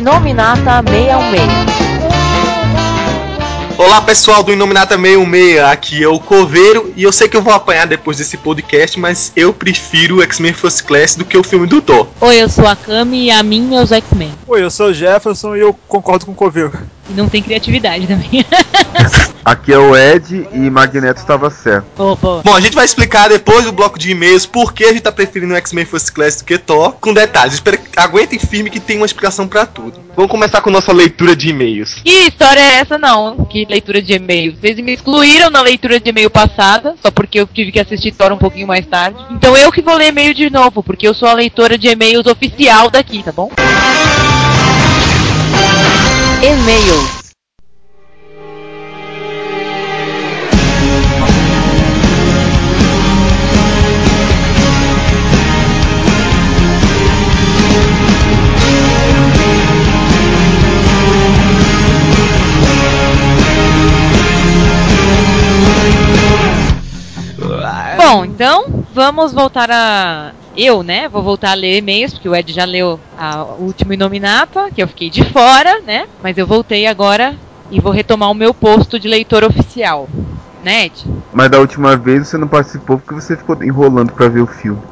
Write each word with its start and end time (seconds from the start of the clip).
Inominata 0.00 0.82
616. 0.88 1.42
Olá 3.76 4.00
pessoal 4.00 4.42
do 4.42 4.50
Inominata 4.50 4.96
66, 4.96 5.58
aqui 5.58 6.02
é 6.02 6.08
o 6.08 6.18
Coveiro 6.18 6.90
e 6.96 7.02
eu 7.02 7.12
sei 7.12 7.28
que 7.28 7.36
eu 7.36 7.42
vou 7.42 7.52
apanhar 7.52 7.86
depois 7.86 8.16
desse 8.16 8.38
podcast, 8.38 8.98
mas 8.98 9.30
eu 9.36 9.52
prefiro 9.52 10.16
o 10.16 10.22
X-Men 10.22 10.54
First 10.54 10.84
Class 10.84 11.16
do 11.16 11.24
que 11.26 11.36
o 11.36 11.44
filme 11.44 11.66
do 11.66 11.82
Thor. 11.82 12.06
Oi, 12.18 12.36
eu 12.36 12.48
sou 12.48 12.66
a 12.66 12.74
Kami 12.74 13.26
e 13.26 13.30
a 13.30 13.42
mim 13.42 13.76
é 13.76 13.82
os 13.82 13.92
X-Men. 13.92 14.32
Oi, 14.48 14.62
eu 14.62 14.70
sou 14.70 14.86
o 14.86 14.94
Jefferson 14.94 15.54
e 15.54 15.60
eu 15.60 15.78
concordo 15.86 16.24
com 16.24 16.32
o 16.32 16.34
Coveiro. 16.34 16.72
E 17.10 17.14
não 17.14 17.28
tem 17.28 17.42
criatividade 17.42 18.06
também. 18.06 18.44
Aqui 19.44 19.72
é 19.72 19.78
o 19.78 19.96
Ed 19.96 20.48
e 20.52 20.70
Magneto 20.70 21.20
estava 21.20 21.50
certo. 21.50 21.86
Opa. 21.98 22.42
Bom, 22.44 22.54
a 22.54 22.60
gente 22.60 22.74
vai 22.74 22.84
explicar 22.84 23.28
depois 23.28 23.64
do 23.64 23.72
bloco 23.72 23.98
de 23.98 24.10
e-mails 24.10 24.46
por 24.46 24.72
que 24.72 24.84
a 24.84 24.92
gente 24.92 25.02
tá 25.02 25.10
preferindo 25.10 25.52
o 25.54 25.56
X-Men 25.56 25.84
First 25.84 26.12
Class 26.12 26.36
do 26.36 26.44
que 26.44 26.56
Thor, 26.56 26.92
com 27.00 27.12
detalhes. 27.12 27.54
Espero 27.54 27.78
que 27.78 27.98
aguentem 27.98 28.38
firme 28.38 28.70
que 28.70 28.78
tem 28.78 28.98
uma 28.98 29.06
explicação 29.06 29.48
pra 29.48 29.66
tudo. 29.66 30.00
Vamos 30.14 30.30
começar 30.30 30.60
com 30.60 30.70
nossa 30.70 30.92
leitura 30.92 31.34
de 31.34 31.48
e-mails. 31.48 31.94
Que 31.94 32.28
história 32.28 32.60
é 32.60 32.74
essa 32.76 32.98
não? 32.98 33.44
Que 33.46 33.64
leitura 33.64 34.02
de 34.02 34.12
e-mail? 34.12 34.54
Vocês 34.54 34.78
me 34.78 34.92
excluíram 34.92 35.50
na 35.50 35.62
leitura 35.62 35.98
de 35.98 36.10
e-mail 36.10 36.30
passada, 36.30 36.94
só 37.02 37.10
porque 37.10 37.40
eu 37.40 37.46
tive 37.46 37.72
que 37.72 37.80
assistir 37.80 38.12
Thor 38.12 38.32
um 38.32 38.38
pouquinho 38.38 38.66
mais 38.66 38.86
tarde. 38.86 39.18
Então 39.30 39.56
eu 39.56 39.72
que 39.72 39.82
vou 39.82 39.96
ler 39.96 40.08
e-mail 40.08 40.34
de 40.34 40.50
novo, 40.50 40.82
porque 40.82 41.08
eu 41.08 41.14
sou 41.14 41.28
a 41.28 41.34
leitora 41.34 41.78
de 41.78 41.88
e-mails 41.88 42.26
oficial 42.26 42.90
daqui, 42.90 43.22
tá 43.22 43.32
bom? 43.32 43.50
E-mails. 46.42 47.20
Bom, 67.98 68.24
então 68.24 68.84
vamos 68.94 69.32
voltar 69.32 69.70
a. 69.70 70.32
Eu, 70.56 70.82
né? 70.82 71.08
Vou 71.08 71.22
voltar 71.22 71.52
a 71.52 71.54
ler 71.54 71.78
e-mails, 71.78 72.12
porque 72.12 72.28
o 72.28 72.34
Ed 72.34 72.52
já 72.52 72.64
leu 72.64 72.98
a 73.16 73.44
última 73.44 73.94
Inominata, 73.94 74.70
que 74.70 74.82
eu 74.82 74.88
fiquei 74.88 75.08
de 75.08 75.24
fora, 75.24 75.80
né? 75.82 76.06
Mas 76.22 76.36
eu 76.36 76.46
voltei 76.46 76.86
agora 76.86 77.36
e 77.70 77.80
vou 77.80 77.92
retomar 77.92 78.30
o 78.30 78.34
meu 78.34 78.52
posto 78.52 78.98
de 78.98 79.08
leitor 79.08 79.44
oficial. 79.44 80.08
Né, 80.64 80.86
Ed? 80.86 81.06
Mas 81.32 81.50
da 81.50 81.58
última 81.58 81.96
vez 81.96 82.28
você 82.28 82.36
não 82.36 82.48
participou 82.48 82.98
porque 82.98 83.14
você 83.14 83.36
ficou 83.36 83.62
enrolando 83.62 84.12
pra 84.12 84.28
ver 84.28 84.40
o 84.40 84.46
filme. 84.46 84.82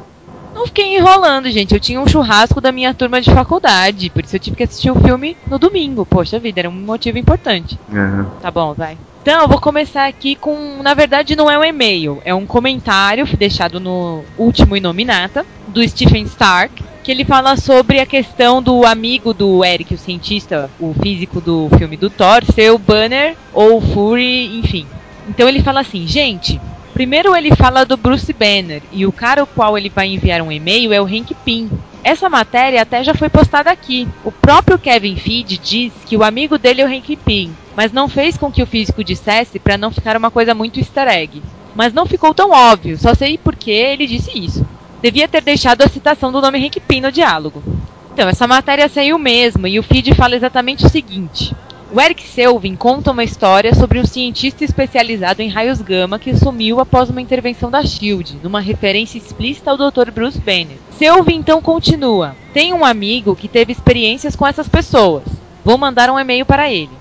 Não 0.59 0.67
fiquei 0.67 0.97
enrolando, 0.97 1.49
gente. 1.49 1.73
Eu 1.73 1.79
tinha 1.79 2.01
um 2.01 2.05
churrasco 2.05 2.59
da 2.59 2.69
minha 2.69 2.93
turma 2.93 3.21
de 3.21 3.31
faculdade, 3.31 4.09
por 4.09 4.25
isso 4.25 4.35
eu 4.35 4.39
tive 4.41 4.57
que 4.57 4.63
assistir 4.63 4.91
o 4.91 4.99
filme 4.99 5.37
no 5.47 5.57
domingo. 5.57 6.05
Poxa 6.05 6.37
vida, 6.37 6.59
era 6.59 6.69
um 6.69 6.73
motivo 6.73 7.17
importante. 7.17 7.79
Uhum. 7.89 8.25
Tá 8.41 8.51
bom, 8.51 8.73
vai. 8.73 8.97
Então, 9.21 9.41
eu 9.41 9.47
vou 9.47 9.61
começar 9.61 10.05
aqui 10.05 10.35
com. 10.35 10.83
Na 10.83 10.93
verdade, 10.93 11.33
não 11.33 11.49
é 11.49 11.57
um 11.57 11.63
e-mail, 11.63 12.21
é 12.25 12.35
um 12.35 12.45
comentário 12.45 13.25
deixado 13.37 13.79
no 13.79 14.21
último 14.37 14.75
Inominata, 14.75 15.45
do 15.69 15.87
Stephen 15.87 16.23
Stark, 16.23 16.83
que 17.05 17.11
ele 17.11 17.23
fala 17.23 17.55
sobre 17.55 18.01
a 18.01 18.05
questão 18.05 18.61
do 18.61 18.85
amigo 18.85 19.33
do 19.33 19.63
Eric, 19.63 19.93
o 19.93 19.97
cientista, 19.97 20.69
o 20.77 20.93
físico 20.93 21.39
do 21.39 21.69
filme 21.77 21.95
do 21.95 22.09
Thor, 22.09 22.43
ser 22.43 22.71
o 22.71 22.77
Banner 22.77 23.37
ou 23.53 23.77
o 23.77 23.81
Fury, 23.81 24.59
enfim. 24.59 24.85
Então 25.29 25.47
ele 25.47 25.63
fala 25.63 25.79
assim, 25.79 26.05
gente. 26.05 26.59
Primeiro 26.99 27.33
ele 27.33 27.55
fala 27.55 27.85
do 27.85 27.95
Bruce 27.95 28.33
Banner 28.33 28.81
e 28.91 29.05
o 29.05 29.11
cara 29.13 29.39
ao 29.39 29.47
qual 29.47 29.77
ele 29.77 29.87
vai 29.87 30.07
enviar 30.09 30.41
um 30.41 30.51
e-mail 30.51 30.91
é 30.91 30.99
o 30.99 31.05
Hank 31.05 31.33
Pym. 31.45 31.69
Essa 32.03 32.29
matéria 32.29 32.81
até 32.81 33.01
já 33.05 33.13
foi 33.13 33.29
postada 33.29 33.71
aqui. 33.71 34.05
O 34.21 34.33
próprio 34.33 34.77
Kevin 34.77 35.15
Feige 35.15 35.57
diz 35.57 35.93
que 36.05 36.17
o 36.17 36.25
amigo 36.25 36.57
dele 36.57 36.81
é 36.81 36.85
o 36.85 36.93
Hank 36.93 37.15
Pym, 37.15 37.55
mas 37.73 37.93
não 37.93 38.09
fez 38.09 38.35
com 38.35 38.51
que 38.51 38.61
o 38.61 38.67
físico 38.67 39.01
dissesse 39.01 39.59
para 39.59 39.77
não 39.77 39.91
ficar 39.91 40.17
uma 40.17 40.29
coisa 40.29 40.53
muito 40.53 40.77
easter 40.77 41.07
egg. 41.07 41.41
Mas 41.73 41.93
não 41.93 42.05
ficou 42.05 42.33
tão 42.33 42.51
óbvio, 42.51 42.97
só 42.97 43.13
sei 43.13 43.37
porque 43.37 43.71
ele 43.71 44.05
disse 44.05 44.37
isso. 44.37 44.67
Devia 45.01 45.29
ter 45.29 45.41
deixado 45.41 45.81
a 45.83 45.87
citação 45.87 46.33
do 46.33 46.41
nome 46.41 46.59
Hank 46.65 46.81
Pym 46.81 46.99
no 46.99 47.13
diálogo. 47.13 47.63
Então, 48.11 48.27
essa 48.27 48.45
matéria 48.45 48.89
saiu 48.89 49.17
mesmo 49.17 49.65
e 49.67 49.79
o 49.79 49.83
feed 49.83 50.13
fala 50.15 50.35
exatamente 50.35 50.85
o 50.85 50.89
seguinte. 50.89 51.55
O 51.91 51.99
Eric 51.99 52.21
Selvin 52.21 52.75
conta 52.75 53.11
uma 53.11 53.23
história 53.23 53.73
sobre 53.73 53.99
um 53.99 54.05
cientista 54.05 54.63
especializado 54.63 55.41
em 55.41 55.49
raios 55.49 55.81
gama 55.81 56.19
que 56.19 56.35
sumiu 56.35 56.79
após 56.79 57.09
uma 57.09 57.19
intervenção 57.19 57.71
da 57.71 57.81
SHIELD, 57.81 58.37
numa 58.43 58.59
referência 58.59 59.17
explícita 59.17 59.71
ao 59.71 59.77
Dr. 59.77 60.11
Bruce 60.11 60.39
Banner. 60.39 60.77
Selvin 60.91 61.37
então 61.37 61.59
continua: 61.63 62.35
Tem 62.53 62.73
um 62.73 62.85
amigo 62.85 63.35
que 63.35 63.47
teve 63.47 63.71
experiências 63.71 64.35
com 64.35 64.45
essas 64.45 64.67
pessoas. 64.67 65.23
Vou 65.65 65.79
mandar 65.79 66.11
um 66.11 66.19
e-mail 66.19 66.45
para 66.45 66.71
ele. 66.71 66.91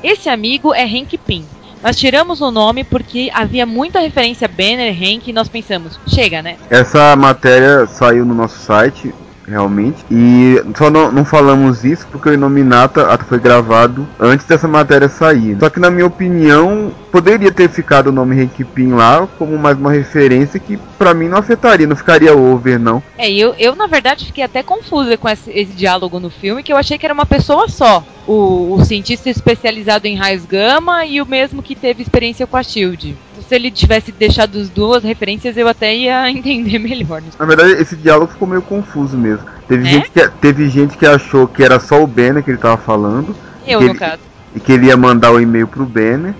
Esse 0.00 0.28
amigo 0.28 0.72
é 0.72 0.84
Hank 0.84 1.18
Pym. 1.18 1.44
Nós 1.82 1.96
tiramos 1.96 2.40
o 2.40 2.52
nome 2.52 2.84
porque 2.84 3.28
havia 3.34 3.66
muita 3.66 3.98
referência 3.98 4.44
a 4.44 4.48
Banner, 4.48 4.94
Hank 4.94 5.28
e 5.28 5.32
nós 5.32 5.48
pensamos, 5.48 5.98
chega, 6.06 6.40
né? 6.40 6.56
Essa 6.70 7.16
matéria 7.16 7.84
saiu 7.88 8.24
no 8.24 8.34
nosso 8.34 8.60
site, 8.60 9.12
realmente. 9.48 10.04
E 10.10 10.62
só 10.76 10.90
não, 10.90 11.10
não 11.10 11.24
falamos 11.24 11.84
isso 11.84 12.06
porque 12.10 12.28
o 12.28 12.34
Inominata 12.34 13.06
foi 13.26 13.38
gravado 13.38 14.06
antes 14.18 14.46
dessa 14.46 14.68
matéria 14.68 15.08
sair. 15.08 15.56
Só 15.58 15.70
que 15.70 15.80
na 15.80 15.90
minha 15.90 16.06
opinião, 16.06 16.92
poderia 17.10 17.50
ter 17.50 17.68
ficado 17.68 18.08
o 18.08 18.12
nome 18.12 18.46
Pym 18.74 18.92
lá 18.92 19.26
como 19.38 19.58
mais 19.58 19.78
uma 19.78 19.90
referência 19.90 20.60
que 20.60 20.78
pra 20.98 21.14
mim 21.14 21.28
não 21.28 21.38
afetaria, 21.38 21.86
não 21.86 21.96
ficaria 21.96 22.34
over, 22.34 22.78
não. 22.78 23.02
É, 23.16 23.30
eu, 23.30 23.54
eu 23.58 23.74
na 23.74 23.86
verdade 23.86 24.26
fiquei 24.26 24.44
até 24.44 24.62
confusa 24.62 25.16
com 25.16 25.28
esse, 25.28 25.50
esse 25.50 25.72
diálogo 25.72 26.20
no 26.20 26.30
filme, 26.30 26.62
que 26.62 26.72
eu 26.72 26.76
achei 26.76 26.98
que 26.98 27.06
era 27.06 27.14
uma 27.14 27.26
pessoa 27.26 27.68
só. 27.68 28.04
O, 28.26 28.74
o 28.74 28.84
cientista 28.84 29.30
especializado 29.30 30.06
em 30.06 30.16
raios 30.16 30.44
gama 30.44 31.06
e 31.06 31.22
o 31.22 31.26
mesmo 31.26 31.62
que 31.62 31.74
teve 31.74 32.02
experiência 32.02 32.46
com 32.46 32.56
a 32.56 32.62
Shield. 32.62 33.16
Se 33.48 33.54
ele 33.54 33.70
tivesse 33.70 34.10
deixado 34.10 34.58
as 34.58 34.68
duas 34.68 35.04
referências, 35.04 35.56
eu 35.56 35.68
até 35.68 35.94
ia 35.94 36.28
entender 36.30 36.78
melhor. 36.78 37.22
Na 37.38 37.46
verdade, 37.46 37.72
esse 37.80 37.94
diálogo 37.96 38.32
ficou 38.32 38.48
meio 38.48 38.62
confuso 38.62 39.16
mesmo. 39.16 39.35
Teve, 39.68 39.86
É? 39.88 39.90
gente, 39.92 40.10
que, 40.10 40.28
teve 40.40 40.68
gente 40.68 40.96
que 40.96 41.06
achou 41.06 41.46
que 41.48 41.62
era 41.62 41.78
só 41.80 42.02
o 42.02 42.06
Banner 42.06 42.42
que 42.42 42.50
ele 42.50 42.58
tava 42.58 42.76
falando. 42.76 43.34
Eu, 43.66 43.80
no 43.80 43.88
ele- 43.90 43.98
caso. 43.98 44.20
E 44.54 44.60
que 44.60 44.72
ele 44.72 44.86
ia 44.86 44.96
mandar 44.96 45.32
o 45.32 45.40
e-mail 45.40 45.66
pro 45.66 45.84
Banner. 45.84 46.34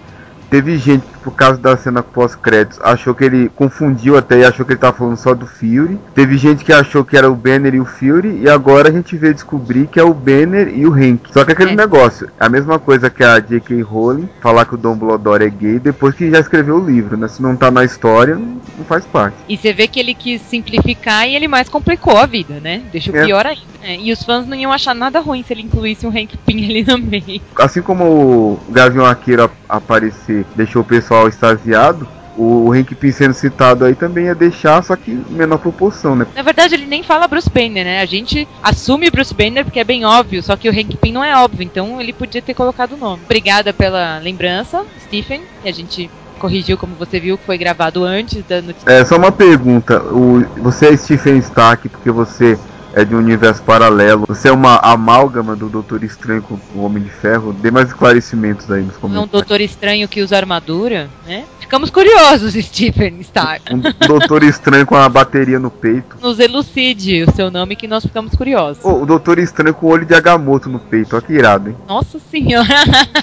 Teve 0.49 0.79
gente 0.79 1.05
por 1.27 1.35
causa 1.35 1.59
da 1.61 1.77
cena 1.77 2.05
pós-créditos, 2.05 2.79
achou 2.85 3.13
que 3.13 3.25
ele 3.25 3.49
confundiu 3.49 4.17
até 4.17 4.39
e 4.39 4.45
achou 4.45 4.65
que 4.65 4.73
ele 4.75 4.79
tava 4.79 4.97
falando 4.97 5.17
só 5.17 5.35
do 5.35 5.45
Fury. 5.45 5.99
Teve 6.15 6.39
gente 6.39 6.65
que 6.65 6.73
achou 6.73 7.05
que 7.05 7.17
era 7.17 7.29
o 7.29 7.35
Banner 7.35 7.75
e 7.75 7.81
o 7.81 7.85
Fury. 7.85 8.43
E 8.43 8.49
agora 8.49 8.89
a 8.89 8.93
gente 8.93 9.17
veio 9.17 9.35
descobrir 9.35 9.89
que 9.89 9.99
é 9.99 10.05
o 10.05 10.15
Banner 10.15 10.69
e 10.73 10.87
o 10.87 10.93
Hank. 10.95 11.33
Só 11.33 11.45
que 11.45 11.51
aquele 11.51 11.73
É. 11.73 11.75
negócio, 11.77 12.29
é 12.39 12.47
a 12.47 12.49
mesma 12.49 12.79
coisa 12.79 13.11
que 13.11 13.25
a 13.25 13.41
J.K. 13.41 13.83
Rowling 13.83 14.29
falar 14.41 14.67
que 14.67 14.75
o 14.75 14.79
Dumbledore 14.79 15.43
é 15.45 15.51
gay 15.51 15.81
depois 15.81 16.15
que 16.15 16.31
já 16.31 16.39
escreveu 16.39 16.77
o 16.77 16.87
livro, 16.87 17.17
né? 17.17 17.27
Se 17.27 17.43
não 17.43 17.57
tá 17.57 17.73
na 17.73 17.85
história, 17.85 18.37
não 18.37 18.85
faz 18.89 19.05
parte. 19.05 19.37
E 19.49 19.57
você 19.57 19.73
vê 19.73 19.89
que 19.89 19.99
ele 19.99 20.15
quis 20.15 20.41
simplificar 20.43 21.27
e 21.29 21.35
ele 21.35 21.49
mais 21.49 21.69
complicou 21.69 22.17
a 22.17 22.27
vida, 22.27 22.61
né? 22.63 22.83
Deixou 22.93 23.15
É. 23.17 23.25
pior 23.25 23.45
ainda. 23.47 23.63
É, 23.83 23.97
e 24.01 24.13
os 24.13 24.23
fãs 24.23 24.47
não 24.47 24.57
iam 24.57 24.73
achar 24.73 24.95
nada 24.95 25.21
ruim 25.21 25.43
se 25.43 25.53
ele 25.53 25.63
incluísse 25.63 26.07
um 26.07 26.11
Hank 26.11 26.37
Pym 26.47 26.65
ali 26.65 26.85
no 26.85 26.99
meio. 26.99 27.41
assim 27.59 27.81
como 27.83 28.05
o 28.05 28.61
Gavião 28.71 29.05
Arqueiro 29.05 29.45
ap- 29.45 29.53
aparecer 29.69 30.45
deixou 30.57 30.83
o 30.83 30.85
pessoal 30.85 31.16
extasiado, 31.27 32.07
o 32.37 32.71
Hank 32.73 32.95
Pym 32.95 33.13
sendo 33.13 33.35
citado 33.35 33.85
aí 33.85 33.95
também 33.95 34.27
ia 34.27 34.35
deixar, 34.35 34.83
só 34.83 34.95
que 34.95 35.11
menor 35.31 35.59
proporção, 35.59 36.15
né? 36.15 36.27
Na 36.35 36.43
verdade, 36.43 36.75
ele 36.75 36.87
nem 36.87 37.03
fala 37.03 37.27
Bruce 37.27 37.49
Banner, 37.49 37.85
né? 37.85 38.01
A 38.01 38.07
gente 38.07 38.47
assume 38.63 39.11
Bruce 39.11 39.35
Banner 39.35 39.65
porque 39.65 39.81
é 39.81 39.85
bem 39.85 40.05
óbvio, 40.05 40.43
só 40.43 40.57
que 40.57 40.69
o 40.69 40.73
Hank 40.73 40.97
Pym 40.99 41.13
não 41.13 41.25
é 41.25 41.35
óbvio, 41.37 41.63
então 41.63 42.01
ele 42.01 42.13
podia 42.13 42.43
ter 42.43 42.55
colocado 42.55 42.93
o 42.93 42.97
nome. 42.99 43.23
Obrigada 43.25 43.73
pela 43.73 44.19
lembrança, 44.19 44.85
Stephen, 45.01 45.43
que 45.63 45.69
a 45.69 45.73
gente 45.73 46.11
corrigiu, 46.39 46.77
como 46.77 46.95
você 46.95 47.19
viu, 47.19 47.39
que 47.39 47.45
foi 47.45 47.57
gravado 47.57 48.05
antes 48.05 48.45
da 48.45 48.61
notícia. 48.61 48.91
É, 48.91 49.05
só 49.05 49.17
uma 49.17 49.33
pergunta, 49.33 50.03
o, 50.03 50.45
você 50.59 50.89
é 50.89 50.97
Stephen 50.97 51.39
Stark 51.39 51.89
porque 51.89 52.11
você 52.11 52.59
é 52.97 53.05
de 53.05 53.15
um 53.15 53.19
universo 53.19 53.63
paralelo, 53.63 54.25
você 54.27 54.49
é 54.49 54.53
uma 54.53 54.77
amálgama 54.79 55.55
do 55.55 55.69
Doutor 55.69 56.03
Estranho 56.03 56.41
com 56.41 56.59
o 56.75 56.83
Homem 56.83 57.03
de 57.03 57.11
Ferro? 57.11 57.53
Dê 57.53 57.71
mais 57.71 57.89
esclarecimentos 57.89 58.71
aí 58.71 58.81
nos 58.83 58.95
É 58.95 58.97
um 58.97 59.01
comentários. 59.01 59.31
doutor 59.31 59.61
estranho 59.61 60.09
que 60.09 60.23
usa 60.23 60.35
armadura, 60.35 61.11
né? 61.27 61.45
Ficamos 61.61 61.91
curiosos, 61.91 62.55
Stephen 62.65 63.21
Stark. 63.21 63.75
Um 63.75 63.83
Doutor 64.07 64.43
Estranho 64.45 64.87
com 64.87 64.97
a 64.97 65.07
bateria 65.11 65.59
no 65.59 65.71
peito. 65.71 66.17
Nos 66.23 66.39
elucide 66.41 67.25
o 67.25 67.33
seu 67.33 67.51
nome 67.51 67.77
que 67.77 67.87
nós 67.87 68.03
ficamos 68.03 68.35
curiosos. 68.35 68.83
Ô, 68.83 69.03
o 69.03 69.07
Doutor 69.07 69.39
Estranho 69.39 69.75
com 69.75 69.87
o 69.87 69.91
olho 69.91 70.07
de 70.07 70.15
Agamotto 70.15 70.71
no 70.71 70.79
peito, 70.79 71.17
olha 71.17 71.25
que 71.25 71.35
irado, 71.35 71.69
hein? 71.69 71.77
Nossa 71.87 72.19
senhora. 72.31 72.67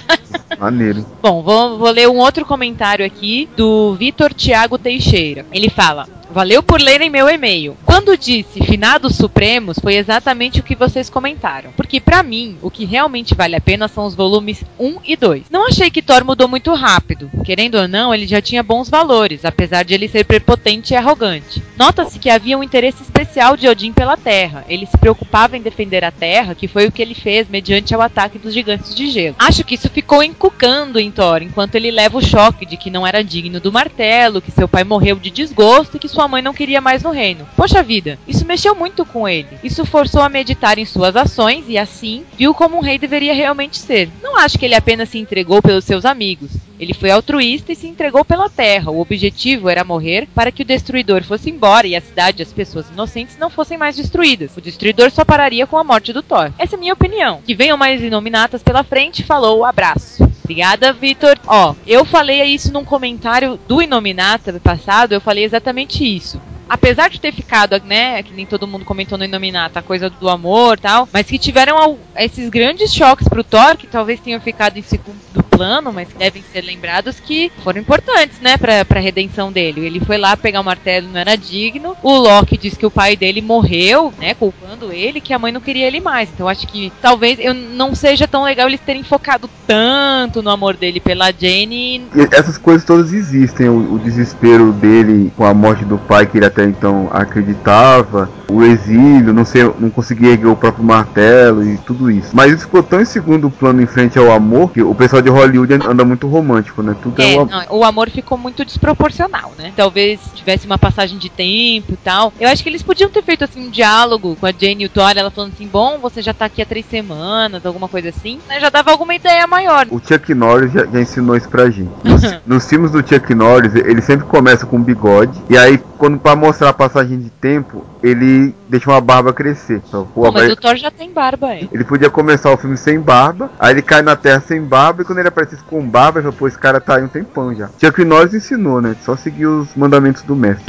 Maneiro. 0.56 1.04
Bom, 1.20 1.42
vou, 1.42 1.78
vou 1.78 1.90
ler 1.90 2.08
um 2.08 2.18
outro 2.18 2.44
comentário 2.44 3.04
aqui 3.04 3.48
do 3.56 3.96
Vitor 3.96 4.32
Tiago 4.32 4.78
Teixeira. 4.78 5.44
Ele 5.50 5.68
fala: 5.68 6.06
Valeu 6.34 6.64
por 6.64 6.80
lerem 6.80 7.08
meu 7.08 7.28
e-mail. 7.28 7.76
Quando 7.84 8.18
disse 8.18 8.60
Finados 8.60 9.14
Supremos, 9.14 9.78
foi 9.78 9.94
exatamente 9.94 10.58
o 10.58 10.64
que 10.64 10.74
vocês 10.74 11.08
comentaram. 11.08 11.70
Porque 11.76 12.00
para 12.00 12.24
mim, 12.24 12.58
o 12.60 12.72
que 12.72 12.84
realmente 12.84 13.36
vale 13.36 13.54
a 13.54 13.60
pena 13.60 13.86
são 13.86 14.04
os 14.04 14.16
volumes 14.16 14.64
1 14.76 14.96
e 15.04 15.14
2. 15.14 15.44
Não 15.48 15.68
achei 15.68 15.92
que 15.92 16.02
Thor 16.02 16.24
mudou 16.24 16.48
muito 16.48 16.74
rápido. 16.74 17.30
Querendo 17.44 17.76
ou 17.76 17.86
não, 17.86 18.12
ele 18.12 18.26
já 18.26 18.42
tinha 18.42 18.64
bons 18.64 18.90
valores, 18.90 19.44
apesar 19.44 19.84
de 19.84 19.94
ele 19.94 20.08
ser 20.08 20.24
prepotente 20.24 20.92
e 20.92 20.96
arrogante. 20.96 21.62
Nota-se 21.76 22.18
que 22.18 22.28
havia 22.28 22.58
um 22.58 22.64
interesse 22.64 23.04
especial 23.04 23.56
de 23.56 23.68
Odin 23.68 23.92
pela 23.92 24.16
Terra. 24.16 24.64
Ele 24.68 24.86
se 24.86 24.98
preocupava 24.98 25.56
em 25.56 25.62
defender 25.62 26.04
a 26.04 26.10
Terra, 26.10 26.56
que 26.56 26.66
foi 26.66 26.88
o 26.88 26.90
que 26.90 27.00
ele 27.00 27.14
fez 27.14 27.48
mediante 27.48 27.94
o 27.94 28.02
ataque 28.02 28.40
dos 28.40 28.52
gigantes 28.52 28.92
de 28.92 29.08
gelo. 29.08 29.36
Acho 29.38 29.62
que 29.62 29.76
isso 29.76 29.88
ficou 29.88 30.20
encucando 30.20 30.98
em 30.98 31.12
Thor, 31.12 31.42
enquanto 31.42 31.76
ele 31.76 31.92
leva 31.92 32.18
o 32.18 32.24
choque 32.24 32.66
de 32.66 32.76
que 32.76 32.90
não 32.90 33.06
era 33.06 33.22
digno 33.22 33.60
do 33.60 33.70
martelo, 33.70 34.42
que 34.42 34.50
seu 34.50 34.66
pai 34.66 34.82
morreu 34.82 35.14
de 35.14 35.30
desgosto 35.30 35.96
e 35.96 36.00
que 36.00 36.08
sua 36.08 36.23
mãe 36.28 36.42
não 36.42 36.54
queria 36.54 36.80
mais 36.80 37.02
no 37.02 37.10
reino. 37.10 37.46
Poxa 37.56 37.82
vida, 37.82 38.18
isso 38.26 38.44
mexeu 38.44 38.74
muito 38.74 39.04
com 39.04 39.28
ele. 39.28 39.58
Isso 39.62 39.84
forçou 39.84 40.22
a 40.22 40.28
meditar 40.28 40.78
em 40.78 40.84
suas 40.84 41.16
ações 41.16 41.64
e 41.68 41.78
assim 41.78 42.24
viu 42.36 42.54
como 42.54 42.76
um 42.76 42.80
rei 42.80 42.98
deveria 42.98 43.34
realmente 43.34 43.78
ser. 43.78 44.08
Não 44.22 44.36
acho 44.36 44.58
que 44.58 44.64
ele 44.64 44.74
apenas 44.74 45.08
se 45.08 45.18
entregou 45.18 45.62
pelos 45.62 45.84
seus 45.84 46.04
amigos. 46.04 46.50
Ele 46.78 46.92
foi 46.92 47.10
altruísta 47.10 47.72
e 47.72 47.76
se 47.76 47.86
entregou 47.86 48.24
pela 48.24 48.48
terra. 48.48 48.90
O 48.90 49.00
objetivo 49.00 49.68
era 49.68 49.84
morrer 49.84 50.28
para 50.34 50.50
que 50.50 50.62
o 50.62 50.66
destruidor 50.66 51.22
fosse 51.22 51.50
embora 51.50 51.86
e 51.86 51.94
a 51.94 52.00
cidade 52.00 52.42
e 52.42 52.42
as 52.42 52.52
pessoas 52.52 52.88
inocentes 52.90 53.38
não 53.38 53.48
fossem 53.48 53.78
mais 53.78 53.96
destruídas. 53.96 54.56
O 54.56 54.60
destruidor 54.60 55.10
só 55.10 55.24
pararia 55.24 55.66
com 55.66 55.78
a 55.78 55.84
morte 55.84 56.12
do 56.12 56.22
Thor. 56.22 56.52
Essa 56.58 56.74
é 56.74 56.76
a 56.76 56.80
minha 56.80 56.92
opinião. 56.92 57.40
Que 57.44 57.54
venham 57.54 57.76
mais 57.76 58.02
inominatas 58.02 58.62
pela 58.62 58.82
frente. 58.82 59.22
Falou, 59.22 59.64
abraço. 59.64 60.28
Obrigada, 60.44 60.92
Vitor. 60.92 61.38
Ó, 61.46 61.74
eu 61.86 62.04
falei 62.04 62.42
isso 62.44 62.72
num 62.72 62.84
comentário 62.84 63.58
do 63.66 63.80
Inominata 63.80 64.60
passado, 64.60 65.12
eu 65.12 65.20
falei 65.20 65.42
exatamente 65.42 66.04
isso 66.04 66.40
apesar 66.68 67.08
de 67.08 67.20
ter 67.20 67.32
ficado, 67.32 67.80
né, 67.84 68.22
que 68.22 68.32
nem 68.32 68.46
todo 68.46 68.66
mundo 68.66 68.84
comentou 68.84 69.18
no 69.18 69.24
Inominata, 69.24 69.80
a 69.80 69.82
coisa 69.82 70.08
do 70.08 70.28
amor 70.28 70.78
tal, 70.78 71.08
mas 71.12 71.26
que 71.26 71.38
tiveram 71.38 71.98
esses 72.16 72.48
grandes 72.48 72.92
choques 72.92 73.28
pro 73.28 73.44
Thor, 73.44 73.76
que 73.76 73.86
talvez 73.86 74.20
tenham 74.20 74.40
ficado 74.40 74.78
em 74.78 74.82
segundo 74.82 75.42
plano, 75.56 75.92
mas 75.92 76.08
devem 76.18 76.42
ser 76.52 76.62
lembrados 76.62 77.20
que 77.20 77.50
foram 77.62 77.80
importantes, 77.80 78.40
né, 78.40 78.56
pra, 78.56 78.84
pra 78.84 79.00
redenção 79.00 79.52
dele. 79.52 79.86
Ele 79.86 80.00
foi 80.00 80.18
lá 80.18 80.36
pegar 80.36 80.60
o 80.60 80.64
martelo, 80.64 81.08
não 81.08 81.20
era 81.20 81.36
digno. 81.36 81.96
O 82.02 82.16
Loki 82.16 82.56
diz 82.56 82.76
que 82.76 82.86
o 82.86 82.90
pai 82.90 83.16
dele 83.16 83.40
morreu, 83.40 84.12
né, 84.18 84.34
culpando 84.34 84.92
ele, 84.92 85.20
que 85.20 85.32
a 85.32 85.38
mãe 85.38 85.52
não 85.52 85.60
queria 85.60 85.86
ele 85.86 86.00
mais. 86.00 86.28
Então 86.28 86.48
acho 86.48 86.66
que 86.66 86.92
talvez 87.00 87.38
eu 87.38 87.54
não 87.54 87.94
seja 87.94 88.26
tão 88.26 88.42
legal 88.42 88.68
eles 88.68 88.80
terem 88.80 89.02
focado 89.02 89.48
tanto 89.66 90.42
no 90.42 90.50
amor 90.50 90.76
dele 90.76 91.00
pela 91.00 91.30
Jane. 91.30 92.04
Essas 92.32 92.58
coisas 92.58 92.84
todas 92.84 93.12
existem, 93.12 93.68
o, 93.68 93.94
o 93.94 93.98
desespero 93.98 94.72
dele 94.72 95.32
com 95.36 95.44
a 95.44 95.54
morte 95.54 95.84
do 95.84 95.98
pai 95.98 96.26
que 96.26 96.38
ele 96.38 96.46
até 96.54 96.64
então 96.64 97.08
acreditava, 97.12 98.30
o 98.48 98.62
exílio, 98.62 99.32
não 99.32 99.44
sei, 99.44 99.64
não 99.78 99.90
conseguia 99.90 100.30
erguer 100.30 100.46
o 100.46 100.56
próprio 100.56 100.84
martelo 100.84 101.64
e 101.64 101.76
tudo 101.78 102.10
isso. 102.10 102.30
Mas 102.32 102.52
isso 102.52 102.64
ficou 102.66 102.82
tão 102.82 103.00
em 103.00 103.04
segundo 103.04 103.50
plano 103.50 103.82
em 103.82 103.86
frente 103.86 104.18
ao 104.18 104.30
amor 104.30 104.70
que 104.70 104.80
o 104.80 104.94
pessoal 104.94 105.20
de 105.20 105.28
Hollywood 105.28 105.74
anda 105.74 106.04
muito 106.04 106.28
romântico, 106.28 106.82
né? 106.82 106.94
Tudo 107.02 107.20
é, 107.20 107.34
é 107.34 107.40
o... 107.40 107.46
Não, 107.46 107.64
o 107.70 107.84
amor 107.84 108.08
ficou 108.08 108.38
muito 108.38 108.64
desproporcional, 108.64 109.52
né? 109.58 109.72
Talvez 109.76 110.20
tivesse 110.34 110.66
uma 110.66 110.78
passagem 110.78 111.18
de 111.18 111.28
tempo 111.28 111.92
e 111.92 111.96
tal. 111.96 112.32
Eu 112.38 112.48
acho 112.48 112.62
que 112.62 112.68
eles 112.68 112.82
podiam 112.82 113.10
ter 113.10 113.22
feito 113.22 113.42
assim 113.44 113.66
um 113.66 113.70
diálogo 113.70 114.36
com 114.36 114.46
a 114.46 114.52
Jane 114.52 114.84
e 114.84 114.86
o 114.86 114.88
Thor, 114.88 115.12
ela 115.16 115.30
falando 115.30 115.52
assim: 115.54 115.66
bom, 115.66 115.98
você 116.00 116.22
já 116.22 116.32
tá 116.32 116.44
aqui 116.44 116.62
há 116.62 116.66
três 116.66 116.86
semanas, 116.86 117.66
alguma 117.66 117.88
coisa 117.88 118.10
assim. 118.10 118.38
Né? 118.48 118.60
Já 118.60 118.70
dava 118.70 118.92
alguma 118.92 119.14
ideia 119.14 119.46
maior. 119.46 119.86
O 119.90 119.98
Chuck 119.98 120.32
Norris 120.32 120.72
já, 120.72 120.86
já 120.86 121.00
ensinou 121.00 121.36
isso 121.36 121.48
pra 121.48 121.68
gente. 121.68 121.90
Nos, 122.04 122.22
nos 122.46 122.68
filmes 122.68 122.92
do 122.92 122.98
Chuck 122.98 123.34
Norris, 123.34 123.74
ele 123.74 124.00
sempre 124.00 124.26
começa 124.26 124.66
com 124.66 124.80
bigode, 124.80 125.42
e 125.48 125.56
aí, 125.56 125.80
quando 125.98 126.18
para 126.18 126.36
mostrar 126.44 126.68
a 126.68 126.72
passagem 126.72 127.18
de 127.18 127.30
tempo, 127.30 127.84
ele 128.02 128.54
deixa 128.68 128.90
uma 128.90 129.00
barba 129.00 129.32
crescer. 129.32 129.82
Então, 129.86 130.06
pô, 130.06 130.30
mas 130.30 130.52
o 130.52 130.56
Thor 130.56 130.76
já 130.76 130.90
tem 130.90 131.12
barba, 131.12 131.54
hein? 131.54 131.68
Ele 131.72 131.84
podia 131.84 132.10
começar 132.10 132.50
o 132.52 132.56
filme 132.56 132.76
sem 132.76 133.00
barba, 133.00 133.50
aí 133.58 133.72
ele 133.72 133.82
cai 133.82 134.02
na 134.02 134.14
terra 134.14 134.40
sem 134.40 134.62
barba, 134.62 135.02
e 135.02 135.04
quando 135.04 135.18
ele 135.18 135.28
aparecesse 135.28 135.62
com 135.64 135.86
barba, 135.86 136.18
ele 136.18 136.24
falou, 136.24 136.38
pô, 136.38 136.48
esse 136.48 136.58
cara 136.58 136.80
tá 136.80 136.96
aí 136.96 137.02
um 137.02 137.08
tempão 137.08 137.54
já. 137.54 137.70
Chuck 137.80 138.04
Norris 138.04 138.34
ensinou, 138.34 138.80
né? 138.80 138.94
Só 139.04 139.16
seguir 139.16 139.46
os 139.46 139.74
mandamentos 139.74 140.22
do 140.22 140.36
mestre. 140.36 140.64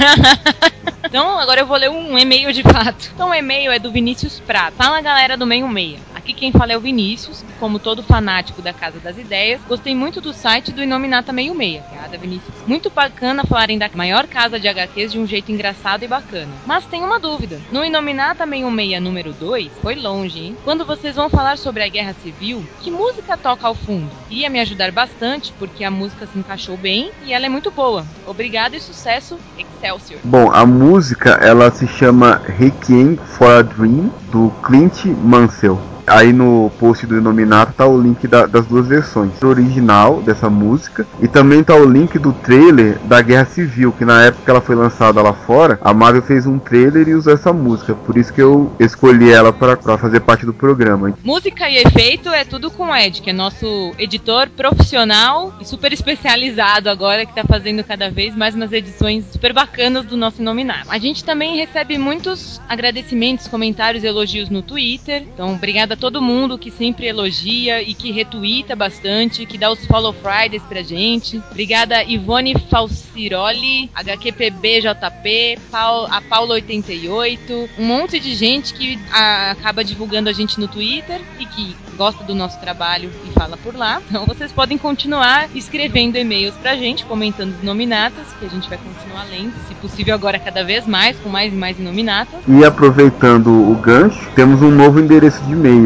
então, 1.04 1.40
agora 1.40 1.62
eu 1.62 1.68
vou 1.68 1.78
ler 1.78 1.90
um 1.90 2.18
e-mail 2.18 2.54
de 2.54 2.64
fato. 2.64 3.12
Então, 3.14 3.30
o 3.30 3.34
e-mail 3.34 3.72
é 3.72 3.80
do 3.80 3.92
Vinícius 3.92 4.40
Prato. 4.40 4.74
Fala, 4.78 5.02
galera 5.02 5.38
do 5.38 5.46
Meio 5.46 5.68
Meia. 5.68 6.00
Aqui 6.26 6.34
quem 6.34 6.52
fala 6.52 6.74
é 6.74 6.78
o 6.78 6.82
Vinícius, 6.82 7.46
como 7.60 7.78
todo 7.78 8.02
fanático 8.02 8.60
da 8.60 8.74
Casa 8.74 9.00
das 9.00 9.16
Ideias. 9.16 9.62
Gostei 9.68 9.94
muito 9.94 10.20
do 10.20 10.34
site 10.34 10.72
do 10.72 10.82
Inominata 10.82 11.32
Meio 11.32 11.54
Meia. 11.54 11.84
Obrigada, 11.86 12.18
Vinícius. 12.18 12.56
Muito 12.66 12.90
bacana 12.90 13.44
falarem 13.44 13.78
da 13.78 13.88
maior 13.94 14.26
casa 14.26 14.60
de 14.60 14.68
HQs 14.68 15.12
de 15.12 15.20
um 15.20 15.28
jeito 15.28 15.52
engraçado 15.52 16.02
e 16.02 16.08
bacana. 16.08 16.52
Mas 16.66 16.84
tem 16.86 17.04
uma 17.04 17.20
dúvida. 17.20 17.62
No 17.72 17.86
Inominata 17.86 18.44
Meio 18.44 18.72
Meia 18.72 19.00
número 19.00 19.34
2, 19.34 19.72
foi 19.84 19.94
longe, 19.94 20.40
hein? 20.40 20.58
Quando 20.64 20.84
vocês 20.84 21.16
vão 21.16 21.30
falar 21.30 21.60
sobre 21.60 21.84
a 21.84 21.88
Guerra 21.88 22.16
Civil, 22.24 22.66
que 22.82 22.90
música 22.90 23.38
toca 23.38 23.68
ao 23.68 23.76
fundo? 23.76 24.10
Ia 24.28 24.50
me 24.50 24.60
ajudar 24.60 24.92
bastante, 24.92 25.54
porque 25.60 25.84
a 25.84 25.92
música 25.92 26.26
se 26.26 26.40
encaixou 26.40 26.76
bem 26.76 27.12
e 27.24 27.34
ela 27.34 27.46
é 27.46 27.50
muito 27.50 27.70
boa. 27.70 28.04
Obrigado 28.26 28.74
e 28.74 28.80
sucesso, 28.80 29.38
Excelsior. 29.60 30.22
Bom, 30.24 30.52
a 30.52 30.66
música, 30.66 31.34
ela 31.34 31.70
se 31.70 31.88
chama 31.88 32.42
Requiem 32.48 33.16
for 33.16 33.60
a 33.60 33.62
Dream, 33.62 34.12
do 34.32 34.50
Clint 34.64 35.06
Mansell. 35.06 35.95
Aí 36.08 36.32
no 36.32 36.72
post 36.80 37.06
do 37.06 37.18
Inominato 37.18 37.74
tá 37.74 37.86
o 37.86 38.00
link 38.00 38.28
da, 38.28 38.46
das 38.46 38.66
duas 38.66 38.88
versões, 38.88 39.42
original 39.42 40.22
dessa 40.22 40.50
música 40.50 41.06
e 41.22 41.28
também 41.28 41.64
tá 41.64 41.76
o 41.76 41.86
link 41.86 42.18
do 42.20 42.32
trailer 42.32 42.98
da 43.06 43.22
Guerra 43.22 43.46
Civil, 43.46 43.92
que 43.92 44.06
na 44.06 44.24
época 44.24 44.44
que 44.44 44.50
ela 44.50 44.62
foi 44.62 44.76
lançada 44.76 45.22
lá 45.22 45.34
fora, 45.34 45.80
a 45.82 45.94
Marvel 45.94 46.22
fez 46.22 46.46
um 46.46 46.60
trailer 46.60 47.08
e 47.08 47.16
usou 47.16 47.34
essa 47.34 47.52
música, 47.52 47.94
por 47.94 48.18
isso 48.18 48.34
que 48.34 48.42
eu 48.42 48.72
escolhi 48.80 49.32
ela 49.32 49.52
para 49.52 49.98
fazer 49.98 50.20
parte 50.22 50.46
do 50.46 50.54
programa. 50.54 51.14
Música 51.24 51.70
e 51.70 51.78
efeito 51.78 52.30
é 52.30 52.46
tudo 52.46 52.70
com 52.70 52.88
o 52.88 52.96
Ed, 52.96 53.22
que 53.22 53.30
é 53.30 53.34
nosso 53.34 53.92
editor 53.98 54.50
profissional 54.50 55.54
e 55.60 55.66
super 55.66 55.92
especializado 55.92 56.90
agora 56.90 57.26
que 57.26 57.34
tá 57.34 57.44
fazendo 57.44 57.84
cada 57.84 58.10
vez 58.10 58.36
mais 58.36 58.56
umas 58.56 58.72
edições 58.72 59.26
super 59.32 59.54
bacanas 59.54 60.06
do 60.06 60.18
nosso 60.18 60.42
Inominato. 60.42 60.90
A 60.90 60.98
gente 60.98 61.24
também 61.24 61.58
recebe 61.58 61.98
muitos 61.98 62.62
agradecimentos, 62.68 63.48
comentários, 63.48 64.04
elogios 64.04 64.50
no 64.50 64.62
Twitter, 64.62 65.24
então 65.34 65.54
obrigada 65.54 65.95
a 65.96 65.98
todo 65.98 66.22
mundo 66.22 66.58
que 66.58 66.70
sempre 66.70 67.08
elogia 67.08 67.82
e 67.82 67.94
que 67.94 68.12
retuita 68.12 68.76
bastante, 68.76 69.46
que 69.46 69.58
dá 69.58 69.72
os 69.72 69.86
follow 69.86 70.14
Fridays 70.14 70.62
pra 70.64 70.84
gente. 70.84 71.42
Obrigada 71.50 72.04
Ivone 72.04 72.54
Falciroli, 72.70 73.90
HQPBJP, 73.96 75.58
a 75.72 76.22
Paula88, 76.22 77.70
um 77.80 77.86
monte 77.86 78.20
de 78.20 78.36
gente 78.36 78.74
que 78.74 79.00
a, 79.12 79.52
acaba 79.52 79.84
divulgando 79.84 80.30
a 80.30 80.34
gente 80.34 80.60
no 80.60 80.68
Twitter 80.68 81.22
e 81.40 81.46
que 81.46 81.76
gosta 81.96 82.24
do 82.26 82.36
nosso 82.36 82.60
trabalho 82.60 83.10
e 83.26 83.32
fala 83.32 83.56
por 83.56 83.74
lá. 83.74 84.02
Então 84.10 84.26
vocês 84.26 84.52
podem 84.52 84.78
continuar 84.78 85.50
escrevendo 85.56 86.18
e-mails 86.18 86.56
pra 86.56 86.76
gente, 86.76 87.06
comentando 87.06 87.56
os 87.56 87.64
nominatas, 87.64 88.28
que 88.38 88.46
a 88.46 88.50
gente 88.50 88.68
vai 88.68 88.78
continuar 88.78 89.24
lendo, 89.30 89.54
se 89.68 89.76
possível 89.76 90.14
agora 90.14 90.38
cada 90.38 90.64
vez 90.64 90.86
mais, 90.86 91.18
com 91.20 91.30
mais 91.30 91.54
e 91.54 91.56
mais 91.56 91.80
nominatas. 91.80 92.40
E 92.48 92.66
aproveitando 92.66 93.48
o 93.48 93.76
gancho, 93.76 94.30
temos 94.36 94.62
um 94.62 94.72
novo 94.72 95.00
endereço 95.00 95.42
de 95.44 95.54
e-mail 95.54 95.85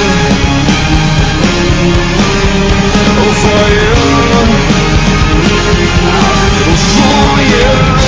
ou 3.19 3.33
sou 3.35 3.67
eu, 3.67 3.97
ou 6.65 6.77
sou 6.77 7.39
eu. 7.99 8.04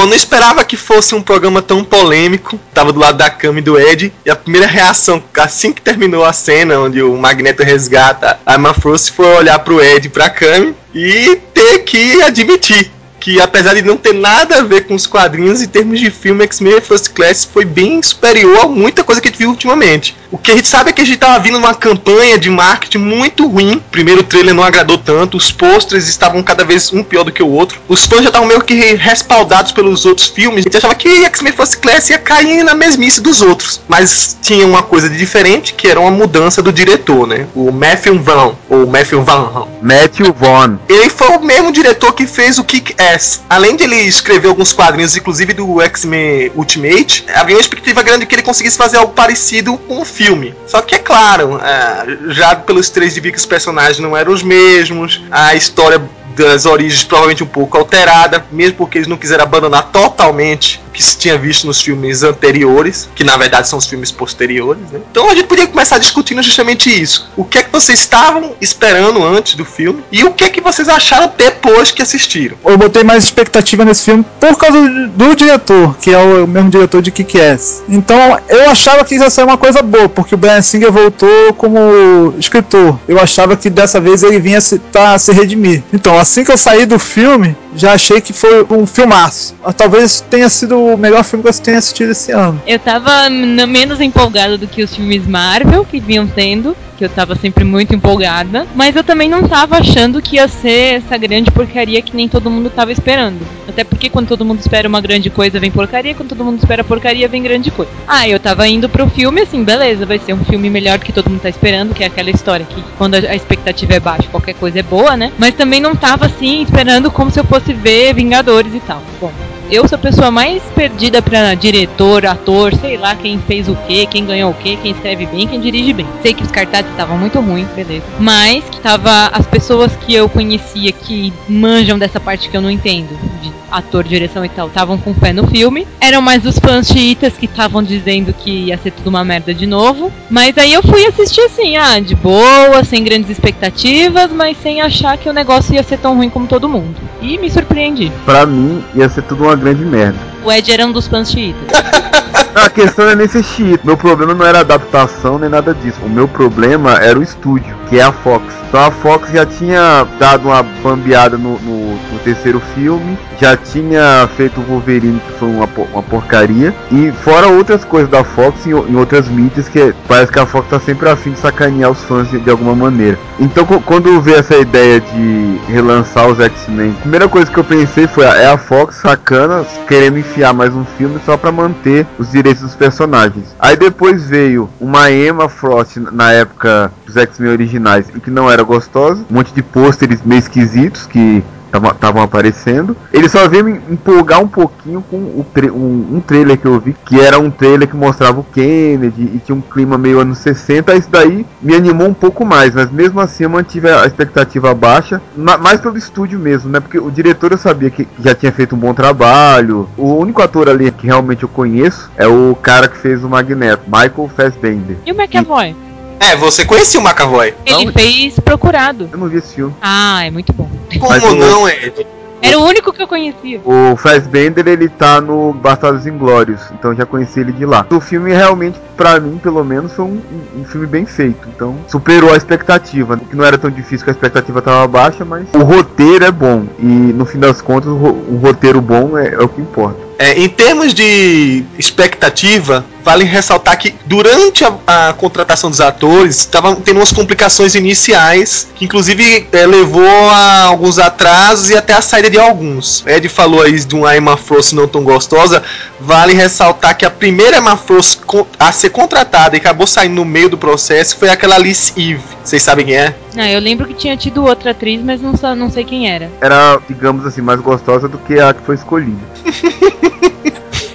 Bom, 0.00 0.04
eu 0.04 0.08
não 0.08 0.16
esperava 0.16 0.64
que 0.64 0.78
fosse 0.78 1.14
um 1.14 1.20
programa 1.20 1.60
tão 1.60 1.84
polêmico. 1.84 2.58
Tava 2.72 2.90
do 2.90 2.98
lado 2.98 3.18
da 3.18 3.28
cama 3.28 3.58
e 3.58 3.62
do 3.62 3.78
Ed. 3.78 4.10
E 4.24 4.30
a 4.30 4.34
primeira 4.34 4.66
reação, 4.66 5.22
assim 5.38 5.74
que 5.74 5.82
terminou 5.82 6.24
a 6.24 6.32
cena, 6.32 6.80
onde 6.80 7.02
o 7.02 7.18
Magneto 7.18 7.62
resgata 7.62 8.40
a 8.46 8.54
Emma 8.54 8.72
Frost, 8.72 9.12
foi 9.12 9.26
olhar 9.26 9.58
pro 9.58 9.78
Ed 9.78 10.06
e 10.06 10.08
pra 10.08 10.30
Cami 10.30 10.74
e 10.94 11.38
ter 11.52 11.80
que 11.80 12.22
admitir 12.22 12.90
que 13.20 13.40
apesar 13.40 13.74
de 13.74 13.82
não 13.82 13.96
ter 13.96 14.14
nada 14.14 14.56
a 14.56 14.62
ver 14.62 14.86
com 14.86 14.94
os 14.94 15.06
quadrinhos, 15.06 15.60
em 15.60 15.68
termos 15.68 16.00
de 16.00 16.10
filme, 16.10 16.42
X-Men 16.44 16.80
First 16.80 17.10
Class 17.10 17.44
foi 17.44 17.64
bem 17.64 18.02
superior 18.02 18.64
a 18.64 18.68
muita 18.68 19.04
coisa 19.04 19.20
que 19.20 19.28
a 19.28 19.30
gente 19.30 19.38
viu 19.38 19.50
ultimamente. 19.50 20.16
O 20.32 20.38
que 20.38 20.50
a 20.50 20.56
gente 20.56 20.68
sabe 20.68 20.90
é 20.90 20.92
que 20.92 21.02
a 21.02 21.04
gente 21.04 21.18
tava 21.18 21.38
vindo 21.40 21.58
numa 21.58 21.74
campanha 21.74 22.38
de 22.38 22.48
marketing 22.48 22.98
muito 22.98 23.46
ruim. 23.46 23.74
O 23.74 23.90
primeiro 23.90 24.22
trailer 24.22 24.54
não 24.54 24.64
agradou 24.64 24.96
tanto, 24.96 25.36
os 25.36 25.52
posters 25.52 26.08
estavam 26.08 26.42
cada 26.42 26.64
vez 26.64 26.92
um 26.92 27.02
pior 27.02 27.24
do 27.24 27.32
que 27.32 27.42
o 27.42 27.48
outro. 27.48 27.80
Os 27.88 28.06
fãs 28.06 28.22
já 28.22 28.28
estavam 28.28 28.48
meio 28.48 28.62
que 28.62 28.74
respaldados 28.94 29.72
pelos 29.72 30.06
outros 30.06 30.28
filmes. 30.28 30.60
A 30.60 30.68
gente 30.68 30.76
achava 30.76 30.94
que 30.94 31.24
X-Men 31.24 31.52
First 31.52 31.76
Class 31.80 32.08
ia 32.10 32.18
cair 32.18 32.64
na 32.64 32.74
mesmice 32.74 33.20
dos 33.20 33.42
outros. 33.42 33.80
Mas 33.86 34.38
tinha 34.40 34.66
uma 34.66 34.82
coisa 34.82 35.08
de 35.10 35.18
diferente, 35.18 35.74
que 35.74 35.88
era 35.88 36.00
uma 36.00 36.10
mudança 36.10 36.62
do 36.62 36.72
diretor, 36.72 37.26
né? 37.26 37.46
O 37.54 37.70
Matthew 37.70 38.18
Vaughn, 38.20 38.54
ou 38.68 38.86
Matthew 38.86 39.22
Vaughn. 39.22 39.66
Matthew 39.82 40.32
Vaughn. 40.32 40.78
Ele 40.88 41.10
foi 41.10 41.28
o 41.36 41.42
mesmo 41.42 41.72
diretor 41.72 42.12
que 42.12 42.26
fez 42.26 42.58
o 42.58 42.64
Kick-Ass 42.64 43.09
além 43.48 43.76
de 43.76 43.84
ele 43.84 43.96
escrever 43.96 44.48
alguns 44.48 44.72
quadrinhos, 44.72 45.16
inclusive 45.16 45.52
do 45.52 45.80
X-Men 45.80 46.52
Ultimate, 46.54 47.24
havia 47.34 47.56
uma 47.56 47.60
expectativa 47.60 48.02
grande 48.02 48.26
que 48.26 48.34
ele 48.34 48.42
conseguisse 48.42 48.76
fazer 48.76 48.96
algo 48.96 49.12
parecido 49.12 49.76
com 49.78 50.00
o 50.00 50.04
filme. 50.04 50.54
Só 50.66 50.82
que 50.82 50.94
é 50.94 50.98
claro, 50.98 51.60
é, 51.62 52.32
já 52.32 52.54
pelos 52.54 52.90
três 52.90 53.14
de 53.14 53.20
que 53.20 53.36
os 53.36 53.46
personagens 53.46 53.98
não 53.98 54.16
eram 54.16 54.32
os 54.32 54.42
mesmos, 54.42 55.22
a 55.30 55.54
história 55.54 56.00
das 56.40 56.66
origens 56.66 57.04
provavelmente 57.04 57.42
um 57.42 57.46
pouco 57.46 57.76
alterada, 57.76 58.44
mesmo 58.50 58.76
porque 58.76 58.98
eles 58.98 59.08
não 59.08 59.16
quiseram 59.16 59.44
abandonar 59.44 59.90
totalmente 59.90 60.80
o 60.88 60.90
que 60.92 61.02
se 61.02 61.16
tinha 61.16 61.38
visto 61.38 61.66
nos 61.66 61.80
filmes 61.80 62.22
anteriores, 62.22 63.08
que 63.14 63.24
na 63.24 63.36
verdade 63.36 63.68
são 63.68 63.78
os 63.78 63.86
filmes 63.86 64.10
posteriores. 64.10 64.82
Né? 64.90 65.00
Então 65.10 65.30
a 65.30 65.34
gente 65.34 65.46
podia 65.46 65.66
começar 65.66 65.98
discutindo 65.98 66.42
justamente 66.42 66.90
isso. 66.90 67.30
O 67.36 67.44
que 67.44 67.58
é 67.58 67.62
que 67.62 67.70
vocês 67.70 67.98
estavam 67.98 68.54
esperando 68.60 69.22
antes 69.22 69.54
do 69.54 69.64
filme 69.64 70.02
e 70.10 70.24
o 70.24 70.32
que 70.32 70.44
é 70.44 70.48
que 70.48 70.60
vocês 70.60 70.88
acharam 70.88 71.32
depois 71.36 71.90
que 71.90 72.02
assistiram? 72.02 72.56
Eu 72.64 72.76
botei 72.76 73.02
mais 73.04 73.24
expectativa 73.24 73.84
nesse 73.84 74.04
filme 74.04 74.24
por 74.38 74.56
causa 74.56 74.80
do, 74.80 75.34
diretor, 75.34 75.96
que 75.98 76.10
é 76.10 76.18
o, 76.18 76.46
mesmo 76.46 76.70
diretor 76.70 77.00
de 77.02 77.10
Kick-Ass. 77.10 77.82
Então 77.88 78.38
eu 78.48 78.68
achava 78.70 79.04
que 79.04 79.14
ia 79.14 79.30
ser 79.30 79.44
uma 79.44 79.56
coisa 79.56 79.82
boa, 79.82 80.08
porque 80.08 80.34
o 80.34 80.38
Brian 80.38 80.62
Singer 80.62 80.90
voltou 80.90 81.52
como 81.54 82.34
escritor. 82.38 82.98
Eu 83.06 83.20
achava 83.20 83.56
que 83.56 83.70
dessa 83.70 84.00
vez 84.00 84.22
ele 84.22 84.38
vinha 84.38 84.60
se, 84.60 84.78
pra 84.78 85.18
se 85.18 85.32
redimir. 85.32 85.82
Então 85.92 86.18
assim 86.30 86.44
que 86.44 86.52
eu 86.52 86.56
saí 86.56 86.86
do 86.86 86.96
filme, 86.96 87.56
já 87.74 87.92
achei 87.94 88.20
que 88.20 88.32
foi 88.32 88.64
um 88.70 88.86
filmaço. 88.86 89.56
Talvez 89.76 90.20
tenha 90.30 90.48
sido 90.48 90.78
o 90.78 90.96
melhor 90.96 91.24
filme 91.24 91.42
que 91.42 91.48
eu 91.48 91.54
tenha 91.54 91.78
assistido 91.78 92.12
esse 92.12 92.30
ano. 92.30 92.62
Eu 92.66 92.78
tava 92.78 93.28
menos 93.28 94.00
empolgado 94.00 94.56
do 94.56 94.68
que 94.68 94.82
os 94.82 94.94
filmes 94.94 95.26
Marvel 95.26 95.84
que 95.84 95.98
vinham 95.98 96.28
tendo 96.28 96.76
que 97.00 97.04
eu 97.06 97.08
tava 97.08 97.34
sempre 97.34 97.64
muito 97.64 97.94
empolgada, 97.94 98.66
mas 98.74 98.94
eu 98.94 99.02
também 99.02 99.26
não 99.26 99.42
tava 99.48 99.78
achando 99.78 100.20
que 100.20 100.36
ia 100.36 100.46
ser 100.46 100.96
essa 100.96 101.16
grande 101.16 101.50
porcaria 101.50 102.02
que 102.02 102.14
nem 102.14 102.28
todo 102.28 102.50
mundo 102.50 102.68
tava 102.68 102.92
esperando. 102.92 103.40
Até 103.66 103.84
porque 103.84 104.10
quando 104.10 104.28
todo 104.28 104.44
mundo 104.44 104.60
espera 104.60 104.86
uma 104.86 105.00
grande 105.00 105.30
coisa, 105.30 105.58
vem 105.58 105.70
porcaria, 105.70 106.14
quando 106.14 106.28
todo 106.28 106.44
mundo 106.44 106.58
espera 106.58 106.84
porcaria, 106.84 107.26
vem 107.26 107.42
grande 107.42 107.70
coisa. 107.70 107.90
Ah, 108.06 108.28
eu 108.28 108.38
tava 108.38 108.68
indo 108.68 108.86
pro 108.86 109.08
filme 109.08 109.40
assim, 109.40 109.64
beleza, 109.64 110.04
vai 110.04 110.18
ser 110.18 110.34
um 110.34 110.44
filme 110.44 110.68
melhor 110.68 110.98
que 110.98 111.10
todo 111.10 111.30
mundo 111.30 111.40
tá 111.40 111.48
esperando, 111.48 111.94
que 111.94 112.04
é 112.04 112.06
aquela 112.06 112.28
história 112.28 112.66
que 112.66 112.84
quando 112.98 113.14
a 113.14 113.34
expectativa 113.34 113.94
é 113.94 114.00
baixa, 114.00 114.28
qualquer 114.28 114.54
coisa 114.56 114.80
é 114.80 114.82
boa, 114.82 115.16
né? 115.16 115.32
Mas 115.38 115.54
também 115.54 115.80
não 115.80 115.96
tava 115.96 116.26
assim, 116.26 116.60
esperando 116.60 117.10
como 117.10 117.30
se 117.30 117.40
eu 117.40 117.44
fosse 117.44 117.72
ver 117.72 118.14
Vingadores 118.14 118.74
e 118.74 118.80
tal. 118.80 119.02
Bom, 119.18 119.32
eu 119.70 119.86
sou 119.86 119.96
a 119.96 120.00
pessoa 120.00 120.30
mais 120.30 120.62
perdida 120.74 121.22
pra 121.22 121.54
diretor, 121.54 122.26
ator, 122.26 122.74
sei 122.74 122.96
lá 122.96 123.14
quem 123.14 123.38
fez 123.38 123.68
o 123.68 123.76
que, 123.86 124.04
quem 124.06 124.26
ganhou 124.26 124.50
o 124.50 124.54
que, 124.54 124.76
quem 124.76 124.90
escreve 124.90 125.26
bem, 125.26 125.46
quem 125.46 125.60
dirige 125.60 125.92
bem. 125.92 126.06
Sei 126.22 126.34
que 126.34 126.42
os 126.42 126.50
cartazes 126.50 126.90
estavam 126.90 127.16
muito 127.16 127.38
ruins, 127.40 127.68
beleza. 127.68 128.04
Mas 128.18 128.64
que 128.64 128.80
tava 128.80 129.28
as 129.28 129.46
pessoas 129.46 129.94
que 129.96 130.12
eu 130.12 130.28
conhecia 130.28 130.90
que 130.90 131.32
manjam 131.48 131.98
dessa 131.98 132.18
parte 132.18 132.48
que 132.48 132.56
eu 132.56 132.60
não 132.60 132.70
entendo, 132.70 133.16
de 133.40 133.60
ator, 133.70 134.04
direção 134.04 134.44
e 134.44 134.48
tal, 134.48 134.66
estavam 134.66 134.98
com 134.98 135.14
fé 135.14 135.32
no 135.32 135.46
filme. 135.46 135.86
Eram 136.00 136.20
mais 136.20 136.44
os 136.44 136.58
fãs 136.58 136.88
chiitas 136.88 137.34
que 137.34 137.46
estavam 137.46 137.82
dizendo 137.82 138.32
que 138.32 138.50
ia 138.50 138.76
ser 138.78 138.90
tudo 138.90 139.08
uma 139.08 139.24
merda 139.24 139.54
de 139.54 139.66
novo. 139.66 140.12
Mas 140.28 140.58
aí 140.58 140.72
eu 140.72 140.82
fui 140.82 141.06
assistir 141.06 141.42
assim, 141.42 141.76
ah, 141.76 142.00
de 142.00 142.14
boa, 142.14 142.82
sem 142.84 143.04
grandes 143.04 143.30
expectativas, 143.30 144.32
mas 144.32 144.56
sem 144.60 144.80
achar 144.80 145.16
que 145.16 145.28
o 145.28 145.32
negócio 145.32 145.74
ia 145.74 145.82
ser 145.82 145.98
tão 145.98 146.16
ruim 146.16 146.28
como 146.28 146.46
todo 146.46 146.68
mundo. 146.68 146.96
E 147.22 147.38
me 147.38 147.50
surpreendi. 147.50 148.10
Pra 148.24 148.44
mim, 148.44 148.82
ia 148.94 149.08
ser 149.08 149.22
tudo 149.22 149.44
uma 149.44 149.56
grande 149.60 149.84
merda. 149.84 150.18
O 150.44 150.50
Ed 150.50 150.72
era 150.72 150.84
um 150.86 150.92
dos 150.92 151.06
fãs 151.06 151.30
chiitas. 151.30 151.62
a 152.54 152.68
questão 152.68 153.08
é 153.08 153.14
nesse 153.14 153.42
chiita. 153.42 153.84
Meu 153.84 153.96
problema 153.96 154.34
não 154.34 154.44
era 154.44 154.58
a 154.58 154.60
adaptação 154.62 155.38
nem 155.38 155.48
nada 155.48 155.74
disso. 155.74 155.98
O 156.02 156.08
meu 156.08 156.26
problema 156.26 156.94
era 156.94 157.18
o 157.18 157.22
estúdio, 157.22 157.76
que 157.88 157.98
é 157.98 158.02
a 158.02 158.12
Fox. 158.12 158.44
Então 158.68 158.80
a 158.80 158.90
Fox 158.90 159.30
já 159.32 159.46
tinha 159.46 160.06
dado 160.18 160.48
uma 160.48 160.62
bambeada 160.62 161.36
no, 161.36 161.58
no, 161.60 161.89
no 162.12 162.18
terceiro 162.20 162.60
filme, 162.74 163.18
já 163.40 163.56
tinha 163.56 164.28
feito 164.36 164.60
o 164.60 164.64
Wolverine, 164.64 165.20
que 165.20 165.38
foi 165.38 165.48
uma, 165.48 165.68
uma 165.92 166.02
porcaria, 166.02 166.74
e 166.90 167.12
fora 167.24 167.48
outras 167.48 167.84
coisas 167.84 168.10
da 168.10 168.24
Fox 168.24 168.66
em, 168.66 168.70
em 168.70 168.96
outras 168.96 169.28
mídias 169.28 169.68
que 169.68 169.94
parece 170.06 170.32
que 170.32 170.38
a 170.38 170.46
Fox 170.46 170.68
tá 170.68 170.80
sempre 170.80 171.08
afim 171.08 171.32
de 171.32 171.38
sacanear 171.38 171.90
os 171.90 172.02
fãs 172.04 172.30
de, 172.30 172.38
de 172.38 172.50
alguma 172.50 172.74
maneira. 172.74 173.18
Então 173.38 173.66
quando 173.66 174.20
veio 174.20 174.38
essa 174.38 174.56
ideia 174.56 175.00
de 175.00 175.60
relançar 175.68 176.28
os 176.28 176.40
X-Men, 176.40 176.90
a 176.98 177.00
primeira 177.00 177.28
coisa 177.28 177.50
que 177.50 177.58
eu 177.58 177.64
pensei 177.64 178.06
foi: 178.06 178.24
é 178.24 178.46
a 178.46 178.58
Fox 178.58 178.96
sacana 178.96 179.64
querendo 179.88 180.18
enfiar 180.18 180.52
mais 180.52 180.74
um 180.74 180.84
filme 180.84 181.20
só 181.24 181.36
para 181.36 181.52
manter 181.52 182.06
os 182.18 182.30
direitos 182.30 182.62
dos 182.62 182.74
personagens. 182.74 183.54
Aí 183.58 183.76
depois 183.76 184.28
veio 184.28 184.68
uma 184.80 185.10
Emma 185.10 185.48
Frost 185.48 185.96
na 185.96 186.32
época 186.32 186.92
dos 187.06 187.16
X-Men 187.16 187.52
originais 187.52 188.06
que 188.22 188.30
não 188.30 188.50
era 188.50 188.62
gostosa, 188.62 189.24
um 189.30 189.34
monte 189.34 189.52
de 189.52 189.62
pôsteres 189.62 190.20
meio 190.24 190.38
esquisitos 190.38 191.06
que 191.06 191.42
estavam 191.72 192.22
aparecendo. 192.22 192.96
Ele 193.12 193.28
só 193.28 193.48
veio 193.48 193.64
me 193.64 193.80
empolgar 193.90 194.40
um 194.40 194.48
pouquinho 194.48 195.02
com 195.02 195.16
o 195.16 195.46
um, 195.72 196.16
um, 196.16 196.20
trailer 196.20 196.58
que 196.58 196.66
eu 196.66 196.80
vi, 196.80 196.94
que 197.04 197.20
era 197.20 197.38
um 197.38 197.50
trailer 197.50 197.88
que 197.88 197.96
mostrava 197.96 198.40
o 198.40 198.44
Kennedy 198.44 199.22
e 199.34 199.38
tinha 199.38 199.56
um 199.56 199.60
clima 199.60 199.96
meio 199.96 200.20
anos 200.20 200.38
60. 200.38 200.94
Isso 200.94 201.08
daí 201.10 201.46
me 201.60 201.74
animou 201.74 202.08
um 202.08 202.14
pouco 202.14 202.44
mais, 202.44 202.74
mas 202.74 202.90
mesmo 202.90 203.20
assim 203.20 203.44
eu 203.44 203.50
mantive 203.50 203.88
a 203.88 204.06
expectativa 204.06 204.74
baixa, 204.74 205.20
mais 205.36 205.80
pelo 205.80 205.96
estúdio 205.96 206.38
mesmo, 206.38 206.70
né? 206.70 206.80
Porque 206.80 206.98
o 206.98 207.10
diretor 207.10 207.52
eu 207.52 207.58
sabia 207.58 207.90
que 207.90 208.06
já 208.18 208.34
tinha 208.34 208.52
feito 208.52 208.74
um 208.74 208.78
bom 208.78 208.94
trabalho. 208.94 209.88
O 209.96 210.14
único 210.14 210.42
ator 210.42 210.68
ali 210.68 210.90
que 210.90 211.06
realmente 211.06 211.42
eu 211.42 211.48
conheço 211.48 212.10
é 212.16 212.26
o 212.26 212.56
cara 212.60 212.88
que 212.88 212.98
fez 212.98 213.22
o 213.24 213.28
Magneto, 213.28 213.84
Michael 213.86 214.30
Fassbender. 214.36 214.96
E 215.06 215.12
o 215.12 215.14
McAvoy? 215.14 215.70
E... 215.86 215.89
É, 216.20 216.36
você 216.36 216.66
conhecia 216.66 217.00
o 217.00 217.02
McAvoy. 217.02 217.54
Ele 217.64 217.86
não? 217.86 217.92
fez 217.92 218.38
Procurado. 218.38 219.08
Eu 219.10 219.18
não 219.18 219.28
vi 219.28 219.38
esse 219.38 219.54
filme. 219.54 219.74
Ah, 219.80 220.24
é 220.24 220.30
muito 220.30 220.52
bom. 220.52 220.70
Como 220.98 221.08
Mas 221.08 221.22
não, 221.22 221.68
Ed? 221.68 222.06
Era 222.42 222.58
o 222.58 222.64
único 222.64 222.92
que 222.92 223.02
eu 223.02 223.08
conhecia. 223.08 223.60
O 223.64 223.96
Fassbender, 223.96 224.66
ele 224.66 224.88
tá 224.88 225.20
no 225.20 225.52
Bastardos 225.52 226.06
Inglórios, 226.06 226.60
então 226.72 226.94
já 226.94 227.04
conheci 227.04 227.40
ele 227.40 227.52
de 227.52 227.66
lá. 227.66 227.86
O 227.90 228.00
filme 228.00 228.32
realmente, 228.32 228.80
para 228.96 229.20
mim, 229.20 229.38
pelo 229.38 229.62
menos, 229.62 229.92
foi 229.92 230.06
um, 230.06 230.20
um, 230.56 230.64
filme 230.64 230.86
bem 230.86 231.04
feito. 231.04 231.48
Então, 231.54 231.76
superou 231.86 232.32
a 232.32 232.36
expectativa. 232.36 233.16
Que 233.18 233.36
não 233.36 233.44
era 233.44 233.58
tão 233.58 233.70
difícil 233.70 234.04
que 234.04 234.10
a 234.10 234.14
expectativa 234.14 234.62
tava 234.62 234.86
baixa, 234.88 235.24
mas 235.24 235.48
o 235.52 235.62
roteiro 235.62 236.24
é 236.24 236.30
bom. 236.30 236.64
E 236.78 236.84
no 236.84 237.26
fim 237.26 237.38
das 237.38 237.60
contas, 237.60 237.90
um 237.90 238.36
roteiro 238.38 238.80
bom 238.80 239.18
é, 239.18 239.34
é 239.34 239.38
o 239.38 239.48
que 239.48 239.60
importa. 239.60 240.09
É, 240.20 240.38
em 240.38 240.50
termos 240.50 240.92
de 240.92 241.64
expectativa, 241.78 242.84
vale 243.02 243.24
ressaltar 243.24 243.78
que 243.78 243.94
durante 244.04 244.62
a, 244.62 244.74
a 244.86 245.12
contratação 245.14 245.70
dos 245.70 245.80
atores 245.80 246.40
estavam 246.40 246.74
tendo 246.74 246.98
umas 246.98 247.10
complicações 247.10 247.74
iniciais, 247.74 248.68
que 248.74 248.84
inclusive 248.84 249.48
é, 249.50 249.64
levou 249.64 250.04
a 250.30 250.64
alguns 250.64 250.98
atrasos 250.98 251.70
e 251.70 251.74
até 251.74 251.94
a 251.94 252.02
saída 252.02 252.28
de 252.28 252.38
alguns. 252.38 253.02
Ed 253.06 253.26
falou 253.30 253.62
aí 253.62 253.82
de 253.82 253.94
uma 253.94 254.14
Emma 254.14 254.36
Frost 254.36 254.74
não 254.74 254.86
tão 254.86 255.02
gostosa. 255.02 255.62
Vale 255.98 256.34
ressaltar 256.34 256.98
que 256.98 257.06
a 257.06 257.10
primeira 257.10 257.56
Emma 257.56 257.78
Frost 257.78 258.20
a 258.58 258.70
ser 258.72 258.90
contratada 258.90 259.56
e 259.56 259.58
acabou 259.58 259.86
saindo 259.86 260.16
no 260.16 260.24
meio 260.26 260.50
do 260.50 260.58
processo 260.58 261.16
foi 261.16 261.30
aquela 261.30 261.54
Alice 261.54 261.94
Eve. 261.96 262.20
Vocês 262.44 262.62
sabem 262.62 262.84
quem 262.84 262.94
é? 262.96 263.14
Não, 263.34 263.44
eu 263.44 263.58
lembro 263.60 263.86
que 263.86 263.94
tinha 263.94 264.18
tido 264.18 264.44
outra 264.44 264.72
atriz, 264.72 265.00
mas 265.02 265.22
não, 265.22 265.32
não 265.56 265.70
sei 265.70 265.82
quem 265.82 266.10
era. 266.10 266.30
Era, 266.42 266.78
digamos 266.86 267.24
assim, 267.24 267.40
mais 267.40 267.60
gostosa 267.60 268.06
do 268.06 268.18
que 268.18 268.38
a 268.38 268.52
que 268.52 268.60
foi 268.66 268.74
escolhida. 268.74 269.16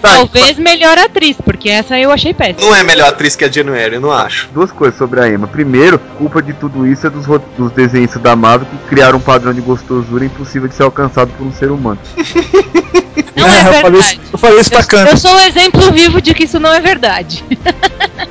Talvez 0.06 0.58
melhor 0.58 0.98
atriz, 0.98 1.38
porque 1.44 1.70
essa 1.70 2.00
eu 2.00 2.12
achei 2.12 2.34
péssima. 2.34 2.62
Não 2.62 2.76
é 2.76 2.84
melhor 2.84 3.10
atriz 3.10 3.36
que 3.36 3.44
a 3.44 3.52
January, 3.52 3.96
eu 3.96 4.02
não 4.02 4.12
acho. 4.12 4.50
Duas 4.54 4.72
coisas 4.72 4.98
sobre 4.98 5.20
a 5.20 5.28
Emma. 5.28 5.48
Primeiro, 5.48 6.00
culpa 6.18 6.42
de 6.42 6.54
tudo 6.54 6.86
isso 6.86 7.08
é 7.08 7.10
dos, 7.10 7.26
dos 7.58 7.72
desenhos 7.72 8.16
da 8.18 8.36
Marvel 8.36 8.68
que 8.68 8.90
criaram 8.90 9.18
um 9.18 9.22
padrão 9.22 9.54
de 9.54 9.62
gostosura 9.62 10.26
impossível 10.26 10.68
de 10.68 10.76
ser 10.76 10.84
alcançado 10.84 11.32
por 11.38 11.46
um 11.46 11.52
ser 11.52 11.72
humano. 11.72 12.00
Não 13.36 13.48
é, 13.48 13.60
eu, 13.60 13.64
falei 13.66 13.82
verdade. 13.82 13.98
isso, 14.24 14.30
eu 14.34 14.40
falei 14.40 14.60
isso 14.60 14.70
pra 14.70 14.80
Eu, 14.80 14.86
Cami. 14.88 15.10
eu 15.12 15.18
sou 15.18 15.36
o 15.36 15.40
exemplo 15.42 15.92
vivo 15.92 16.22
de 16.22 16.34
que 16.34 16.44
isso 16.46 16.60
não 16.60 16.74
é 16.74 16.80
verdade. 16.80 17.44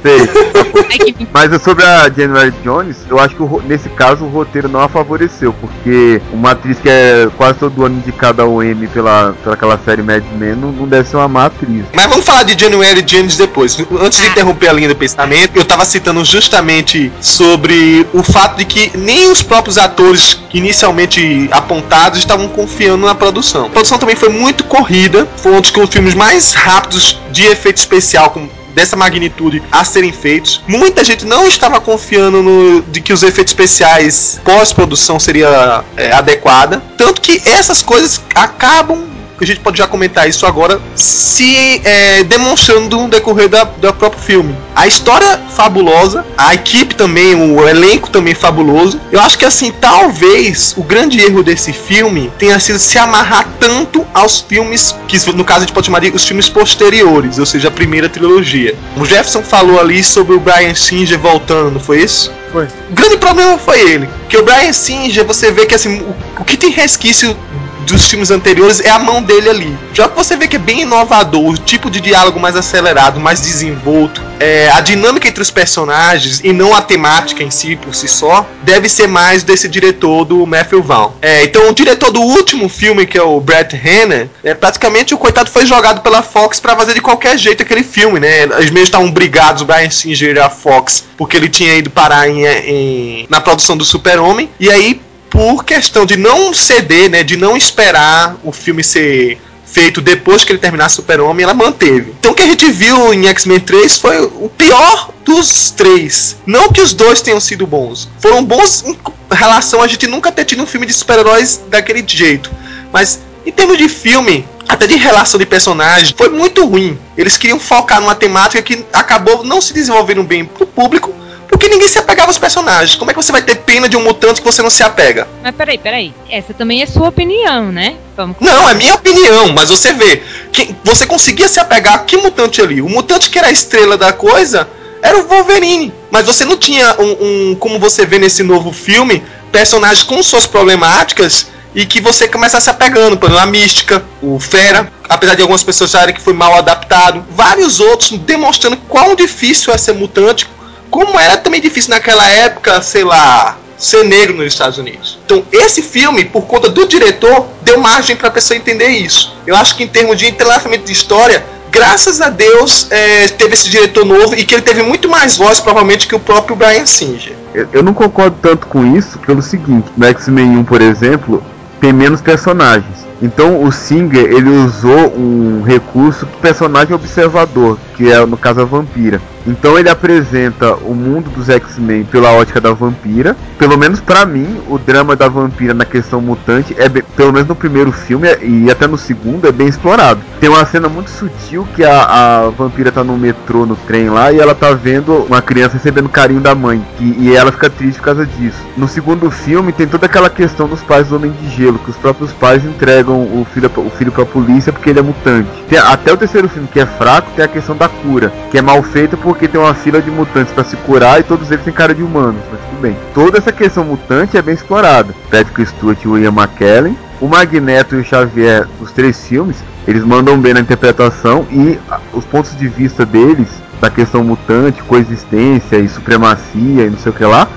Sei. 0.02 0.18
É 0.94 0.98
que- 0.98 1.26
Mas 1.32 1.52
é 1.52 1.58
sobre 1.58 1.84
a 1.84 2.08
January 2.10 2.52
Jones, 2.62 2.96
eu 3.08 3.18
acho 3.18 3.34
que 3.34 3.42
o 3.42 3.62
nesse 3.66 3.88
caso 3.88 4.24
o 4.24 4.28
roteiro 4.28 4.68
não 4.68 4.80
a 4.80 4.88
favoreceu, 4.88 5.52
porque 5.52 6.20
uma 6.32 6.52
atriz 6.52 6.78
que 6.78 6.88
é 6.88 7.28
quase 7.36 7.58
todo 7.58 7.84
ano 7.84 7.96
indicada 7.96 8.42
ao 8.42 8.62
Emmy 8.62 8.86
pela, 8.86 9.34
pela 9.42 9.54
aquela 9.54 9.78
série 9.84 10.02
Mad 10.02 10.22
Men 10.38 10.54
não, 10.56 10.70
não 10.72 10.86
deve 10.86 11.08
ser 11.08 11.16
uma 11.16 11.26
má 11.28 11.46
atriz. 11.46 11.84
Mas 11.92 12.06
vamos 12.06 12.24
falar 12.24 12.42
de 12.44 12.58
January 12.60 13.04
James 13.06 13.36
depois. 13.36 13.76
Antes 14.00 14.20
de 14.20 14.26
Ah. 14.26 14.30
interromper 14.30 14.68
a 14.68 14.72
linha 14.72 14.88
do 14.88 14.96
pensamento, 14.96 15.56
eu 15.56 15.64
tava 15.64 15.84
citando 15.84 16.24
justamente 16.24 17.10
sobre 17.20 18.06
o 18.12 18.22
fato 18.22 18.58
de 18.58 18.64
que 18.64 18.96
nem 18.96 19.30
os 19.30 19.42
próprios 19.42 19.78
atores 19.78 20.40
inicialmente 20.52 21.48
apontados 21.50 22.18
estavam 22.18 22.48
confiando 22.48 23.06
na 23.06 23.14
produção. 23.14 23.66
A 23.66 23.70
produção 23.70 23.98
também 23.98 24.14
foi 24.16 24.28
muito 24.28 24.64
corrida, 24.64 24.93
foi 25.36 25.52
um 25.52 25.60
dos 25.60 25.72
filmes 25.90 26.14
mais 26.14 26.52
rápidos 26.52 27.18
de 27.32 27.44
efeito 27.44 27.78
especial 27.78 28.30
com 28.30 28.48
dessa 28.74 28.96
magnitude 28.96 29.62
a 29.70 29.84
serem 29.84 30.12
feitos. 30.12 30.60
Muita 30.66 31.04
gente 31.04 31.24
não 31.24 31.46
estava 31.46 31.80
confiando 31.80 32.42
no, 32.42 32.82
de 32.82 33.00
que 33.00 33.12
os 33.12 33.22
efeitos 33.22 33.52
especiais 33.52 34.40
pós-produção 34.44 35.18
seria 35.18 35.84
é, 35.96 36.12
adequada, 36.12 36.82
tanto 36.96 37.20
que 37.20 37.40
essas 37.48 37.82
coisas 37.82 38.20
acabam 38.34 39.13
a 39.44 39.46
gente 39.46 39.60
pode 39.60 39.78
já 39.78 39.86
comentar 39.86 40.28
isso 40.28 40.46
agora, 40.46 40.80
se 40.94 41.80
é, 41.84 42.24
demonstrando 42.24 42.96
no 42.96 43.08
decorrer 43.08 43.48
da, 43.48 43.64
do 43.64 43.92
próprio 43.94 44.22
filme. 44.22 44.54
A 44.74 44.86
história 44.86 45.38
fabulosa, 45.54 46.24
a 46.36 46.54
equipe 46.54 46.94
também, 46.94 47.34
o 47.34 47.68
elenco 47.68 48.10
também 48.10 48.34
fabuloso. 48.34 49.00
Eu 49.12 49.20
acho 49.20 49.38
que 49.38 49.44
assim, 49.44 49.72
talvez 49.72 50.74
o 50.76 50.82
grande 50.82 51.20
erro 51.20 51.42
desse 51.42 51.72
filme 51.72 52.32
tenha 52.38 52.58
sido 52.58 52.78
se 52.78 52.98
amarrar 52.98 53.48
tanto 53.60 54.04
aos 54.12 54.40
filmes, 54.40 54.94
que 55.06 55.18
no 55.32 55.44
caso 55.44 55.58
a 55.58 55.66
gente 55.66 55.72
pode 55.72 55.86
chamar 55.86 56.00
de 56.00 56.10
os 56.10 56.24
filmes 56.24 56.48
posteriores, 56.48 57.38
ou 57.38 57.46
seja, 57.46 57.68
a 57.68 57.70
primeira 57.70 58.08
trilogia. 58.08 58.74
O 58.96 59.04
Jefferson 59.04 59.42
falou 59.42 59.80
ali 59.80 60.02
sobre 60.02 60.34
o 60.34 60.40
Brian 60.40 60.74
Singer 60.74 61.18
voltando, 61.18 61.72
não 61.72 61.80
foi 61.80 62.02
isso? 62.02 62.32
Foi. 62.54 62.66
O 62.66 62.94
grande 62.94 63.16
problema 63.16 63.58
foi 63.58 63.80
ele. 63.80 64.08
Que 64.28 64.36
o 64.36 64.44
Brian 64.44 64.72
Singer, 64.72 65.24
você 65.24 65.50
vê 65.50 65.66
que 65.66 65.74
assim, 65.74 65.98
o, 66.02 66.14
o 66.40 66.44
que 66.44 66.56
tem 66.56 66.70
resquício 66.70 67.36
dos 67.84 68.06
filmes 68.06 68.30
anteriores 68.30 68.78
é 68.78 68.90
a 68.90 68.98
mão 68.98 69.20
dele 69.20 69.50
ali. 69.50 69.78
Já 69.92 70.08
que 70.08 70.14
você 70.14 70.36
vê 70.36 70.46
que 70.46 70.54
é 70.54 70.58
bem 70.60 70.82
inovador, 70.82 71.44
o 71.44 71.58
tipo 71.58 71.90
de 71.90 72.00
diálogo 72.00 72.38
mais 72.38 72.54
acelerado, 72.54 73.18
mais 73.18 73.40
desenvolto, 73.40 74.22
é, 74.40 74.70
a 74.72 74.80
dinâmica 74.80 75.28
entre 75.28 75.42
os 75.42 75.50
personagens 75.50 76.40
e 76.42 76.52
não 76.52 76.74
a 76.74 76.82
temática 76.82 77.42
em 77.42 77.50
si 77.50 77.76
por 77.76 77.94
si 77.94 78.08
só, 78.08 78.46
deve 78.62 78.88
ser 78.88 79.06
mais 79.06 79.42
desse 79.42 79.68
diretor 79.68 80.24
do 80.24 80.46
Matthew 80.46 80.82
Vaughn. 80.82 81.12
É, 81.22 81.44
então 81.44 81.68
o 81.68 81.74
diretor 81.74 82.10
do 82.10 82.20
último 82.20 82.68
filme, 82.68 83.06
que 83.06 83.16
é 83.18 83.22
o 83.22 83.40
Brett 83.40 83.74
Renner, 83.76 84.28
é, 84.42 84.54
praticamente 84.54 85.14
o 85.14 85.18
coitado 85.18 85.50
foi 85.50 85.64
jogado 85.66 86.00
pela 86.02 86.22
Fox 86.22 86.60
para 86.60 86.76
fazer 86.76 86.94
de 86.94 87.00
qualquer 87.00 87.38
jeito 87.38 87.62
aquele 87.62 87.82
filme, 87.82 88.20
né? 88.20 88.42
Eles 88.42 88.70
mesmos 88.70 88.82
estavam 88.88 89.10
brigados, 89.10 89.62
o 89.62 89.64
Brian 89.64 89.90
Singer 89.90 90.36
e 90.36 90.38
a 90.40 90.50
Fox, 90.50 91.04
porque 91.16 91.36
ele 91.36 91.48
tinha 91.48 91.74
ido 91.76 91.90
parar 91.90 92.28
em, 92.28 92.44
em- 92.46 93.26
na 93.30 93.40
produção 93.40 93.76
do 93.76 93.84
Super-Homem, 93.84 94.50
e 94.58 94.70
aí 94.70 95.00
por 95.30 95.64
questão 95.64 96.06
de 96.06 96.16
não 96.16 96.54
ceder, 96.54 97.10
né, 97.10 97.24
de 97.24 97.36
não 97.36 97.56
esperar 97.56 98.36
o 98.44 98.52
filme 98.52 98.84
ser 98.84 99.40
feito 99.74 100.00
depois 100.00 100.44
que 100.44 100.52
ele 100.52 100.60
terminasse 100.60 100.94
Super-Homem, 100.94 101.42
ela 101.42 101.52
manteve. 101.52 102.14
Então 102.18 102.30
o 102.30 102.34
que 102.34 102.42
a 102.42 102.46
gente 102.46 102.70
viu 102.70 103.12
em 103.12 103.26
X-Men 103.26 103.58
3 103.58 103.96
foi 103.98 104.22
o 104.22 104.48
pior 104.48 105.10
dos 105.24 105.72
três. 105.72 106.36
Não 106.46 106.68
que 106.68 106.80
os 106.80 106.94
dois 106.94 107.20
tenham 107.20 107.40
sido 107.40 107.66
bons. 107.66 108.08
Foram 108.20 108.44
bons 108.44 108.84
em 108.84 108.96
relação 109.32 109.82
a 109.82 109.88
gente 109.88 110.06
nunca 110.06 110.30
ter 110.30 110.44
tido 110.44 110.62
um 110.62 110.66
filme 110.66 110.86
de 110.86 110.92
super-heróis 110.92 111.60
daquele 111.68 112.04
jeito. 112.06 112.52
Mas 112.92 113.18
em 113.44 113.50
termos 113.50 113.76
de 113.76 113.88
filme, 113.88 114.46
até 114.68 114.86
de 114.86 114.94
relação 114.94 115.40
de 115.40 115.44
personagem, 115.44 116.14
foi 116.16 116.28
muito 116.28 116.64
ruim. 116.64 116.96
Eles 117.16 117.36
queriam 117.36 117.58
focar 117.58 118.00
numa 118.00 118.14
temática 118.14 118.62
que 118.62 118.84
acabou 118.92 119.42
não 119.42 119.60
se 119.60 119.74
desenvolvendo 119.74 120.22
bem 120.22 120.44
pro 120.44 120.66
público, 120.66 121.12
porque 121.54 121.68
ninguém 121.68 121.86
se 121.86 121.98
apegava 121.98 122.28
aos 122.28 122.38
personagens. 122.38 122.96
Como 122.96 123.10
é 123.10 123.14
que 123.14 123.22
você 123.22 123.30
vai 123.30 123.40
ter 123.42 123.54
pena 123.56 123.88
de 123.88 123.96
um 123.96 124.02
mutante 124.02 124.40
que 124.40 124.44
você 124.46 124.60
não 124.60 124.70
se 124.70 124.82
apega? 124.82 125.28
Mas 125.42 125.54
peraí, 125.54 125.78
peraí. 125.78 126.12
Essa 126.28 126.52
também 126.52 126.82
é 126.82 126.86
sua 126.86 127.08
opinião, 127.08 127.70
né? 127.70 127.94
Vamos 128.16 128.36
Não, 128.40 128.68
é 128.68 128.74
minha 128.74 128.94
opinião, 128.94 129.48
mas 129.52 129.68
você 129.70 129.92
vê. 129.92 130.22
Que 130.52 130.74
você 130.82 131.06
conseguia 131.06 131.46
se 131.48 131.60
apegar 131.60 131.94
a 131.94 131.98
que 131.98 132.16
mutante 132.16 132.60
ali? 132.60 132.82
O 132.82 132.88
mutante 132.88 133.30
que 133.30 133.38
era 133.38 133.48
a 133.48 133.52
estrela 133.52 133.96
da 133.96 134.12
coisa 134.12 134.68
era 135.00 135.16
o 135.18 135.28
Wolverine. 135.28 135.92
Mas 136.10 136.26
você 136.26 136.44
não 136.44 136.56
tinha 136.56 136.96
um, 136.98 137.50
um- 137.52 137.54
como 137.54 137.78
você 137.78 138.04
vê 138.04 138.18
nesse 138.18 138.42
novo 138.42 138.72
filme, 138.72 139.22
personagens 139.52 140.02
com 140.02 140.20
suas 140.24 140.46
problemáticas 140.46 141.46
e 141.74 141.84
que 141.86 142.00
você 142.00 142.26
começa 142.26 142.58
a 142.58 142.60
se 142.60 142.70
apegando. 142.70 143.16
Por 143.16 143.26
exemplo, 143.26 143.42
a 143.42 143.46
Mística, 143.46 144.04
o 144.22 144.40
Fera, 144.40 144.92
apesar 145.08 145.34
de 145.34 145.42
algumas 145.42 145.62
pessoas 145.62 145.94
acharem 145.94 146.14
que 146.14 146.20
foi 146.20 146.32
mal 146.32 146.54
adaptado. 146.54 147.24
Vários 147.30 147.78
outros 147.80 148.10
demonstrando 148.18 148.76
quão 148.88 149.14
difícil 149.14 149.72
é 149.72 149.78
ser 149.78 149.92
mutante, 149.92 150.48
como 150.94 151.18
era 151.18 151.36
também 151.36 151.60
difícil 151.60 151.90
naquela 151.90 152.24
época, 152.30 152.80
sei 152.80 153.02
lá, 153.02 153.58
ser 153.76 154.04
negro 154.04 154.36
nos 154.36 154.46
Estados 154.46 154.78
Unidos. 154.78 155.18
Então, 155.26 155.42
esse 155.50 155.82
filme, 155.82 156.24
por 156.24 156.42
conta 156.42 156.68
do 156.68 156.86
diretor, 156.86 157.48
deu 157.62 157.80
margem 157.80 158.14
para 158.14 158.28
a 158.28 158.30
pessoa 158.30 158.56
entender 158.56 158.90
isso. 158.90 159.36
Eu 159.44 159.56
acho 159.56 159.74
que 159.74 159.82
em 159.82 159.88
termos 159.88 160.16
de 160.16 160.28
entrelaçamento 160.28 160.84
de 160.84 160.92
história, 160.92 161.44
graças 161.68 162.20
a 162.20 162.30
Deus, 162.30 162.86
é, 162.92 163.26
teve 163.26 163.54
esse 163.54 163.68
diretor 163.68 164.04
novo 164.04 164.36
e 164.36 164.44
que 164.44 164.54
ele 164.54 164.62
teve 164.62 164.84
muito 164.84 165.08
mais 165.08 165.36
voz, 165.36 165.58
provavelmente, 165.58 166.06
que 166.06 166.14
o 166.14 166.20
próprio 166.20 166.54
Brian 166.54 166.86
Singer. 166.86 167.34
Eu, 167.52 167.66
eu 167.72 167.82
não 167.82 167.92
concordo 167.92 168.36
tanto 168.40 168.68
com 168.68 168.96
isso 168.96 169.18
pelo 169.18 169.42
seguinte, 169.42 169.88
no 169.96 170.06
X-Men 170.06 170.58
1, 170.58 170.64
por 170.64 170.80
exemplo, 170.80 171.42
tem 171.84 171.92
menos 171.92 172.22
personagens. 172.22 173.04
Então 173.20 173.62
o 173.62 173.70
Singer 173.70 174.24
ele 174.24 174.48
usou 174.48 175.14
um 175.18 175.62
recurso 175.62 176.24
que 176.26 176.34
o 176.36 176.40
personagem 176.40 176.94
observador, 176.94 177.78
que 177.94 178.10
é 178.10 178.24
no 178.24 178.38
caso 178.38 178.62
a 178.62 178.64
vampira. 178.64 179.20
Então 179.46 179.78
ele 179.78 179.90
apresenta 179.90 180.74
o 180.74 180.94
mundo 180.94 181.28
dos 181.30 181.50
X-Men 181.50 182.04
pela 182.04 182.32
ótica 182.32 182.58
da 182.58 182.72
vampira. 182.72 183.36
Pelo 183.58 183.76
menos 183.76 184.00
pra 184.00 184.24
mim, 184.24 184.58
o 184.68 184.78
drama 184.78 185.14
da 185.14 185.28
vampira 185.28 185.74
na 185.74 185.84
questão 185.84 186.22
mutante 186.22 186.74
é 186.78 186.88
bem- 186.88 187.02
pelo 187.14 187.32
menos 187.32 187.48
no 187.48 187.54
primeiro 187.54 187.92
filme 187.92 188.28
e 188.42 188.70
até 188.70 188.86
no 188.86 188.96
segundo 188.96 189.46
é 189.46 189.52
bem 189.52 189.68
explorado. 189.68 190.20
Tem 190.44 190.50
uma 190.52 190.66
cena 190.66 190.90
muito 190.90 191.08
sutil 191.08 191.66
que 191.74 191.82
a, 191.82 192.02
a 192.02 192.50
vampira 192.50 192.92
tá 192.92 193.02
no 193.02 193.16
metrô, 193.16 193.64
no 193.64 193.74
trem 193.74 194.10
lá, 194.10 194.30
e 194.30 194.38
ela 194.38 194.54
tá 194.54 194.72
vendo 194.74 195.24
uma 195.24 195.40
criança 195.40 195.78
recebendo 195.78 196.06
carinho 196.06 196.42
da 196.42 196.54
mãe. 196.54 196.84
E, 197.00 197.28
e 197.30 197.34
ela 197.34 197.50
fica 197.50 197.70
triste 197.70 197.96
por 197.96 198.04
causa 198.04 198.26
disso. 198.26 198.58
No 198.76 198.86
segundo 198.86 199.30
filme 199.30 199.72
tem 199.72 199.86
toda 199.86 200.04
aquela 200.04 200.28
questão 200.28 200.68
dos 200.68 200.82
pais 200.82 201.08
do 201.08 201.16
Homem 201.16 201.30
de 201.30 201.48
Gelo, 201.48 201.78
que 201.78 201.88
os 201.88 201.96
próprios 201.96 202.30
pais 202.30 202.62
entregam 202.62 203.22
o 203.22 203.46
filho, 203.54 203.70
o 203.74 203.88
filho 203.88 204.12
pra 204.12 204.26
polícia 204.26 204.70
porque 204.70 204.90
ele 204.90 204.98
é 204.98 205.02
mutante. 205.02 205.48
Tem- 205.66 205.78
até 205.78 206.12
o 206.12 206.16
terceiro 206.18 206.46
filme, 206.46 206.68
que 206.70 206.78
é 206.78 206.84
fraco, 206.84 207.30
tem 207.34 207.42
a 207.42 207.48
questão 207.48 207.74
da 207.74 207.88
cura, 207.88 208.30
que 208.50 208.58
é 208.58 208.60
mal 208.60 208.82
feita 208.82 209.16
porque 209.16 209.48
tem 209.48 209.58
uma 209.58 209.72
fila 209.72 210.02
de 210.02 210.10
mutantes 210.10 210.52
pra 210.52 210.62
se 210.62 210.76
curar 210.76 211.20
e 211.20 211.22
todos 211.22 211.50
eles 211.50 211.64
têm 211.64 211.72
cara 211.72 211.94
de 211.94 212.02
humanos, 212.02 212.42
mas 212.52 212.60
tudo 212.68 212.82
bem. 212.82 212.94
Toda 213.14 213.38
essa 213.38 213.50
questão 213.50 213.82
mutante 213.82 214.36
é 214.36 214.42
bem 214.42 214.54
explorada. 214.54 215.14
Patrick 215.30 215.64
Stewart 215.64 216.04
e 216.04 216.08
Ian 216.20 216.32
McKellen. 216.32 216.98
O 217.20 217.28
Magneto 217.28 217.94
e 217.94 218.00
o 218.00 218.04
Xavier, 218.04 218.66
os 218.80 218.90
três 218.92 219.26
filmes, 219.26 219.56
eles 219.86 220.04
mandam 220.04 220.38
bem 220.38 220.54
na 220.54 220.60
interpretação 220.60 221.46
e 221.50 221.78
ah, 221.90 222.00
os 222.12 222.24
pontos 222.24 222.56
de 222.56 222.66
vista 222.68 223.06
deles, 223.06 223.48
da 223.80 223.88
questão 223.90 224.22
mutante, 224.24 224.82
coexistência 224.82 225.76
e 225.76 225.88
supremacia 225.88 226.84
e 226.84 226.90
não 226.90 226.98
sei 226.98 227.12
o 227.12 227.14
que 227.14 227.24
lá, 227.24 227.48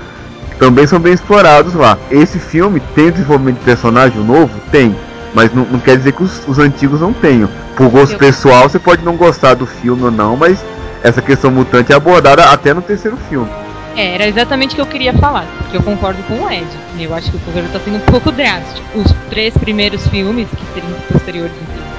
também 0.58 0.86
são 0.86 0.98
bem 0.98 1.12
explorados 1.12 1.74
lá. 1.74 1.98
Esse 2.10 2.38
filme 2.38 2.80
tem 2.94 3.10
desenvolvimento 3.10 3.58
de 3.58 3.64
personagem 3.64 4.22
novo? 4.24 4.50
Tem. 4.70 4.94
Mas 5.34 5.52
não, 5.54 5.64
não 5.64 5.78
quer 5.78 5.96
dizer 5.96 6.12
que 6.12 6.22
os, 6.22 6.46
os 6.48 6.58
antigos 6.58 7.00
não 7.00 7.12
tenham. 7.12 7.48
Por 7.76 7.88
gosto 7.90 8.12
Eu- 8.14 8.18
pessoal, 8.18 8.68
você 8.68 8.78
pode 8.78 9.04
não 9.04 9.16
gostar 9.16 9.54
do 9.54 9.66
filme 9.66 10.02
ou 10.04 10.10
não, 10.10 10.36
mas 10.36 10.58
essa 11.02 11.20
questão 11.22 11.50
mutante 11.50 11.92
é 11.92 11.96
abordada 11.96 12.44
até 12.50 12.72
no 12.74 12.82
terceiro 12.82 13.16
filme. 13.28 13.48
É, 13.98 14.14
era 14.14 14.28
exatamente 14.28 14.74
o 14.74 14.76
que 14.76 14.80
eu 14.80 14.86
queria 14.86 15.12
falar, 15.14 15.44
porque 15.58 15.76
eu 15.76 15.82
concordo 15.82 16.22
com 16.22 16.34
o 16.34 16.48
Ed. 16.48 16.68
Eu 17.00 17.12
acho 17.12 17.32
que 17.32 17.36
o 17.36 17.40
programa 17.40 17.68
tá 17.70 17.80
sendo 17.80 17.96
um 17.96 18.00
pouco 18.00 18.30
drástico. 18.30 18.86
Os 18.96 19.12
três 19.28 19.52
primeiros 19.58 20.06
filmes, 20.06 20.48
que 20.48 20.64
seriam 20.72 20.92
os 20.96 21.04
posteriores 21.06 21.52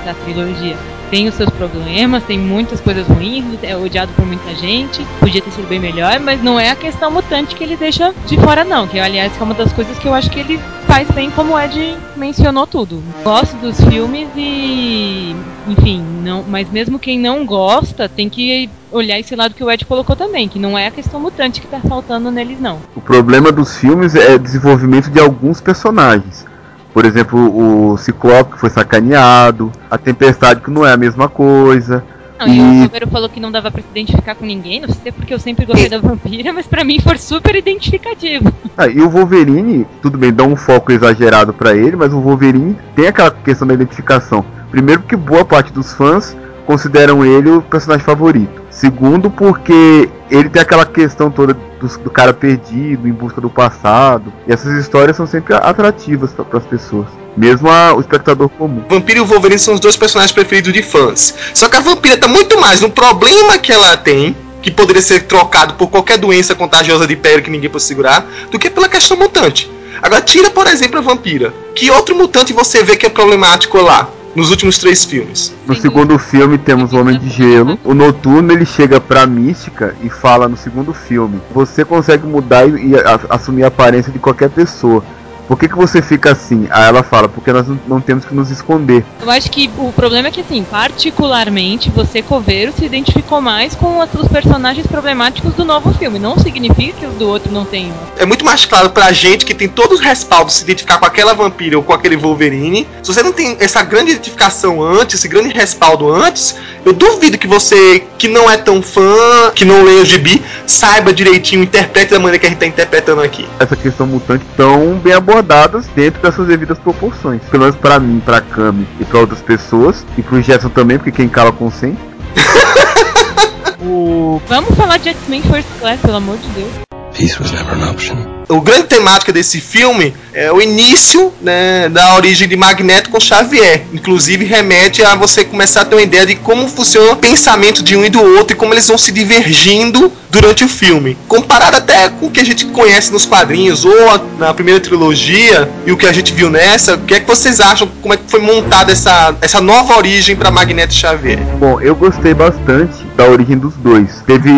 da 0.05 0.13
trilogia, 0.13 0.77
têm 1.09 1.27
os 1.27 1.35
seus 1.35 1.49
problemas, 1.49 2.23
tem 2.23 2.39
muitas 2.39 2.79
coisas 2.79 3.07
ruins, 3.07 3.45
é 3.63 3.75
odiado 3.75 4.11
por 4.13 4.25
muita 4.25 4.53
gente, 4.55 5.05
podia 5.19 5.41
ter 5.41 5.51
sido 5.51 5.67
bem 5.67 5.79
melhor, 5.79 6.19
mas 6.19 6.41
não 6.41 6.59
é 6.59 6.69
a 6.69 6.75
questão 6.75 7.11
mutante 7.11 7.55
que 7.55 7.63
ele 7.63 7.75
deixa 7.75 8.13
de 8.25 8.37
fora, 8.37 8.63
não. 8.63 8.87
Que, 8.87 8.99
aliás, 8.99 9.31
é 9.39 9.43
uma 9.43 9.53
das 9.53 9.73
coisas 9.73 9.97
que 9.97 10.07
eu 10.07 10.13
acho 10.13 10.29
que 10.29 10.39
ele 10.39 10.59
faz 10.87 11.09
bem, 11.11 11.29
como 11.31 11.53
o 11.53 11.59
Ed 11.59 11.95
mencionou 12.15 12.65
tudo. 12.65 13.03
Gosto 13.23 13.55
dos 13.57 13.79
filmes 13.85 14.27
e. 14.35 15.35
Enfim, 15.67 16.03
não, 16.23 16.43
mas 16.47 16.69
mesmo 16.69 16.97
quem 16.97 17.19
não 17.19 17.45
gosta 17.45 18.09
tem 18.09 18.29
que 18.29 18.69
olhar 18.91 19.19
esse 19.19 19.35
lado 19.35 19.53
que 19.53 19.63
o 19.63 19.69
Ed 19.69 19.85
colocou 19.85 20.15
também, 20.15 20.47
que 20.47 20.57
não 20.57 20.77
é 20.77 20.87
a 20.87 20.91
questão 20.91 21.19
mutante 21.19 21.61
que 21.61 21.67
tá 21.67 21.79
faltando 21.79 22.31
neles, 22.31 22.59
não. 22.59 22.79
O 22.95 23.01
problema 23.01 23.51
dos 23.51 23.77
filmes 23.77 24.15
é 24.15 24.33
o 24.33 24.39
desenvolvimento 24.39 25.09
de 25.09 25.19
alguns 25.19 25.61
personagens. 25.61 26.45
Por 26.93 27.05
exemplo, 27.05 27.91
o 27.91 27.97
Ciclope 27.97 28.53
que 28.53 28.59
foi 28.59 28.69
sacaneado, 28.69 29.71
a 29.89 29.97
Tempestade 29.97 30.61
que 30.61 30.71
não 30.71 30.85
é 30.85 30.91
a 30.91 30.97
mesma 30.97 31.29
coisa, 31.29 32.03
Não, 32.39 32.47
e, 32.47 32.59
o 32.59 32.81
Silveiro 32.81 33.07
falou 33.07 33.29
que 33.29 33.39
não 33.39 33.51
dava 33.51 33.69
pra 33.69 33.81
se 33.81 33.87
identificar 33.91 34.33
com 34.35 34.45
ninguém, 34.45 34.79
não 34.79 34.87
sei 34.87 35.01
se 35.03 35.09
é 35.09 35.11
porque 35.11 35.33
eu 35.33 35.39
sempre 35.39 35.65
gostei 35.65 35.89
da 35.89 35.99
vampira, 35.99 36.51
mas 36.53 36.65
para 36.65 36.83
mim 36.83 36.99
foi 36.99 37.17
super 37.17 37.55
identificativo. 37.55 38.51
Ah, 38.77 38.87
e 38.87 39.01
o 39.01 39.09
Wolverine, 39.09 39.85
tudo 40.01 40.17
bem, 40.17 40.33
dá 40.33 40.43
um 40.43 40.55
foco 40.55 40.91
exagerado 40.91 41.53
para 41.53 41.75
ele, 41.75 41.95
mas 41.95 42.13
o 42.13 42.21
Wolverine 42.21 42.77
tem 42.95 43.07
aquela 43.07 43.31
questão 43.31 43.67
da 43.67 43.73
identificação. 43.73 44.43
Primeiro 44.71 45.01
porque 45.01 45.15
boa 45.15 45.43
parte 45.43 45.73
dos 45.73 45.93
fãs 45.93 46.35
consideram 46.69 47.25
ele 47.25 47.49
o 47.49 47.63
personagem 47.63 48.05
favorito. 48.05 48.61
Segundo, 48.69 49.31
porque 49.31 50.07
ele 50.29 50.49
tem 50.49 50.61
aquela 50.61 50.85
questão 50.85 51.31
toda 51.31 51.55
do, 51.55 51.87
do 51.87 52.11
cara 52.11 52.31
perdido, 52.31 53.07
em 53.07 53.11
busca 53.11 53.41
do 53.41 53.49
passado. 53.49 54.31
E 54.47 54.53
essas 54.53 54.73
histórias 54.79 55.17
são 55.17 55.25
sempre 55.25 55.55
atrativas 55.55 56.31
para 56.31 56.59
as 56.59 56.65
pessoas. 56.65 57.07
Mesmo 57.35 57.71
a, 57.71 57.95
o 57.95 57.99
espectador 57.99 58.49
comum. 58.49 58.83
Vampiro 58.87 59.17
e 59.17 59.21
o 59.23 59.25
Wolverine 59.25 59.57
são 59.57 59.73
os 59.73 59.79
dois 59.79 59.97
personagens 59.97 60.31
preferidos 60.31 60.71
de 60.71 60.83
fãs. 60.83 61.33
Só 61.55 61.67
que 61.67 61.75
a 61.75 61.79
vampira 61.79 62.15
tá 62.17 62.27
muito 62.27 62.61
mais 62.61 62.81
no 62.81 62.91
problema 62.91 63.57
que 63.57 63.71
ela 63.71 63.97
tem, 63.97 64.37
que 64.61 64.69
poderia 64.69 65.01
ser 65.01 65.21
trocado 65.23 65.73
por 65.73 65.87
qualquer 65.87 66.19
doença 66.19 66.53
contagiosa 66.53 67.07
de 67.07 67.15
pele 67.15 67.41
que 67.41 67.49
ninguém 67.49 67.71
pode 67.71 67.83
segurar, 67.83 68.23
do 68.51 68.59
que 68.59 68.69
pela 68.69 68.87
questão 68.87 69.17
mutante. 69.17 69.71
Agora, 70.03 70.21
tira, 70.21 70.51
por 70.51 70.67
exemplo, 70.67 70.99
a 70.99 71.01
vampira. 71.01 71.51
Que 71.73 71.89
outro 71.89 72.15
mutante 72.15 72.53
você 72.53 72.83
vê 72.83 72.95
que 72.95 73.07
é 73.07 73.09
problemático 73.09 73.81
lá? 73.81 74.07
Nos 74.35 74.51
últimos 74.51 74.77
três 74.77 75.05
filmes. 75.05 75.53
No 75.67 75.75
segundo 75.75 76.17
filme 76.19 76.57
temos 76.57 76.93
o 76.93 76.99
Homem 76.99 77.17
de 77.17 77.29
Gelo. 77.29 77.79
O 77.83 77.93
Noturno 77.93 78.51
ele 78.51 78.65
chega 78.65 78.99
pra 78.99 79.25
Mística 79.25 79.95
e 80.03 80.09
fala 80.09 80.47
no 80.47 80.57
segundo 80.57 80.93
filme: 80.93 81.41
você 81.53 81.83
consegue 81.83 82.25
mudar 82.25 82.67
e, 82.67 82.89
e 82.89 82.95
a, 82.95 83.19
assumir 83.29 83.63
a 83.63 83.67
aparência 83.67 84.11
de 84.11 84.19
qualquer 84.19 84.49
pessoa. 84.49 85.03
Por 85.49 85.57
que, 85.57 85.67
que 85.67 85.75
você 85.75 85.99
fica 85.99 86.31
assim? 86.31 86.67
Aí 86.69 86.87
ela 86.87 87.01
fala, 87.01 87.27
porque 87.27 87.51
nós 87.51 87.65
não 87.87 87.99
temos 87.99 88.23
que 88.23 88.35
nos 88.35 88.51
esconder. 88.51 89.03
Eu 89.19 89.31
acho 89.31 89.49
que 89.49 89.67
o 89.79 89.91
problema 89.91 90.27
é 90.27 90.31
que, 90.31 90.41
assim, 90.41 90.63
particularmente, 90.63 91.89
você, 91.89 92.21
Coveiro, 92.21 92.71
se 92.71 92.85
identificou 92.85 93.41
mais 93.41 93.73
com 93.73 93.97
os 93.97 94.27
personagens 94.27 94.85
problemáticos 94.85 95.55
do 95.55 95.65
novo 95.65 95.91
filme. 95.95 96.19
Não 96.19 96.37
significa 96.37 96.99
que 96.99 97.05
os 97.07 97.15
do 97.15 97.27
outro 97.27 97.51
não 97.51 97.65
tenham. 97.65 97.95
É 98.19 98.27
muito 98.27 98.45
mais 98.45 98.63
claro 98.63 98.91
pra 98.91 99.11
gente 99.11 99.43
que 99.43 99.55
tem 99.55 99.67
todos 99.67 99.99
os 99.99 100.05
respaldos 100.05 100.53
se 100.53 100.63
identificar 100.63 100.99
com 100.99 101.07
aquela 101.07 101.33
vampira 101.33 101.77
ou 101.77 101.83
com 101.83 101.93
aquele 101.93 102.15
Wolverine. 102.15 102.87
Se 103.01 103.11
você 103.11 103.23
não 103.23 103.33
tem 103.33 103.57
essa 103.59 103.81
grande 103.81 104.11
identificação 104.11 104.83
antes, 104.83 105.15
esse 105.15 105.27
grande 105.27 105.51
respaldo 105.51 106.13
antes, 106.13 106.57
eu 106.85 106.93
duvido 106.93 107.39
que 107.39 107.47
você, 107.47 108.03
que 108.19 108.27
não 108.27 108.47
é 108.47 108.55
tão 108.55 108.83
fã, 108.83 109.49
que 109.55 109.65
não 109.65 109.83
lê 109.83 109.93
o 109.93 110.05
gibi, 110.05 110.43
saiba 110.67 111.11
direitinho, 111.11 111.63
interprete 111.63 112.11
da 112.11 112.19
maneira 112.19 112.37
que 112.37 112.45
a 112.45 112.49
gente 112.49 112.59
tá 112.59 112.67
interpretando 112.67 113.23
aqui. 113.23 113.47
Essa 113.59 113.75
questão 113.75 114.05
mutante 114.05 114.45
tão 114.55 114.93
bem 114.99 115.13
abordada 115.13 115.38
abordadas 115.39 115.87
dentro 115.95 116.21
das 116.21 116.35
suas 116.35 116.47
devidas 116.47 116.77
proporções. 116.79 117.41
Pelo 117.49 117.63
menos 117.63 117.75
pra 117.77 117.99
mim, 117.99 118.19
pra 118.19 118.41
Kami 118.41 118.87
e 118.99 119.05
pra 119.05 119.19
outras 119.19 119.41
pessoas. 119.41 120.05
E 120.17 120.21
pro 120.21 120.41
Jetson 120.41 120.69
também, 120.69 120.97
porque 120.97 121.11
quem 121.11 121.29
cala 121.29 121.51
consente. 121.51 121.99
o... 123.81 124.41
Vamos 124.47 124.75
falar 124.75 124.97
de 124.97 125.09
X-Men 125.09 125.41
First 125.43 125.69
Class, 125.79 125.99
pelo 126.01 126.17
amor 126.17 126.37
de 126.37 126.47
Deus. 126.49 126.71
Peace 127.15 127.39
was 127.39 127.51
never 127.51 127.73
an 127.73 127.89
option 127.89 128.38
o 128.49 128.59
grande 128.61 128.83
temática 128.83 129.31
desse 129.31 129.61
filme 129.61 130.13
é 130.33 130.51
o 130.51 130.59
início 130.59 131.31
né, 131.39 131.87
da 131.89 132.15
origem 132.15 132.47
de 132.47 132.57
Magneto 132.57 133.11
com 133.11 133.19
Xavier. 133.19 133.83
Inclusive 133.93 134.43
remete 134.43 135.03
a 135.03 135.13
você 135.13 135.45
começar 135.45 135.81
a 135.81 135.85
ter 135.85 135.95
uma 135.95 136.01
ideia 136.01 136.25
de 136.25 136.35
como 136.35 136.67
funciona 136.67 137.13
o 137.13 137.15
pensamento 137.15 137.83
de 137.83 137.95
um 137.95 138.03
e 138.03 138.09
do 138.09 138.21
outro 138.21 138.55
e 138.55 138.55
como 138.55 138.73
eles 138.73 138.87
vão 138.87 138.97
se 138.97 139.11
divergindo 139.11 140.11
durante 140.31 140.63
o 140.63 140.67
filme. 140.67 141.15
Comparado 141.27 141.77
até 141.77 142.09
com 142.09 142.25
o 142.25 142.31
que 142.31 142.39
a 142.39 142.45
gente 142.45 142.65
conhece 142.65 143.11
nos 143.11 143.25
quadrinhos 143.25 143.85
ou 143.85 143.93
na 144.39 144.53
primeira 144.53 144.79
trilogia 144.79 145.69
e 145.85 145.91
o 145.91 145.97
que 145.97 146.07
a 146.07 146.11
gente 146.11 146.33
viu 146.33 146.49
nessa, 146.49 146.95
o 146.95 146.99
que 146.99 147.13
é 147.13 147.19
que 147.19 147.27
vocês 147.27 147.59
acham? 147.59 147.87
Como 148.01 148.13
é 148.13 148.17
que 148.17 148.23
foi 148.27 148.39
montada 148.39 148.91
essa, 148.91 149.35
essa 149.41 149.61
nova 149.61 149.95
origem 149.95 150.35
para 150.35 150.49
Magneto 150.49 150.93
e 150.93 150.97
Xavier? 150.97 151.39
Bom, 151.59 151.79
eu 151.81 151.95
gostei 151.95 152.33
bastante 152.33 153.05
da 153.15 153.25
origem 153.25 153.57
dos 153.57 153.75
dois. 153.75 154.23
Teve 154.25 154.49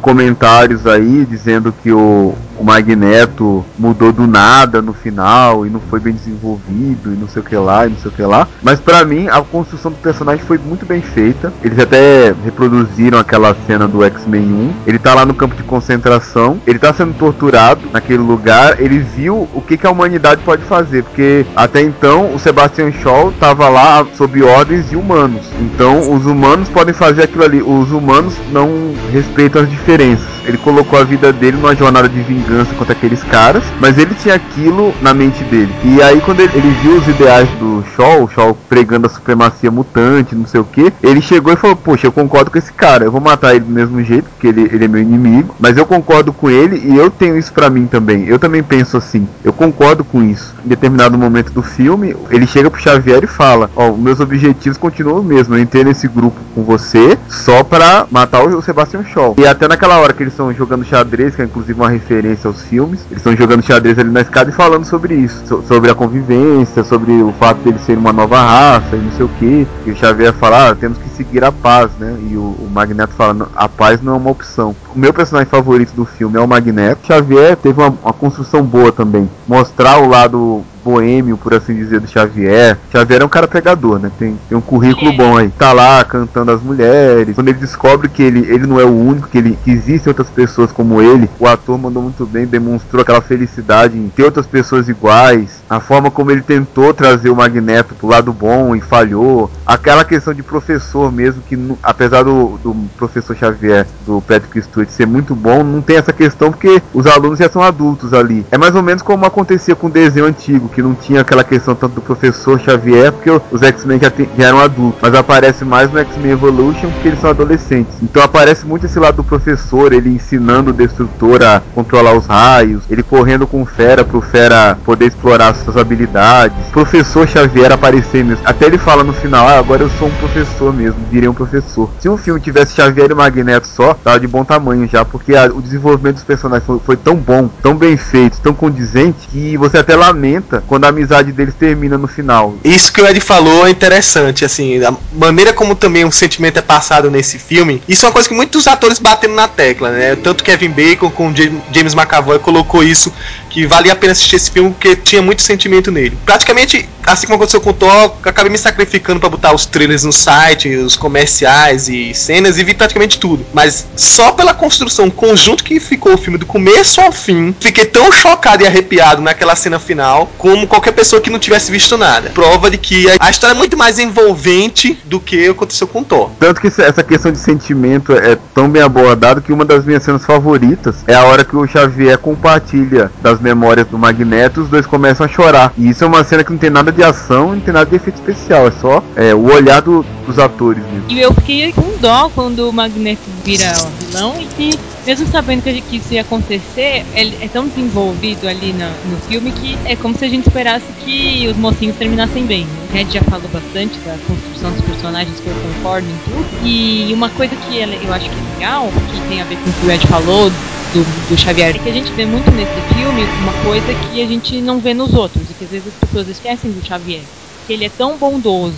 comentários 0.00 0.86
aí 0.86 1.26
dizendo 1.28 1.74
que 1.82 1.90
o, 1.90 2.34
o 2.62 2.64
Magneto 2.64 3.64
mudou 3.76 4.12
do 4.12 4.24
nada 4.24 4.80
no 4.80 4.92
final 4.92 5.66
e 5.66 5.70
não 5.70 5.80
foi 5.80 5.98
bem 5.98 6.12
desenvolvido 6.12 7.12
e 7.12 7.16
não 7.16 7.26
sei 7.26 7.42
o 7.42 7.44
que 7.44 7.56
lá 7.56 7.86
e 7.86 7.90
não 7.90 7.96
sei 7.98 8.08
o 8.08 8.14
que 8.14 8.22
lá. 8.22 8.46
Mas 8.62 8.78
para 8.78 9.04
mim 9.04 9.26
a 9.26 9.42
construção 9.42 9.90
do 9.90 9.98
personagem 9.98 10.44
foi 10.44 10.58
muito 10.58 10.86
bem 10.86 11.02
feita. 11.02 11.52
Eles 11.60 11.76
até 11.80 12.32
reproduziram 12.44 13.18
aquela 13.18 13.56
cena 13.66 13.88
do 13.88 14.04
X-Men 14.04 14.44
1. 14.44 14.72
Ele 14.86 14.98
tá 15.00 15.12
lá 15.12 15.26
no 15.26 15.34
campo 15.34 15.56
de 15.56 15.64
concentração, 15.64 16.60
ele 16.64 16.78
tá 16.78 16.94
sendo 16.94 17.12
torturado 17.14 17.80
naquele 17.92 18.22
lugar. 18.22 18.80
Ele 18.80 19.00
viu 19.00 19.48
o 19.52 19.60
que, 19.60 19.76
que 19.76 19.86
a 19.86 19.90
humanidade 19.90 20.42
pode 20.44 20.62
fazer, 20.62 21.02
porque 21.02 21.44
até 21.56 21.82
então 21.82 22.32
o 22.32 22.38
Sebastian 22.38 22.92
Shaw 22.92 23.32
tava 23.40 23.68
lá 23.68 24.06
sob 24.16 24.40
ordens 24.40 24.88
de 24.88 24.94
humanos. 24.94 25.44
Então 25.60 26.14
os 26.14 26.26
humanos 26.26 26.68
podem 26.68 26.94
fazer 26.94 27.24
aquilo 27.24 27.42
ali. 27.42 27.60
Os 27.60 27.90
humanos 27.90 28.34
não 28.52 28.94
respeitam 29.12 29.62
as 29.62 29.68
diferenças. 29.68 30.30
Ele 30.44 30.58
colocou 30.58 30.98
a 30.98 31.04
vida 31.04 31.32
dele 31.32 31.56
numa 31.56 31.74
jornada 31.74 32.08
de 32.08 32.20
vingança 32.20 32.51
contra 32.76 32.92
aqueles 32.92 33.22
caras, 33.24 33.62
mas 33.80 33.96
ele 33.96 34.14
tinha 34.14 34.34
aquilo 34.34 34.94
na 35.00 35.14
mente 35.14 35.42
dele. 35.44 35.72
E 35.84 36.02
aí, 36.02 36.20
quando 36.20 36.40
ele, 36.40 36.52
ele 36.54 36.70
viu 36.82 36.96
os 36.96 37.08
ideais 37.08 37.48
do 37.58 37.82
Shaw, 37.96 38.24
o 38.24 38.28
Shaw 38.28 38.56
pregando 38.68 39.06
a 39.06 39.10
supremacia 39.10 39.70
mutante, 39.70 40.34
não 40.34 40.46
sei 40.46 40.60
o 40.60 40.64
que, 40.64 40.92
ele 41.02 41.22
chegou 41.22 41.52
e 41.52 41.56
falou: 41.56 41.76
Poxa, 41.76 42.06
eu 42.06 42.12
concordo 42.12 42.50
com 42.50 42.58
esse 42.58 42.72
cara, 42.72 43.04
eu 43.04 43.12
vou 43.12 43.20
matar 43.20 43.54
ele 43.54 43.64
do 43.64 43.72
mesmo 43.72 44.02
jeito, 44.02 44.28
porque 44.30 44.48
ele, 44.48 44.68
ele 44.72 44.84
é 44.84 44.88
meu 44.88 45.00
inimigo, 45.00 45.54
mas 45.58 45.76
eu 45.76 45.86
concordo 45.86 46.32
com 46.32 46.50
ele 46.50 46.82
e 46.84 46.96
eu 46.96 47.10
tenho 47.10 47.38
isso 47.38 47.52
para 47.52 47.70
mim 47.70 47.86
também. 47.86 48.26
Eu 48.26 48.38
também 48.38 48.62
penso 48.62 48.96
assim, 48.96 49.26
eu 49.42 49.52
concordo 49.52 50.04
com 50.04 50.22
isso. 50.22 50.54
Em 50.64 50.68
determinado 50.68 51.16
momento 51.16 51.52
do 51.52 51.62
filme, 51.62 52.14
ele 52.30 52.46
chega 52.46 52.70
pro 52.70 52.80
Xavier 52.80 53.24
e 53.24 53.26
fala: 53.26 53.70
Ó, 53.74 53.90
oh, 53.90 53.96
meus 53.96 54.20
objetivos 54.20 54.76
continuam 54.76 55.20
os 55.20 55.24
mesmos. 55.24 55.56
Eu 55.56 55.62
entrei 55.62 55.84
nesse 55.84 56.06
grupo 56.06 56.38
com 56.54 56.62
você 56.62 57.18
só 57.28 57.64
para 57.64 58.06
matar 58.10 58.42
o 58.42 58.62
Sebastian 58.62 59.04
Shaw. 59.04 59.34
E 59.38 59.46
até 59.46 59.66
naquela 59.66 59.98
hora 59.98 60.12
que 60.12 60.22
eles 60.22 60.32
estão 60.32 60.52
jogando 60.52 60.84
xadrez, 60.84 61.34
que 61.34 61.42
é 61.42 61.44
inclusive 61.44 61.78
uma 61.78 61.88
referência 61.88 62.31
aos 62.44 62.62
filmes, 62.62 63.00
eles 63.10 63.18
estão 63.18 63.36
jogando 63.36 63.62
xadrez 63.62 63.98
ali 63.98 64.10
na 64.10 64.20
escada 64.20 64.50
e 64.50 64.52
falando 64.52 64.84
sobre 64.84 65.14
isso, 65.14 65.42
so 65.46 65.62
sobre 65.66 65.90
a 65.90 65.94
convivência, 65.94 66.84
sobre 66.84 67.22
o 67.22 67.32
fato 67.32 67.58
deles 67.58 67.80
serem 67.82 68.00
uma 68.00 68.12
nova 68.12 68.40
raça 68.40 68.96
e 68.96 69.00
não 69.00 69.12
sei 69.12 69.26
o 69.26 69.28
que. 69.38 69.66
E 69.86 69.90
o 69.90 69.96
Xavier 69.96 70.32
fala: 70.32 70.70
ah, 70.70 70.74
temos 70.74 70.98
que 70.98 71.08
seguir 71.10 71.44
a 71.44 71.52
paz, 71.52 71.90
né? 71.98 72.16
E 72.30 72.36
o, 72.36 72.40
o 72.40 72.68
Magneto 72.72 73.12
fala: 73.14 73.48
a 73.54 73.68
paz 73.68 74.02
não 74.02 74.14
é 74.14 74.16
uma 74.16 74.30
opção. 74.30 74.74
O 74.94 74.98
meu 74.98 75.12
personagem 75.12 75.48
favorito 75.48 75.92
do 75.94 76.04
filme 76.04 76.36
é 76.36 76.40
o 76.40 76.48
Magneto. 76.48 77.06
Xavier 77.06 77.56
teve 77.56 77.80
uma, 77.80 77.94
uma 78.02 78.12
construção 78.12 78.62
boa 78.62 78.92
também, 78.92 79.28
mostrar 79.46 79.98
o 79.98 80.08
lado 80.08 80.64
boêmio, 80.82 81.36
por 81.36 81.54
assim 81.54 81.74
dizer, 81.74 82.00
do 82.00 82.08
Xavier. 82.08 82.78
Xavier 82.90 83.22
é 83.22 83.24
um 83.24 83.28
cara 83.28 83.48
pegador, 83.48 83.98
né? 83.98 84.10
Tem, 84.18 84.38
tem 84.48 84.58
um 84.58 84.60
currículo 84.60 85.12
é. 85.12 85.16
bom 85.16 85.36
aí. 85.36 85.48
Tá 85.50 85.72
lá 85.72 86.04
cantando 86.04 86.50
as 86.50 86.62
mulheres. 86.62 87.34
Quando 87.34 87.48
ele 87.48 87.58
descobre 87.58 88.08
que 88.08 88.22
ele, 88.22 88.40
ele 88.52 88.66
não 88.66 88.80
é 88.80 88.84
o 88.84 88.94
único, 88.94 89.28
que, 89.28 89.38
ele, 89.38 89.58
que 89.64 89.70
existem 89.70 90.10
outras 90.10 90.28
pessoas 90.28 90.72
como 90.72 91.00
ele, 91.00 91.28
o 91.38 91.46
ator 91.46 91.78
mandou 91.78 92.02
muito 92.02 92.26
bem, 92.26 92.46
demonstrou 92.46 93.02
aquela 93.02 93.20
felicidade 93.20 93.96
em 93.96 94.08
ter 94.08 94.24
outras 94.24 94.46
pessoas 94.46 94.88
iguais. 94.88 95.62
A 95.68 95.80
forma 95.80 96.10
como 96.10 96.30
ele 96.30 96.42
tentou 96.42 96.92
trazer 96.92 97.30
o 97.30 97.36
Magneto 97.36 97.94
pro 97.94 98.08
lado 98.08 98.32
bom 98.32 98.74
e 98.74 98.80
falhou. 98.80 99.50
Aquela 99.66 100.04
questão 100.04 100.34
de 100.34 100.42
professor 100.42 101.12
mesmo, 101.12 101.42
que 101.42 101.58
apesar 101.82 102.22
do, 102.22 102.58
do 102.58 102.74
professor 102.96 103.36
Xavier, 103.36 103.86
do 104.06 104.20
Patrick 104.20 104.60
Stewart, 104.62 104.88
ser 104.88 105.06
muito 105.06 105.34
bom, 105.34 105.62
não 105.62 105.80
tem 105.80 105.96
essa 105.96 106.12
questão 106.12 106.50
porque 106.50 106.82
os 106.92 107.06
alunos 107.06 107.38
já 107.38 107.48
são 107.48 107.62
adultos 107.62 108.12
ali. 108.12 108.44
É 108.50 108.58
mais 108.58 108.74
ou 108.74 108.82
menos 108.82 109.02
como 109.02 109.24
acontecia 109.24 109.74
com 109.74 109.86
o 109.86 109.90
desenho 109.90 110.26
antigo 110.26 110.68
que 110.72 110.82
não 110.82 110.94
tinha 110.94 111.20
aquela 111.20 111.44
questão 111.44 111.74
tanto 111.74 111.96
do 111.96 112.00
professor 112.00 112.58
Xavier, 112.60 113.12
porque 113.12 113.30
os 113.50 113.62
X-Men 113.62 114.00
já, 114.00 114.12
já, 114.38 114.46
eram 114.46 114.58
adultos, 114.58 115.00
mas 115.00 115.14
aparece 115.14 115.64
mais 115.64 115.90
no 115.90 115.98
X-Men 115.98 116.32
Evolution 116.32 116.90
porque 116.90 117.08
eles 117.08 117.20
são 117.20 117.30
adolescentes. 117.30 117.94
Então 118.02 118.22
aparece 118.22 118.66
muito 118.66 118.86
esse 118.86 118.98
lado 118.98 119.16
do 119.16 119.24
professor, 119.24 119.92
ele 119.92 120.10
ensinando 120.10 120.70
o 120.70 120.74
destrutor 120.74 121.42
a 121.42 121.62
controlar 121.74 122.14
os 122.14 122.26
raios, 122.26 122.84
ele 122.90 123.02
correndo 123.02 123.46
com 123.46 123.62
o 123.62 123.66
Fera 123.66 124.04
pro 124.04 124.20
Fera 124.20 124.78
poder 124.84 125.06
explorar 125.06 125.54
suas 125.54 125.76
habilidades. 125.76 126.56
Professor 126.72 127.28
Xavier 127.28 127.72
aparecer 127.72 128.24
mesmo. 128.24 128.42
Até 128.44 128.66
ele 128.66 128.78
fala 128.78 129.04
no 129.04 129.12
final, 129.12 129.46
ah, 129.46 129.58
agora 129.58 129.82
eu 129.82 129.90
sou 129.90 130.08
um 130.08 130.14
professor 130.14 130.72
mesmo, 130.72 130.98
virei 131.10 131.28
um 131.28 131.34
professor. 131.34 131.90
Se 132.00 132.08
um 132.08 132.16
filme 132.16 132.40
tivesse 132.40 132.74
Xavier 132.74 133.10
e 133.10 133.14
Magneto 133.14 133.66
só, 133.66 133.94
tava 133.94 134.18
de 134.20 134.26
bom 134.26 134.44
tamanho 134.44 134.88
já, 134.88 135.04
porque 135.04 135.34
a, 135.34 135.46
o 135.46 135.60
desenvolvimento 135.60 136.16
dos 136.16 136.24
personagens 136.24 136.66
foi, 136.66 136.78
foi 136.78 136.96
tão 136.96 137.16
bom, 137.16 137.48
tão 137.62 137.74
bem 137.74 137.96
feito, 137.96 138.40
tão 138.40 138.54
condizente, 138.54 139.28
que 139.28 139.56
você 139.56 139.78
até 139.78 139.96
lamenta 139.96 140.61
quando 140.66 140.84
a 140.84 140.88
amizade 140.88 141.32
deles 141.32 141.54
termina 141.54 141.98
no 141.98 142.08
final. 142.08 142.56
Isso 142.64 142.92
que 142.92 143.00
o 143.00 143.06
Ed 143.06 143.20
falou 143.20 143.66
é 143.66 143.70
interessante, 143.70 144.44
assim, 144.44 144.82
a 144.84 144.94
maneira 145.12 145.52
como 145.52 145.74
também 145.74 146.04
o 146.04 146.12
sentimento 146.12 146.58
é 146.58 146.62
passado 146.62 147.10
nesse 147.10 147.38
filme, 147.38 147.82
isso 147.88 148.04
é 148.04 148.08
uma 148.08 148.12
coisa 148.12 148.28
que 148.28 148.34
muitos 148.34 148.66
atores 148.66 148.98
bateram 148.98 149.34
na 149.34 149.48
tecla, 149.48 149.90
né? 149.90 150.16
Tanto 150.16 150.44
Kevin 150.44 150.70
Bacon 150.70 151.10
como 151.10 151.34
James 151.36 151.94
McAvoy 151.94 152.38
colocou 152.38 152.82
isso, 152.82 153.12
que 153.50 153.66
valia 153.66 153.92
a 153.92 153.96
pena 153.96 154.12
assistir 154.12 154.36
esse 154.36 154.50
filme 154.50 154.70
porque 154.70 154.96
tinha 154.96 155.22
muito 155.22 155.42
sentimento 155.42 155.90
nele. 155.90 156.16
Praticamente 156.24 156.88
assim 157.04 157.26
como 157.26 157.36
aconteceu 157.36 157.60
com 157.60 157.70
o 157.70 157.72
Thor, 157.72 158.12
acabei 158.24 158.50
me 158.50 158.58
sacrificando 158.58 159.18
para 159.18 159.28
botar 159.28 159.52
os 159.52 159.66
trailers 159.66 160.04
no 160.04 160.12
site, 160.12 160.68
os 160.68 160.96
comerciais 160.96 161.88
e 161.88 162.14
cenas 162.14 162.58
e 162.58 162.64
vi 162.64 162.74
praticamente 162.74 163.18
tudo. 163.18 163.44
Mas 163.52 163.86
só 163.96 164.32
pela 164.32 164.54
construção 164.54 165.10
conjunto 165.10 165.64
que 165.64 165.80
ficou 165.80 166.14
o 166.14 166.18
filme 166.18 166.38
do 166.38 166.46
começo 166.46 167.00
ao 167.00 167.12
fim, 167.12 167.54
fiquei 167.60 167.84
tão 167.84 168.10
chocado 168.12 168.62
e 168.62 168.66
arrepiado 168.66 169.20
naquela 169.20 169.56
cena 169.56 169.78
final 169.78 170.30
como 170.52 170.66
qualquer 170.66 170.92
pessoa 170.92 171.20
que 171.22 171.30
não 171.30 171.38
tivesse 171.38 171.72
visto 171.72 171.96
nada. 171.96 172.28
Prova 172.28 172.70
de 172.70 172.76
que 172.76 173.06
a 173.18 173.30
história 173.30 173.54
é 173.54 173.56
muito 173.56 173.74
mais 173.74 173.98
envolvente 173.98 174.98
do 175.06 175.18
que 175.18 175.48
aconteceu 175.48 175.86
com 175.88 176.00
o 176.00 176.04
Thor. 176.04 176.30
Tanto 176.38 176.60
que 176.60 176.66
essa 176.66 177.02
questão 177.02 177.32
de 177.32 177.38
sentimento 177.38 178.12
é 178.12 178.36
tão 178.54 178.68
bem 178.68 178.82
abordada 178.82 179.40
que 179.40 179.50
uma 179.50 179.64
das 179.64 179.82
minhas 179.86 180.02
cenas 180.02 180.26
favoritas 180.26 180.96
é 181.06 181.14
a 181.14 181.24
hora 181.24 181.42
que 181.42 181.56
o 181.56 181.66
Xavier 181.66 182.18
compartilha 182.18 183.10
das 183.22 183.40
memórias 183.40 183.86
do 183.86 183.96
Magneto 183.96 184.60
e 184.60 184.62
os 184.64 184.68
dois 184.68 184.84
começam 184.84 185.24
a 185.24 185.28
chorar. 185.28 185.72
E 185.78 185.88
isso 185.88 186.04
é 186.04 186.06
uma 186.06 186.22
cena 186.22 186.44
que 186.44 186.50
não 186.50 186.58
tem 186.58 186.68
nada 186.68 186.92
de 186.92 187.02
ação, 187.02 187.54
não 187.54 187.60
tem 187.60 187.72
nada 187.72 187.86
de 187.86 187.96
efeito 187.96 188.16
especial, 188.16 188.68
é 188.68 188.72
só 188.72 189.02
é, 189.16 189.34
o 189.34 189.50
olhar 189.50 189.80
do, 189.80 190.04
dos 190.26 190.38
atores 190.38 190.82
mesmo. 190.92 191.04
E 191.08 191.18
eu 191.18 191.32
fiquei 191.32 191.72
com 191.72 191.96
dó 191.98 192.30
quando 192.34 192.68
o 192.68 192.72
Magneto 192.72 193.22
vira 193.42 193.72
vilão 194.00 194.34
e 194.38 194.44
que, 194.44 194.78
mesmo 195.06 195.26
sabendo 195.26 195.62
que, 195.62 195.96
isso 195.96 196.14
ia 196.14 196.22
acontecer, 196.22 197.04
ele 197.14 197.36
é 197.40 197.48
tão 197.48 197.66
desenvolvido 197.66 198.48
ali 198.48 198.72
no, 198.72 199.10
no 199.10 199.16
filme 199.22 199.50
que 199.52 199.76
é 199.84 199.96
como 199.96 200.16
se 200.16 200.24
a 200.24 200.28
gente 200.28 200.46
esperasse 200.46 200.86
que 201.04 201.46
os 201.48 201.56
mocinhos 201.56 201.96
terminassem 201.96 202.46
bem. 202.46 202.66
O 202.88 202.92
Red 202.92 203.06
já 203.10 203.22
falou 203.22 203.48
bastante 203.48 203.98
da 204.00 204.16
construção 204.18 204.70
dos 204.72 204.80
personagens 204.82 205.38
que 205.40 205.46
eu 205.46 205.54
concordo 205.54 206.08
em 206.08 206.18
tudo. 206.24 206.66
E 206.66 207.12
uma 207.12 207.30
coisa 207.30 207.54
que 207.56 207.78
eu 207.78 208.12
acho 208.12 208.30
que 208.30 208.36
é 208.36 208.52
legal, 208.54 208.88
que 209.10 209.28
tem 209.28 209.40
a 209.40 209.44
ver 209.44 209.56
com 209.56 209.70
o 209.70 209.72
que 209.72 209.86
o 209.86 209.90
Ed 209.90 210.06
falou, 210.06 210.50
do, 210.92 211.04
do, 211.28 211.38
Xavier, 211.38 211.74
é 211.74 211.78
que 211.78 211.88
a 211.88 211.92
gente 211.92 212.12
vê 212.12 212.26
muito 212.26 212.50
nesse 212.50 212.94
filme 212.94 213.22
uma 213.40 213.52
coisa 213.64 213.94
que 213.94 214.22
a 214.22 214.26
gente 214.26 214.60
não 214.60 214.78
vê 214.78 214.92
nos 214.92 215.14
outros, 215.14 215.50
e 215.50 215.54
que 215.54 215.64
às 215.64 215.70
vezes 215.70 215.88
as 215.88 215.94
pessoas 215.94 216.28
esquecem 216.28 216.70
do 216.70 216.86
Xavier. 216.86 217.22
Que 217.66 217.72
ele 217.72 217.86
é 217.86 217.88
tão 217.88 218.18
bondoso 218.18 218.76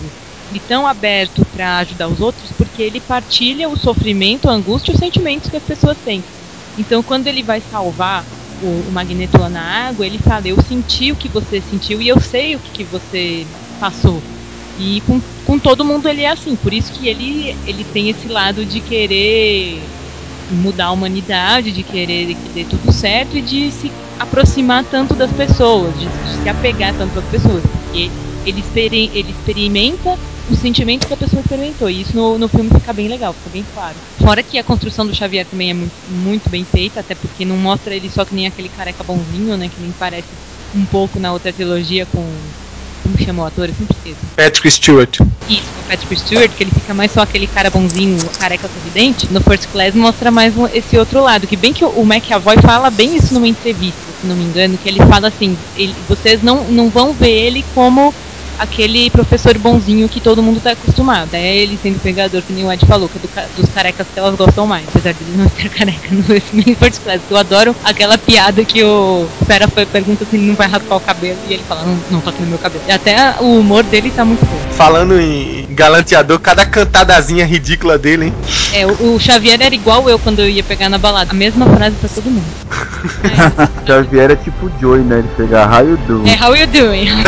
e 0.53 0.61
tão 0.61 0.87
aberto 0.87 1.45
para 1.47 1.79
ajudar 1.79 2.09
os 2.09 2.21
outros 2.21 2.53
porque 2.75 2.83
ele 2.83 3.01
partilha 3.01 3.69
o 3.69 3.77
sofrimento, 3.77 4.51
a 4.51 4.53
angústia 4.53 4.93
os 4.93 4.99
sentimentos 4.99 5.49
que 5.49 5.57
as 5.57 5.63
pessoas 5.63 5.97
têm. 6.01 6.25
Então, 6.77 7.05
quando 7.05 7.29
ele 7.29 7.45
vai 7.45 7.61
salvar 7.61 8.27
o, 8.61 8.67
o 8.67 8.93
Magneto 8.93 9.41
lá 9.41 9.49
na 9.49 9.63
água, 9.63 10.05
ele 10.05 10.19
fala: 10.19 10.49
Eu 10.49 10.61
senti 10.61 11.13
o 11.13 11.17
que 11.17 11.29
você 11.29 11.61
sentiu 11.61 12.03
e 12.03 12.09
eu 12.09 12.19
sei 12.19 12.57
o 12.57 12.59
que, 12.59 12.73
que 12.73 12.85
você 12.85 13.47
passou. 13.79 14.21
E 14.77 15.01
com, 15.03 15.21
com 15.45 15.57
todo 15.57 15.85
mundo 15.85 16.09
ele 16.09 16.23
é 16.23 16.33
assim, 16.33 16.57
por 16.57 16.75
isso 16.75 16.93
que 16.93 17.07
ele, 17.07 17.57
ele 17.65 17.85
tem 17.85 18.11
esse 18.11 18.27
lado 18.27 18.67
de 18.67 18.81
querer 18.81 19.89
mudar 20.51 20.87
a 20.87 20.91
humanidade, 20.91 21.71
de 21.71 21.85
querer 21.85 22.35
que 22.35 22.49
dê 22.49 22.65
tudo 22.65 22.93
certo 22.93 23.37
e 23.37 23.43
de 23.43 23.71
se 23.71 23.93
aproximar 24.19 24.85
tanto 24.85 25.15
das 25.15 25.33
pessoas, 25.33 25.97
de, 25.97 26.07
de 26.07 26.43
se 26.43 26.49
apegar 26.49 26.93
tanto 26.99 27.21
às 27.21 27.25
pessoas, 27.27 27.63
porque 27.63 28.11
ele, 28.45 29.11
ele 29.15 29.31
experimenta 29.31 30.19
o 30.51 30.57
sentimento 30.57 31.07
que 31.07 31.15
a 31.15 31.17
pessoa 31.17 31.41
experimentou. 31.41 31.89
E 31.89 32.03
isso 32.03 32.17
no, 32.17 32.39
no 32.39 32.49
filme 32.49 32.71
fica 32.71 32.93
bem 32.93 33.09
legal, 33.09 33.33
fica 33.35 33.51
bem 33.51 33.65
claro. 33.73 33.97
Fora 34.19 34.43
que 34.43 34.59
a 34.59 34.65
construção 34.65 35.07
do 35.07 35.15
Xavier 35.15 35.47
também 35.47 35.71
é 35.71 35.75
muito, 35.75 35.93
muito 36.09 36.51
bem 36.51 36.65
feita, 36.65 37.01
até 37.01 37.15
porque 37.15 37.45
não 37.45 37.57
mostra 37.57 37.95
ele 37.95 38.11
só 38.11 38.25
que 38.25 38.35
nem 38.35 38.47
aquele 38.47 38.69
careca 38.69 39.03
bonzinho, 39.03 39.57
né? 39.57 39.69
Que 39.69 39.81
nem 39.81 39.93
parece 39.93 40.29
um 40.75 40.85
pouco 40.87 41.19
na 41.19 41.33
outra 41.33 41.53
trilogia 41.53 42.07
com 42.07 42.23
como 43.05 43.19
chama 43.19 43.43
o 43.43 43.47
ator? 43.47 43.69
Eu 43.69 43.75
sempre 43.75 43.95
esqueço. 43.97 44.27
Patrick 44.35 44.71
Stewart. 44.71 45.21
Isso, 45.47 45.63
o 45.63 45.89
Patrick 45.89 46.17
Stewart, 46.17 46.51
que 46.53 46.63
ele 46.63 46.71
fica 46.71 46.95
mais 46.95 47.13
só 47.13 47.21
aquele 47.21 47.47
cara 47.47 47.69
bonzinho, 47.69 48.19
careca 48.39 48.67
sorridente. 48.67 49.31
No 49.31 49.43
First 49.43 49.69
Class 49.69 49.95
mostra 49.95 50.31
mais 50.31 50.55
esse 50.73 50.97
outro 50.97 51.23
lado, 51.23 51.47
que 51.47 51.55
bem 51.55 51.75
que 51.75 51.85
o 51.85 52.03
McAvoy 52.03 52.57
fala 52.63 52.91
bem 52.91 53.15
isso 53.15 53.35
numa 53.35 53.47
entrevista, 53.47 53.99
se 54.19 54.27
não 54.27 54.35
me 54.35 54.45
engano, 54.45 54.79
que 54.79 54.89
ele 54.89 55.01
fala 55.01 55.29
assim, 55.29 55.55
ele, 55.77 55.95
vocês 56.09 56.41
não, 56.43 56.65
não 56.65 56.89
vão 56.89 57.13
ver 57.13 57.31
ele 57.31 57.63
como 57.75 58.15
aquele 58.59 59.11
professor 59.11 59.57
bonzinho 59.59 60.09
que 60.09 60.21
todo 60.21 60.43
mundo 60.43 60.61
tá 60.61 60.73
acostumado. 60.73 61.35
É 61.35 61.57
ele 61.57 61.79
sendo 61.83 61.99
pegador, 62.01 62.43
que 62.43 62.53
nem 62.53 62.65
o 62.65 62.73
Ed 62.73 62.85
falou, 62.87 63.09
que 63.09 63.19
é 63.19 63.21
do, 63.21 63.31
dos 63.63 63.71
carecas 63.71 64.07
que 64.13 64.19
elas 64.19 64.35
gostam 64.35 64.67
mais. 64.67 64.87
Apesar 64.89 65.13
de 65.13 65.25
ele 65.25 65.37
não 65.37 65.49
ser 65.49 65.69
careca 65.71 66.09
no 66.15 66.23
First 66.23 67.03
Class. 67.03 67.21
Eu 67.29 67.37
adoro 67.37 67.77
aquela 67.85 68.19
piada 68.19 68.65
que 68.65 68.83
o 68.83 69.27
Fera 69.47 69.69
pergunta 69.69 70.25
se 70.25 70.37
ele 70.37 70.47
não 70.47 70.55
vai 70.55 70.69
raspar 70.69 70.97
o 70.97 71.01
cabelo 71.01 71.39
e 71.49 71.53
ele 71.53 71.65
fala, 71.69 71.85
não, 71.85 71.99
não 72.11 72.21
toque 72.21 72.41
no 72.43 72.49
meu 72.49 72.59
cabelo. 72.59 72.85
E 72.87 72.93
até 72.93 73.37
o 73.41 73.59
humor 73.59 73.83
dele 73.85 74.11
tá 74.11 74.25
muito 74.25 74.45
bom. 74.47 74.59
Falando 74.73 75.19
em 75.21 75.67
galanteador, 75.71 76.39
cada 76.39 76.65
cantadazinha 76.65 77.45
ridícula 77.45 77.99
dele, 77.99 78.27
hein? 78.27 78.35
É, 78.73 78.87
o, 78.87 79.15
o 79.15 79.21
Xavier 79.21 79.61
era 79.61 79.75
igual 79.75 80.09
eu 80.09 80.19
quando 80.19 80.41
eu 80.41 80.49
ia 80.49 80.63
pegar 80.63 80.89
na 80.89 80.99
balada. 80.99 81.31
A 81.31 81.35
mesma 81.35 81.67
frase 81.67 81.97
pra 81.97 82.09
todo 82.09 82.31
mundo. 82.31 82.47
é. 83.25 83.85
Xavier 83.87 84.31
é 84.31 84.37
tipo 84.37 84.67
o 84.67 84.73
Joey, 84.81 85.03
né? 85.03 85.19
Ele 85.19 85.29
pega 85.37 85.65
How 85.67 85.87
you 85.87 85.97
doing? 86.09 86.29
É, 86.31 86.45
how 86.45 86.57
you 86.57 86.67
doing? 86.67 87.09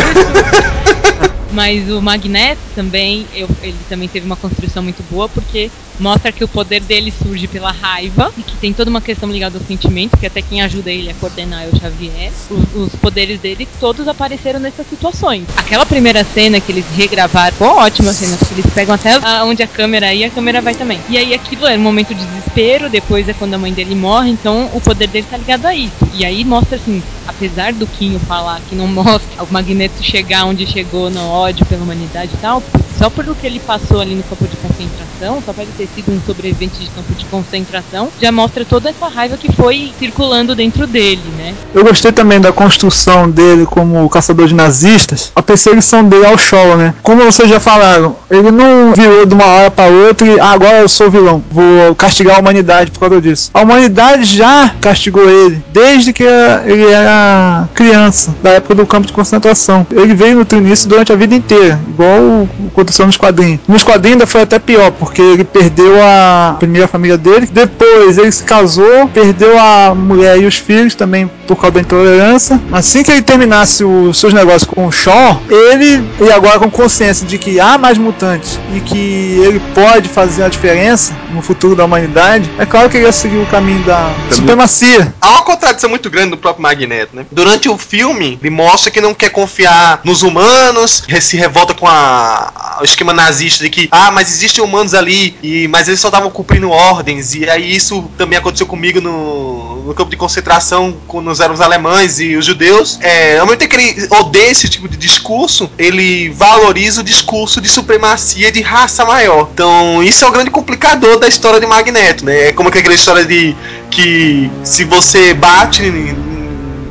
Mas 1.56 1.88
o 1.88 2.02
Magneto 2.02 2.70
também, 2.70 3.30
eu, 3.32 3.48
ele 3.62 3.82
também 3.86 4.10
teve 4.10 4.26
uma 4.26 4.36
construção 4.36 4.82
muito 4.82 5.02
boa, 5.02 5.26
porque 5.26 5.72
mostra 5.98 6.32
que 6.32 6.44
o 6.44 6.48
poder 6.48 6.80
dele 6.80 7.12
surge 7.12 7.46
pela 7.46 7.72
raiva 7.72 8.32
e 8.36 8.42
que 8.42 8.56
tem 8.56 8.72
toda 8.72 8.90
uma 8.90 9.00
questão 9.00 9.30
ligada 9.30 9.58
ao 9.58 9.64
sentimento, 9.64 10.16
que 10.16 10.26
até 10.26 10.42
quem 10.42 10.62
ajuda 10.62 10.90
ele 10.90 11.10
a 11.10 11.14
coordenar 11.14 11.64
é 11.64 11.68
o 11.68 11.78
Xavier. 11.78 12.32
Os, 12.50 12.74
os 12.74 12.96
poderes 12.96 13.40
dele 13.40 13.68
todos 13.80 14.06
apareceram 14.08 14.60
nessas 14.60 14.86
situações. 14.88 15.44
Aquela 15.56 15.86
primeira 15.86 16.24
cena 16.24 16.60
que 16.60 16.72
eles 16.72 16.84
regravaram, 16.94 17.56
foi 17.56 17.66
ótima 17.68 18.12
cena, 18.12 18.36
porque 18.36 18.54
eles 18.54 18.66
pegam 18.72 18.94
até 18.94 19.18
onde 19.44 19.62
a 19.62 19.66
câmera 19.66 20.12
ia, 20.12 20.26
a 20.26 20.30
câmera 20.30 20.60
vai 20.60 20.74
também. 20.74 21.00
E 21.08 21.16
aí 21.16 21.34
aquilo 21.34 21.66
é 21.66 21.76
um 21.76 21.80
momento 21.80 22.14
de 22.14 22.24
desespero, 22.24 22.88
depois 22.88 23.28
é 23.28 23.32
quando 23.32 23.54
a 23.54 23.58
mãe 23.58 23.72
dele 23.72 23.94
morre, 23.94 24.30
então 24.30 24.70
o 24.74 24.80
poder 24.80 25.08
dele 25.08 25.26
tá 25.28 25.36
ligado 25.36 25.66
a 25.66 25.74
isso. 25.74 25.96
E 26.14 26.24
aí 26.24 26.44
mostra 26.44 26.76
assim, 26.76 27.02
apesar 27.26 27.72
do 27.72 27.86
Quinho 27.86 28.18
falar 28.20 28.60
que 28.68 28.74
não 28.74 28.86
mostra 28.88 29.42
o 29.42 29.52
Magneto 29.52 30.02
chegar 30.02 30.44
onde 30.44 30.66
chegou 30.66 31.10
no 31.10 31.26
ódio 31.28 31.66
pela 31.66 31.82
humanidade 31.82 32.32
e 32.34 32.38
tal, 32.38 32.62
só 32.98 33.10
pelo 33.10 33.34
que 33.34 33.46
ele 33.46 33.60
passou 33.60 34.00
ali 34.00 34.14
no 34.14 34.22
campo 34.22 34.46
de 34.46 34.56
concentração, 34.56 35.42
só 35.44 35.52
pode 35.52 35.70
ter 35.72 35.85
sido 35.94 36.12
um 36.12 36.20
sobrevivente 36.26 36.78
de 36.78 36.86
campo 36.90 37.12
de 37.14 37.24
concentração, 37.26 38.08
já 38.20 38.32
mostra 38.32 38.64
toda 38.64 38.90
essa 38.90 39.08
raiva 39.08 39.36
que 39.36 39.52
foi 39.52 39.92
circulando 39.98 40.54
dentro 40.54 40.86
dele, 40.86 41.22
né? 41.36 41.54
Eu 41.74 41.84
gostei 41.84 42.12
também 42.12 42.40
da 42.40 42.52
construção 42.52 43.30
dele 43.30 43.66
como 43.66 44.08
caçador 44.08 44.46
de 44.46 44.54
nazistas, 44.54 45.32
a 45.34 45.42
perseguição 45.42 46.04
dele 46.04 46.26
ao 46.26 46.38
Shaw, 46.38 46.76
né? 46.76 46.94
Como 47.02 47.24
vocês 47.24 47.48
já 47.48 47.60
falaram, 47.60 48.16
ele 48.30 48.50
não 48.50 48.92
virou 48.94 49.24
de 49.26 49.34
uma 49.34 49.46
hora 49.46 49.70
para 49.70 49.90
outra 49.90 50.26
e 50.26 50.40
ah, 50.40 50.50
agora 50.50 50.80
eu 50.80 50.88
sou 50.88 51.10
vilão, 51.10 51.42
vou 51.50 51.94
castigar 51.94 52.36
a 52.36 52.40
humanidade 52.40 52.90
por 52.90 53.00
causa 53.00 53.20
disso. 53.20 53.50
A 53.54 53.62
humanidade 53.62 54.24
já 54.24 54.74
castigou 54.80 55.28
ele 55.28 55.62
desde 55.72 56.12
que 56.12 56.22
ele 56.22 56.86
era 56.90 57.68
criança, 57.74 58.34
da 58.42 58.50
época 58.50 58.74
do 58.74 58.86
campo 58.86 59.06
de 59.06 59.12
concentração. 59.12 59.86
Ele 59.90 60.14
veio 60.14 60.36
no 60.36 60.44
treinício 60.44 60.88
durante 60.88 61.12
a 61.12 61.16
vida 61.16 61.34
inteira, 61.34 61.80
igual 61.88 62.48
aconteceu 62.68 63.06
nos 63.06 63.16
quadrinhos. 63.16 63.60
Nos 63.68 63.82
quadrinhos 63.82 64.16
ainda 64.16 64.26
foi 64.26 64.42
até 64.42 64.58
pior, 64.58 64.90
porque 64.92 65.20
ele 65.20 65.44
perdeu 65.44 65.75
a 66.02 66.56
primeira 66.58 66.88
família 66.88 67.18
dele, 67.18 67.46
depois 67.50 68.18
ele 68.18 68.30
se 68.32 68.42
casou, 68.44 69.08
perdeu 69.08 69.58
a 69.58 69.94
mulher 69.94 70.38
e 70.40 70.46
os 70.46 70.56
filhos 70.56 70.94
também 70.94 71.30
por 71.46 71.56
causa 71.56 71.74
da 71.74 71.80
intolerância. 71.80 72.60
Assim 72.72 73.02
que 73.02 73.10
ele 73.10 73.22
terminasse 73.22 73.84
os 73.84 74.18
seus 74.18 74.32
negócios 74.32 74.64
com 74.64 74.86
o 74.86 74.92
Shaw, 74.92 75.40
ele, 75.48 76.02
e 76.20 76.32
agora 76.32 76.58
com 76.58 76.70
consciência 76.70 77.26
de 77.26 77.38
que 77.38 77.60
há 77.60 77.78
mais 77.78 77.98
mutantes 77.98 78.58
e 78.74 78.80
que 78.80 79.40
ele 79.44 79.60
pode 79.74 80.08
fazer 80.08 80.42
a 80.44 80.48
diferença 80.48 81.14
no 81.32 81.42
futuro 81.42 81.74
da 81.74 81.84
humanidade, 81.84 82.50
é 82.58 82.66
claro 82.66 82.88
que 82.88 82.96
ele 82.96 83.06
ia 83.06 83.12
seguir 83.12 83.38
o 83.38 83.46
caminho 83.46 83.82
da 83.84 84.12
supremacia. 84.30 85.14
Há 85.20 85.30
uma 85.30 85.42
contradição 85.42 85.88
muito 85.90 86.10
grande 86.10 86.30
do 86.30 86.36
próprio 86.36 86.62
Magneto, 86.62 87.14
né? 87.14 87.26
Durante 87.30 87.68
o 87.68 87.78
filme, 87.78 88.38
ele 88.40 88.50
mostra 88.50 88.90
que 88.90 89.00
não 89.00 89.14
quer 89.14 89.30
confiar 89.30 90.00
nos 90.04 90.22
humanos, 90.22 91.04
se 91.20 91.36
revolta 91.36 91.74
com 91.74 91.86
a, 91.86 92.78
o 92.80 92.84
esquema 92.84 93.12
nazista 93.12 93.64
de 93.64 93.70
que, 93.70 93.88
ah, 93.90 94.10
mas 94.10 94.30
existem 94.30 94.62
humanos 94.62 94.94
ali, 94.94 95.36
e, 95.42 95.65
mas 95.68 95.88
eles 95.88 96.00
só 96.00 96.08
estavam 96.08 96.30
cumprindo 96.30 96.70
ordens, 96.70 97.34
e 97.34 97.48
aí 97.48 97.74
isso 97.74 98.10
também 98.16 98.38
aconteceu 98.38 98.66
comigo 98.66 99.00
no, 99.00 99.84
no 99.86 99.94
campo 99.94 100.10
de 100.10 100.16
concentração, 100.16 100.96
quando 101.06 101.30
eram 101.42 101.54
os 101.54 101.60
alemães 101.60 102.18
e 102.20 102.36
os 102.36 102.44
judeus. 102.44 102.98
É, 103.00 103.38
ao 103.38 103.46
mesmo 103.46 103.58
tempo 103.58 103.76
que 103.76 103.76
ele 103.76 104.08
odeia 104.10 104.50
esse 104.50 104.68
tipo 104.68 104.88
de 104.88 104.96
discurso, 104.96 105.70
ele 105.78 106.30
valoriza 106.30 107.00
o 107.00 107.04
discurso 107.04 107.60
de 107.60 107.68
supremacia 107.68 108.50
de 108.50 108.60
raça 108.60 109.04
maior. 109.04 109.48
Então, 109.52 110.02
isso 110.02 110.24
é 110.24 110.28
o 110.28 110.32
grande 110.32 110.50
complicador 110.50 111.18
da 111.18 111.28
história 111.28 111.60
de 111.60 111.66
Magneto, 111.66 112.24
né? 112.24 112.48
É 112.48 112.52
como 112.52 112.68
aquela 112.68 112.94
história 112.94 113.24
de 113.24 113.56
que 113.90 114.50
se 114.62 114.84
você 114.84 115.34
bate 115.34 115.82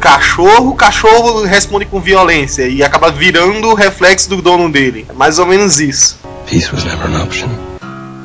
cachorro, 0.06 0.70
o 0.70 0.76
cachorro 0.76 1.44
responde 1.46 1.86
com 1.86 2.00
violência 2.00 2.68
e 2.68 2.84
acaba 2.84 3.10
virando 3.10 3.70
o 3.70 3.74
reflexo 3.74 4.30
do 4.30 4.40
dono 4.40 4.72
dele. 4.72 5.04
É 5.10 5.14
mais 5.14 5.40
ou 5.40 5.48
menos 5.48 5.80
isso. 5.80 6.20
Peace 6.46 6.72
was 6.72 6.84
never 6.84 7.08
an 7.08 7.24
option. 7.24 7.65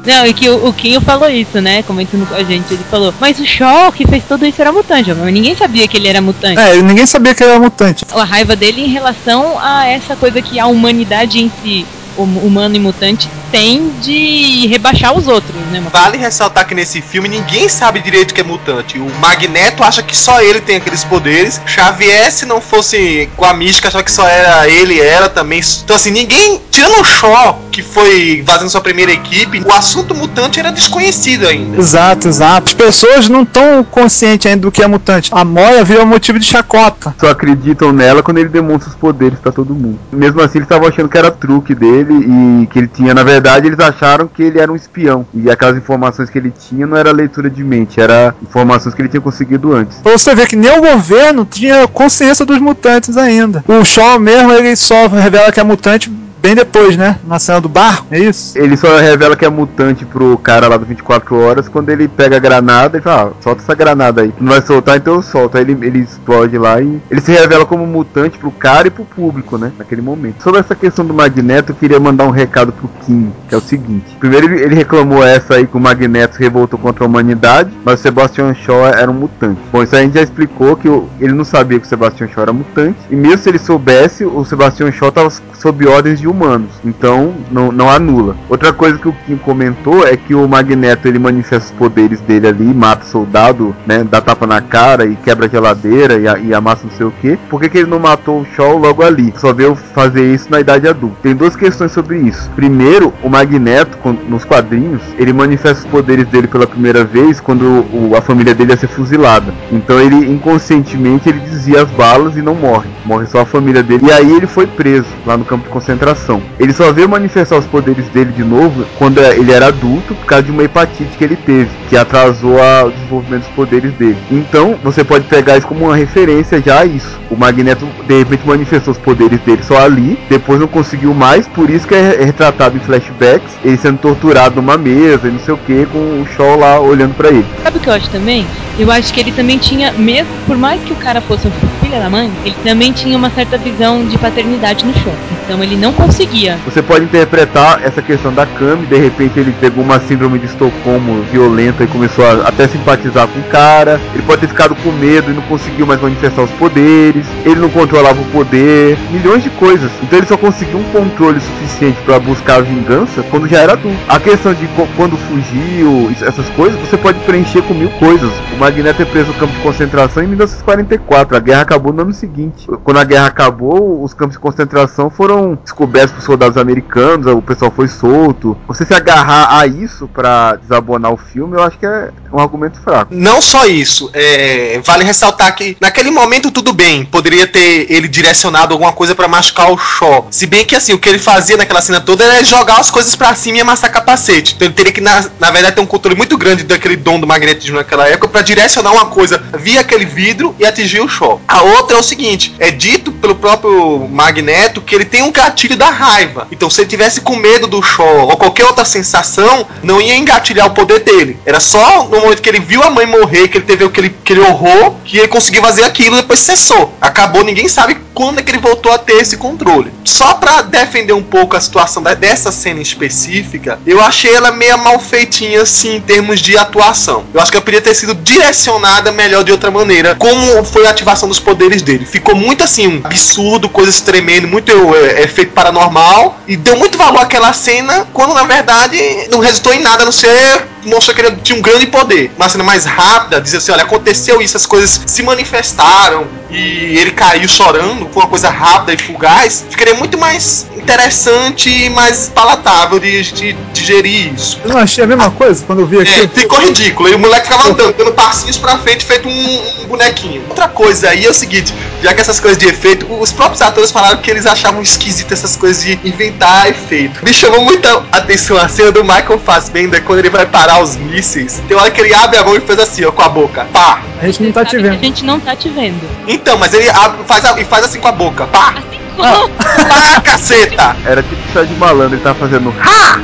Não, 0.04 0.26
e 0.26 0.32
que 0.32 0.48
o, 0.48 0.68
o 0.68 0.72
Kinho 0.72 1.00
falou 1.00 1.28
isso, 1.28 1.60
né? 1.60 1.82
Comentando 1.82 2.26
com 2.26 2.34
a 2.34 2.42
gente. 2.42 2.72
Ele 2.72 2.84
falou, 2.90 3.12
mas 3.20 3.38
o 3.38 3.46
Shaw 3.46 3.92
que 3.92 4.06
fez 4.06 4.24
tudo 4.24 4.46
isso 4.46 4.60
era 4.60 4.72
mutante. 4.72 5.12
Mas 5.12 5.32
ninguém 5.32 5.54
sabia 5.54 5.86
que 5.86 5.96
ele 5.96 6.08
era 6.08 6.20
mutante. 6.20 6.58
É, 6.58 6.76
ninguém 6.82 7.06
sabia 7.06 7.34
que 7.34 7.42
ele 7.42 7.52
era 7.52 7.60
mutante. 7.60 8.04
A 8.12 8.24
raiva 8.24 8.56
dele 8.56 8.82
em 8.82 8.88
relação 8.88 9.58
a 9.58 9.86
essa 9.86 10.16
coisa 10.16 10.40
que 10.40 10.58
a 10.58 10.66
humanidade 10.66 11.38
em 11.38 11.50
si, 11.62 11.86
humano 12.22 12.76
e 12.76 12.80
mutante, 12.80 13.28
tem 13.50 13.90
de 14.00 14.66
rebaixar 14.68 15.16
os 15.16 15.26
outros, 15.26 15.54
né? 15.70 15.82
Vale 15.92 16.16
ressaltar 16.16 16.66
que 16.66 16.74
nesse 16.74 17.00
filme 17.00 17.28
ninguém 17.28 17.68
sabe 17.68 18.00
direito 18.00 18.32
que 18.34 18.40
é 18.40 18.44
mutante. 18.44 18.98
O 18.98 19.10
Magneto 19.20 19.82
acha 19.82 20.02
que 20.02 20.16
só 20.16 20.40
ele 20.40 20.60
tem 20.60 20.76
aqueles 20.76 21.04
poderes. 21.04 21.60
Xavier, 21.66 22.30
se 22.30 22.46
não 22.46 22.60
fosse 22.60 23.28
com 23.36 23.44
a 23.44 23.54
mística, 23.54 23.88
achava 23.88 24.04
que 24.04 24.12
só 24.12 24.26
era 24.26 24.68
ele 24.68 24.94
e 24.94 25.00
ela 25.00 25.28
também. 25.28 25.60
Então, 25.84 25.96
assim, 25.96 26.10
ninguém. 26.10 26.60
Tirando 26.70 27.00
o 27.00 27.04
Shaw, 27.04 27.60
que 27.70 27.82
foi 27.82 28.42
fazendo 28.46 28.70
sua 28.70 28.80
primeira 28.80 29.12
equipe, 29.12 29.62
o 29.66 29.72
assunto 29.72 30.14
mutante 30.14 30.58
era 30.58 30.70
desconhecido 30.70 31.46
ainda. 31.46 31.76
Exato, 31.76 32.28
exato. 32.28 32.68
As 32.68 32.74
pessoas 32.74 33.28
não 33.28 33.42
estão 33.42 33.84
conscientes 33.84 34.46
ainda 34.46 34.62
do 34.62 34.72
que 34.72 34.82
é 34.82 34.86
mutante. 34.86 35.30
A 35.32 35.44
Moia 35.44 35.84
virou 35.84 36.06
motivo 36.06 36.38
de 36.38 36.46
chacota. 36.46 37.14
Só 37.18 37.30
acreditam 37.30 37.92
nela 37.92 38.22
quando 38.22 38.38
ele 38.38 38.48
demonstra 38.48 38.90
os 38.90 38.96
poderes 38.96 39.38
pra 39.38 39.52
todo 39.52 39.74
mundo. 39.74 39.98
Mesmo 40.12 40.40
assim, 40.40 40.58
eles 40.58 40.66
estavam 40.66 40.88
achando 40.88 41.08
que 41.08 41.18
era 41.18 41.30
truque 41.30 41.74
dele 41.74 42.09
e 42.12 42.66
que 42.66 42.78
ele 42.78 42.88
tinha, 42.88 43.14
na 43.14 43.22
verdade, 43.22 43.66
eles 43.66 43.78
acharam 43.78 44.26
que 44.26 44.42
ele 44.42 44.58
era 44.58 44.70
um 44.70 44.76
espião. 44.76 45.26
E 45.34 45.50
aquelas 45.50 45.76
informações 45.76 46.30
que 46.30 46.38
ele 46.38 46.50
tinha 46.50 46.86
não 46.86 46.96
era 46.96 47.12
leitura 47.12 47.50
de 47.50 47.62
mente, 47.62 48.00
era 48.00 48.34
informações 48.42 48.94
que 48.94 49.02
ele 49.02 49.08
tinha 49.08 49.20
conseguido 49.20 49.72
antes. 49.72 49.98
Pra 49.98 50.12
você 50.12 50.34
ver 50.34 50.46
que 50.46 50.56
nem 50.56 50.70
o 50.78 50.82
governo 50.82 51.44
tinha 51.44 51.86
consciência 51.88 52.44
dos 52.44 52.58
mutantes 52.58 53.16
ainda. 53.16 53.64
O 53.66 53.84
Shaw 53.84 54.18
mesmo, 54.18 54.52
ele 54.52 54.74
só 54.76 55.06
revela 55.06 55.52
que 55.52 55.60
é 55.60 55.64
mutante 55.64 56.10
bem 56.40 56.54
depois, 56.54 56.96
né? 56.96 57.18
Na 57.26 57.38
cena 57.38 57.60
do 57.60 57.68
barco, 57.68 58.06
é 58.10 58.18
isso? 58.18 58.58
Ele 58.58 58.76
só 58.76 58.96
revela 58.98 59.36
que 59.36 59.44
é 59.44 59.48
mutante 59.48 60.04
pro 60.04 60.36
cara 60.38 60.68
lá 60.68 60.76
do 60.76 60.86
24 60.86 61.36
horas 61.38 61.68
quando 61.68 61.90
ele 61.90 62.08
pega 62.08 62.36
a 62.36 62.40
granada 62.40 62.98
e 62.98 63.00
fala, 63.00 63.30
ah, 63.30 63.42
solta 63.42 63.62
essa 63.62 63.74
granada 63.74 64.22
aí. 64.22 64.32
Não 64.40 64.52
vai 64.52 64.62
soltar, 64.62 64.96
então 64.96 65.14
eu 65.14 65.22
solto. 65.22 65.58
Aí 65.58 65.62
ele, 65.62 65.86
ele 65.86 65.98
explode 66.00 66.56
lá 66.56 66.80
e 66.80 67.00
ele 67.10 67.20
se 67.20 67.32
revela 67.32 67.66
como 67.66 67.86
mutante 67.86 68.38
pro 68.38 68.50
cara 68.50 68.88
e 68.88 68.90
pro 68.90 69.04
público, 69.04 69.58
né? 69.58 69.72
Naquele 69.78 70.00
momento. 70.00 70.42
Sobre 70.42 70.60
essa 70.60 70.74
questão 70.74 71.04
do 71.04 71.12
Magneto, 71.12 71.72
eu 71.72 71.76
queria 71.90 71.98
mandar 71.98 72.24
um 72.24 72.30
recado 72.30 72.72
pro 72.72 72.88
Kim, 73.04 73.32
que 73.48 73.54
é 73.54 73.58
o 73.58 73.60
seguinte. 73.60 74.16
Primeiro 74.20 74.54
ele, 74.54 74.76
reclamou 74.76 75.24
essa 75.24 75.56
aí 75.56 75.66
que 75.66 75.76
o 75.76 75.80
Magneto 75.80 76.38
revoltou 76.38 76.78
contra 76.78 77.02
a 77.02 77.06
humanidade, 77.08 77.72
mas 77.84 77.98
o 77.98 78.02
Sebastian 78.02 78.54
Shaw 78.54 78.86
era 78.86 79.10
um 79.10 79.14
mutante. 79.14 79.60
Bom, 79.72 79.82
isso 79.82 79.96
aí 79.96 80.02
a 80.02 80.04
gente 80.04 80.14
já 80.14 80.22
explicou 80.22 80.76
que 80.76 80.86
ele 81.20 81.32
não 81.32 81.44
sabia 81.44 81.80
que 81.80 81.86
o 81.86 81.88
Sebastian 81.88 82.28
Shaw 82.28 82.44
era 82.44 82.52
mutante. 82.52 82.96
E 83.10 83.16
mesmo 83.16 83.38
se 83.38 83.48
ele 83.48 83.58
soubesse, 83.58 84.24
o 84.24 84.44
Sebastian 84.44 84.92
Shaw 84.92 85.10
tava 85.10 85.30
sob 85.54 85.86
ordens 85.86 86.20
de 86.20 86.28
humanos, 86.28 86.70
então 86.84 87.34
não, 87.50 87.72
não 87.72 87.90
anula. 87.90 88.36
Outra 88.48 88.72
coisa 88.72 88.96
que 88.96 89.08
o 89.08 89.12
Kim 89.26 89.36
comentou 89.36 90.06
é 90.06 90.16
que 90.16 90.34
o 90.34 90.46
Magneto 90.48 91.08
ele 91.08 91.18
manifesta 91.18 91.72
os 91.72 91.78
poderes 91.78 92.20
dele 92.20 92.46
ali, 92.46 92.72
mata 92.72 93.04
soldado, 93.04 93.74
né, 93.84 94.04
dá 94.08 94.20
tapa 94.20 94.46
na 94.46 94.60
cara 94.60 95.04
e 95.06 95.16
quebra 95.16 95.46
a 95.46 95.48
geladeira 95.48 96.14
e, 96.14 96.46
e 96.46 96.54
amassa 96.54 96.86
não 96.86 96.92
sei 96.92 97.06
o 97.06 97.10
que. 97.10 97.36
Por 97.48 97.60
que, 97.60 97.68
que 97.68 97.78
ele 97.78 97.90
não 97.90 97.98
matou 97.98 98.40
o 98.40 98.46
Shaw 98.54 98.78
logo 98.78 99.02
ali? 99.02 99.34
Só 99.36 99.52
veio 99.52 99.74
fazer 99.74 100.32
isso 100.32 100.50
na 100.50 100.60
idade 100.60 100.86
adulta. 100.86 101.16
Tem 101.22 101.34
duas 101.34 101.56
questões 101.56 101.79
sobre 101.88 102.18
isso. 102.18 102.50
Primeiro, 102.54 103.12
o 103.22 103.28
Magneto, 103.28 103.98
nos 104.28 104.44
quadrinhos, 104.44 105.02
ele 105.18 105.32
manifesta 105.32 105.84
os 105.84 105.90
poderes 105.90 106.26
dele 106.28 106.46
pela 106.46 106.66
primeira 106.66 107.04
vez 107.04 107.40
quando 107.40 107.62
o, 107.64 108.12
a 108.16 108.20
família 108.20 108.54
dele 108.54 108.72
ia 108.72 108.76
ser 108.76 108.88
fuzilada. 108.88 109.52
Então 109.70 110.00
ele 110.00 110.30
inconscientemente 110.30 111.28
ele 111.28 111.40
desvia 111.40 111.82
as 111.82 111.90
balas 111.90 112.36
e 112.36 112.42
não 112.42 112.54
morre. 112.54 112.88
Morre 113.04 113.26
só 113.26 113.40
a 113.40 113.46
família 113.46 113.82
dele. 113.82 114.06
E 114.06 114.12
aí 114.12 114.30
ele 114.30 114.46
foi 114.46 114.66
preso 114.66 115.08
lá 115.26 115.36
no 115.36 115.44
campo 115.44 115.64
de 115.64 115.70
concentração. 115.70 116.42
Ele 116.58 116.72
só 116.72 116.92
veio 116.92 117.08
manifestar 117.08 117.58
os 117.58 117.66
poderes 117.66 118.06
dele 118.08 118.32
de 118.32 118.44
novo 118.44 118.84
quando 118.98 119.18
ele 119.18 119.52
era 119.52 119.68
adulto 119.68 120.14
por 120.14 120.26
causa 120.26 120.44
de 120.44 120.50
uma 120.50 120.64
hepatite 120.64 121.16
que 121.16 121.24
ele 121.24 121.36
teve, 121.36 121.70
que 121.88 121.96
atrasou 121.96 122.56
o 122.56 122.90
desenvolvimento 122.90 123.42
dos 123.42 123.52
poderes 123.52 123.92
dele. 123.94 124.18
Então, 124.30 124.78
você 124.82 125.04
pode 125.04 125.26
pegar 125.26 125.56
isso 125.56 125.66
como 125.66 125.86
uma 125.86 125.96
referência 125.96 126.60
já 126.60 126.80
a 126.80 126.84
isso. 126.84 127.18
O 127.30 127.36
Magneto 127.36 127.86
de 128.06 128.18
repente 128.18 128.46
manifestou 128.46 128.92
os 128.92 128.98
poderes 128.98 129.40
dele 129.40 129.62
só 129.62 129.78
ali, 129.78 130.18
depois 130.28 130.60
não 130.60 130.66
conseguiu 130.66 131.14
mais, 131.14 131.46
por 131.48 131.69
isso 131.74 131.86
que 131.86 131.94
é 131.94 132.24
retratado 132.24 132.76
em 132.76 132.80
flashbacks, 132.80 133.52
ele 133.64 133.76
sendo 133.76 133.98
torturado 133.98 134.56
numa 134.56 134.76
mesa 134.76 135.28
e 135.28 135.30
não 135.30 135.38
sei 135.38 135.54
o 135.54 135.58
que, 135.58 135.86
com 135.86 135.98
o 135.98 136.26
Shaw 136.36 136.58
lá 136.58 136.80
olhando 136.80 137.14
para 137.14 137.28
ele. 137.28 137.46
Sabe 137.62 137.78
o 137.78 137.80
que 137.80 137.88
eu 137.88 137.94
acho 137.94 138.10
também? 138.10 138.46
Eu 138.78 138.90
acho 138.90 139.12
que 139.12 139.20
ele 139.20 139.32
também 139.32 139.58
tinha, 139.58 139.92
mesmo 139.92 140.30
por 140.46 140.56
mais 140.56 140.82
que 140.82 140.92
o 140.92 140.96
cara 140.96 141.20
fosse 141.20 141.46
o 141.46 141.52
filho 141.82 141.98
da 141.98 142.08
mãe, 142.08 142.30
ele 142.44 142.56
também 142.64 142.92
tinha 142.92 143.16
uma 143.16 143.30
certa 143.30 143.58
visão 143.58 144.04
de 144.06 144.16
paternidade 144.16 144.84
no 144.84 144.94
show. 144.94 145.12
Então 145.44 145.62
ele 145.62 145.76
não 145.76 145.92
conseguia. 145.92 146.58
Você 146.64 146.80
pode 146.80 147.04
interpretar 147.04 147.80
essa 147.84 148.00
questão 148.00 148.32
da 148.32 148.46
Kami, 148.46 148.86
de 148.86 148.96
repente 148.96 149.38
ele 149.38 149.54
pegou 149.60 149.84
uma 149.84 150.00
síndrome 150.00 150.38
de 150.38 150.46
Estocolmo 150.46 151.22
violenta 151.30 151.84
e 151.84 151.86
começou 151.86 152.24
a 152.24 152.48
até 152.48 152.66
simpatizar 152.68 153.26
com 153.28 153.40
o 153.40 153.44
cara. 153.44 154.00
Ele 154.14 154.22
pode 154.22 154.40
ter 154.40 154.48
ficado 154.48 154.74
com 154.76 154.90
medo 154.92 155.30
e 155.30 155.34
não 155.34 155.42
conseguiu 155.42 155.86
mais 155.86 156.00
manifestar 156.00 156.42
os 156.42 156.50
poderes. 156.52 157.26
Ele 157.44 157.60
não 157.60 157.68
controlava 157.68 158.20
o 158.20 158.24
poder, 158.26 158.96
milhões 159.10 159.42
de 159.42 159.50
coisas. 159.50 159.90
Então 160.02 160.18
ele 160.18 160.26
só 160.26 160.36
conseguiu 160.36 160.78
um 160.78 160.84
controle 160.84 161.40
suficiente 161.40 161.59
para 162.04 162.18
buscar 162.18 162.56
a 162.56 162.60
vingança 162.60 163.22
quando 163.30 163.48
já 163.48 163.60
era 163.60 163.72
adulto. 163.72 163.98
A 164.08 164.18
questão 164.18 164.52
de 164.52 164.68
quando 164.96 165.16
fugiu, 165.16 166.10
essas 166.26 166.48
coisas, 166.50 166.78
você 166.80 166.96
pode 166.96 167.18
preencher 167.20 167.62
com 167.62 167.74
mil 167.74 167.90
coisas. 167.90 168.30
O 168.52 168.56
Magneto 168.56 169.02
é 169.02 169.04
preso 169.04 169.28
no 169.28 169.34
campo 169.34 169.52
de 169.52 169.60
concentração 169.60 170.22
em 170.22 170.26
1944. 170.26 171.36
A 171.36 171.40
guerra 171.40 171.62
acabou 171.62 171.92
no 171.92 172.02
ano 172.02 172.12
seguinte. 172.12 172.66
Quando 172.84 172.98
a 172.98 173.04
guerra 173.04 173.26
acabou, 173.26 174.02
os 174.02 174.14
campos 174.14 174.34
de 174.34 174.40
concentração 174.40 175.10
foram 175.10 175.58
descobertos 175.62 176.12
por 176.12 176.22
soldados 176.22 176.56
americanos, 176.56 177.26
o 177.26 177.42
pessoal 177.42 177.70
foi 177.70 177.88
solto. 177.88 178.56
Você 178.66 178.84
se 178.84 178.94
agarrar 178.94 179.58
a 179.58 179.66
isso 179.66 180.08
para 180.08 180.56
desabonar 180.56 181.12
o 181.12 181.16
filme, 181.16 181.56
eu 181.56 181.62
acho 181.62 181.78
que 181.78 181.86
é 181.86 182.10
um 182.32 182.38
argumento 182.38 182.80
fraco. 182.80 183.14
Não 183.14 183.40
só 183.40 183.66
isso, 183.66 184.10
é, 184.12 184.80
vale 184.84 185.04
ressaltar 185.04 185.54
que 185.54 185.76
naquele 185.80 186.10
momento 186.10 186.50
tudo 186.50 186.72
bem, 186.72 187.04
poderia 187.04 187.46
ter 187.46 187.90
ele 187.90 188.08
direcionado 188.08 188.72
alguma 188.72 188.92
coisa 188.92 189.14
para 189.14 189.28
machucar 189.28 189.70
o 189.72 189.78
Shaw. 189.78 190.28
Se 190.30 190.46
bem 190.46 190.64
que 190.64 190.76
assim, 190.76 190.92
o 190.92 190.98
que 190.98 191.08
ele 191.08 191.18
fazia 191.18 191.49
naquela 191.56 191.80
cena 191.80 192.00
toda 192.00 192.24
era 192.24 192.44
jogar 192.44 192.78
as 192.78 192.90
coisas 192.90 193.14
para 193.14 193.34
cima 193.34 193.58
e 193.58 193.60
amassar 193.60 193.90
capacete. 193.90 194.54
Então 194.54 194.66
ele 194.66 194.74
teria 194.74 194.92
que, 194.92 195.00
na, 195.00 195.24
na 195.38 195.50
verdade, 195.50 195.76
ter 195.76 195.80
um 195.80 195.86
controle 195.86 196.16
muito 196.16 196.36
grande 196.36 196.64
daquele 196.64 196.96
dom 196.96 197.18
do 197.18 197.26
magnetismo 197.26 197.76
naquela 197.76 198.08
época 198.08 198.28
para 198.28 198.42
direcionar 198.42 198.92
uma 198.92 199.06
coisa 199.06 199.42
via 199.58 199.80
aquele 199.80 200.04
vidro 200.04 200.54
e 200.58 200.66
atingir 200.66 201.00
o 201.00 201.08
Shaw. 201.08 201.40
A 201.46 201.62
outra 201.62 201.96
é 201.96 202.00
o 202.00 202.02
seguinte: 202.02 202.54
é 202.58 202.70
dito 202.70 203.12
pelo 203.12 203.34
próprio 203.34 204.08
Magneto 204.08 204.80
que 204.80 204.94
ele 204.94 205.04
tem 205.04 205.22
um 205.22 205.32
gatilho 205.32 205.76
da 205.76 205.90
raiva. 205.90 206.46
Então, 206.50 206.70
se 206.70 206.80
ele 206.80 206.88
tivesse 206.88 207.20
com 207.20 207.36
medo 207.36 207.66
do 207.66 207.82
Shaw 207.82 208.28
ou 208.28 208.36
qualquer 208.36 208.64
outra 208.64 208.84
sensação, 208.84 209.66
não 209.82 210.00
ia 210.00 210.16
engatilhar 210.16 210.66
o 210.66 210.70
poder 210.70 211.00
dele. 211.00 211.38
Era 211.44 211.60
só 211.60 212.04
no 212.04 212.20
momento 212.20 212.42
que 212.42 212.48
ele 212.48 212.60
viu 212.60 212.82
a 212.82 212.90
mãe 212.90 213.06
morrer, 213.06 213.48
que 213.48 213.58
ele 213.58 213.64
teve 213.64 213.84
aquele, 213.84 214.08
aquele 214.08 214.40
horror, 214.40 214.94
que 215.04 215.18
ele 215.18 215.28
conseguiu 215.28 215.62
fazer 215.62 215.84
aquilo 215.84 216.16
e 216.16 216.20
depois 216.20 216.38
cessou. 216.38 216.94
Acabou, 217.00 217.44
ninguém 217.44 217.68
sabe 217.68 217.96
quando 218.14 218.38
é 218.38 218.42
que 218.42 218.50
ele 218.50 218.58
voltou 218.58 218.92
a 218.92 218.98
ter 218.98 219.14
esse 219.14 219.36
controle. 219.36 219.92
Só 220.04 220.34
para 220.34 220.62
defender 220.62 221.12
um 221.12 221.22
pouco 221.22 221.39
a 221.56 221.60
situação 221.60 222.02
dessa 222.02 222.50
cena 222.52 222.80
específica, 222.80 223.78
eu 223.86 224.00
achei 224.00 224.34
ela 224.34 224.50
meio 224.52 224.78
mal 224.78 224.98
feitinha 224.98 225.62
assim 225.62 225.96
em 225.96 226.00
termos 226.00 226.40
de 226.40 226.56
atuação. 226.56 227.24
Eu 227.32 227.40
acho 227.40 227.50
que 227.50 227.56
ela 227.56 227.64
poderia 227.64 227.80
ter 227.80 227.94
sido 227.94 228.14
direcionada 228.14 229.12
melhor 229.12 229.44
de 229.44 229.52
outra 229.52 229.70
maneira, 229.70 230.14
como 230.14 230.64
foi 230.64 230.86
a 230.86 230.90
ativação 230.90 231.28
dos 231.28 231.38
poderes 231.38 231.82
dele. 231.82 232.04
Ficou 232.04 232.34
muito 232.34 232.64
assim, 232.64 232.86
um 232.86 233.00
absurdo, 233.04 233.68
coisas 233.68 234.00
tremendo, 234.00 234.48
muito 234.48 234.72
é, 234.94 235.22
efeito 235.22 235.52
paranormal, 235.52 236.38
e 236.46 236.56
deu 236.56 236.76
muito 236.76 236.96
valor 236.96 237.20
àquela 237.20 237.52
cena, 237.52 238.06
quando 238.12 238.34
na 238.34 238.44
verdade 238.44 238.98
não 239.30 239.38
resultou 239.38 239.72
em 239.72 239.80
nada, 239.80 240.02
a 240.02 240.04
não 240.06 240.12
ser 240.12 240.68
mostrou 240.84 241.14
que 241.14 241.22
ele 241.22 241.36
tinha 241.42 241.58
um 241.58 241.62
grande 241.62 241.86
poder. 241.86 242.30
Uma 242.36 242.48
cena 242.48 242.64
mais 242.64 242.84
rápida, 242.84 243.40
dizer 243.40 243.58
assim, 243.58 243.72
olha, 243.72 243.82
aconteceu 243.82 244.40
isso, 244.40 244.56
as 244.56 244.66
coisas 244.66 245.02
se 245.06 245.22
manifestaram 245.22 246.26
e 246.50 246.98
ele 246.98 247.12
caiu 247.12 247.48
chorando, 247.48 248.08
foi 248.12 248.22
uma 248.22 248.28
coisa 248.28 248.50
rápida 248.50 248.94
e 248.94 248.98
fugaz, 248.98 249.64
ficaria 249.70 249.94
muito 249.94 250.18
mais 250.18 250.66
interessante 250.76 251.68
e 251.70 251.90
mais 251.90 252.30
palatável 252.34 252.98
de, 252.98 253.22
de, 253.32 253.52
digerir 253.72 254.34
isso. 254.34 254.58
Eu 254.64 254.70
não 254.70 254.78
achei 254.78 255.04
a 255.04 255.06
mesma 255.06 255.30
coisa 255.30 255.64
quando 255.64 255.80
eu 255.80 255.86
vi 255.86 256.00
aqui. 256.00 256.20
É, 256.20 256.28
ficou 256.28 256.58
ridículo. 256.60 257.08
E 257.08 257.14
o 257.14 257.18
moleque 257.18 257.46
ficava 257.46 257.68
andando, 257.68 257.94
dando 257.96 258.12
passinhos 258.12 258.56
pra 258.56 258.78
frente, 258.78 259.04
feito 259.04 259.28
um, 259.28 259.82
um, 259.82 259.86
bonequinho. 259.86 260.42
Outra 260.48 260.68
coisa 260.68 261.10
aí 261.10 261.24
é 261.24 261.30
o 261.30 261.34
seguinte, 261.34 261.72
já 262.02 262.14
que 262.14 262.20
essas 262.20 262.40
coisas 262.40 262.58
de 262.58 262.66
efeito, 262.66 263.06
os 263.20 263.32
próprios 263.32 263.62
atores 263.62 263.90
falaram 263.90 264.18
que 264.18 264.30
eles 264.30 264.46
achavam 264.46 264.82
esquisito 264.82 265.32
essas 265.32 265.56
coisas 265.56 265.84
de 265.84 265.98
inventar 266.04 266.68
efeito. 266.68 267.24
Me 267.24 267.32
chamou 267.32 267.60
muita 267.60 268.02
atenção 268.10 268.56
a 268.56 268.68
cena 268.68 268.90
do 268.90 269.04
Michael 269.04 269.38
Fassbender 269.38 270.02
quando 270.02 270.20
ele 270.20 270.30
vai 270.30 270.46
parar 270.46 270.69
os 270.78 270.96
mísseis. 270.96 271.62
Tem 271.66 271.76
hora 271.76 271.90
que 271.90 272.00
ele 272.00 272.14
abre 272.14 272.38
a 272.38 272.44
mão 272.44 272.56
e 272.56 272.60
faz 272.60 272.78
assim, 272.78 273.04
ó, 273.04 273.10
com 273.12 273.22
a 273.22 273.28
boca. 273.28 273.66
Pá! 273.72 274.02
A 274.20 274.26
gente 274.26 274.42
não 274.42 274.52
tá 274.52 274.64
te 274.64 274.76
vendo. 274.76 274.94
A 274.94 274.98
gente 274.98 275.24
não 275.24 275.40
tá 275.40 275.56
te 275.56 275.68
vendo. 275.68 276.00
Então, 276.28 276.58
mas 276.58 276.72
ele 276.74 276.88
abre, 276.90 277.24
faz, 277.24 277.44
e 277.58 277.64
faz 277.64 277.84
assim 277.84 278.00
com 278.00 278.08
a 278.08 278.12
boca. 278.12 278.46
Pá! 278.46 278.74
Assim 278.76 279.00
como? 279.16 279.48
Pá, 279.50 280.20
caceta! 280.22 280.96
Era 281.04 281.22
tipo 281.22 281.40
chá 281.52 281.64
de 281.64 281.74
malandro, 281.74 282.14
ele 282.14 282.22
tava 282.22 282.38
fazendo. 282.38 282.72
Ha! 282.80 283.20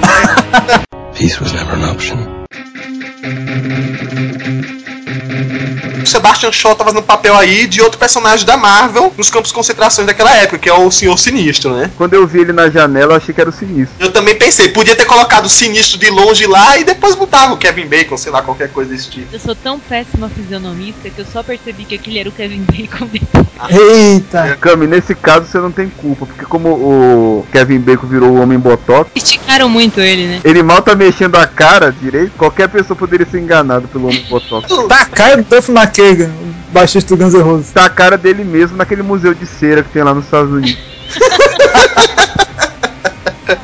Peace 1.15 1.41
was 1.41 1.53
never 1.53 1.75
an 1.75 1.91
option. 1.93 2.37
O 6.07 6.09
Sebastian 6.09 6.53
Shaw 6.53 6.77
tá 6.77 6.85
fazendo 6.85 7.03
papel 7.03 7.37
aí 7.37 7.67
de 7.67 7.83
outro 7.83 7.99
personagem 7.99 8.47
da 8.47 8.57
Marvel 8.57 9.13
nos 9.19 9.29
campos 9.29 9.49
de 9.51 9.55
concentração 9.55 10.07
daquela 10.07 10.33
época, 10.37 10.57
que 10.57 10.69
é 10.69 10.73
o 10.73 10.89
Senhor 10.89 11.19
Sinistro, 11.19 11.75
né? 11.75 11.91
Quando 11.97 12.15
eu 12.15 12.25
vi 12.25 12.43
ele 12.43 12.53
na 12.53 12.71
janela, 12.71 13.15
eu 13.15 13.17
achei 13.17 13.35
que 13.35 13.41
era 13.41 13.51
o 13.51 13.53
sinistro. 13.53 13.97
Eu 13.99 14.13
também 14.13 14.37
pensei, 14.37 14.69
podia 14.69 14.95
ter 14.95 15.05
colocado 15.05 15.47
o 15.47 15.49
Sinistro 15.49 15.99
de 15.99 16.09
longe 16.09 16.47
lá 16.47 16.79
e 16.79 16.85
depois 16.85 17.17
botava 17.17 17.55
o 17.55 17.57
Kevin 17.57 17.87
Bacon, 17.89 18.17
sei 18.17 18.31
lá, 18.31 18.41
qualquer 18.41 18.71
coisa 18.71 18.93
desse 18.93 19.11
tipo. 19.11 19.35
Eu 19.35 19.41
sou 19.41 19.57
tão 19.57 19.81
péssima 19.81 20.29
fisionomista 20.29 21.11
que 21.11 21.19
eu 21.19 21.27
só 21.27 21.43
percebi 21.43 21.85
que 21.85 21.97
aquele 21.97 22.21
era 22.21 22.29
o 22.29 22.33
Kevin 22.33 22.63
Bacon. 22.71 23.09
Eita! 23.69 24.57
Cami, 24.61 24.87
nesse 24.87 25.15
caso 25.15 25.47
você 25.47 25.59
não 25.59 25.73
tem 25.73 25.89
culpa, 25.89 26.27
porque 26.27 26.45
como 26.45 26.69
o 26.69 27.47
Kevin 27.51 27.81
Bacon 27.81 28.07
virou 28.07 28.31
o 28.31 28.41
homem 28.41 28.59
botox, 28.59 29.11
Esticaram 29.15 29.69
muito 29.69 30.01
ele, 30.01 30.27
né? 30.27 30.41
ele 30.45 30.63
mal 30.63 30.83
tá 30.83 30.95
mexendo 30.95 31.35
a 31.37 31.47
cara 31.47 31.91
direito, 31.91 32.33
qualquer 32.39 32.69
pessoa 32.69 32.97
poderia 32.97 33.27
ser 33.27 33.41
enganado 33.41 33.89
pelo 33.89 34.07
homem 34.07 34.25
botox. 34.29 34.69
Tá 34.89 35.01
a 35.01 35.07
cara 35.07 35.43
McKagan, 35.97 36.29
o 36.29 36.73
baixista 36.73 37.17
do 37.17 37.23
Guns 37.23 37.33
N' 37.33 37.43
Roses. 37.43 37.73
Tá 37.73 37.87
a 37.87 37.91
cara 37.91 38.19
dele 38.19 38.45
mesmo 38.45 38.77
naquele 38.77 39.03
museu 39.03 39.33
de 39.33 39.47
cera 39.47 39.83
que 39.83 39.89
tem 39.89 40.03
lá 40.03 40.13
nos 40.13 40.27
Estados 40.27 40.53
Unidos. 40.53 40.79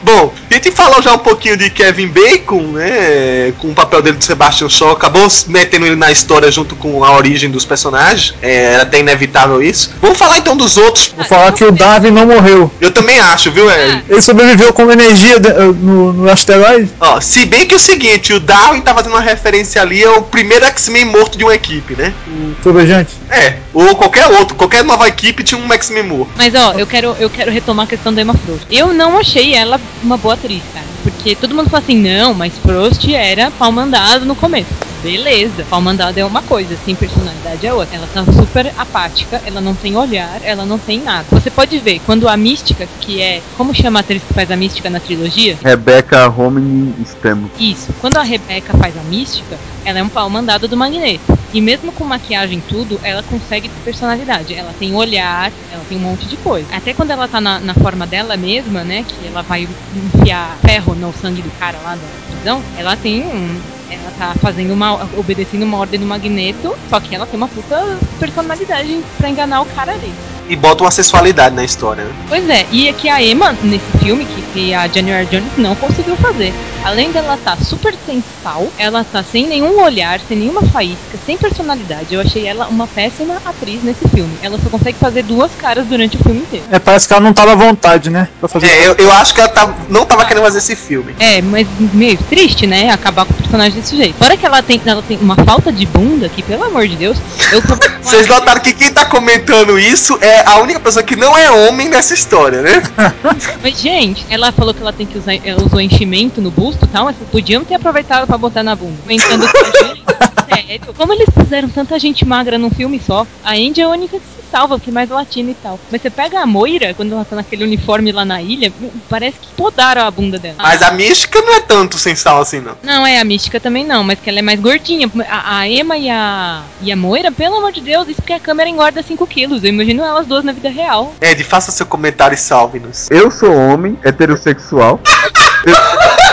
Bom, 0.02 0.32
a 0.50 0.54
gente 0.54 0.70
falou 0.70 1.02
já 1.02 1.12
um 1.14 1.18
pouquinho 1.18 1.56
de 1.56 1.70
Kevin 1.70 2.08
Bacon, 2.08 2.62
né? 2.72 3.52
Com 3.58 3.68
o 3.70 3.74
papel 3.74 4.02
dele 4.02 4.16
do 4.16 4.24
Sebastian 4.24 4.68
Shaw, 4.68 4.92
acabou 4.92 5.28
se 5.28 5.50
metendo 5.50 5.86
ele 5.86 5.96
na 5.96 6.10
história 6.12 6.50
junto 6.50 6.76
com 6.76 7.04
a 7.04 7.16
origem 7.16 7.50
dos 7.50 7.64
personagens. 7.64 8.34
É, 8.42 8.64
era 8.74 8.82
até 8.82 9.00
inevitável 9.00 9.62
isso. 9.62 9.94
Vamos 10.00 10.18
falar 10.18 10.38
então 10.38 10.56
dos 10.56 10.76
outros. 10.76 11.12
Vou 11.16 11.24
falar 11.24 11.52
que 11.52 11.64
o 11.64 11.72
Darwin 11.72 12.10
não 12.10 12.26
morreu. 12.26 12.70
Eu 12.80 12.90
também 12.90 13.18
acho, 13.18 13.50
viu, 13.50 13.70
Ed? 13.70 14.04
Ele 14.08 14.22
sobreviveu 14.22 14.72
como 14.72 14.92
energia 14.92 15.38
de- 15.40 15.48
eh, 15.48 15.54
no, 15.80 16.12
no 16.12 16.30
asteroide. 16.30 16.90
Ó, 17.00 17.20
se 17.20 17.44
bem 17.46 17.66
que 17.66 17.74
é 17.74 17.76
o 17.76 17.80
seguinte, 17.80 18.32
o 18.32 18.40
Darwin 18.40 18.80
tá 18.80 18.94
fazendo 18.94 19.12
uma 19.12 19.20
referência 19.20 19.80
ali 19.82 20.04
ao 20.04 20.22
primeiro 20.22 20.64
X-Men 20.66 21.06
morto 21.06 21.36
de 21.36 21.44
uma 21.44 21.54
equipe, 21.54 21.94
né? 21.96 22.12
O 22.26 22.54
Trovejante. 22.62 23.12
É, 23.32 23.62
ou 23.72 23.96
qualquer 23.96 24.26
outro, 24.26 24.54
qualquer 24.54 24.84
nova 24.84 25.08
equipe 25.08 25.42
tinha 25.42 25.58
um 25.58 25.72
X-Men 25.72 26.02
morto. 26.02 26.32
Mas 26.36 26.54
ó, 26.54 26.72
eu 26.72 26.86
quero, 26.86 27.16
eu 27.18 27.30
quero 27.30 27.50
retomar 27.50 27.86
a 27.86 27.88
questão 27.88 28.12
da 28.12 28.20
Emma 28.20 28.34
Frost. 28.34 28.66
Eu 28.70 28.92
não 28.92 29.18
achei 29.18 29.54
ela 29.54 29.80
uma 30.02 30.18
boa 30.18 30.34
atriz, 30.34 30.62
cara. 30.74 30.86
Porque 31.02 31.34
todo 31.34 31.54
mundo 31.54 31.70
fala 31.70 31.82
assim, 31.82 31.96
não, 31.96 32.34
mas 32.34 32.58
Frost 32.58 33.08
era 33.08 33.50
pau 33.50 33.72
mandado 33.72 34.26
no 34.26 34.36
começo. 34.36 34.91
Beleza, 35.02 35.66
pau 35.68 35.80
mandado 35.80 36.16
é 36.18 36.24
uma 36.24 36.42
coisa, 36.42 36.76
sem 36.76 36.94
personalidade 36.94 37.66
é 37.66 37.74
outra. 37.74 37.96
Ela 37.96 38.06
tá 38.06 38.24
super 38.24 38.72
apática, 38.76 39.40
ela 39.44 39.60
não 39.60 39.74
tem 39.74 39.96
olhar, 39.96 40.40
ela 40.44 40.64
não 40.64 40.78
tem 40.78 41.02
nada. 41.02 41.26
Você 41.32 41.50
pode 41.50 41.76
ver, 41.80 41.98
quando 42.00 42.28
a 42.28 42.36
Mística, 42.36 42.86
que 43.00 43.20
é. 43.20 43.42
Como 43.56 43.74
chama 43.74 43.98
a 43.98 44.02
atriz 44.02 44.22
que 44.22 44.32
faz 44.32 44.48
a 44.48 44.56
Mística 44.56 44.88
na 44.88 45.00
trilogia? 45.00 45.58
Rebecca 45.60 46.28
Romney 46.28 46.94
Stamos. 47.02 47.50
Isso. 47.58 47.92
Quando 47.94 48.16
a 48.16 48.22
Rebeca 48.22 48.78
faz 48.78 48.96
a 48.96 49.02
mística, 49.02 49.58
ela 49.84 49.98
é 49.98 50.02
um 50.02 50.08
pau 50.08 50.30
mandado 50.30 50.68
do 50.68 50.76
Magneto. 50.76 51.36
E 51.52 51.60
mesmo 51.60 51.92
com 51.92 52.04
maquiagem 52.04 52.58
e 52.58 52.62
tudo, 52.62 52.98
ela 53.02 53.22
consegue 53.22 53.68
ter 53.68 53.80
personalidade. 53.80 54.54
Ela 54.54 54.72
tem 54.72 54.94
olhar, 54.94 55.52
ela 55.70 55.84
tem 55.84 55.98
um 55.98 56.00
monte 56.00 56.26
de 56.28 56.36
coisa. 56.36 56.68
Até 56.72 56.94
quando 56.94 57.10
ela 57.10 57.28
tá 57.28 57.40
na, 57.40 57.58
na 57.58 57.74
forma 57.74 58.06
dela 58.06 58.36
mesma, 58.36 58.84
né? 58.84 59.02
Que 59.02 59.26
ela 59.26 59.42
vai 59.42 59.68
enfiar 59.92 60.56
ferro 60.64 60.94
no 60.94 61.12
sangue 61.12 61.42
do 61.42 61.50
cara 61.50 61.78
lá 61.78 61.96
da 61.96 62.06
prisão, 62.28 62.62
ela 62.78 62.96
tem 62.96 63.22
um. 63.22 63.81
Ela 63.92 64.10
tá 64.12 64.34
fazendo 64.36 64.72
uma. 64.72 65.04
obedecendo 65.18 65.64
uma 65.64 65.76
ordem 65.78 66.00
do 66.00 66.06
Magneto, 66.06 66.74
só 66.88 66.98
que 66.98 67.14
ela 67.14 67.26
tem 67.26 67.36
uma 67.36 67.48
puta 67.48 67.98
personalidade 68.18 69.04
pra 69.18 69.28
enganar 69.28 69.60
o 69.60 69.66
cara 69.66 69.92
ali. 69.92 70.14
E 70.48 70.56
bota 70.56 70.84
uma 70.84 70.90
sensualidade 70.90 71.54
na 71.54 71.64
história, 71.64 72.04
né? 72.04 72.12
Pois 72.28 72.48
é, 72.48 72.66
e 72.70 72.88
é 72.88 72.92
que 72.92 73.08
a 73.08 73.22
Emma, 73.22 73.56
nesse 73.62 73.98
filme, 73.98 74.24
que, 74.24 74.42
que 74.52 74.74
a 74.74 74.88
January 74.88 75.26
Jones 75.26 75.56
não 75.56 75.74
conseguiu 75.74 76.16
fazer. 76.16 76.52
Além 76.84 77.12
dela 77.12 77.38
tá 77.42 77.56
super 77.56 77.94
sensual, 78.04 78.66
ela 78.76 79.04
tá 79.04 79.22
sem 79.22 79.46
nenhum 79.46 79.80
olhar, 79.80 80.20
sem 80.20 80.36
nenhuma 80.36 80.62
faísca, 80.62 81.16
sem 81.24 81.38
personalidade. 81.38 82.12
Eu 82.12 82.20
achei 82.20 82.46
ela 82.46 82.66
uma 82.66 82.88
péssima 82.88 83.40
atriz 83.44 83.82
nesse 83.84 84.06
filme. 84.08 84.36
Ela 84.42 84.58
só 84.58 84.68
consegue 84.68 84.98
fazer 84.98 85.22
duas 85.22 85.52
caras 85.52 85.86
durante 85.86 86.16
o 86.16 86.22
filme 86.22 86.40
inteiro. 86.40 86.66
É, 86.70 86.78
parece 86.78 87.06
que 87.06 87.14
ela 87.14 87.22
não 87.22 87.32
tava 87.32 87.52
à 87.52 87.54
vontade, 87.54 88.10
né? 88.10 88.28
Pra 88.40 88.48
fazer. 88.48 88.66
É, 88.66 88.88
eu, 88.88 88.94
eu 88.98 89.12
acho 89.12 89.32
que 89.32 89.40
ela 89.40 89.48
tá, 89.48 89.72
não 89.88 90.04
tava 90.04 90.24
querendo 90.24 90.42
fazer 90.42 90.58
esse 90.58 90.74
filme. 90.74 91.14
É, 91.20 91.40
mas 91.40 91.68
meio 91.92 92.18
triste, 92.24 92.66
né? 92.66 92.90
Acabar 92.90 93.26
com 93.26 93.32
o 93.32 93.36
personagem 93.36 93.80
desse 93.80 93.96
jeito. 93.96 94.16
Fora 94.18 94.36
que 94.36 94.44
ela 94.44 94.60
tem, 94.60 94.80
ela 94.84 95.02
tem 95.02 95.18
uma 95.18 95.36
falta 95.36 95.72
de 95.72 95.86
bunda 95.86 96.28
que, 96.28 96.42
pelo 96.42 96.64
amor 96.64 96.88
de 96.88 96.96
Deus, 96.96 97.16
eu 97.52 97.62
tô. 97.62 97.76
Vocês 98.02 98.26
notaram 98.26 98.60
que 98.60 98.72
quem 98.72 98.92
tá 98.92 99.04
comentando 99.04 99.78
isso 99.78 100.18
é 100.20 100.31
a 100.40 100.60
única 100.60 100.80
pessoa 100.80 101.02
que 101.02 101.16
não 101.16 101.36
é 101.36 101.50
homem 101.50 101.88
nessa 101.88 102.14
história, 102.14 102.62
né? 102.62 102.82
Mas, 103.62 103.78
gente, 103.78 104.24
ela 104.30 104.52
falou 104.52 104.72
que 104.72 104.80
ela 104.80 104.92
tem 104.92 105.06
que 105.06 105.18
usar. 105.18 105.34
Ela 105.44 105.62
usou 105.64 105.80
enchimento 105.80 106.40
no 106.40 106.50
busto 106.50 106.84
e 106.84 106.88
tal, 106.88 107.04
mas 107.04 107.16
podiam 107.30 107.64
ter 107.64 107.74
aproveitado 107.74 108.26
pra 108.26 108.38
botar 108.38 108.62
na 108.62 108.74
bunda. 108.74 108.96
Comentando 109.02 109.48
que, 109.48 109.64
gente, 109.64 110.02
sério. 110.66 110.94
Como 110.96 111.12
eles 111.12 111.28
fizeram 111.36 111.68
tanta 111.68 111.98
gente 111.98 112.24
magra 112.24 112.58
num 112.58 112.70
filme 112.70 113.00
só? 113.00 113.26
A 113.42 113.52
Andy 113.52 113.80
é 113.80 113.84
a 113.84 113.88
única 113.88 114.18
que 114.18 114.41
salva, 114.52 114.78
que 114.78 114.90
é 114.90 114.92
mais 114.92 115.08
latina 115.08 115.50
e 115.50 115.54
tal. 115.54 115.80
Mas 115.90 116.02
você 116.02 116.10
pega 116.10 116.40
a 116.40 116.46
Moira, 116.46 116.92
quando 116.92 117.12
ela 117.12 117.24
tá 117.24 117.34
naquele 117.34 117.64
uniforme 117.64 118.12
lá 118.12 118.24
na 118.24 118.42
ilha, 118.42 118.70
parece 119.08 119.38
que 119.40 119.48
podaram 119.56 120.02
a 120.02 120.10
bunda 120.10 120.38
dela. 120.38 120.56
Mas 120.58 120.82
a 120.82 120.90
mística 120.90 121.40
não 121.40 121.54
é 121.54 121.60
tanto 121.60 121.96
sensal 121.98 122.42
assim, 122.42 122.60
não. 122.60 122.76
Não, 122.82 123.06
é 123.06 123.18
a 123.18 123.24
mística 123.24 123.58
também 123.58 123.84
não, 123.84 124.04
mas 124.04 124.20
que 124.20 124.28
ela 124.28 124.40
é 124.40 124.42
mais 124.42 124.60
gordinha. 124.60 125.10
A, 125.28 125.60
a 125.60 125.68
Emma 125.68 125.96
e 125.96 126.10
a, 126.10 126.62
e 126.82 126.92
a 126.92 126.96
Moira, 126.96 127.32
pelo 127.32 127.56
amor 127.56 127.72
de 127.72 127.80
Deus, 127.80 128.08
isso 128.08 128.20
porque 128.20 128.34
a 128.34 128.40
câmera 128.40 128.68
engorda 128.68 129.02
5 129.02 129.26
quilos. 129.26 129.64
Eu 129.64 129.70
imagino 129.70 130.04
elas 130.04 130.26
duas 130.26 130.44
na 130.44 130.52
vida 130.52 130.68
real. 130.68 131.14
Ed, 131.20 131.42
faça 131.42 131.72
seu 131.72 131.86
comentário 131.86 132.34
e 132.34 132.38
salve-nos. 132.38 133.10
Eu 133.10 133.30
sou 133.30 133.54
homem, 133.54 133.98
heterossexual. 134.04 135.00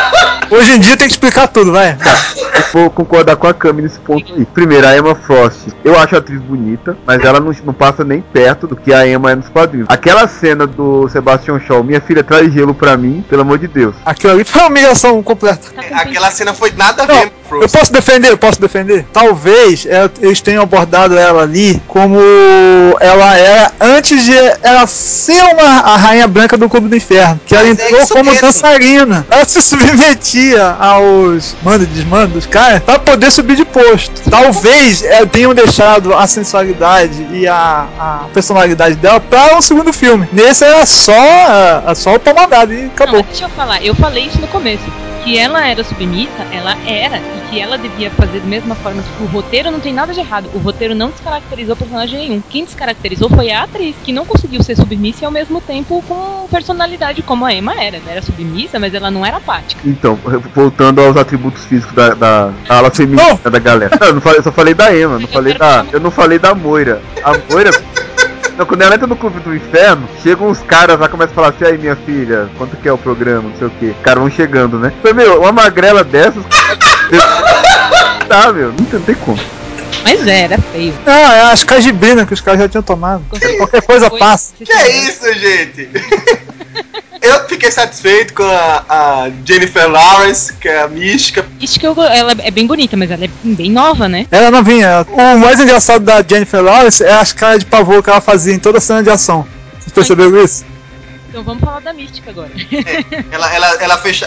Hoje 0.52 0.72
em 0.74 0.80
dia 0.80 0.98
tem 0.98 1.08
que 1.08 1.14
explicar 1.14 1.48
tudo, 1.48 1.72
vai. 1.72 1.96
Eu 2.56 2.64
vou 2.74 2.90
concordar 2.90 3.36
com 3.36 3.48
a 3.48 3.54
Cami 3.54 3.84
nesse 3.84 4.00
ponto 4.00 4.34
aí. 4.34 4.46
Primeiro, 4.46 4.88
a 4.88 4.98
Emma 4.98 5.14
Frost. 5.16 5.68
Eu 5.84 5.98
acho 5.98 6.16
a 6.16 6.18
atriz 6.20 6.42
bonita, 6.42 6.98
mas 7.06 7.24
ela 7.24 7.40
não, 7.40 7.52
não 7.64 7.74
passa 7.74 8.04
nem 8.04 8.22
perto 8.22 8.66
do 8.68 8.76
que 8.76 8.92
a 8.94 9.08
Emma 9.08 9.32
é 9.32 9.36
nos 9.36 9.48
quadrinhos. 9.50 9.88
Aquela 9.90 10.28
cena 10.28 10.66
do 10.66 11.08
Sebastian 11.10 11.60
Shaw, 11.60 11.84
minha 11.84 12.02
filha 12.02 12.24
traz 12.24 12.52
gelo 12.52 12.74
pra 12.74 12.98
mim, 12.98 13.24
pelo 13.30 13.44
amor 13.44 13.60
de 13.60 13.68
Deus. 13.68 13.96
Aquilo 14.06 14.34
ali 14.34 14.44
foi 14.44 14.62
uma 14.62 14.70
humilhação 14.70 15.22
completa. 15.22 15.70
Tá 15.76 15.84
com 15.84 15.96
Aquela 15.96 16.32
cena 16.32 16.54
foi 16.54 16.72
nada 16.72 17.04
a 17.04 17.06
ver, 17.06 17.26
Eu 17.26 17.32
Frost. 17.48 17.78
posso 17.78 17.94
defender, 17.94 18.30
eu 18.30 18.38
posso 18.38 18.60
defender. 18.60 19.06
Talvez 19.14 19.86
é, 19.86 20.10
eles 20.22 20.42
tenham 20.42 20.64
abordado 20.64 21.18
ela 21.18 21.44
ali 21.44 21.82
como 21.88 22.20
ela 23.00 23.38
era 23.38 23.72
antes 23.80 24.24
de 24.24 24.34
ela 24.64 24.86
ser 24.88 25.42
uma 25.54 25.80
a 25.82 25.96
rainha 25.98 26.28
branca 26.28 26.58
do 26.58 26.68
Clube 26.70 26.88
do 26.90 26.96
Inferno. 26.96 27.40
Que 27.46 27.56
ela 27.56 27.68
Mas 27.68 27.80
é 27.80 27.86
entrou 27.86 28.02
isso 28.02 28.14
como 28.14 28.32
mesmo. 28.32 28.42
dançarina. 28.48 29.26
Ela 29.30 29.46
se 29.46 29.62
submetia 29.62 30.39
aos 30.80 31.56
manda 31.64 31.84
e 31.84 31.88
desmanda 31.88 32.28
dos 32.28 32.46
caras 32.46 32.82
pra 32.84 33.00
poder 33.00 33.32
subir 33.32 33.56
de 33.56 33.66
posto. 33.66 34.30
Talvez 34.30 35.04
é, 35.04 35.26
tenham 35.26 35.54
deixado 35.54 36.14
a 36.14 36.26
sensualidade 36.28 37.28
e 37.32 37.48
a, 37.48 37.88
a 38.00 38.26
personalidade 38.34 38.96
dela 38.96 39.20
pra 39.20 39.56
um 39.58 39.62
segundo 39.62 39.92
filme. 39.94 40.28
Nesse 40.32 40.64
era 40.64 40.86
só, 40.86 41.14
é, 41.14 41.96
só 41.96 42.16
o 42.16 42.20
pomandado 42.20 42.74
e 42.74 42.84
Não, 42.84 42.88
acabou. 42.88 43.20
mas 43.20 43.28
deixa 43.28 43.46
eu 43.46 43.50
falar, 43.50 43.84
eu 43.84 43.96
falei 43.96 44.26
isso 44.26 44.40
no 44.40 44.48
começo. 44.48 44.84
Que 45.24 45.38
ela 45.38 45.68
era 45.68 45.84
submissa, 45.84 46.44
ela 46.52 46.76
era, 46.88 47.18
e 47.18 47.50
que 47.50 47.60
ela 47.60 47.78
devia 47.78 48.10
fazer 48.12 48.40
da 48.40 48.48
mesma 48.48 48.76
forma. 48.76 49.02
Tipo, 49.02 49.24
o 49.24 49.28
roteiro 49.28 49.72
não 49.72 49.80
tem 49.80 49.94
nada 49.94 50.14
de 50.14 50.20
errado. 50.20 50.50
O 50.54 50.60
roteiro 50.60 50.96
não 50.96 51.10
descaracterizou 51.10 51.76
personagem 51.76 52.20
nenhum. 52.20 52.42
Quem 52.50 52.64
descaracterizou 52.64 53.30
foi 53.30 53.52
a 53.52 53.64
atriz, 53.64 53.96
que 54.04 54.14
não 54.14 54.26
conseguiu 54.26 54.64
ser 54.64 54.76
submissa 54.76 55.24
e 55.24 55.26
ao 55.26 55.32
mesmo 55.32 55.60
tempo 55.62 56.04
com 56.08 56.48
personalidade 56.50 57.22
como 57.22 57.46
a 57.46 57.54
Emma 57.54 57.74
era. 57.74 57.98
Ela 57.98 58.12
era 58.12 58.22
submissa, 58.22 58.80
mas 58.80 58.94
ela 58.94 59.12
não 59.12 59.26
era 59.26 59.38
apática. 59.38 59.82
Então, 59.86 60.18
voltando 60.56 61.02
aos 61.02 61.18
atributos 61.18 61.66
físicos 61.66 61.94
da, 61.96 62.14
da, 62.14 62.54
ala 62.68 62.90
feminina 62.90 63.40
da 63.44 63.60
galera. 63.60 63.98
Não, 64.00 64.08
eu, 64.08 64.14
não 64.16 64.22
falei, 64.22 64.40
eu 64.40 64.44
só 64.44 64.52
falei 64.52 64.74
da 64.74 64.96
Emma, 64.96 65.20
não 65.20 65.28
falei 65.28 65.54
da. 65.54 65.86
Eu 65.92 66.00
não 66.00 66.12
falei 66.12 66.40
da 66.40 66.56
Moira. 66.56 67.02
A 67.24 67.38
Moira. 67.52 67.72
Não, 68.60 68.66
quando 68.66 68.82
ela 68.82 68.94
entra 68.94 69.08
no 69.08 69.16
clube 69.16 69.40
do 69.40 69.56
inferno, 69.56 70.06
chegam 70.22 70.50
uns 70.50 70.62
caras 70.62 71.00
lá 71.00 71.08
começam 71.08 71.32
a 71.32 71.36
falar 71.36 71.48
assim, 71.48 71.64
aí 71.64 71.78
minha 71.78 71.96
filha, 71.96 72.50
quanto 72.58 72.76
que 72.76 72.90
é 72.90 72.92
o 72.92 72.98
programa, 72.98 73.44
não 73.48 73.58
sei 73.58 73.68
o 73.68 73.70
que. 73.70 73.86
Os 73.86 74.02
caras 74.04 74.20
vão 74.20 74.30
chegando, 74.30 74.78
né? 74.78 74.92
Foi, 75.02 75.14
meu, 75.14 75.40
uma 75.40 75.54
magrela 75.54 76.04
dessas. 76.04 76.44
tá, 78.28 78.52
meu, 78.52 78.68
não 78.68 78.76
tem, 78.76 79.00
não 79.00 79.06
tem 79.06 79.16
como. 79.16 79.40
Mas 80.04 80.28
era 80.28 80.58
feio. 80.58 80.94
Não, 81.06 81.14
é 81.14 81.54
as 81.54 81.64
cajibrinas 81.64 82.28
que 82.28 82.34
os 82.34 82.42
caras 82.42 82.60
já 82.60 82.68
tinham 82.68 82.84
tomado. 82.84 83.24
Qualquer 83.30 83.82
coisa 83.82 84.10
Foi- 84.10 84.20
passa. 84.20 84.54
Que 84.58 84.70
é 84.70 84.90
isso, 85.08 85.34
gente? 85.36 85.90
Eu 87.22 87.48
fiquei 87.48 87.70
satisfeito 87.72 88.34
com 88.34 88.44
a, 88.44 88.86
a 88.88 89.32
Jennifer 89.46 89.90
Lawrence, 89.90 90.54
que 90.54 90.70
é 90.70 90.84
a 90.84 90.88
mística. 90.88 91.46
Isso 91.60 91.80
que 91.80 91.86
eu, 91.86 91.94
ela 92.02 92.34
é 92.40 92.52
bem 92.52 92.66
bonita, 92.66 92.96
mas 92.96 93.12
ela 93.12 93.26
é 93.26 93.30
bem 93.44 93.72
nova, 93.72 94.08
né? 94.08 94.26
Ela 94.32 94.50
não 94.50 94.64
vinha. 94.64 95.06
O 95.10 95.38
mais 95.38 95.60
engraçado 95.60 96.04
da 96.04 96.24
Jennifer 96.24 96.62
Lawrence 96.62 97.04
é 97.04 97.14
as 97.14 97.34
caras 97.34 97.60
de 97.60 97.66
pavor 97.66 98.02
que 98.02 98.10
ela 98.10 98.22
fazia 98.22 98.54
em 98.54 98.60
toda 98.60 98.78
a 98.78 98.82
cena 98.82 99.04
de 99.04 99.10
ação. 99.10 99.46
Vocês 99.80 99.92
perceberam 99.92 100.44
isso? 100.44 100.66
Então 101.30 101.44
vamos 101.44 101.64
falar 101.64 101.80
da 101.80 101.94
mística 101.94 102.32
agora. 102.32 102.50
É, 102.72 103.24
ela, 103.32 103.54
ela, 103.54 103.68
ela 103.84 103.98
fecha, 103.98 104.26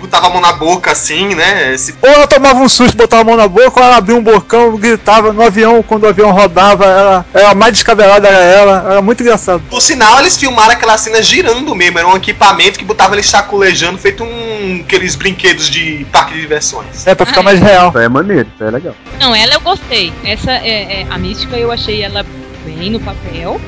botava 0.00 0.26
a 0.26 0.30
mão 0.30 0.40
na 0.40 0.52
boca 0.52 0.90
assim, 0.90 1.34
né? 1.34 1.72
Esse- 1.72 1.94
Ou 2.02 2.08
ela 2.08 2.26
tomava 2.26 2.58
um 2.58 2.68
susto, 2.68 2.96
botava 2.96 3.22
a 3.22 3.24
mão 3.24 3.36
na 3.36 3.46
boca, 3.46 3.78
ou 3.80 3.86
ela 3.86 3.96
abria 3.96 4.16
um 4.16 4.22
bocão, 4.22 4.76
gritava 4.76 5.32
no 5.32 5.42
avião, 5.42 5.82
quando 5.82 6.04
o 6.04 6.08
avião 6.08 6.32
rodava, 6.32 6.84
ela 6.84 7.26
era 7.32 7.50
a 7.50 7.54
mais 7.54 7.72
descabelada 7.74 8.26
era 8.28 8.38
ela, 8.44 8.86
era 8.92 9.02
muito 9.02 9.22
engraçado. 9.22 9.62
Por 9.70 9.80
sinal, 9.80 10.18
eles 10.20 10.36
filmaram 10.36 10.72
aquela 10.72 10.98
cena 10.98 11.22
girando 11.22 11.74
mesmo. 11.74 11.98
Era 11.98 12.08
um 12.08 12.16
equipamento 12.16 12.78
que 12.78 12.84
botava 12.84 13.14
eles 13.14 13.26
saculejando, 13.26 13.96
feito 13.98 14.24
um 14.24 14.80
aqueles 14.84 15.14
brinquedos 15.14 15.70
de 15.70 16.04
parque 16.10 16.34
de 16.34 16.40
diversões. 16.40 17.06
É, 17.06 17.14
pra 17.14 17.26
ficar 17.26 17.42
mais 17.42 17.60
real. 17.60 17.90
Isso 17.90 17.98
aí 17.98 18.04
é 18.06 18.08
maneiro, 18.08 18.48
é 18.60 18.70
legal. 18.70 18.94
Não, 19.20 19.34
ela 19.34 19.54
eu 19.54 19.60
gostei. 19.60 20.12
Essa 20.24 20.50
é, 20.52 21.02
é- 21.02 21.06
a 21.08 21.16
mística 21.16 21.56
eu 21.56 21.70
achei 21.70 22.02
ela 22.02 22.24
bem 22.64 22.90
no 22.90 22.98
papel. 23.00 23.60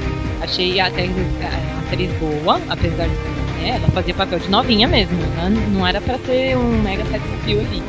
Achei 0.42 0.80
a 0.80 0.88
atriz, 0.88 1.10
a 1.40 1.86
atriz 1.86 2.10
boa, 2.18 2.60
apesar 2.68 3.06
de 3.06 3.62
né, 3.62 3.76
ela 3.76 3.88
fazia 3.88 4.12
papel 4.12 4.40
de 4.40 4.50
novinha 4.50 4.88
mesmo. 4.88 5.18
Ela 5.38 5.50
não 5.50 5.86
era 5.86 6.00
pra 6.00 6.18
ser 6.18 6.56
um 6.56 6.82
mega 6.82 7.04
sex 7.06 7.22
appeal 7.40 7.60
ali. 7.60 7.82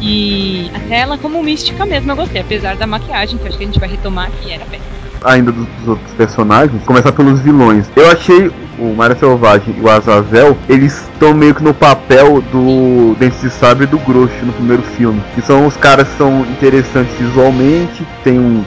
E 0.00 0.70
até 0.74 1.00
ela 1.00 1.18
como 1.18 1.42
mística 1.42 1.84
mesmo 1.84 2.10
eu 2.10 2.16
gostei, 2.16 2.40
apesar 2.40 2.76
da 2.76 2.86
maquiagem, 2.86 3.38
que 3.38 3.46
acho 3.46 3.58
que 3.58 3.64
a 3.64 3.66
gente 3.66 3.78
vai 3.78 3.88
retomar 3.88 4.30
que 4.40 4.50
era 4.50 4.64
péssima. 4.64 4.90
Ainda 5.24 5.52
dos, 5.52 5.66
dos 5.66 5.88
outros 5.88 6.12
personagens, 6.14 6.82
começar 6.84 7.12
pelos 7.12 7.38
vilões. 7.40 7.88
Eu 7.94 8.10
achei 8.10 8.50
o 8.78 8.94
Mario 8.96 9.16
Selvagem 9.16 9.74
e 9.78 9.80
o 9.80 9.88
Azazel, 9.88 10.56
eles 10.68 11.08
estão 11.12 11.32
meio 11.32 11.54
que 11.54 11.62
no 11.62 11.72
papel 11.72 12.40
do 12.50 13.14
Dente 13.18 13.36
de 13.36 13.50
Sabre 13.50 13.84
e 13.84 13.86
do 13.86 13.98
Grosso 13.98 14.34
no 14.42 14.52
primeiro 14.54 14.82
filme. 14.82 15.22
Que 15.34 15.42
são 15.42 15.66
os 15.66 15.76
caras 15.76 16.08
que 16.08 16.16
são 16.16 16.40
interessantes 16.40 17.14
visualmente, 17.16 18.04
tem 18.24 18.38
um, 18.38 18.64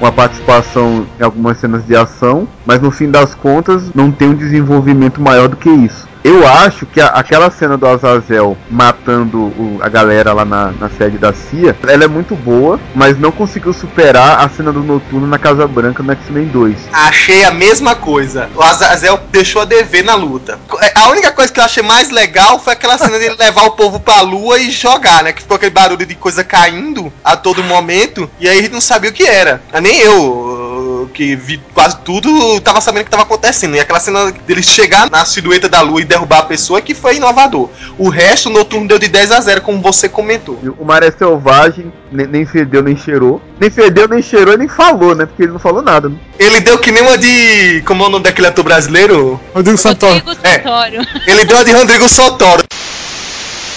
uma 0.00 0.12
participação 0.12 1.06
em 1.18 1.22
algumas 1.22 1.58
cenas 1.58 1.86
de 1.86 1.94
ação, 1.94 2.48
mas 2.66 2.80
no 2.80 2.90
fim 2.90 3.10
das 3.10 3.34
contas 3.34 3.92
não 3.94 4.10
tem 4.10 4.28
um 4.28 4.34
desenvolvimento 4.34 5.20
maior 5.20 5.48
do 5.48 5.56
que 5.56 5.70
isso. 5.70 6.08
Eu 6.24 6.46
acho 6.48 6.86
que 6.86 7.02
a- 7.02 7.08
aquela 7.08 7.50
cena 7.50 7.76
do 7.76 7.86
Azazel 7.86 8.56
matando 8.70 9.42
o- 9.42 9.78
a 9.82 9.90
galera 9.90 10.32
lá 10.32 10.42
na, 10.42 10.72
na 10.72 10.88
sede 10.88 11.18
da 11.18 11.34
CIA, 11.34 11.76
ela 11.86 12.04
é 12.04 12.08
muito 12.08 12.34
boa, 12.34 12.80
mas 12.94 13.18
não 13.18 13.30
conseguiu 13.30 13.74
superar 13.74 14.42
a 14.42 14.48
cena 14.48 14.72
do 14.72 14.82
Noturno 14.82 15.26
na 15.26 15.38
Casa 15.38 15.66
Branca 15.68 16.02
no 16.02 16.12
X-Men 16.12 16.46
2. 16.46 16.78
Achei 16.94 17.44
a 17.44 17.50
mesma 17.50 17.94
coisa. 17.94 18.48
O 18.56 18.62
Azazel 18.62 19.20
deixou 19.30 19.60
a 19.60 19.64
dever 19.66 20.02
na 20.02 20.14
luta. 20.14 20.58
A 20.94 21.10
única 21.10 21.30
coisa 21.30 21.52
que 21.52 21.60
eu 21.60 21.64
achei 21.64 21.82
mais 21.82 22.08
legal 22.10 22.58
foi 22.58 22.72
aquela 22.72 22.96
cena 22.96 23.18
dele 23.18 23.36
levar 23.38 23.64
o 23.64 23.72
povo 23.72 24.00
pra 24.00 24.22
lua 24.22 24.58
e 24.58 24.70
jogar, 24.70 25.22
né? 25.22 25.32
Que 25.32 25.42
ficou 25.42 25.56
aquele 25.56 25.72
barulho 25.72 26.06
de 26.06 26.14
coisa 26.14 26.42
caindo 26.42 27.12
a 27.22 27.36
todo 27.36 27.62
momento. 27.62 28.30
E 28.40 28.48
aí 28.48 28.60
a 28.60 28.62
gente 28.62 28.72
não 28.72 28.80
sabia 28.80 29.10
o 29.10 29.12
que 29.12 29.24
era. 29.26 29.60
Ah, 29.70 29.80
Nem 29.80 29.98
eu, 30.00 30.63
que 31.12 31.36
vi 31.36 31.60
quase 31.72 31.98
tudo, 31.98 32.60
tava 32.60 32.80
sabendo 32.80 33.02
o 33.02 33.04
que 33.04 33.10
tava 33.10 33.22
acontecendo. 33.22 33.76
E 33.76 33.80
aquela 33.80 34.00
cena 34.00 34.32
dele 34.46 34.62
chegar 34.62 35.10
na 35.10 35.24
silhueta 35.24 35.68
da 35.68 35.80
lua 35.80 36.00
e 36.00 36.04
derrubar 36.04 36.40
a 36.40 36.42
pessoa 36.42 36.80
que 36.80 36.94
foi 36.94 37.16
inovador. 37.16 37.68
O 37.98 38.08
resto, 38.08 38.48
o 38.48 38.52
Noturno 38.52 38.88
deu 38.88 38.98
de 38.98 39.08
10 39.08 39.32
a 39.32 39.40
0, 39.40 39.60
como 39.60 39.80
você 39.80 40.08
comentou. 40.08 40.58
O 40.78 40.84
Maré 40.84 41.10
Selvagem 41.10 41.92
nem, 42.10 42.26
nem 42.26 42.46
fedeu 42.46 42.82
nem 42.82 42.96
cheirou. 42.96 43.40
Nem 43.60 43.70
fedeu 43.70 44.08
nem 44.08 44.22
cheirou 44.22 44.54
e 44.54 44.56
nem 44.56 44.68
falou, 44.68 45.14
né? 45.14 45.26
Porque 45.26 45.42
ele 45.42 45.52
não 45.52 45.58
falou 45.58 45.82
nada. 45.82 46.08
Né? 46.08 46.16
Ele 46.38 46.60
deu 46.60 46.78
que 46.78 46.90
nem 46.90 47.02
uma 47.02 47.18
de. 47.18 47.82
Como 47.86 48.02
é 48.04 48.06
o 48.06 48.10
nome 48.10 48.24
daquele 48.24 48.46
ator 48.46 48.64
brasileiro? 48.64 49.40
Rodrigo 49.54 49.78
Santoro. 49.78 50.14
Rodrigo 50.14 50.40
É. 50.42 50.62
Santoro. 50.62 51.06
Ele 51.26 51.44
deu 51.44 51.58
a 51.58 51.64
de 51.64 51.72
Rodrigo 51.72 52.08
Sotoro. 52.08 52.64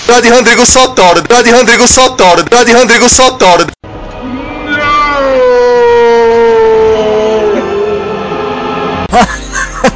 Deu 0.06 0.16
a 0.16 0.22
de 0.22 0.30
Rodrigo 0.30 0.66
Sotoro. 0.66 1.22
Deu 1.22 1.38
a 1.38 1.42
de 1.42 1.52
Rodrigo 1.52 1.88
Sotoro. 1.88 2.44
Deu 2.44 2.60
a 2.60 2.64
de 2.64 2.72
Rodrigo 2.72 3.10
Sotoro. 3.10 3.68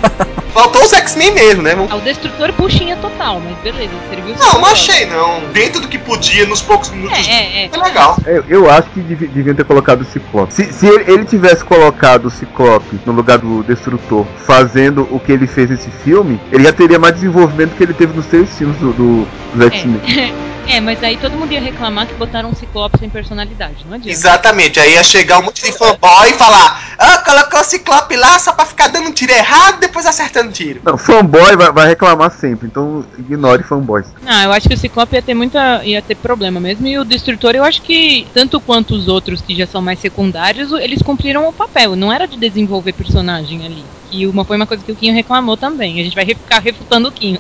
Faltou 0.54 0.84
os 0.84 0.92
X-Men 0.92 1.32
mesmo, 1.32 1.62
né? 1.62 1.76
Ah, 1.90 1.96
O 1.96 2.02
Destrutor 2.02 2.52
puxinha 2.54 2.98
total, 2.98 3.40
mas 3.40 3.58
beleza, 3.60 3.94
serviu 4.10 4.36
Não, 4.38 4.60
não 4.60 4.66
achei 4.66 5.06
não. 5.06 5.40
Dentro 5.54 5.80
do 5.80 5.88
que 5.88 5.98
podia, 5.98 6.46
nos 6.46 6.62
poucos 6.62 6.90
minutos. 6.90 7.26
É, 7.26 7.32
é, 7.32 7.66
é. 7.66 7.70
Foi 7.70 7.82
legal. 7.82 8.20
Eu, 8.26 8.44
eu 8.50 8.70
acho 8.70 8.90
que 8.90 9.00
devi- 9.00 9.28
deviam 9.28 9.56
ter 9.56 9.64
colocado 9.64 10.02
o 10.02 10.06
Ciclope. 10.06 10.54
Se, 10.54 10.66
se 10.74 10.86
ele, 10.88 11.10
ele 11.10 11.24
tivesse 11.26 11.64
colocado 11.64 12.26
o 12.26 12.30
Ciclope 12.30 13.00
no 13.06 13.14
lugar 13.14 13.38
do 13.38 13.64
Destrutor, 13.64 14.26
fazendo 14.46 15.08
o 15.10 15.20
que 15.22 15.32
ele 15.32 15.48
fez 15.48 15.70
nesse 15.70 15.90
filme, 16.04 16.38
ele 16.52 16.64
já 16.66 16.74
teria 16.74 17.00
mais 17.00 17.14
desenvolvimento 17.16 17.74
que 17.78 17.84
ele 17.84 17.94
teve 17.94 18.14
nos 18.14 18.26
três 18.26 18.50
filmes 18.58 18.76
do, 18.78 18.92
do, 18.92 19.28
dos 19.54 19.66
X-Men. 19.68 20.02
É, 20.20 20.34
mas 20.82 21.04
aí 21.04 21.18
todo 21.18 21.38
mundo 21.38 21.52
ia 21.52 21.62
reclamar 21.62 22.08
que 22.08 22.14
botaram 22.14 22.50
um 22.50 22.56
ciclope 22.56 22.98
sem 22.98 23.10
personalidade, 23.10 23.86
não 23.86 23.94
adianta. 23.96 24.10
Exatamente. 24.10 24.80
Aí 24.80 24.94
ia 24.94 25.04
chegar 25.04 25.40
um 25.40 25.44
monte 25.44 25.64
de 25.64 25.72
fanboy 25.72 26.30
e 26.30 26.34
falar: 26.34 26.96
Ah, 26.98 27.18
colocou 27.20 27.60
o 27.60 27.64
Ciclope 27.64 28.16
lá 28.16 28.40
só 28.40 28.52
pra 28.52 28.66
ficar 28.66 28.88
dando 28.88 29.12
tiro 29.12 29.32
errado 29.32 29.80
depois 29.80 30.06
acertando 30.06 30.52
tiro. 30.52 30.82
Não, 30.84 30.98
fanboy 30.98 31.56
vai, 31.56 31.72
vai 31.72 31.88
reclamar 31.88 32.32
sempre, 32.32 32.68
então 32.68 33.06
ignore 33.18 33.64
fanboys. 33.64 34.08
Ah, 34.26 34.46
eu 34.46 34.52
acho 34.52 34.68
que 34.68 34.74
o 34.74 34.78
Ciclope 34.78 35.16
ia 35.16 35.22
ter 35.22 35.34
muita. 35.34 35.84
ia 35.84 36.02
ter 36.02 36.16
problema 36.16 36.60
mesmo. 36.60 36.88
E 36.88 36.98
o 36.98 37.06
Destrutor, 37.06 37.56
eu 37.56 37.64
acho 37.64 37.82
que, 37.82 38.28
tanto 38.34 38.60
quanto 38.60 38.94
os 38.96 39.08
outros 39.08 39.42
que 39.42 39.56
já 39.56 39.68
são 39.68 39.82
mais 39.82 40.00
secundários, 40.00 40.72
eles 40.74 41.02
cumpriram 41.02 41.48
o 41.48 41.54
papel. 41.54 41.96
Não 41.96 42.12
era 42.12 42.28
de 42.28 42.38
desenvolver 42.38 42.94
personagem 42.94 43.66
ali. 43.66 43.84
E 44.12 44.28
uma 44.28 44.44
foi 44.44 44.58
uma 44.58 44.68
coisa 44.68 44.84
que 44.84 44.92
o 44.92 44.96
Quinho 44.96 45.14
reclamou 45.14 45.56
também. 45.56 46.00
A 46.00 46.04
gente 46.04 46.16
vai 46.16 46.26
ficar 46.26 46.60
refutando 46.60 47.08
o 47.08 47.12
Quinho. 47.12 47.40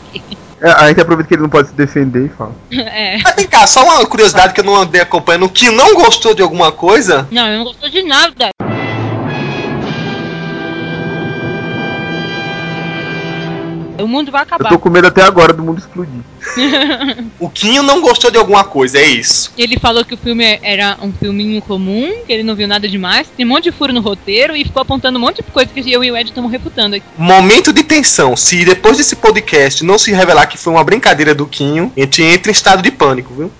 É, 0.61 0.69
a 0.69 0.87
gente 0.89 1.01
aproveita 1.01 1.27
que 1.27 1.33
ele 1.33 1.41
não 1.41 1.49
pode 1.49 1.69
se 1.69 1.73
defender 1.73 2.27
e 2.27 2.29
fala. 2.29 2.53
é. 2.71 3.17
Mas 3.23 3.35
vem 3.35 3.47
cá, 3.47 3.65
só 3.65 3.83
uma 3.83 4.05
curiosidade 4.05 4.53
que 4.53 4.59
eu 4.59 4.65
não 4.65 4.75
andei 4.75 5.01
acompanhando. 5.01 5.45
O 5.45 5.49
que 5.49 5.71
não 5.71 5.95
gostou 5.95 6.35
de 6.35 6.41
alguma 6.43 6.71
coisa 6.71 7.27
Não, 7.31 7.47
eu 7.47 7.57
não 7.57 7.65
gostou 7.65 7.89
de 7.89 8.03
nada. 8.03 8.51
O 13.99 14.07
mundo 14.07 14.31
vai 14.31 14.41
Eu 14.41 14.43
acabar. 14.43 14.69
tô 14.69 14.79
com 14.79 14.89
medo 14.89 15.07
até 15.07 15.21
agora 15.23 15.53
do 15.53 15.61
mundo 15.63 15.77
explodir. 15.79 16.21
O 17.39 17.49
Quinho 17.49 17.83
não 17.83 18.01
gostou 18.01 18.31
de 18.31 18.37
alguma 18.37 18.63
coisa, 18.63 18.97
é 18.97 19.05
isso. 19.05 19.51
Ele 19.57 19.77
falou 19.79 20.03
que 20.03 20.13
o 20.13 20.17
filme 20.17 20.59
era 20.61 20.97
um 21.01 21.11
filminho 21.11 21.61
comum, 21.61 22.23
que 22.25 22.33
ele 22.33 22.43
não 22.43 22.55
viu 22.55 22.67
nada 22.67 22.87
demais, 22.87 23.27
tem 23.35 23.45
um 23.45 23.49
monte 23.49 23.65
de 23.65 23.71
furo 23.71 23.93
no 23.93 24.01
roteiro 24.01 24.55
e 24.55 24.63
ficou 24.63 24.81
apontando 24.81 25.17
um 25.17 25.21
monte 25.21 25.37
de 25.37 25.43
coisa 25.43 25.71
que 25.71 25.91
eu 25.91 26.03
e 26.03 26.11
o 26.11 26.17
Ed 26.17 26.29
estamos 26.29 26.51
refutando 26.51 26.95
aqui. 26.95 27.05
Momento 27.17 27.71
de 27.71 27.83
tensão. 27.83 28.35
Se 28.35 28.63
depois 28.65 28.97
desse 28.97 29.15
podcast 29.15 29.83
não 29.83 29.97
se 29.97 30.11
revelar 30.11 30.47
que 30.47 30.57
foi 30.57 30.73
uma 30.73 30.83
brincadeira 30.83 31.33
do 31.33 31.45
Quinho, 31.45 31.91
a 31.95 31.99
gente 32.01 32.23
entra 32.23 32.51
em 32.51 32.53
estado 32.53 32.81
de 32.81 32.91
pânico, 32.91 33.33
viu? 33.33 33.51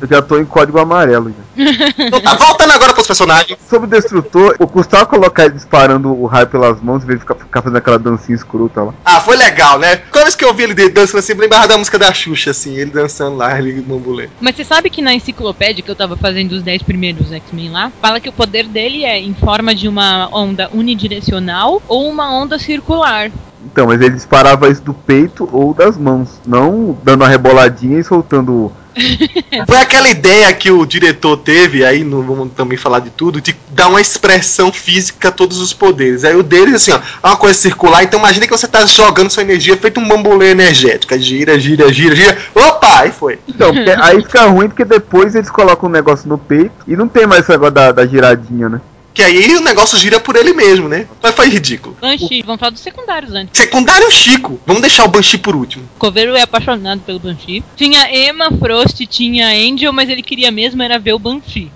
Eu 0.00 0.08
já 0.08 0.22
tô 0.22 0.38
em 0.38 0.44
código 0.44 0.78
amarelo 0.78 1.30
já. 1.30 1.64
Então 2.06 2.20
tá, 2.20 2.34
voltando 2.34 2.72
agora 2.72 2.92
pros 2.92 3.06
personagens. 3.06 3.58
Sobre 3.68 3.86
o 3.86 3.90
Destrutor, 3.90 4.56
eu 4.58 4.66
custava 4.68 5.06
colocar 5.06 5.46
ele 5.46 5.54
disparando 5.54 6.12
o 6.12 6.26
raio 6.26 6.46
pelas 6.46 6.80
mãos 6.80 7.02
em 7.02 7.06
vez 7.06 7.18
de 7.18 7.24
ficar, 7.24 7.34
ficar 7.34 7.62
fazendo 7.62 7.76
aquela 7.76 7.98
dancinha 7.98 8.36
escrota 8.36 8.82
lá. 8.82 8.94
Ah, 9.04 9.20
foi 9.20 9.36
legal, 9.36 9.78
né? 9.78 9.96
Cada 9.96 10.24
vez 10.24 10.34
que 10.34 10.44
eu 10.44 10.54
vi 10.54 10.64
ele 10.64 10.74
dançando 10.90 11.18
assim, 11.18 11.32
eu 11.32 11.38
lembrava 11.38 11.65
da 11.68 11.78
música 11.78 11.98
da 11.98 12.12
Xuxa, 12.12 12.50
assim, 12.50 12.76
ele 12.76 12.90
dançando 12.90 13.36
lá, 13.36 13.58
ele 13.58 13.80
bambulê. 13.80 14.28
Mas 14.40 14.56
você 14.56 14.64
sabe 14.64 14.90
que 14.90 15.02
na 15.02 15.14
enciclopédia 15.14 15.82
que 15.82 15.90
eu 15.90 15.96
tava 15.96 16.16
fazendo 16.16 16.52
os 16.52 16.62
10 16.62 16.82
primeiros 16.82 17.32
X-Men 17.32 17.70
lá, 17.70 17.92
fala 18.00 18.20
que 18.20 18.28
o 18.28 18.32
poder 18.32 18.66
dele 18.66 19.04
é 19.04 19.18
em 19.18 19.34
forma 19.34 19.74
de 19.74 19.88
uma 19.88 20.28
onda 20.32 20.70
unidirecional 20.72 21.82
ou 21.88 22.08
uma 22.08 22.32
onda 22.32 22.58
circular. 22.58 23.30
Então, 23.64 23.86
mas 23.86 24.00
ele 24.00 24.14
disparava 24.14 24.68
isso 24.68 24.82
do 24.82 24.94
peito 24.94 25.48
ou 25.52 25.74
das 25.74 25.98
mãos, 25.98 26.40
não 26.46 26.96
dando 27.02 27.22
uma 27.22 27.28
reboladinha 27.28 27.98
e 27.98 28.04
soltando. 28.04 28.72
Foi 29.66 29.76
aquela 29.76 30.08
ideia 30.08 30.52
que 30.52 30.70
o 30.70 30.84
diretor 30.86 31.36
teve, 31.36 31.84
aí 31.84 32.02
não 32.02 32.22
vamos 32.22 32.50
também 32.54 32.78
falar 32.78 33.00
de 33.00 33.10
tudo, 33.10 33.40
de 33.40 33.54
dar 33.70 33.88
uma 33.88 34.00
expressão 34.00 34.72
física 34.72 35.28
a 35.28 35.32
todos 35.32 35.58
os 35.60 35.72
poderes. 35.72 36.24
Aí 36.24 36.34
o 36.34 36.42
deles, 36.42 36.74
assim, 36.74 36.92
ó, 36.92 36.96
é 36.96 37.26
uma 37.28 37.36
coisa 37.36 37.58
circular, 37.58 38.02
então 38.02 38.18
imagina 38.18 38.46
que 38.46 38.56
você 38.56 38.66
tá 38.66 38.84
jogando 38.86 39.30
sua 39.30 39.42
energia 39.42 39.76
feito 39.76 40.00
um 40.00 40.08
bambolê 40.08 40.50
energético. 40.50 41.16
Gira, 41.18 41.58
gira, 41.58 41.92
gira, 41.92 42.14
gira. 42.14 42.38
Opa! 42.54 43.00
Aí 43.00 43.12
foi. 43.12 43.38
Então, 43.46 43.72
aí 44.00 44.22
fica 44.22 44.46
ruim 44.46 44.68
porque 44.68 44.84
depois 44.84 45.34
eles 45.34 45.50
colocam 45.50 45.88
um 45.88 45.92
negócio 45.92 46.28
no 46.28 46.38
peito 46.38 46.72
e 46.86 46.96
não 46.96 47.08
tem 47.08 47.26
mais 47.26 47.42
esse 47.42 47.50
negócio 47.50 47.74
da, 47.74 47.92
da 47.92 48.06
giradinha, 48.06 48.68
né? 48.68 48.80
Que 49.16 49.22
aí 49.22 49.56
o 49.56 49.62
negócio 49.62 49.96
gira 49.96 50.20
por 50.20 50.36
ele 50.36 50.52
mesmo, 50.52 50.90
né? 50.90 51.06
Mas 51.22 51.34
foi 51.34 51.48
ridículo. 51.48 51.96
Banshee, 51.98 52.42
vamos 52.42 52.60
falar 52.60 52.68
dos 52.68 52.82
secundários 52.82 53.32
antes. 53.32 53.50
Secundário 53.56 54.10
Chico. 54.10 54.60
Vamos 54.66 54.82
deixar 54.82 55.04
o 55.04 55.08
Banshee 55.08 55.38
por 55.38 55.56
último. 55.56 55.88
Coveiro 55.98 56.34
é 56.36 56.42
apaixonado 56.42 57.00
pelo 57.00 57.18
Banshee. 57.18 57.64
Tinha 57.74 58.14
Emma, 58.14 58.50
Frost, 58.58 59.00
tinha 59.06 59.48
Angel, 59.48 59.90
mas 59.90 60.10
ele 60.10 60.20
queria 60.22 60.50
mesmo 60.50 60.82
era 60.82 60.98
ver 60.98 61.14
o 61.14 61.18
Banshee. 61.18 61.72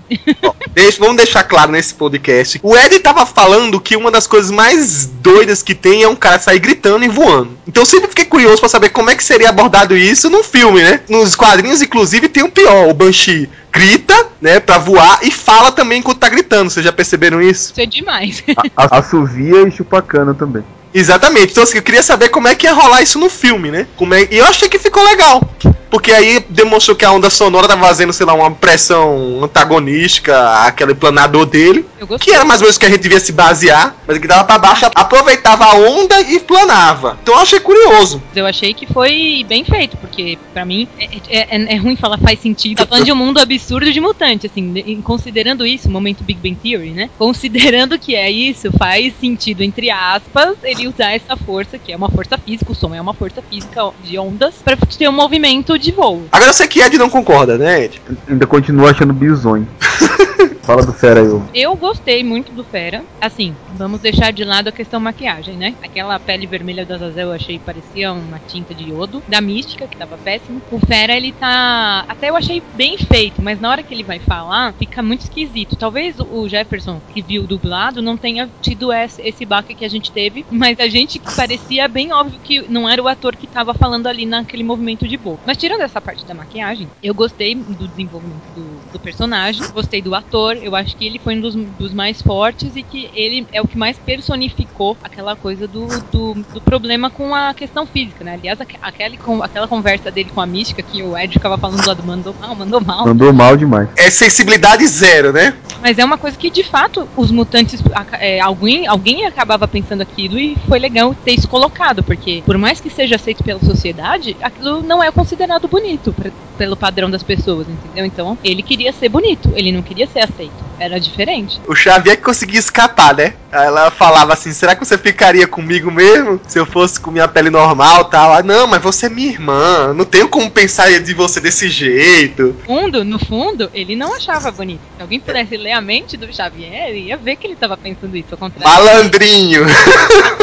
Deixa- 0.71 0.99
vamos 0.99 1.17
deixar 1.17 1.43
claro 1.43 1.71
nesse 1.71 1.95
podcast. 1.95 2.59
O 2.61 2.77
Ed 2.77 2.99
tava 2.99 3.25
falando 3.25 3.81
que 3.81 3.95
uma 3.97 4.11
das 4.11 4.27
coisas 4.27 4.51
mais 4.51 5.07
doidas 5.07 5.63
que 5.63 5.73
tem 5.73 6.03
é 6.03 6.07
um 6.07 6.15
cara 6.15 6.37
sair 6.37 6.59
gritando 6.59 7.03
e 7.03 7.07
voando. 7.07 7.57
Então 7.67 7.81
eu 7.81 7.87
sempre 7.87 8.07
fiquei 8.09 8.25
curioso 8.25 8.59
pra 8.59 8.69
saber 8.69 8.89
como 8.89 9.09
é 9.09 9.15
que 9.15 9.23
seria 9.23 9.49
abordado 9.49 9.97
isso 9.97 10.29
num 10.29 10.43
filme, 10.43 10.83
né? 10.83 10.99
Nos 11.09 11.35
quadrinhos, 11.35 11.81
inclusive, 11.81 12.29
tem 12.29 12.43
o 12.43 12.51
pior. 12.51 12.87
O 12.87 12.93
Banshee 12.93 13.49
grita, 13.71 14.27
né, 14.41 14.59
pra 14.59 14.77
voar 14.77 15.19
e 15.23 15.31
fala 15.31 15.71
também 15.71 15.99
enquanto 15.99 16.19
tá 16.19 16.29
gritando. 16.29 16.69
Vocês 16.69 16.83
já 16.85 16.91
perceberam 16.91 17.41
isso? 17.41 17.71
Isso 17.71 17.81
é 17.81 17.85
demais. 17.85 18.43
A- 18.75 18.97
Assovia 18.99 19.67
e 19.67 19.71
chupa 19.71 20.01
cana 20.01 20.33
também. 20.33 20.63
Exatamente. 20.93 21.51
Então 21.51 21.63
assim, 21.63 21.77
eu 21.77 21.83
queria 21.83 22.03
saber 22.03 22.29
como 22.29 22.47
é 22.47 22.55
que 22.55 22.65
ia 22.65 22.73
rolar 22.73 23.01
isso 23.01 23.19
no 23.19 23.29
filme, 23.29 23.71
né? 23.71 23.87
Como 23.95 24.13
é... 24.13 24.27
E 24.31 24.37
eu 24.37 24.45
achei 24.45 24.67
que 24.69 24.77
ficou 24.79 25.03
legal. 25.03 25.41
Porque 25.89 26.11
aí 26.13 26.43
demonstrou 26.49 26.95
que 26.95 27.03
a 27.03 27.11
onda 27.11 27.29
sonora 27.29 27.67
tava 27.67 27.85
fazendo, 27.85 28.13
sei 28.13 28.25
lá, 28.25 28.33
uma 28.33 28.49
pressão 28.51 29.43
antagonística 29.43 30.65
àquele 30.65 30.93
planador 30.95 31.45
dele. 31.45 31.85
Que 32.19 32.31
era 32.31 32.45
mais 32.45 32.61
ou 32.61 32.65
menos 32.65 32.77
o 32.77 32.79
que 32.79 32.85
a 32.85 32.89
gente 32.89 33.01
devia 33.01 33.19
se 33.19 33.31
basear, 33.33 33.95
mas 34.07 34.17
que 34.17 34.27
dava 34.27 34.43
pra 34.45 34.57
baixo, 34.57 34.85
aproveitava 34.95 35.65
a 35.65 35.75
onda 35.75 36.19
e 36.21 36.39
planava. 36.39 37.19
Então 37.21 37.35
eu 37.35 37.41
achei 37.41 37.59
curioso. 37.59 38.21
Eu 38.35 38.45
achei 38.45 38.73
que 38.73 38.85
foi 38.87 39.45
bem 39.47 39.65
feito, 39.65 39.97
porque 39.97 40.37
pra 40.53 40.63
mim 40.65 40.87
é, 40.97 41.05
é- 41.29 41.57
é- 41.57 41.73
é 41.73 41.77
ruim 41.77 41.95
falar 41.97 42.17
faz 42.17 42.39
sentido. 42.39 42.77
Tá 42.77 42.85
falando 42.85 43.05
de 43.05 43.11
um 43.11 43.15
mundo 43.15 43.39
absurdo 43.39 43.91
de 43.91 43.99
mutante, 43.99 44.47
assim, 44.47 44.73
em- 44.77 45.01
considerando 45.01 45.65
isso, 45.65 45.89
momento 45.91 46.23
Big 46.23 46.39
Bang 46.39 46.55
Theory, 46.61 46.91
né? 46.91 47.09
Considerando 47.17 47.99
que 47.99 48.15
é 48.15 48.31
isso, 48.31 48.71
faz 48.77 49.13
sentido, 49.19 49.61
entre 49.61 49.89
aspas, 49.89 50.55
ele 50.63 50.80
usar 50.87 51.11
essa 51.11 51.35
força, 51.35 51.77
que 51.77 51.91
é 51.91 51.95
uma 51.95 52.09
força 52.09 52.37
física, 52.37 52.71
o 52.71 52.75
som 52.75 52.93
é 52.93 53.01
uma 53.01 53.13
força 53.13 53.41
física 53.41 53.91
de 54.03 54.17
ondas, 54.17 54.55
pra 54.63 54.75
ter 54.75 55.07
um 55.07 55.13
movimento 55.13 55.77
de 55.77 55.91
voo. 55.91 56.23
Agora 56.31 56.49
eu 56.49 56.53
sei 56.53 56.67
que 56.67 56.81
Ed 56.81 56.97
não 56.97 57.09
concorda, 57.09 57.57
né, 57.57 57.85
Ed? 57.85 58.01
Ainda 58.27 58.47
continuo 58.47 58.87
achando 58.87 59.13
bizonho. 59.13 59.67
Fala 60.63 60.85
do 60.85 60.93
fera 60.93 61.21
aí. 61.21 61.41
Eu 61.53 61.75
gostei 61.75 62.23
muito 62.23 62.51
do 62.51 62.63
Fera. 62.63 63.03
Assim, 63.19 63.55
vamos 63.75 63.99
deixar 63.99 64.31
de 64.31 64.43
lado 64.43 64.67
a 64.67 64.71
questão 64.71 64.99
maquiagem, 64.99 65.55
né? 65.55 65.75
Aquela 65.83 66.19
pele 66.19 66.45
vermelha 66.45 66.85
do 66.85 66.93
Azazel 66.93 67.27
eu 67.27 67.33
achei 67.33 67.59
parecia 67.59 68.13
uma 68.13 68.39
tinta 68.39 68.73
de 68.73 68.89
iodo. 68.89 69.23
Da 69.27 69.41
Mística, 69.41 69.87
que 69.87 69.97
tava 69.97 70.17
péssimo. 70.17 70.61
O 70.71 70.79
Fera, 70.79 71.15
ele 71.15 71.31
tá. 71.31 72.05
Até 72.07 72.29
eu 72.29 72.35
achei 72.35 72.61
bem 72.75 72.97
feito, 72.97 73.41
mas 73.41 73.59
na 73.59 73.69
hora 73.69 73.83
que 73.83 73.93
ele 73.93 74.03
vai 74.03 74.19
falar, 74.19 74.73
fica 74.73 75.01
muito 75.01 75.21
esquisito. 75.21 75.75
Talvez 75.75 76.19
o 76.19 76.47
Jefferson, 76.47 77.01
que 77.13 77.21
viu 77.21 77.43
dublado, 77.43 78.01
não 78.01 78.15
tenha 78.15 78.49
tido 78.61 78.93
esse, 78.93 79.21
esse 79.21 79.45
baque 79.45 79.73
que 79.73 79.85
a 79.85 79.89
gente 79.89 80.11
teve, 80.11 80.45
mas 80.49 80.70
a 80.79 80.87
gente 80.89 81.19
que 81.19 81.31
parecia 81.35 81.87
bem 81.87 82.11
óbvio 82.13 82.39
que 82.43 82.67
não 82.69 82.87
era 82.89 83.01
o 83.01 83.07
ator 83.07 83.35
que 83.35 83.47
tava 83.47 83.73
falando 83.73 84.07
ali 84.07 84.25
naquele 84.25 84.63
movimento 84.63 85.07
de 85.07 85.17
boca. 85.17 85.43
Mas 85.45 85.57
tirando 85.57 85.81
essa 85.81 86.01
parte 86.01 86.25
da 86.25 86.33
maquiagem, 86.33 86.87
eu 87.01 87.13
gostei 87.13 87.55
do 87.55 87.87
desenvolvimento 87.87 88.49
do, 88.53 88.81
do 88.91 88.99
personagem, 88.99 89.61
gostei 89.73 90.01
do 90.01 90.13
ator, 90.15 90.57
eu 90.57 90.75
acho 90.75 90.95
que 90.95 91.05
ele 91.05 91.19
foi 91.19 91.35
um 91.35 91.41
dos, 91.41 91.55
dos 91.55 91.93
mais 91.93 92.21
fortes 92.21 92.75
e 92.75 92.83
que 92.83 93.09
ele 93.13 93.47
é 93.51 93.61
o 93.61 93.67
que 93.67 93.77
mais 93.77 93.97
personificou 93.97 94.97
aquela 95.03 95.35
coisa 95.35 95.67
do, 95.67 95.87
do, 96.11 96.33
do 96.53 96.61
problema 96.61 97.09
com 97.09 97.33
a 97.33 97.53
questão 97.53 97.85
física, 97.85 98.23
né? 98.23 98.33
Aliás, 98.33 98.59
aque- 98.61 98.77
aquela, 98.81 99.17
con- 99.17 99.43
aquela 99.43 99.67
conversa 99.67 100.11
dele 100.11 100.29
com 100.29 100.41
a 100.41 100.45
mística 100.45 100.81
que 100.83 101.03
o 101.03 101.17
Ed 101.17 101.33
ficava 101.33 101.57
falando 101.57 101.85
lá 101.85 101.93
do 101.93 102.03
mandou 102.03 102.35
mal, 102.39 102.55
mandou 102.55 102.81
mal. 102.81 103.05
Mandou 103.05 103.33
mal 103.33 103.57
demais. 103.57 103.89
É 103.97 104.09
sensibilidade 104.09 104.85
zero, 104.87 105.31
né? 105.33 105.53
Mas 105.81 105.97
é 105.97 106.05
uma 106.05 106.17
coisa 106.17 106.37
que, 106.37 106.49
de 106.51 106.63
fato, 106.63 107.09
os 107.15 107.31
mutantes. 107.31 107.81
é, 108.19 108.39
alguém, 108.39 108.87
alguém 108.87 109.25
acabava 109.25 109.67
pensando 109.67 110.01
aquilo 110.01 110.37
e 110.37 110.55
foi 110.67 110.79
legal 110.79 111.13
ter 111.15 111.33
isso 111.33 111.47
colocado, 111.47 112.03
porque, 112.03 112.41
por 112.45 112.57
mais 112.57 112.79
que 112.79 112.89
seja 112.89 113.15
aceito 113.15 113.43
pela 113.43 113.59
sociedade, 113.59 114.35
aquilo 114.41 114.81
não 114.81 115.03
é 115.03 115.11
considerado 115.11 115.67
bonito 115.67 116.13
pra- 116.13 116.31
pelo 116.57 116.77
padrão 116.77 117.09
das 117.09 117.23
pessoas, 117.23 117.67
entendeu? 117.67 118.05
Então, 118.05 118.37
ele 118.43 118.61
queria 118.61 118.91
ser 118.93 119.09
bonito, 119.09 119.51
ele 119.55 119.71
não 119.71 119.81
queria 119.81 120.05
ser 120.07 120.19
aceito. 120.19 120.53
Era 120.79 120.99
diferente. 120.99 121.59
O 121.67 121.75
Xavier 121.75 122.17
que 122.17 122.23
conseguia 122.23 122.59
escapar, 122.59 123.15
né? 123.15 123.33
Ela 123.51 123.91
falava 123.91 124.33
assim: 124.33 124.51
será 124.51 124.75
que 124.75 124.83
você 124.85 124.97
ficaria 124.97 125.47
comigo 125.47 125.91
mesmo? 125.91 126.39
Se 126.47 126.57
eu 126.57 126.65
fosse 126.65 126.99
com 126.99 127.11
minha 127.11 127.27
pele 127.27 127.49
normal 127.51 128.05
tal? 128.05 128.33
Ah, 128.33 128.41
não, 128.41 128.65
mas 128.65 128.81
você 128.81 129.05
é 129.05 129.09
minha 129.09 129.27
irmã. 129.29 129.93
Não 129.93 130.05
tenho 130.05 130.27
como 130.27 130.49
pensar 130.49 130.89
de 130.99 131.13
você 131.13 131.39
desse 131.39 131.69
jeito. 131.69 132.55
fundo, 132.65 133.03
no 133.03 133.19
fundo, 133.19 133.69
ele 133.73 133.95
não 133.95 134.15
achava 134.15 134.51
bonito. 134.51 134.81
Se 134.95 135.01
alguém 135.01 135.19
pudesse 135.19 135.55
ler 135.57 135.73
a 135.73 135.81
mente 135.81 136.17
do 136.17 136.33
Xavier, 136.33 136.95
ia 136.95 137.17
ver 137.17 137.35
que 137.35 137.45
ele 137.45 137.53
estava 137.53 137.77
pensando 137.77 138.15
isso. 138.15 138.29
Ao 138.31 138.37
contrário, 138.37 138.83
Malandrinho. 138.85 139.61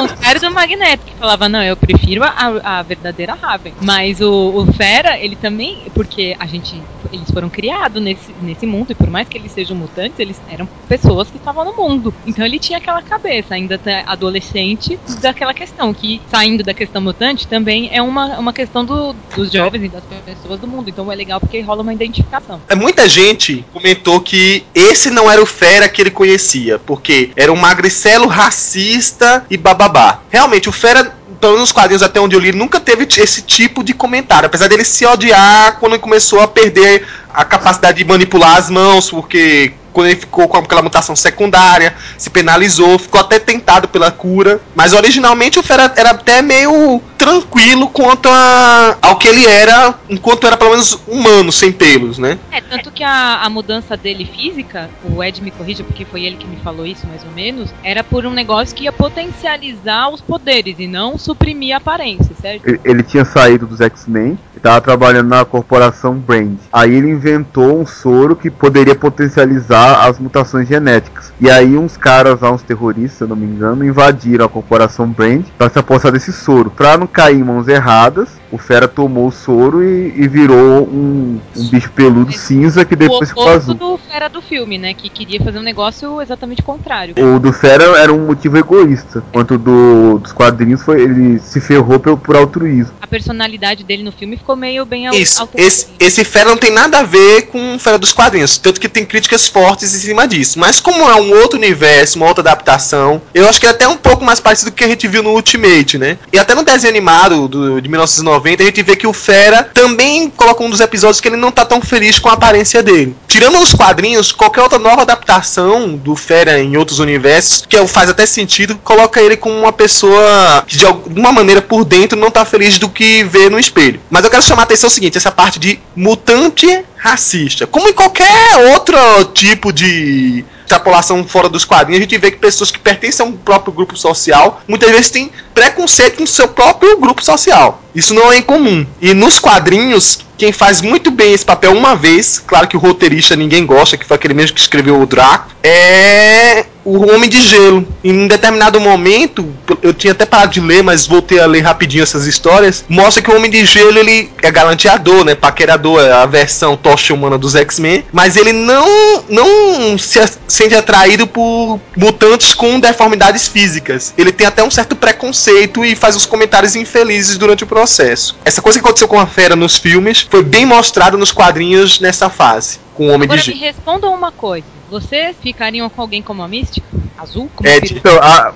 Contrário 0.09 0.41
do 0.41 0.51
Magneto, 0.51 1.05
que 1.05 1.15
falava, 1.15 1.49
não, 1.49 1.63
eu 1.63 1.77
prefiro 1.77 2.23
a, 2.25 2.79
a 2.79 2.83
verdadeira 2.83 3.35
Raven. 3.35 3.75
Mas 3.81 4.21
o, 4.21 4.31
o 4.57 4.73
Fera, 4.73 5.19
ele 5.19 5.37
também, 5.37 5.83
porque 5.95 6.37
a 6.39 6.47
gente, 6.47 6.81
eles 7.13 7.31
foram 7.31 7.49
criados 7.49 8.03
nesse, 8.03 8.35
nesse 8.43 8.67
mundo, 8.67 8.93
e 8.93 8.95
por 8.95 9.09
mais 9.09 9.29
que 9.29 9.39
eles 9.39 9.53
sejam 9.53 9.77
mutantes, 9.77 10.19
eles 10.19 10.41
eram 10.51 10.69
pessoas 10.89 11.31
que 11.31 11.37
estavam 11.37 11.65
no 11.65 11.77
mundo. 11.77 12.13
Então 12.27 12.45
ele 12.45 12.59
tinha 12.59 12.79
aquela 12.79 13.03
cabeça, 13.03 13.55
ainda 13.55 13.75
até 13.75 14.03
adolescente, 14.07 14.99
daquela 15.21 15.55
questão, 15.55 15.93
que 15.93 16.21
saindo 16.31 16.63
da 16.63 16.75
questão 16.75 17.01
mutante 17.01 17.47
também 17.47 17.91
é 17.93 18.03
uma, 18.03 18.39
uma 18.39 18.53
questão 18.53 18.85
do, 18.85 19.15
dos 19.35 19.53
jovens 19.53 19.85
e 19.85 19.89
das 19.89 20.03
pessoas 20.25 20.61
do 20.61 20.67
mundo. 20.67 20.89
Então 20.89 21.11
é 21.11 21.15
legal 21.15 21.41
porque 21.41 21.61
rola 21.61 21.83
uma 21.83 21.93
identificação. 21.93 22.61
É, 22.69 22.75
Muita 22.75 23.09
gente 23.09 23.65
comentou 23.73 24.21
que 24.21 24.65
esse 24.75 25.11
não 25.11 25.31
era 25.31 25.43
o 25.43 25.47
Fera 25.47 25.89
que 25.89 26.01
ele 26.01 26.11
conhecia, 26.11 26.79
porque 26.79 27.31
era 27.37 27.53
um 27.53 27.57
magricelo 27.57 28.27
racista 28.27 29.45
e 29.51 29.57
bababá. 29.57 29.98
Realmente, 30.29 30.69
o 30.69 30.73
Fera, 30.73 31.05
pelo 31.41 31.53
menos 31.53 31.61
nos 31.61 31.73
quadrinhos 31.73 32.03
até 32.03 32.21
onde 32.21 32.35
eu 32.35 32.41
li, 32.41 32.53
nunca 32.53 32.79
teve 32.81 33.07
esse 33.17 33.43
tipo 33.43 33.83
de 33.83 33.93
comentário. 33.93 34.47
Apesar 34.47 34.69
dele 34.69 34.85
se 34.85 35.05
odiar 35.07 35.79
quando 35.79 35.99
começou 35.99 36.41
a 36.41 36.49
perder 36.49 37.07
a 37.33 37.45
capacidade 37.45 37.99
de 37.99 38.05
manipular 38.05 38.57
as 38.57 38.71
mãos, 38.71 39.11
porque 39.11 39.73
quando 39.93 40.09
ele 40.09 40.21
ficou 40.21 40.47
com 40.47 40.57
aquela 40.59 40.83
mutação 40.83 41.17
secundária, 41.17 41.93
se 42.17 42.31
penalizou, 42.31 42.99
ficou 42.99 43.21
até 43.21 43.39
tentado 43.39 43.89
pela 43.89 44.13
cura. 44.13 44.61
Mas 44.75 44.93
originalmente 44.93 45.59
o 45.59 45.63
Fera 45.63 45.93
era 45.97 46.11
até 46.11 46.41
meio 46.41 47.03
tranquilo 47.17 47.89
quanto 47.89 48.29
a, 48.29 48.97
ao 49.03 49.17
que 49.17 49.27
ele 49.27 49.45
era, 49.45 49.95
enquanto 50.09 50.47
era 50.47 50.57
pelo 50.57 50.71
menos 50.71 51.01
humano, 51.09 51.51
sem 51.51 51.73
pelos, 51.73 52.17
né? 52.17 52.39
É, 52.53 52.61
tanto 52.61 52.93
que 52.93 53.03
a, 53.03 53.41
a 53.43 53.51
mudança 53.51 53.97
dele 53.97 54.25
física, 54.25 54.89
o 55.03 55.23
Ed 55.23 55.43
me 55.43 55.51
corrija 55.51 55.83
porque 55.83 56.05
foi 56.05 56.23
ele 56.23 56.37
que 56.37 56.47
me 56.47 56.59
falou 56.59 56.87
isso 56.87 57.05
mais 57.09 57.25
ou 57.25 57.33
menos, 57.33 57.75
era 57.83 58.05
por 58.05 58.25
um 58.25 58.31
negócio 58.31 58.77
que 58.77 58.85
ia 58.85 58.93
potencializar 58.93 60.11
os 60.11 60.21
poderes 60.21 60.77
e 60.79 60.87
não 60.87 61.19
suprimir 61.19 61.75
a 61.75 61.79
aparência, 61.79 62.37
certo? 62.41 62.69
Ele, 62.69 62.81
ele 62.85 63.03
tinha 63.03 63.25
saído 63.25 63.67
dos 63.67 63.81
X-Men 63.81 64.39
e 64.59 64.61
tava 64.61 64.81
trabalhando 64.81 65.29
na 65.29 65.45
corporação 65.45 66.15
Brand. 66.15 66.59
Aí 66.73 66.93
ele 66.93 67.09
inventou 67.09 67.81
um 67.81 67.87
soro 67.87 68.35
que 68.35 68.51
poderia 68.51 68.95
potencializar 68.95 70.05
as 70.05 70.19
mutações 70.19 70.67
genéticas. 70.67 71.33
E 71.41 71.49
aí 71.49 71.79
uns 71.79 71.97
caras 71.97 72.41
lá, 72.41 72.51
uns 72.51 72.63
terroristas, 72.63 73.19
se 73.19 73.25
eu 73.25 73.29
não 73.29 73.37
me 73.37 73.47
engano, 73.47 73.85
invadiram 73.85 74.45
a 74.45 74.49
corporação 74.49 75.09
Brand 75.09 75.45
para 75.57 75.71
se 75.71 75.79
apossar 75.79 76.11
desse 76.11 76.33
soro. 76.33 76.71
Pra 76.71 76.99
não 76.99 77.07
cair 77.07 77.39
em 77.39 77.45
mãos 77.45 77.69
erradas, 77.69 78.29
o 78.51 78.59
Fera 78.59 78.89
tomou 78.89 79.29
o 79.29 79.33
soro 79.33 79.83
e, 79.83 80.13
e 80.17 80.27
virou 80.27 80.83
um, 80.89 81.39
um 81.57 81.69
bicho 81.69 81.91
peludo 81.93 82.33
cinza 82.33 82.85
que 82.85 82.97
depois 82.97 83.29
ficou 83.29 83.49
azul. 83.49 83.75
do 83.75 83.99
Fera 83.99 84.29
do 84.29 84.43
filme, 84.43 84.77
né? 84.77 84.93
Que 84.93 85.09
queria 85.09 85.41
fazer 85.41 85.59
um 85.59 85.63
negócio 85.63 86.21
exatamente 86.21 86.63
contrário. 86.63 87.15
O 87.17 87.39
do 87.39 87.53
Fera 87.53 87.85
era 87.99 88.13
um 88.13 88.27
motivo 88.27 88.59
egoísta, 88.59 89.23
enquanto 89.29 89.53
o 89.53 89.59
do, 89.59 90.19
dos 90.19 90.33
quadrinhos 90.33 90.83
foi 90.83 91.01
ele 91.01 91.39
se 91.39 91.61
ferrou 91.61 92.01
por, 92.01 92.17
por 92.17 92.37
altruísmo. 92.37 92.95
A 93.01 93.07
personalidade 93.07 93.85
dele 93.85 94.03
no 94.03 94.11
filme 94.11 94.37
ficou 94.37 94.48
meio 94.57 94.85
bem 94.85 95.07
al- 95.07 95.15
Isso, 95.15 95.41
alterada. 95.43 95.67
esse, 95.67 95.87
esse 95.99 96.25
Fera 96.25 96.51
não 96.51 96.57
tem 96.57 96.71
nada 96.71 97.01
a 97.01 97.03
ver 97.03 97.43
com 97.49 97.77
o 97.77 97.79
Fera 97.79 97.99
dos 97.99 98.13
quadrinhos, 98.13 98.57
tanto 98.59 98.81
que 98.81 98.89
tem 98.89 99.05
críticas 99.05 99.47
fortes 99.47 99.95
em 99.95 99.99
cima 99.99 100.27
disso. 100.27 100.59
Mas 100.59 100.81
como 100.81 101.09
é 101.09 101.15
um 101.15 101.33
outro 101.41 101.59
universo, 101.59 102.17
uma 102.19 102.27
outra 102.27 102.43
adaptação, 102.43 103.21
eu 103.35 103.49
acho 103.49 103.61
que 103.61 103.67
é 103.67 103.71
até 103.71 103.87
um 103.89 103.97
pouco 103.97 104.25
mais 104.25 104.41
parecido 104.41 104.71
com 104.71 104.75
o 104.75 104.79
que 104.79 104.85
a 104.85 104.89
gente 104.89 105.07
viu 105.09 105.23
no 105.23 105.31
Ultimate, 105.31 105.99
né? 105.99 106.19
E 106.33 106.39
até 106.39 106.55
no 106.55 106.63
desenho 106.63 106.91
animado 106.93 107.49
do, 107.49 107.81
de 107.81 107.89
1990, 107.89 108.63
a 108.63 108.67
gente 108.67 108.83
vê 108.83 108.97
que 108.97 109.07
o 109.07 109.13
Fera 109.13 109.63
também 109.63 110.31
coloca 110.31 110.63
um 110.63 110.71
dos 110.71 110.81
episódios 110.81 111.21
que 111.21 111.29
ele 111.29 111.37
não 111.37 111.51
tá 111.51 111.65
tão 111.65 111.81
feliz 111.81 112.19
com 112.19 112.29
a 112.29 112.33
aparência 112.33 112.83
dele. 112.83 113.17
Tirando 113.27 113.59
os 113.61 113.73
quadrinhos, 113.75 114.33
qualquer 114.33 114.63
outra 114.63 114.79
nova 114.79 115.03
adaptação 115.03 115.97
do 115.97 116.15
Fera 116.17 116.59
em 116.61 116.77
outros 116.77 116.99
universos, 116.99 117.65
que 117.69 117.77
é 117.77 117.87
faz 117.87 118.11
até 118.11 118.27
sentido, 118.27 118.79
coloca 118.85 119.21
ele 119.21 119.37
como 119.37 119.57
uma 119.59 119.73
pessoa 119.73 120.65
que 120.67 120.77
de 120.77 120.85
alguma 120.87 121.33
maneira 121.33 121.63
por 121.63 121.85
dentro 121.85 122.19
não 122.19 122.31
tá 122.31 122.45
feliz 122.45 122.79
do 122.79 122.89
que 122.89 123.25
vê 123.25 123.49
no 123.49 123.59
espelho. 123.59 124.01
Mas 124.11 124.25
eu 124.25 124.31
quero 124.31 124.38
chamar 124.43 124.63
a 124.63 124.65
atenção 124.65 124.89
o 124.89 124.91
seguinte, 124.91 125.17
essa 125.17 125.33
parte 125.33 125.59
de 125.59 125.79
mutante 125.95 126.85
racista. 126.97 127.67
Como 127.67 127.89
em 127.89 127.93
qualquer 127.93 128.73
outro 128.73 128.97
tipo 129.33 129.73
de 129.73 130.45
extrapolação 130.61 131.25
fora 131.25 131.49
dos 131.49 131.65
quadrinhos, 131.65 132.01
a 132.01 132.03
gente 132.03 132.19
vê 132.19 132.31
que 132.31 132.37
pessoas 132.37 132.71
que 132.71 132.79
pertencem 132.79 133.25
a 133.25 133.29
um 133.29 133.33
próprio 133.33 133.73
grupo 133.73 133.97
social 133.97 134.61
muitas 134.69 134.91
vezes 134.91 135.11
têm 135.11 135.31
preconceito 135.55 136.19
com 136.19 136.27
seu 136.27 136.49
próprio 136.49 136.99
grupo 136.99 137.25
social. 137.25 137.83
Isso 137.95 138.13
não 138.13 138.31
é 138.31 138.39
incomum. 138.39 138.87
E 139.01 139.15
nos 139.15 139.39
quadrinhos, 139.39 140.21
quem 140.37 140.53
faz 140.53 140.81
muito 140.81 141.11
bem 141.11 141.33
esse 141.33 141.45
papel 141.45 141.73
uma 141.73 141.97
vez, 141.97 142.39
claro 142.39 142.69
que 142.69 142.77
o 142.77 142.81
roteirista 142.81 143.35
ninguém 143.35 143.65
gosta, 143.65 143.97
que 143.97 144.05
foi 144.05 144.17
aquele 144.17 144.35
mesmo 144.35 144.55
que 144.55 144.61
escreveu 144.61 145.01
o 145.01 145.07
Draco, 145.07 145.51
é 145.63 146.67
o 146.89 147.13
Homem 147.13 147.29
de 147.29 147.43
Gelo. 147.43 147.87
Em 148.03 148.19
um 148.19 148.27
determinado 148.27 148.81
momento, 148.81 149.47
eu 149.83 149.93
tinha 149.93 150.13
até 150.13 150.25
parado 150.25 150.53
de 150.53 150.61
ler, 150.61 150.83
mas 150.83 151.07
voltei 151.07 151.39
a 151.39 151.45
ler 151.45 151.61
rapidinho 151.61 152.03
essas 152.03 152.27
histórias, 152.27 152.85
mostra 152.89 153.23
que 153.23 153.31
o 153.31 153.37
Homem 153.37 153.51
de 153.51 153.65
Gelo 153.67 153.99
ele 153.99 154.31
é 154.43 154.51
galanteador, 154.51 155.23
né, 155.25 155.35
paquerador, 155.35 156.01
é 156.01 156.11
a 156.11 156.25
versão 156.25 156.77
tocha 156.77 157.13
humana 157.13 157.37
dos 157.37 157.55
X-Men, 157.55 158.05
mas 158.11 158.37
ele 158.37 158.53
não 158.53 158.89
não 159.29 159.99
se 159.99 160.19
sente 160.47 160.75
atraído 160.75 161.27
por 161.27 161.79
mutantes 161.95 162.55
com 162.55 162.81
deformidades 162.81 163.47
físicas. 163.47 164.15
Ele 164.17 164.33
tem 164.33 164.47
até 164.47 164.65
um 164.65 164.71
certo 164.71 164.97
preconceito 164.97 165.85
e 165.85 165.95
faz 165.95 166.17
uns 166.17 166.25
comentários 166.25 166.75
infelizes 166.75 167.37
durante 167.37 167.65
o 167.65 167.67
processo. 167.67 168.37
Essa 168.45 168.63
coisa 168.63 168.79
que 168.79 168.85
aconteceu 168.85 169.09
com 169.09 169.21
a 169.21 169.27
Fera 169.27 169.55
nos 169.55 169.77
filmes 169.77 170.27
foi 170.31 170.43
bem 170.43 170.65
mostrada 170.65 171.19
nos 171.19 171.33
quadrinhos 171.33 172.01
nessa 172.01 172.31
fase, 172.31 172.79
com 172.99 173.07
o 173.07 173.13
Homem 173.13 173.27
Agora 173.27 173.41
de 173.41 173.55
me 173.55 173.61
respondam 173.61 174.13
uma 174.13 174.33
coisa. 174.33 174.67
Vocês 174.91 175.37
ficariam 175.41 175.89
com 175.89 176.03
alguém 176.03 176.21
como 176.21 176.43
a 176.43 176.49
Mística? 176.49 176.85
Azul? 177.17 177.49
Como 177.55 177.69
É? 177.69 177.77
Então, 177.77 178.19
a, 178.21 178.53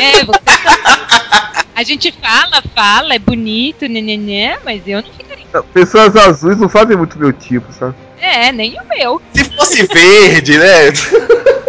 É, 0.00 0.24
você 0.24 0.40
A 1.74 1.82
gente 1.82 2.10
fala, 2.12 2.62
fala, 2.74 3.14
é 3.14 3.18
bonito, 3.18 3.86
nenenê, 3.86 4.56
mas 4.64 4.82
eu 4.86 5.02
não 5.02 5.10
ficaria. 5.10 5.44
pessoas 5.74 6.16
azuis 6.16 6.58
não 6.58 6.70
fazem 6.70 6.96
muito 6.96 7.18
meu 7.18 7.32
tipo, 7.34 7.70
sabe? 7.72 7.94
É, 8.18 8.50
nem 8.50 8.78
o 8.80 8.84
meu. 8.88 9.20
Se 9.34 9.44
fosse 9.44 9.86
verde, 9.86 10.56
né? 10.56 10.92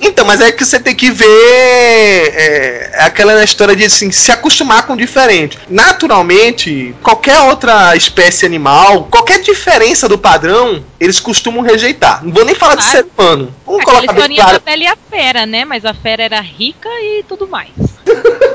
Então, 0.00 0.24
mas 0.24 0.40
é 0.40 0.52
que 0.52 0.64
você 0.64 0.78
tem 0.78 0.94
que 0.94 1.10
ver 1.10 1.26
é, 1.26 2.90
é 2.94 3.02
aquela 3.02 3.42
história 3.42 3.74
de 3.74 3.84
assim, 3.84 4.10
se 4.12 4.30
acostumar 4.30 4.86
com 4.86 4.92
o 4.92 4.96
diferente. 4.96 5.58
Naturalmente, 5.68 6.94
qualquer 7.02 7.38
outra 7.40 7.96
espécie 7.96 8.46
animal, 8.46 9.04
qualquer 9.10 9.40
diferença 9.40 10.08
do 10.08 10.16
padrão, 10.18 10.84
eles 11.00 11.18
costumam 11.18 11.62
rejeitar. 11.62 12.24
Não 12.24 12.32
vou 12.32 12.44
nem 12.44 12.54
falar 12.54 12.76
de 12.76 12.82
Claro. 12.82 12.96
ser 12.98 13.06
humano. 13.18 13.54
Vamos 13.66 13.82
Aquela 13.82 13.96
colocar 14.02 14.28
bem 14.28 14.36
claro. 14.36 14.52
da 14.52 14.58
Bela 14.60 14.82
e 14.82 14.86
a 14.86 14.96
Fera, 15.10 15.46
né? 15.46 15.64
Mas 15.64 15.84
a 15.84 15.92
Fera 15.94 16.22
era 16.22 16.40
rica 16.40 16.88
e 16.88 17.24
tudo 17.28 17.46
mais. 17.48 17.70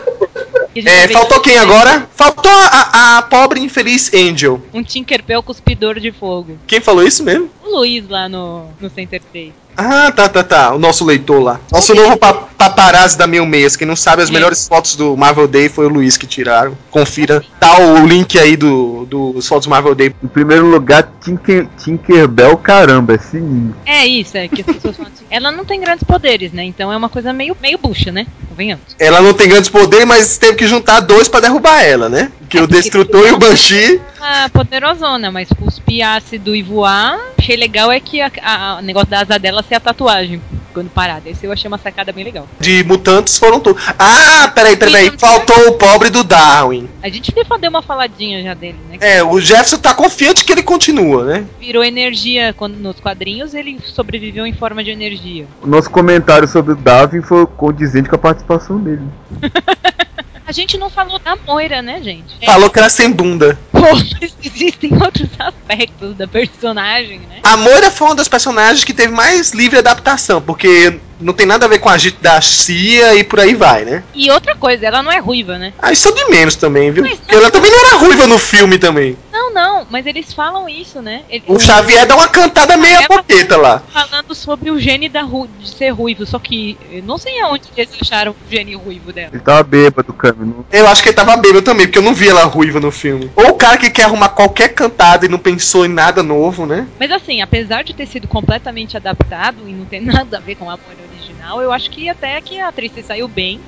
É, 0.75 1.07
faltou 1.09 1.39
quem 1.39 1.55
agora? 1.59 2.07
Faltou 2.15 2.49
a, 2.51 2.65
a- 2.93 3.17
a 3.19 3.21
pobre 3.21 3.59
infeliz 3.59 4.11
Angel. 4.11 4.59
Um 4.73 4.81
Tinkerbell 4.83 5.43
cuspidor 5.43 5.99
de 5.99 6.11
fogo. 6.11 6.57
Quem 6.65 6.79
falou 6.81 7.03
isso 7.05 7.23
mesmo? 7.23 7.47
O 7.63 7.77
Luiz 7.77 8.09
lá 8.09 8.27
no, 8.27 8.69
no 8.81 8.89
Center 8.89 9.21
3. 9.31 9.53
Ah, 9.77 10.11
tá, 10.11 10.29
tá, 10.29 10.43
tá. 10.43 10.73
O 10.73 10.79
nosso 10.79 11.03
leitor 11.05 11.41
lá. 11.41 11.59
Nosso 11.71 11.93
novo 11.93 12.17
pa 12.17 12.33
paparazzi 12.63 13.17
da 13.17 13.27
Mil 13.27 13.45
Meias. 13.45 13.75
Quem 13.75 13.85
não 13.85 13.95
sabe, 13.95 14.21
as 14.21 14.29
melhores 14.29 14.67
fotos 14.67 14.95
do 14.95 15.17
Marvel 15.17 15.47
Day 15.47 15.67
foi 15.67 15.85
o 15.85 15.89
Luiz 15.89 16.15
que 16.15 16.25
tiraram. 16.25 16.77
Confira. 16.89 17.43
Tá 17.59 17.77
o 17.77 18.05
link 18.05 18.39
aí 18.39 18.55
do, 18.55 19.05
dos 19.05 19.45
fotos 19.47 19.65
do 19.65 19.69
Marvel 19.69 19.93
Day. 19.93 20.15
Em 20.23 20.27
primeiro 20.27 20.67
lugar, 20.67 21.11
Tinker, 21.21 21.67
Tinkerbell, 21.83 22.55
caramba, 22.57 23.15
é 23.15 23.17
sininho. 23.17 23.75
É 23.85 24.05
isso, 24.05 24.37
é 24.37 24.47
que 24.47 24.61
as 24.61 24.67
pessoas 24.67 24.95
falam 24.95 25.11
assim. 25.13 25.25
Ela 25.29 25.51
não 25.51 25.65
tem 25.65 25.81
grandes 25.81 26.03
poderes, 26.03 26.53
né? 26.53 26.63
Então 26.63 26.91
é 26.91 26.95
uma 26.95 27.09
coisa 27.09 27.33
meio, 27.33 27.57
meio 27.61 27.77
bucha, 27.77 28.11
né? 28.11 28.25
Convenhamos. 28.47 28.85
Ela 28.97 29.21
não 29.21 29.33
tem 29.33 29.49
grandes 29.49 29.69
poderes, 29.69 30.05
mas 30.05 30.37
teve 30.37 30.55
que 30.55 30.67
juntar 30.67 31.01
dois 31.01 31.27
pra 31.27 31.41
derrubar 31.41 31.81
ela, 31.81 32.07
né? 32.07 32.31
Que 32.47 32.59
É, 32.59 32.61
o 32.61 32.67
Destrutor 32.67 33.27
e 33.27 33.31
o 33.31 33.37
Banshee. 33.37 33.99
Ah, 34.25 34.49
poderosona, 34.53 35.29
mas 35.31 35.49
cuspir 35.49 36.01
ácido 36.07 36.55
e 36.55 36.63
voar. 36.63 37.17
Achei 37.37 37.57
legal 37.57 37.91
é 37.91 37.99
que 37.99 38.21
a- 38.21 38.31
a- 38.41 38.77
o 38.79 38.81
negócio 38.81 39.09
da 39.09 39.19
asa 39.19 39.37
dela 39.37 39.61
ser 39.61 39.75
a 39.75 39.79
tatuagem 39.81 40.41
quando 40.73 40.89
parada. 40.89 41.29
Esse 41.29 41.45
eu 41.45 41.51
achei 41.51 41.67
uma 41.67 41.77
sacada 41.77 42.13
bem 42.13 42.23
legal. 42.23 42.47
De 42.57 42.85
mutantes 42.85 43.37
foram 43.37 43.59
todos. 43.59 43.83
Ah, 43.99 44.49
peraí, 44.55 44.77
peraí. 44.77 45.11
Faltou 45.19 45.67
o 45.67 45.73
pobre 45.73 46.09
do 46.09 46.23
Darwin. 46.23 46.89
A 47.01 47.09
gente 47.09 47.33
deu 47.59 47.69
uma 47.69 47.81
faladinha 47.81 48.41
já 48.41 48.53
dele, 48.53 48.77
né? 48.89 48.97
É, 49.01 49.21
o 49.21 49.41
Jefferson 49.41 49.77
tá 49.77 49.93
confiante 49.93 50.45
que 50.45 50.53
ele 50.53 50.63
continua, 50.63 51.25
né? 51.25 51.45
Virou 51.59 51.83
energia 51.83 52.53
quando 52.53 52.77
nos 52.77 53.01
quadrinhos, 53.01 53.53
ele 53.53 53.77
sobreviveu 53.83 54.47
em 54.47 54.53
forma 54.53 54.83
de 54.85 54.89
energia. 54.91 55.45
O 55.61 55.67
nosso 55.67 55.89
comentário 55.89 56.47
sobre 56.47 56.71
o 56.71 56.75
Darwin 56.77 57.21
foi 57.21 57.45
condizente 57.45 58.07
com 58.07 58.15
a 58.15 58.19
participação 58.19 58.79
dele. 58.79 59.03
A 60.45 60.51
gente 60.51 60.77
não 60.77 60.89
falou 60.89 61.19
da 61.19 61.35
Moira, 61.47 61.81
né, 61.81 62.01
gente? 62.03 62.35
É, 62.41 62.45
Falou 62.45 62.69
que 62.69 62.77
era 62.77 62.89
sem 62.89 63.09
bunda. 63.09 63.57
pô, 63.71 63.79
mas 63.81 64.35
existem 64.43 64.91
outros 65.01 65.29
aspectos 65.39 66.15
da 66.17 66.27
personagem, 66.27 67.19
né? 67.19 67.39
A 67.43 67.55
Moira 67.55 67.89
foi 67.89 68.07
uma 68.07 68.15
das 68.15 68.27
personagens 68.27 68.83
que 68.83 68.93
teve 68.93 69.13
mais 69.13 69.51
livre 69.51 69.79
adaptação, 69.79 70.41
porque 70.41 70.99
não 71.19 71.33
tem 71.33 71.45
nada 71.45 71.65
a 71.65 71.69
ver 71.69 71.79
com 71.79 71.87
a 71.87 71.93
agito 71.93 72.21
da 72.21 72.41
CIA 72.41 73.15
e 73.15 73.23
por 73.23 73.39
aí 73.39 73.55
vai, 73.55 73.85
né? 73.85 74.03
E 74.13 74.29
outra 74.31 74.53
coisa, 74.55 74.85
ela 74.85 75.01
não 75.01 75.11
é 75.11 75.19
ruiva, 75.19 75.57
né? 75.57 75.73
Ah, 75.79 75.91
isso 75.93 76.09
é 76.09 76.11
de 76.11 76.25
menos 76.29 76.55
também, 76.55 76.91
viu? 76.91 77.03
Mas- 77.03 77.21
ela 77.29 77.49
também 77.49 77.71
não 77.71 77.85
era 77.87 77.97
ruiva 77.97 78.27
no 78.27 78.37
filme 78.37 78.77
também. 78.77 79.17
Não, 79.53 79.63
não, 79.79 79.87
mas 79.89 80.05
eles 80.05 80.33
falam 80.33 80.67
isso, 80.67 81.01
né? 81.01 81.23
Ele- 81.29 81.43
O 81.47 81.59
Xavier 81.59 82.05
dá 82.05 82.15
uma 82.15 82.27
cantada 82.27 82.75
meia 82.77 83.07
boqueta 83.07 83.55
lá. 83.57 83.79
falando 83.79 84.33
sobre 84.33 84.69
o 84.71 84.79
gene 84.79 85.07
da 85.07 85.21
ru 85.21 85.47
de 85.59 85.69
ser 85.69 85.89
ruivo, 85.89 86.25
só 86.25 86.39
que 86.39 86.77
eu 86.91 87.03
não 87.03 87.17
sei 87.17 87.39
aonde 87.41 87.63
eles 87.75 87.91
acharam 88.01 88.31
o 88.31 88.35
gene 88.49 88.75
ruivo 88.75 89.13
dela. 89.13 89.29
Ele 89.33 89.41
tava 89.41 89.63
bêbado, 89.63 90.13
Cami. 90.13 90.53
Eu 90.71 90.87
acho 90.87 91.01
que 91.03 91.09
ele 91.09 91.15
tava 91.15 91.35
bêbado 91.37 91.61
também, 91.61 91.85
porque 91.85 91.99
eu 91.99 92.03
não 92.03 92.13
vi 92.13 92.27
ela 92.29 92.43
ruiva 92.45 92.79
no 92.79 92.91
filme. 92.91 93.31
Ou 93.35 93.49
o 93.49 93.53
cara 93.55 93.77
que 93.77 93.89
quer 93.89 94.03
arrumar 94.03 94.29
qualquer 94.29 94.69
cantada 94.69 95.25
e 95.25 95.29
não 95.29 95.39
pensou 95.39 95.85
em 95.85 95.89
nada 95.89 96.23
novo, 96.23 96.65
né? 96.65 96.87
Mas 96.99 97.11
assim, 97.11 97.41
apesar 97.41 97.83
de 97.83 97.93
ter 97.93 98.05
sido 98.07 98.27
completamente 98.27 98.97
adaptado 98.97 99.67
e 99.67 99.73
não 99.73 99.85
ter 99.85 99.99
nada 100.01 100.37
a 100.37 100.41
ver 100.41 100.55
com 100.55 100.65
a 100.69 100.77
Moira 100.77 101.01
original, 101.11 101.61
eu 101.61 101.71
acho 101.71 101.89
que 101.89 102.09
até 102.09 102.39
que 102.41 102.59
a 102.59 102.69
atriz 102.69 102.91
saiu 103.05 103.27
bem 103.27 103.59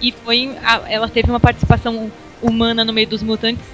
e 0.00 0.12
foi 0.24 0.56
ela 0.88 1.08
teve 1.08 1.28
uma 1.30 1.40
participação 1.40 2.10
humana 2.42 2.84
no 2.84 2.92
meio 2.92 3.06
dos 3.06 3.22
mutantes 3.22 3.64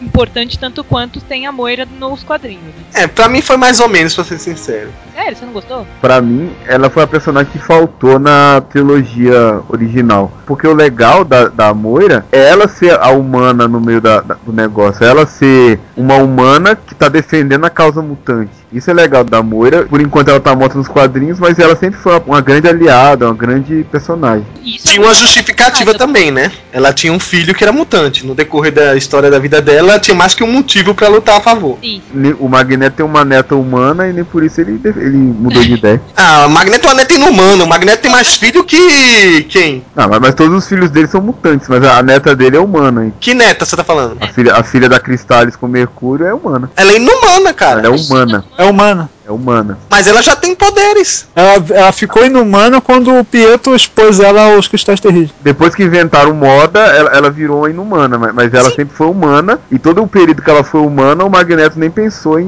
importante 0.00 0.58
tanto 0.58 0.84
quanto 0.84 1.20
tem 1.20 1.46
a 1.46 1.52
Moira 1.52 1.86
nos 1.98 2.22
quadrinhos. 2.22 2.62
né? 2.64 3.02
É, 3.02 3.06
pra 3.06 3.28
mim 3.28 3.40
foi 3.40 3.56
mais 3.56 3.80
ou 3.80 3.88
menos, 3.88 4.14
pra 4.14 4.24
ser 4.24 4.38
sincero. 4.38 4.90
Sério, 5.14 5.36
você 5.36 5.44
não 5.46 5.52
gostou? 5.52 5.86
Pra 6.00 6.20
mim, 6.20 6.50
ela 6.66 6.90
foi 6.90 7.02
a 7.02 7.06
personagem 7.06 7.50
que 7.50 7.58
faltou 7.58 8.18
na 8.18 8.60
trilogia 8.68 9.60
original. 9.68 10.30
Porque 10.46 10.66
o 10.66 10.74
legal 10.74 11.24
da, 11.24 11.48
da 11.48 11.74
Moira 11.74 12.24
é 12.30 12.48
ela 12.50 12.68
ser 12.68 12.98
a 13.00 13.08
humana 13.10 13.66
no 13.66 13.80
meio 13.80 14.00
da, 14.00 14.20
da- 14.20 14.36
do 14.44 14.52
negócio. 14.52 15.04
Ela 15.04 15.26
ser 15.26 15.78
uma 15.96 16.14
humana 16.16 16.76
que 16.76 16.94
tá 16.94 17.08
defendendo 17.08 17.64
a 17.64 17.70
causa 17.70 18.00
mutante. 18.02 18.50
Isso 18.72 18.90
é 18.90 18.94
legal 18.94 19.24
da 19.24 19.42
Moira. 19.42 19.84
Por 19.84 20.00
enquanto 20.00 20.28
ela 20.28 20.40
tá 20.40 20.54
morta 20.54 20.76
nos 20.76 20.88
quadrinhos, 20.88 21.38
mas 21.38 21.58
ela 21.58 21.74
sempre 21.76 21.98
foi 21.98 22.12
uma, 22.12 22.20
uma 22.26 22.40
grande 22.40 22.68
aliada, 22.68 23.26
uma 23.26 23.34
grande 23.34 23.84
personagem. 23.90 24.44
E 24.62 24.76
isso 24.76 24.86
é 24.86 24.90
Tinha 24.90 25.00
uma 25.00 25.06
muito 25.08 25.20
justificativa 25.20 25.94
também, 25.94 26.30
né? 26.30 26.52
Ela 26.72 26.92
tinha 26.92 27.12
um 27.12 27.18
filho 27.20 27.54
que 27.54 27.64
era 27.64 27.72
mutante. 27.72 28.26
No 28.26 28.34
decorrer 28.34 28.72
da 28.72 28.94
história 28.96 29.30
da 29.30 29.38
vida 29.38 29.60
dela, 29.62 29.85
tinha 29.98 30.14
mais 30.14 30.34
que 30.34 30.42
um 30.44 30.52
motivo 30.52 30.94
pra 30.94 31.08
lutar 31.08 31.36
a 31.36 31.40
favor. 31.40 31.78
Ne- 32.12 32.34
O 32.38 32.48
Magneto 32.48 32.96
tem 32.96 33.06
uma 33.06 33.24
neta 33.24 33.54
humana 33.54 34.06
e 34.08 34.12
nem 34.12 34.24
por 34.24 34.42
isso 34.44 34.60
ele, 34.60 34.80
ele 34.84 35.16
mudou 35.16 35.62
de 35.62 35.74
ideia. 35.74 36.00
Ah, 36.16 36.46
o 36.46 36.50
Magneto 36.50 36.86
é 36.86 36.88
uma 36.90 36.94
neta 36.96 37.14
inumana. 37.14 37.64
O 37.64 37.68
Magneto 37.68 38.02
tem 38.02 38.10
mais 38.10 38.34
filho 38.34 38.64
que. 38.64 39.42
quem? 39.48 39.84
Ah, 39.96 40.08
mas, 40.08 40.20
mas 40.20 40.34
todos 40.34 40.56
os 40.56 40.68
filhos 40.68 40.90
dele 40.90 41.06
são 41.06 41.20
mutantes, 41.20 41.68
mas 41.68 41.82
a, 41.84 41.98
a 41.98 42.02
neta 42.02 42.34
dele 42.34 42.56
é 42.56 42.60
humana. 42.60 43.04
hein? 43.04 43.12
Que 43.20 43.34
neta 43.34 43.64
você 43.64 43.76
tá 43.76 43.84
falando? 43.84 44.16
A 44.20 44.26
filha, 44.28 44.54
a 44.54 44.62
filha 44.62 44.88
da 44.88 44.98
Cristales 45.00 45.56
com 45.56 45.66
Mercúrio 45.68 46.26
é 46.26 46.34
humana. 46.34 46.70
Ela 46.76 46.92
é 46.92 46.96
inumana, 46.96 47.52
cara. 47.52 47.80
Ela 47.80 47.88
é 47.94 47.98
humana. 47.98 48.44
É 48.58 48.64
humana. 48.64 49.10
É 49.26 49.32
humana. 49.32 49.76
Mas 49.90 50.06
ela 50.06 50.22
já 50.22 50.36
tem 50.36 50.54
poderes. 50.54 51.26
Ela, 51.34 51.64
ela 51.70 51.92
ficou 51.92 52.24
inumana 52.24 52.80
quando 52.80 53.12
o 53.12 53.24
Pietro 53.24 53.74
expôs 53.74 54.20
ela 54.20 54.54
aos 54.54 54.68
cristais 54.68 55.00
terríveis. 55.00 55.34
Depois 55.40 55.74
que 55.74 55.82
inventaram 55.82 56.32
moda, 56.32 56.78
ela, 56.78 57.10
ela 57.10 57.30
virou 57.30 57.58
uma 57.58 57.70
inumana, 57.70 58.16
mas, 58.16 58.32
mas 58.32 58.54
ela 58.54 58.70
sempre 58.70 58.94
foi 58.94 59.08
humana. 59.08 59.58
E 59.70 59.80
todo 59.80 60.00
o 60.00 60.06
período 60.06 60.42
que 60.42 60.50
ela 60.50 60.62
foi 60.62 60.80
humana, 60.80 61.24
o 61.24 61.30
Magneto 61.30 61.76
nem 61.76 61.90
pensou 61.90 62.38
em, 62.38 62.46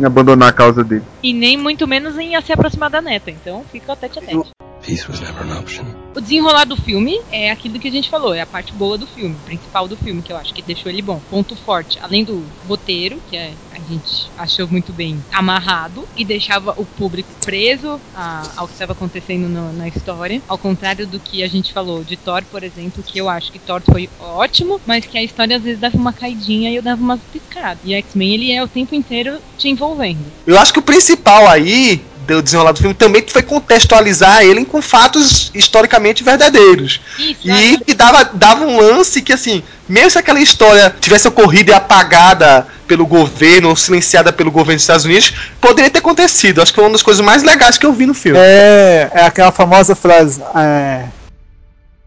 em 0.00 0.04
abandonar 0.04 0.50
a 0.50 0.52
causa 0.52 0.84
dele. 0.84 1.02
E 1.22 1.32
nem 1.32 1.56
muito 1.56 1.88
menos 1.88 2.18
em 2.18 2.38
se 2.42 2.52
aproximar 2.52 2.90
da 2.90 3.00
neta. 3.00 3.30
Então 3.30 3.64
fica 3.72 3.96
tete 3.96 4.18
a 4.18 4.22
tete. 4.22 4.50
Peace 4.82 5.06
was 5.08 5.20
never 5.20 5.42
an 5.42 5.58
option. 5.58 5.84
O 6.16 6.20
desenrolar 6.20 6.64
do 6.64 6.76
filme 6.76 7.16
é 7.30 7.50
aquilo 7.50 7.78
que 7.78 7.86
a 7.86 7.90
gente 7.90 8.08
falou, 8.10 8.34
é 8.34 8.40
a 8.40 8.46
parte 8.46 8.74
boa 8.74 8.98
do 8.98 9.06
filme, 9.06 9.36
principal 9.44 9.86
do 9.86 9.96
filme, 9.96 10.22
que 10.22 10.32
eu 10.32 10.36
acho 10.36 10.52
que 10.52 10.62
deixou 10.62 10.90
ele 10.90 11.02
bom. 11.02 11.20
Ponto 11.20 11.54
forte, 11.54 11.98
além 12.00 12.24
do 12.24 12.48
roteiro, 12.66 13.22
que 13.28 13.36
é- 13.36 13.54
a 13.70 13.78
gente 13.78 14.28
achou 14.36 14.66
muito 14.68 14.92
bem 14.92 15.22
amarrado 15.32 16.08
e 16.16 16.24
deixava 16.24 16.74
o 16.76 16.84
público 16.84 17.30
preso 17.44 18.00
a- 18.14 18.52
ao 18.56 18.66
que 18.66 18.72
estava 18.72 18.92
acontecendo 18.92 19.48
no- 19.48 19.72
na 19.72 19.86
história. 19.88 20.42
Ao 20.48 20.58
contrário 20.58 21.06
do 21.06 21.20
que 21.20 21.42
a 21.42 21.48
gente 21.48 21.72
falou 21.72 22.02
de 22.02 22.16
Thor, 22.16 22.44
por 22.50 22.64
exemplo, 22.64 23.02
que 23.04 23.20
eu 23.20 23.28
acho 23.28 23.52
que 23.52 23.58
Thor 23.60 23.82
foi 23.88 24.08
ótimo, 24.18 24.80
mas 24.86 25.06
que 25.06 25.18
a 25.18 25.22
história 25.22 25.56
às 25.56 25.62
vezes 25.62 25.78
dava 25.78 25.96
uma 25.96 26.12
caidinha 26.12 26.70
e 26.70 26.76
eu 26.76 26.82
dava 26.82 27.00
umas 27.00 27.20
piscadas. 27.30 27.82
E 27.84 27.94
X-Men, 27.94 28.34
ele 28.34 28.52
é 28.52 28.62
o 28.62 28.68
tempo 28.68 28.94
inteiro 28.94 29.40
te 29.56 29.68
envolvendo. 29.68 30.32
Eu 30.46 30.58
acho 30.58 30.72
que 30.72 30.78
o 30.80 30.82
principal 30.82 31.46
aí 31.46 32.00
do 32.36 32.42
desenrolar 32.42 32.72
do 32.72 32.78
filme 32.78 32.94
também 32.94 33.24
foi 33.26 33.42
contextualizar 33.42 34.42
ele 34.42 34.64
com 34.64 34.82
fatos 34.82 35.50
historicamente 35.54 36.22
verdadeiros. 36.22 37.00
Isso, 37.18 37.40
E 37.44 37.48
né? 37.48 37.78
que 37.86 37.94
dava, 37.94 38.24
dava 38.32 38.64
um 38.64 38.80
lance 38.80 39.22
que, 39.22 39.32
assim, 39.32 39.62
mesmo 39.88 40.10
se 40.10 40.18
aquela 40.18 40.40
história 40.40 40.94
tivesse 41.00 41.26
ocorrido 41.28 41.70
e 41.70 41.74
apagada 41.74 42.66
pelo 42.86 43.06
governo, 43.06 43.68
ou 43.68 43.76
silenciada 43.76 44.32
pelo 44.32 44.50
governo 44.50 44.76
dos 44.76 44.82
Estados 44.82 45.04
Unidos, 45.04 45.34
poderia 45.60 45.90
ter 45.90 45.98
acontecido. 45.98 46.62
Acho 46.62 46.72
que 46.72 46.76
foi 46.76 46.84
uma 46.84 46.92
das 46.92 47.02
coisas 47.02 47.24
mais 47.24 47.42
legais 47.42 47.76
que 47.76 47.84
eu 47.84 47.92
vi 47.92 48.06
no 48.06 48.14
filme. 48.14 48.38
É, 48.40 49.10
é 49.12 49.22
aquela 49.22 49.52
famosa 49.52 49.94
frase. 49.94 50.42
É, 50.54 51.04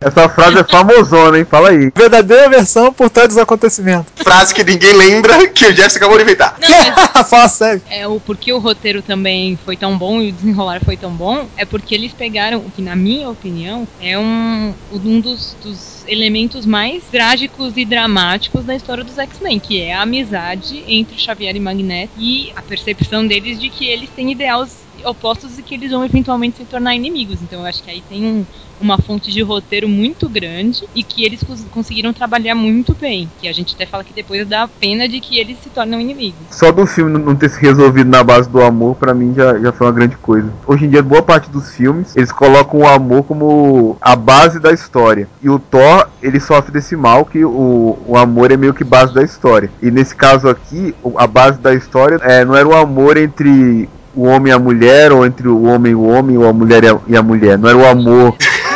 Essa 0.04 0.28
frase 0.28 0.58
é 0.58 0.64
famosona, 0.64 1.38
hein? 1.38 1.46
Fala 1.46 1.70
aí. 1.70 1.92
verdadeira 1.96 2.50
versão 2.50 2.92
por 2.92 3.08
trás 3.08 3.30
dos 3.30 3.38
acontecimentos. 3.38 4.12
Frase 4.16 4.52
que 4.52 4.64
ninguém 4.64 4.94
lembra 4.94 5.48
que 5.48 5.64
o 5.64 5.70
Jefferson 5.70 5.98
acabou 5.98 6.18
de 6.18 6.24
inventar. 6.24 6.58
Não, 6.60 6.68
mas 7.14 7.30
Fala 7.30 7.48
sério. 7.48 7.84
É, 7.88 8.08
o 8.08 8.20
porquê 8.20 8.52
o 8.52 8.58
roteiro 8.58 9.04
também 9.04 9.60
foi 9.64 9.78
tão 9.78 9.96
bom 9.96 10.20
e 10.20 10.30
o 10.30 10.32
desenrolar 10.32 10.84
foi 10.84 10.98
tão 10.98 11.12
bom 11.12 11.48
é 11.56 11.66
porque 11.66 11.94
eles 11.94 12.14
pegaram 12.14 12.58
o 12.58 12.72
que, 12.72 12.82
na 12.82 12.96
minha 12.96 13.30
opinião, 13.30 13.88
é 14.02 14.18
um, 14.18 14.74
um 14.92 15.20
dos, 15.20 15.56
dos 15.62 16.04
elementos 16.08 16.66
mais 16.66 17.04
trágicos 17.12 17.78
e 17.78 17.86
dramáticos 17.86 18.66
da 18.66 18.76
história 18.76 19.04
dos 19.04 19.20
X-Men, 19.20 19.60
que 19.60 19.82
é 19.82 19.94
a 19.94 20.02
amizade 20.02 20.84
entre 20.88 21.20
Xavier 21.20 21.56
e 21.56 21.60
Magneto 21.60 22.14
e 22.18 22.52
a 22.56 22.62
percepção 22.64 23.28
deles 23.28 23.60
de 23.60 23.70
que 23.70 23.86
eles 23.86 24.10
têm 24.10 24.32
ideais 24.32 24.82
opostos 25.06 25.58
e 25.58 25.64
que 25.64 25.76
eles 25.76 25.92
vão 25.92 26.04
eventualmente 26.06 26.58
se 26.58 26.66
tornar 26.66 26.96
inimigos. 26.96 27.42
Então 27.42 27.62
eu 27.62 27.66
acho 27.66 27.84
que 27.84 27.90
aí 27.90 28.02
tem 28.08 28.26
um, 28.26 28.46
uma 28.80 28.98
fonte 28.98 29.32
de 29.32 29.42
roteiro 29.42 29.88
muito 29.88 30.28
grande 30.30 30.84
e 30.96 31.04
que 31.04 31.24
eles 31.24 31.44
cons- 31.44 31.66
conseguiram 31.72 32.14
trabalhar 32.14 32.56
muito 32.56 32.96
bem. 33.00 33.30
Que 33.40 33.48
a 33.48 33.54
gente 33.54 33.74
até 33.76 33.86
fala 33.86 34.04
que 34.04 34.14
depois 34.14 34.48
dá 34.48 34.68
pena 34.68 35.08
de 35.08 35.20
que 35.20 35.38
eles 35.38 35.58
se 35.60 35.70
tornam 35.70 36.00
inimigos. 36.00 36.40
Só 36.52 36.72
do 36.72 36.86
filme 36.86 37.18
não 37.18 37.36
ter 37.36 37.50
se 37.50 37.60
resolvido 37.62 38.10
na 38.10 38.24
base 38.24 38.50
do 38.50 38.62
amor, 38.62 38.96
pra 38.96 39.14
mim 39.14 39.34
já, 39.36 39.58
já 39.60 39.72
foi 39.72 39.88
uma 39.88 39.94
grande 39.94 40.18
coisa. 40.18 40.52
Hoje 40.66 40.86
em 40.86 40.90
dia, 40.90 41.02
boa 41.02 41.22
parte 41.22 41.50
dos 41.50 41.76
filmes, 41.76 42.16
eles 42.16 42.32
colocam 42.32 42.82
o 42.82 42.88
amor 42.88 43.24
como 43.24 43.98
a 44.02 44.16
base 44.16 44.60
da 44.60 44.72
história. 44.72 45.28
E 45.42 45.50
o 45.50 45.60
Thor, 45.60 46.08
ele 46.22 46.40
sofre 46.40 46.72
desse 46.72 46.96
mal 46.96 47.26
que 47.26 47.44
o, 47.44 47.98
o 48.08 48.18
amor 48.18 48.52
é 48.52 48.58
meio 48.58 48.74
que 48.74 48.84
base 48.84 49.14
da 49.14 49.24
história. 49.24 49.70
E 49.82 49.90
nesse 49.92 50.16
caso 50.16 50.48
aqui, 50.50 50.94
a 51.18 51.28
base 51.28 51.60
da 51.60 51.74
história 51.74 52.20
é, 52.22 52.44
não 52.46 52.56
era 52.56 52.68
o 52.68 52.76
amor 52.76 53.18
entre 53.18 53.90
o 54.16 54.24
homem 54.24 54.52
e 54.52 54.56
a 54.56 54.60
mulher, 54.60 55.12
ou 55.12 55.26
entre 55.26 55.48
o 55.48 55.64
homem 55.64 55.92
e 55.92 55.96
o 55.96 56.04
homem, 56.04 56.38
ou 56.38 56.48
a 56.48 56.54
mulher 56.54 56.84
e 57.08 57.16
a 57.16 57.22
mulher. 57.22 57.58
Não 57.58 57.70
era 57.70 57.78
o 57.78 57.86
amor. 57.86 58.36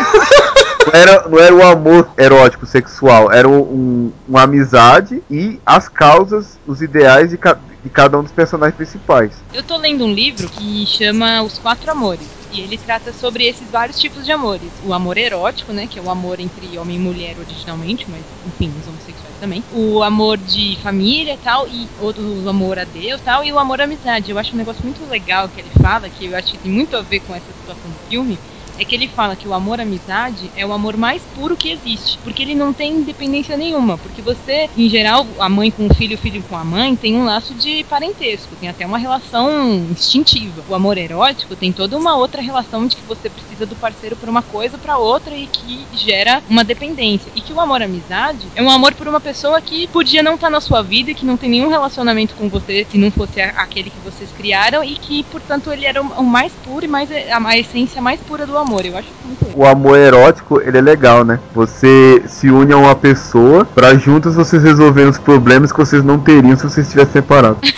era, 0.96 1.28
não 1.28 1.39
era 1.39 1.54
o 1.54 1.64
amor 1.64 2.10
erótico, 2.18 2.66
sexual. 2.66 3.32
Era 3.32 3.48
um, 3.48 4.12
uma 4.28 4.43
amizade 4.43 5.22
e 5.30 5.60
as 5.66 5.89
causas, 5.89 6.60
os 6.66 6.82
ideais 6.82 7.30
de, 7.30 7.38
ca 7.38 7.54
de 7.84 7.89
cada 7.89 8.18
um 8.18 8.24
dos 8.24 8.32
personagens 8.32 8.76
principais. 8.76 9.43
Eu 9.54 9.64
tô 9.64 9.78
lendo 9.78 10.06
um 10.06 10.12
livro 10.12 10.50
que 10.50 10.86
chama 10.88 11.43
Os 11.43 11.60
Quatro 11.60 11.91
Amores. 11.91 12.28
E 12.52 12.62
ele 12.62 12.78
trata 12.78 13.12
sobre 13.12 13.46
esses 13.46 13.70
vários 13.70 14.00
tipos 14.00 14.26
de 14.26 14.32
amores. 14.32 14.72
O 14.86 14.93
amor 14.93 15.18
erótico, 15.18 15.74
né? 15.74 15.88
Que 15.88 16.00
é 16.00 16.02
o 16.02 16.10
amor 16.10 16.39
entre 16.39 16.78
homem 16.78 16.96
e 16.96 17.00
mulher 17.00 17.36
originalmente, 17.38 18.06
mas 18.10 18.22
enfim, 18.48 18.72
os 18.80 18.88
homossexuais 18.88 19.36
também. 19.39 19.64
O 19.74 20.02
amor 20.02 20.38
de 20.38 20.78
família 20.82 21.34
e 21.34 21.38
tal, 21.38 21.68
e 21.68 21.88
o 22.00 22.50
amor 22.50 22.80
a 22.80 22.86
Deus 22.86 23.20
tal, 23.22 23.43
e 23.43 23.52
o 23.52 23.60
amor 23.60 23.82
à 23.82 23.84
amizade. 23.84 24.32
Eu 24.32 24.39
acho 24.39 24.54
um 24.54 24.58
negócio 24.58 24.84
muito 24.84 25.06
legal 25.10 25.50
que 25.50 25.60
ele 25.60 25.70
fala, 25.82 26.10
que 26.10 26.26
eu 26.26 26.38
acho 26.38 26.54
que 26.54 26.58
tem 26.60 26.72
muito 26.72 26.96
a 26.96 27.02
ver 27.02 27.20
com 27.20 27.36
essa 27.36 27.52
situação 27.60 27.91
do 27.91 28.10
filme, 28.10 28.39
é 28.78 28.86
que 28.86 28.96
ele 28.96 29.08
fala 29.08 29.36
que 29.36 29.48
o 29.48 29.54
amor 29.54 29.80
amizade 29.80 30.52
é 30.56 30.66
o 30.66 30.74
amor 30.74 30.98
mais 30.98 31.22
puro 31.34 31.56
que 31.56 31.70
existe, 31.70 32.18
porque 32.24 32.44
ele 32.44 32.56
não 32.56 32.74
tem 32.74 32.94
independência 32.94 33.58
nenhuma, 33.58 33.98
porque 33.98 34.22
você, 34.22 34.70
em 34.78 34.90
geral, 34.90 35.26
a 35.40 35.50
mãe 35.50 35.72
com 35.72 35.88
o 35.88 35.94
filho, 35.94 36.16
o 36.16 36.20
filho 36.20 36.44
com 36.44 36.58
a 36.58 36.64
mãe, 36.64 36.96
tem 36.96 37.16
um 37.16 37.26
laço 37.26 37.54
de 37.54 37.84
parentesco, 37.86 38.56
tem 38.56 38.70
até 38.70 38.86
uma 38.86 38.98
relação 38.98 39.50
instintiva. 39.90 40.64
O 40.68 40.76
amor 40.76 40.98
erótico 40.98 41.56
tem 41.56 41.72
toda 41.72 41.98
uma 41.98 42.16
outra 42.16 42.42
relação 42.42 42.88
de 42.88 42.96
que 42.96 43.04
você 43.04 43.30
precisa 43.30 43.66
do 43.66 43.76
parceiro 43.76 44.16
por 44.16 44.30
uma 44.30 44.42
coisa 44.42 44.78
para 44.78 44.98
outra 44.98 45.36
e 45.36 45.48
que 45.48 45.86
gera 45.94 46.44
uma 46.50 46.64
dependência. 46.64 47.32
E 47.36 47.42
que 47.42 47.54
o 47.54 47.60
amor 47.60 47.82
amizade 47.82 48.48
é 48.56 48.62
um 48.62 48.70
amor 48.70 48.94
por 48.94 49.08
uma 49.08 49.20
pessoa 49.20 49.62
que 49.62 49.88
podia 49.88 50.22
não 50.22 50.36
estar 50.36 50.48
tá 50.48 50.52
na 50.52 50.62
sua 50.62 50.82
vida 50.82 51.14
que 51.14 51.26
não 51.26 51.38
tem 51.38 51.50
nenhum 51.50 51.70
relacionamento 51.70 52.36
com 52.36 52.50
você 52.50 52.86
se 52.90 52.98
não 52.98 53.12
fosse 53.12 53.40
aquele 53.42 53.90
que 53.90 54.00
vocês 54.00 54.32
criaram 54.32 54.84
e 54.84 54.96
que, 54.96 55.24
portanto, 55.24 55.72
ele 55.72 55.86
era 55.86 56.02
o 56.02 56.24
mais 56.24 56.52
puro 56.54 56.86
e 56.86 56.88
mais 56.88 57.10
a 57.12 57.58
essência 57.58 58.02
mais 58.02 58.20
pura 58.22 58.46
do 58.46 58.58
amor 58.58 58.64
amor. 58.66 58.86
Eu 58.86 58.97
acho 58.97 59.09
muito 59.24 59.57
O 59.57 59.66
amor 59.66 59.97
erótico, 59.97 60.61
ele 60.61 60.78
é 60.78 60.82
legal, 60.82 61.24
né? 61.24 61.39
Você 61.53 62.24
se 62.28 62.49
une 62.49 62.74
a 62.74 62.78
uma 62.78 62.95
pessoa 62.95 63.66
para 63.66 63.95
juntos 63.95 64.36
vocês 64.36 64.63
resolverem 64.63 65.09
os 65.09 65.18
problemas 65.18 65.72
que 65.72 65.78
vocês 65.78 66.03
não 66.03 66.20
teriam 66.20 66.57
se 66.57 66.63
vocês 66.63 66.88
estivessem 66.88 67.13
separados. 67.13 67.59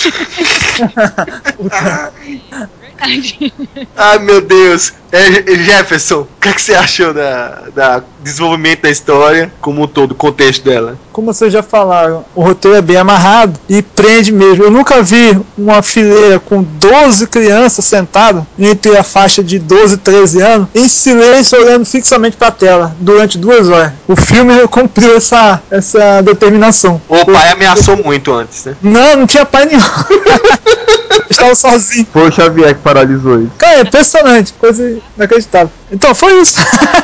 Verdade. 2.98 3.54
Ai 3.96 4.20
meu 4.20 4.42
Deus. 4.42 4.94
É, 5.12 5.56
Jefferson, 5.56 6.22
o 6.22 6.28
que, 6.42 6.50
é 6.50 6.54
que, 6.54 6.62
você 6.62 6.74
achou 6.74 7.14
da, 7.14 7.64
da 7.74 8.04
desenvolvimento 8.22 8.82
da 8.82 8.90
história, 8.90 9.52
como 9.62 9.84
um 9.84 9.88
todo, 9.88 10.12
o 10.12 10.16
contexto 10.16 10.64
dela? 10.64 10.98
Como 11.14 11.34
vocês 11.34 11.52
já 11.52 11.64
falaram, 11.64 12.26
o 12.36 12.44
roteiro 12.44 12.78
é 12.78 12.82
bem 12.82 12.98
amarrado 12.98 13.60
e 13.70 13.82
prende 13.82 14.32
mesmo. 14.32 14.64
Eu 14.64 14.72
nunca 14.72 15.02
vi 15.02 15.40
uma 15.58 15.82
fileira 15.82 16.40
com 16.40 16.62
12 16.62 17.28
crianças 17.28 17.86
sentadas 17.86 18.44
entre 18.60 18.96
a 18.98 19.04
faixa 19.04 19.44
de 19.44 19.58
12 19.58 19.96
e 19.96 19.98
13 19.98 20.42
anos, 20.42 20.68
em 20.76 20.88
silêncio, 20.88 21.60
olhando 21.60 21.86
fixamente 21.86 22.38
para 22.38 22.48
a 22.50 22.52
tela, 22.52 22.96
durante 23.00 23.38
duas 23.38 23.70
horas. 23.70 23.94
O 24.08 24.16
filme 24.16 24.54
cumpriu 24.68 25.16
essa, 25.16 25.62
essa 25.72 26.22
determinação. 26.22 27.02
O 27.08 27.26
pai 27.26 27.52
ameaçou 27.52 27.98
muito 27.98 28.32
antes, 28.34 28.66
né? 28.66 28.76
Não, 28.82 29.18
não 29.18 29.28
tinha 29.28 29.46
pai 29.46 29.66
nenhum. 29.66 29.80
Estava 31.30 31.56
sozinho. 31.56 32.08
Foi 32.12 32.30
o 32.30 32.32
Xavier 32.32 32.76
que 32.76 32.82
paralisou 32.82 33.36
ele. 33.36 33.52
Cara, 33.58 33.80
é 33.80 33.82
impressionante, 33.82 34.54
coisa 34.54 34.97
inacreditável. 35.16 35.72
Então 35.92 36.14
foi 36.14 36.42
isso. 36.42 36.60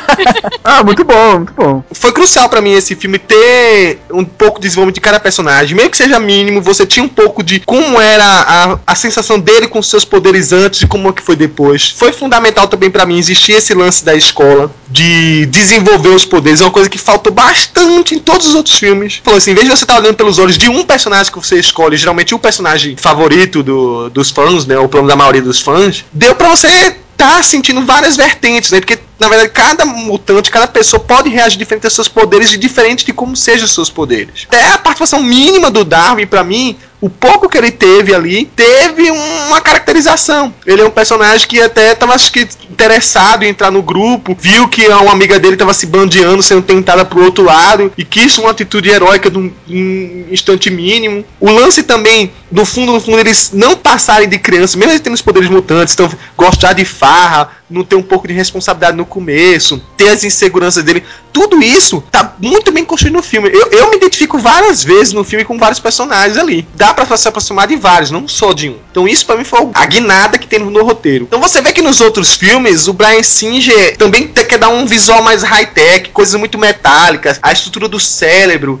ah, 0.62 0.82
muito 0.82 1.04
bom, 1.04 1.36
muito 1.36 1.52
bom. 1.54 1.82
Foi 1.92 2.12
crucial 2.12 2.48
para 2.48 2.60
mim 2.60 2.72
esse 2.72 2.94
filme 2.94 3.18
ter 3.18 3.98
um 4.12 4.24
pouco 4.24 4.60
de 4.60 4.66
desenvolvimento 4.66 4.96
de 4.96 5.00
cada 5.00 5.18
personagem, 5.18 5.74
mesmo 5.74 5.90
que 5.90 5.96
seja 5.96 6.18
mínimo, 6.18 6.60
você 6.60 6.86
tinha 6.86 7.04
um 7.04 7.08
pouco 7.08 7.42
de 7.42 7.60
como 7.60 8.00
era 8.00 8.24
a, 8.24 8.78
a 8.86 8.94
sensação 8.94 9.38
dele 9.38 9.68
com 9.68 9.82
seus 9.82 10.04
poderes 10.04 10.52
antes 10.52 10.82
e 10.82 10.86
como 10.86 11.08
é 11.08 11.12
que 11.12 11.22
foi 11.22 11.36
depois. 11.36 11.90
Foi 11.90 12.12
fundamental 12.12 12.68
também 12.68 12.90
para 12.90 13.06
mim 13.06 13.18
existir 13.18 13.52
esse 13.52 13.74
lance 13.74 14.04
da 14.04 14.14
escola, 14.14 14.70
de 14.88 15.46
desenvolver 15.46 16.10
os 16.10 16.24
poderes, 16.24 16.60
é 16.60 16.64
uma 16.64 16.70
coisa 16.70 16.88
que 16.88 16.98
faltou 16.98 17.32
bastante 17.32 18.14
em 18.14 18.18
todos 18.18 18.46
os 18.46 18.54
outros 18.54 18.78
filmes. 18.78 19.20
Falou 19.24 19.38
assim, 19.38 19.50
em 19.50 19.54
vez 19.54 19.66
de 19.66 19.76
você 19.76 19.84
estar 19.84 19.94
tá 19.94 20.00
olhando 20.00 20.16
pelos 20.16 20.38
olhos 20.38 20.56
de 20.56 20.68
um 20.68 20.84
personagem 20.84 21.32
que 21.32 21.38
você 21.38 21.58
escolhe, 21.58 21.96
geralmente 21.96 22.34
o 22.34 22.38
personagem 22.38 22.96
favorito 22.96 23.62
do, 23.62 24.08
dos 24.10 24.30
fãs, 24.30 24.66
né, 24.66 24.78
ou 24.78 24.88
pelo 24.88 25.06
da 25.06 25.16
maioria 25.16 25.42
dos 25.42 25.60
fãs, 25.60 26.04
deu 26.12 26.34
para 26.34 26.48
você 26.48 26.96
tá 27.16 27.42
sentindo 27.42 27.84
várias 27.84 28.16
vertentes, 28.16 28.70
né? 28.70 28.80
Porque, 28.80 28.98
na 29.18 29.28
verdade, 29.28 29.50
cada 29.50 29.84
mutante, 29.84 30.50
cada 30.50 30.66
pessoa 30.66 31.00
pode 31.00 31.28
reagir 31.28 31.58
diferente 31.58 31.84
aos 31.84 31.94
seus 31.94 32.08
poderes 32.08 32.52
e 32.52 32.58
diferente 32.58 33.04
de 33.04 33.12
como 33.12 33.36
sejam 33.36 33.64
os 33.64 33.72
seus 33.72 33.90
poderes. 33.90 34.46
Até 34.48 34.70
a 34.70 34.78
participação 34.78 35.22
mínima 35.22 35.70
do 35.70 35.84
Darwin, 35.84 36.26
para 36.26 36.44
mim, 36.44 36.76
o 37.04 37.10
pouco 37.10 37.50
que 37.50 37.58
ele 37.58 37.70
teve 37.70 38.14
ali, 38.14 38.46
teve 38.56 39.10
uma 39.10 39.60
caracterização. 39.60 40.54
Ele 40.64 40.80
é 40.80 40.86
um 40.86 40.90
personagem 40.90 41.46
que 41.46 41.60
até 41.60 41.92
estava 41.92 42.14
acho 42.14 42.32
que 42.32 42.48
interessado 42.70 43.42
em 43.42 43.50
entrar 43.50 43.70
no 43.70 43.82
grupo, 43.82 44.34
viu 44.40 44.66
que 44.68 44.88
uma 44.88 45.12
amiga 45.12 45.38
dele 45.38 45.52
estava 45.52 45.74
se 45.74 45.84
bandeando, 45.84 46.42
sendo 46.42 46.62
tentada 46.62 47.04
pro 47.04 47.22
outro 47.22 47.44
lado, 47.44 47.92
e 47.98 48.06
quis 48.06 48.38
uma 48.38 48.52
atitude 48.52 48.88
heróica 48.88 49.30
de 49.30 49.36
um, 49.36 49.52
um 49.68 50.24
instante 50.30 50.70
mínimo. 50.70 51.22
O 51.38 51.50
lance 51.50 51.82
também, 51.82 52.32
no 52.50 52.64
fundo, 52.64 52.92
no 52.92 53.00
fundo, 53.00 53.18
eles 53.18 53.50
não 53.52 53.76
passarem 53.76 54.26
de 54.26 54.38
criança, 54.38 54.78
mesmo 54.78 54.92
eles 54.92 55.02
tendo 55.02 55.12
os 55.12 55.20
poderes 55.20 55.50
mutantes, 55.50 55.92
então 55.92 56.10
gostar 56.38 56.72
de 56.72 56.86
farra, 56.86 57.50
não 57.68 57.84
ter 57.84 57.96
um 57.96 58.02
pouco 58.02 58.26
de 58.26 58.32
responsabilidade 58.32 58.96
no 58.96 59.04
começo, 59.04 59.82
ter 59.94 60.08
as 60.08 60.24
inseguranças 60.24 60.82
dele, 60.82 61.04
tudo 61.32 61.62
isso 61.62 62.02
tá 62.10 62.34
muito 62.40 62.72
bem 62.72 62.84
construído 62.84 63.14
no 63.14 63.22
filme. 63.22 63.50
Eu, 63.52 63.68
eu 63.70 63.90
me 63.90 63.96
identifico 63.96 64.38
várias 64.38 64.82
vezes 64.82 65.12
no 65.12 65.24
filme 65.24 65.44
com 65.44 65.58
vários 65.58 65.80
personagens 65.80 66.38
ali. 66.38 66.66
Dá 66.74 66.93
para 66.94 67.16
se 67.16 67.28
aproximar 67.28 67.66
de 67.66 67.76
vários, 67.76 68.10
não 68.10 68.28
só 68.28 68.52
de 68.52 68.70
um. 68.70 68.78
Então 68.90 69.08
isso 69.08 69.26
para 69.26 69.36
mim 69.36 69.44
foi 69.44 69.68
a 69.74 69.86
guinada 69.86 70.38
que 70.38 70.46
tem 70.46 70.58
no, 70.58 70.84
roteiro. 70.84 71.24
Então 71.24 71.40
você 71.40 71.60
vê 71.60 71.72
que 71.72 71.82
nos 71.82 72.00
outros 72.00 72.34
filmes 72.34 72.88
o 72.88 72.92
Brian 72.92 73.22
Singer 73.22 73.96
também 73.96 74.28
quer 74.28 74.58
dar 74.58 74.68
um 74.68 74.86
visual 74.86 75.22
mais 75.22 75.42
high-tech, 75.42 76.10
coisas 76.10 76.38
muito 76.38 76.58
metálicas, 76.58 77.38
a 77.42 77.52
estrutura 77.52 77.88
do 77.88 77.98
cérebro 77.98 78.80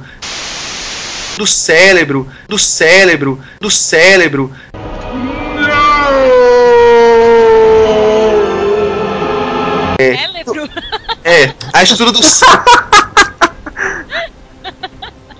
do 1.36 1.46
cérebro, 1.46 2.28
do 2.48 2.58
cérebro, 2.58 3.40
do 3.60 3.70
cérebro. 3.70 4.50
É, 9.98 10.14
é 11.24 11.52
a 11.72 11.82
estrutura 11.82 12.12
do 12.12 12.20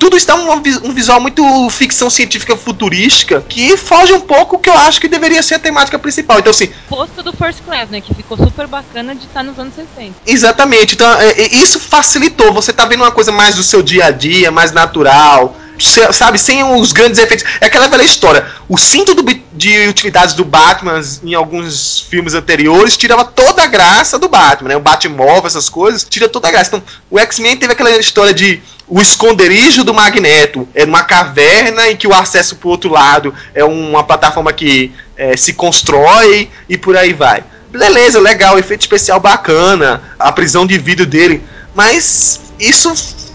tudo 0.04 0.18
está 0.18 0.34
um, 0.34 0.52
um 0.52 0.92
visual 0.92 1.18
muito 1.18 1.42
ficção 1.70 2.10
científica 2.10 2.54
futurística 2.54 3.42
que 3.48 3.74
foge 3.74 4.12
um 4.12 4.20
pouco 4.20 4.56
o 4.56 4.58
que 4.58 4.68
eu 4.68 4.74
acho 4.74 5.00
que 5.00 5.08
deveria 5.08 5.42
ser 5.42 5.54
a 5.54 5.58
temática 5.58 5.98
principal. 5.98 6.40
Então, 6.40 6.50
assim. 6.50 6.68
Posto 6.90 7.22
do 7.22 7.32
First 7.32 7.62
Class, 7.62 7.88
né? 7.88 8.02
Que 8.02 8.14
ficou 8.14 8.36
super 8.36 8.66
bacana 8.66 9.14
de 9.14 9.24
estar 9.24 9.42
nos 9.42 9.58
anos 9.58 9.74
60. 9.74 10.12
Exatamente. 10.26 10.94
Então, 10.94 11.10
é, 11.18 11.30
é, 11.30 11.54
isso 11.54 11.80
facilitou. 11.80 12.52
Você 12.52 12.70
tá 12.70 12.84
vendo 12.84 13.00
uma 13.00 13.12
coisa 13.12 13.32
mais 13.32 13.54
do 13.54 13.62
seu 13.62 13.82
dia 13.82 14.04
a 14.04 14.10
dia, 14.10 14.50
mais 14.50 14.72
natural 14.72 15.56
sabe, 15.78 16.38
sem 16.38 16.62
os 16.62 16.92
grandes 16.92 17.18
efeitos. 17.18 17.44
É 17.60 17.66
aquela 17.66 17.88
velha 17.88 18.02
história. 18.02 18.46
O 18.68 18.78
cinto 18.78 19.14
do, 19.14 19.24
de 19.52 19.88
utilidades 19.88 20.34
do 20.34 20.44
Batman 20.44 21.00
em 21.22 21.34
alguns 21.34 22.00
filmes 22.08 22.34
anteriores 22.34 22.96
tirava 22.96 23.24
toda 23.24 23.62
a 23.62 23.66
graça 23.66 24.18
do 24.18 24.28
Batman, 24.28 24.68
né? 24.70 24.76
O 24.76 24.80
Batmóvel, 24.80 25.46
essas 25.46 25.68
coisas, 25.68 26.04
tira 26.04 26.28
toda 26.28 26.48
a 26.48 26.50
graça. 26.50 26.68
Então, 26.68 26.82
o 27.10 27.18
X-Men 27.18 27.56
teve 27.56 27.72
aquela 27.72 27.90
história 27.98 28.32
de 28.32 28.62
o 28.86 29.00
esconderijo 29.00 29.82
do 29.82 29.94
Magneto 29.94 30.68
é 30.74 30.84
numa 30.84 31.02
caverna 31.02 31.88
em 31.88 31.96
que 31.96 32.06
o 32.06 32.14
acesso 32.14 32.56
pro 32.56 32.68
outro 32.68 32.90
lado 32.90 33.34
é 33.54 33.64
uma 33.64 34.04
plataforma 34.04 34.52
que 34.52 34.92
é, 35.16 35.36
se 35.36 35.54
constrói 35.54 36.50
e 36.68 36.76
por 36.76 36.96
aí 36.96 37.12
vai. 37.12 37.42
Beleza, 37.70 38.20
legal, 38.20 38.58
efeito 38.58 38.82
especial 38.82 39.18
bacana, 39.18 40.02
a 40.18 40.30
prisão 40.30 40.66
de 40.66 40.78
vidro 40.78 41.06
dele, 41.06 41.42
mas 41.74 42.40
isso 42.58 42.94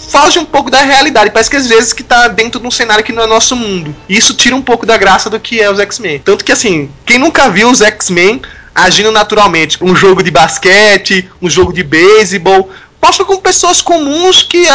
foge 0.10 0.40
um 0.40 0.46
pouco 0.46 0.70
da 0.70 0.82
realidade. 0.82 1.32
Parece 1.32 1.50
que 1.50 1.56
às 1.56 1.68
vezes 1.68 1.94
que 1.94 2.04
tá 2.04 2.28
dentro 2.28 2.60
de 2.60 2.68
um 2.68 2.72
cenário 2.72 3.04
que 3.04 3.14
não 3.14 3.24
é 3.24 3.28
nosso 3.28 3.56
mundo. 3.56 3.96
E 4.08 4.18
isso 4.18 4.34
tira 4.34 4.56
um 4.56 4.62
pouco 4.62 4.86
da 4.86 4.98
graça 4.98 5.30
do 5.30 5.40
que 5.40 5.62
é 5.62 5.72
os 5.72 5.80
X-Men. 5.80 6.20
Tanto 6.20 6.44
que 6.44 6.52
assim, 6.52 6.90
quem 7.06 7.18
nunca 7.18 7.50
viu 7.50 7.70
os 7.70 7.82
X-Men 7.82 8.42
agindo 8.74 9.12
naturalmente, 9.12 9.78
um 9.82 9.96
jogo 9.96 10.24
de 10.24 10.32
basquete, 10.32 11.30
um 11.42 11.50
jogo 11.50 11.74
de 11.74 11.84
beisebol, 11.84 12.70
mostra 13.02 13.26
com 13.26 13.38
pessoas 13.38 13.82
comuns 13.82 14.44
que 14.44 14.68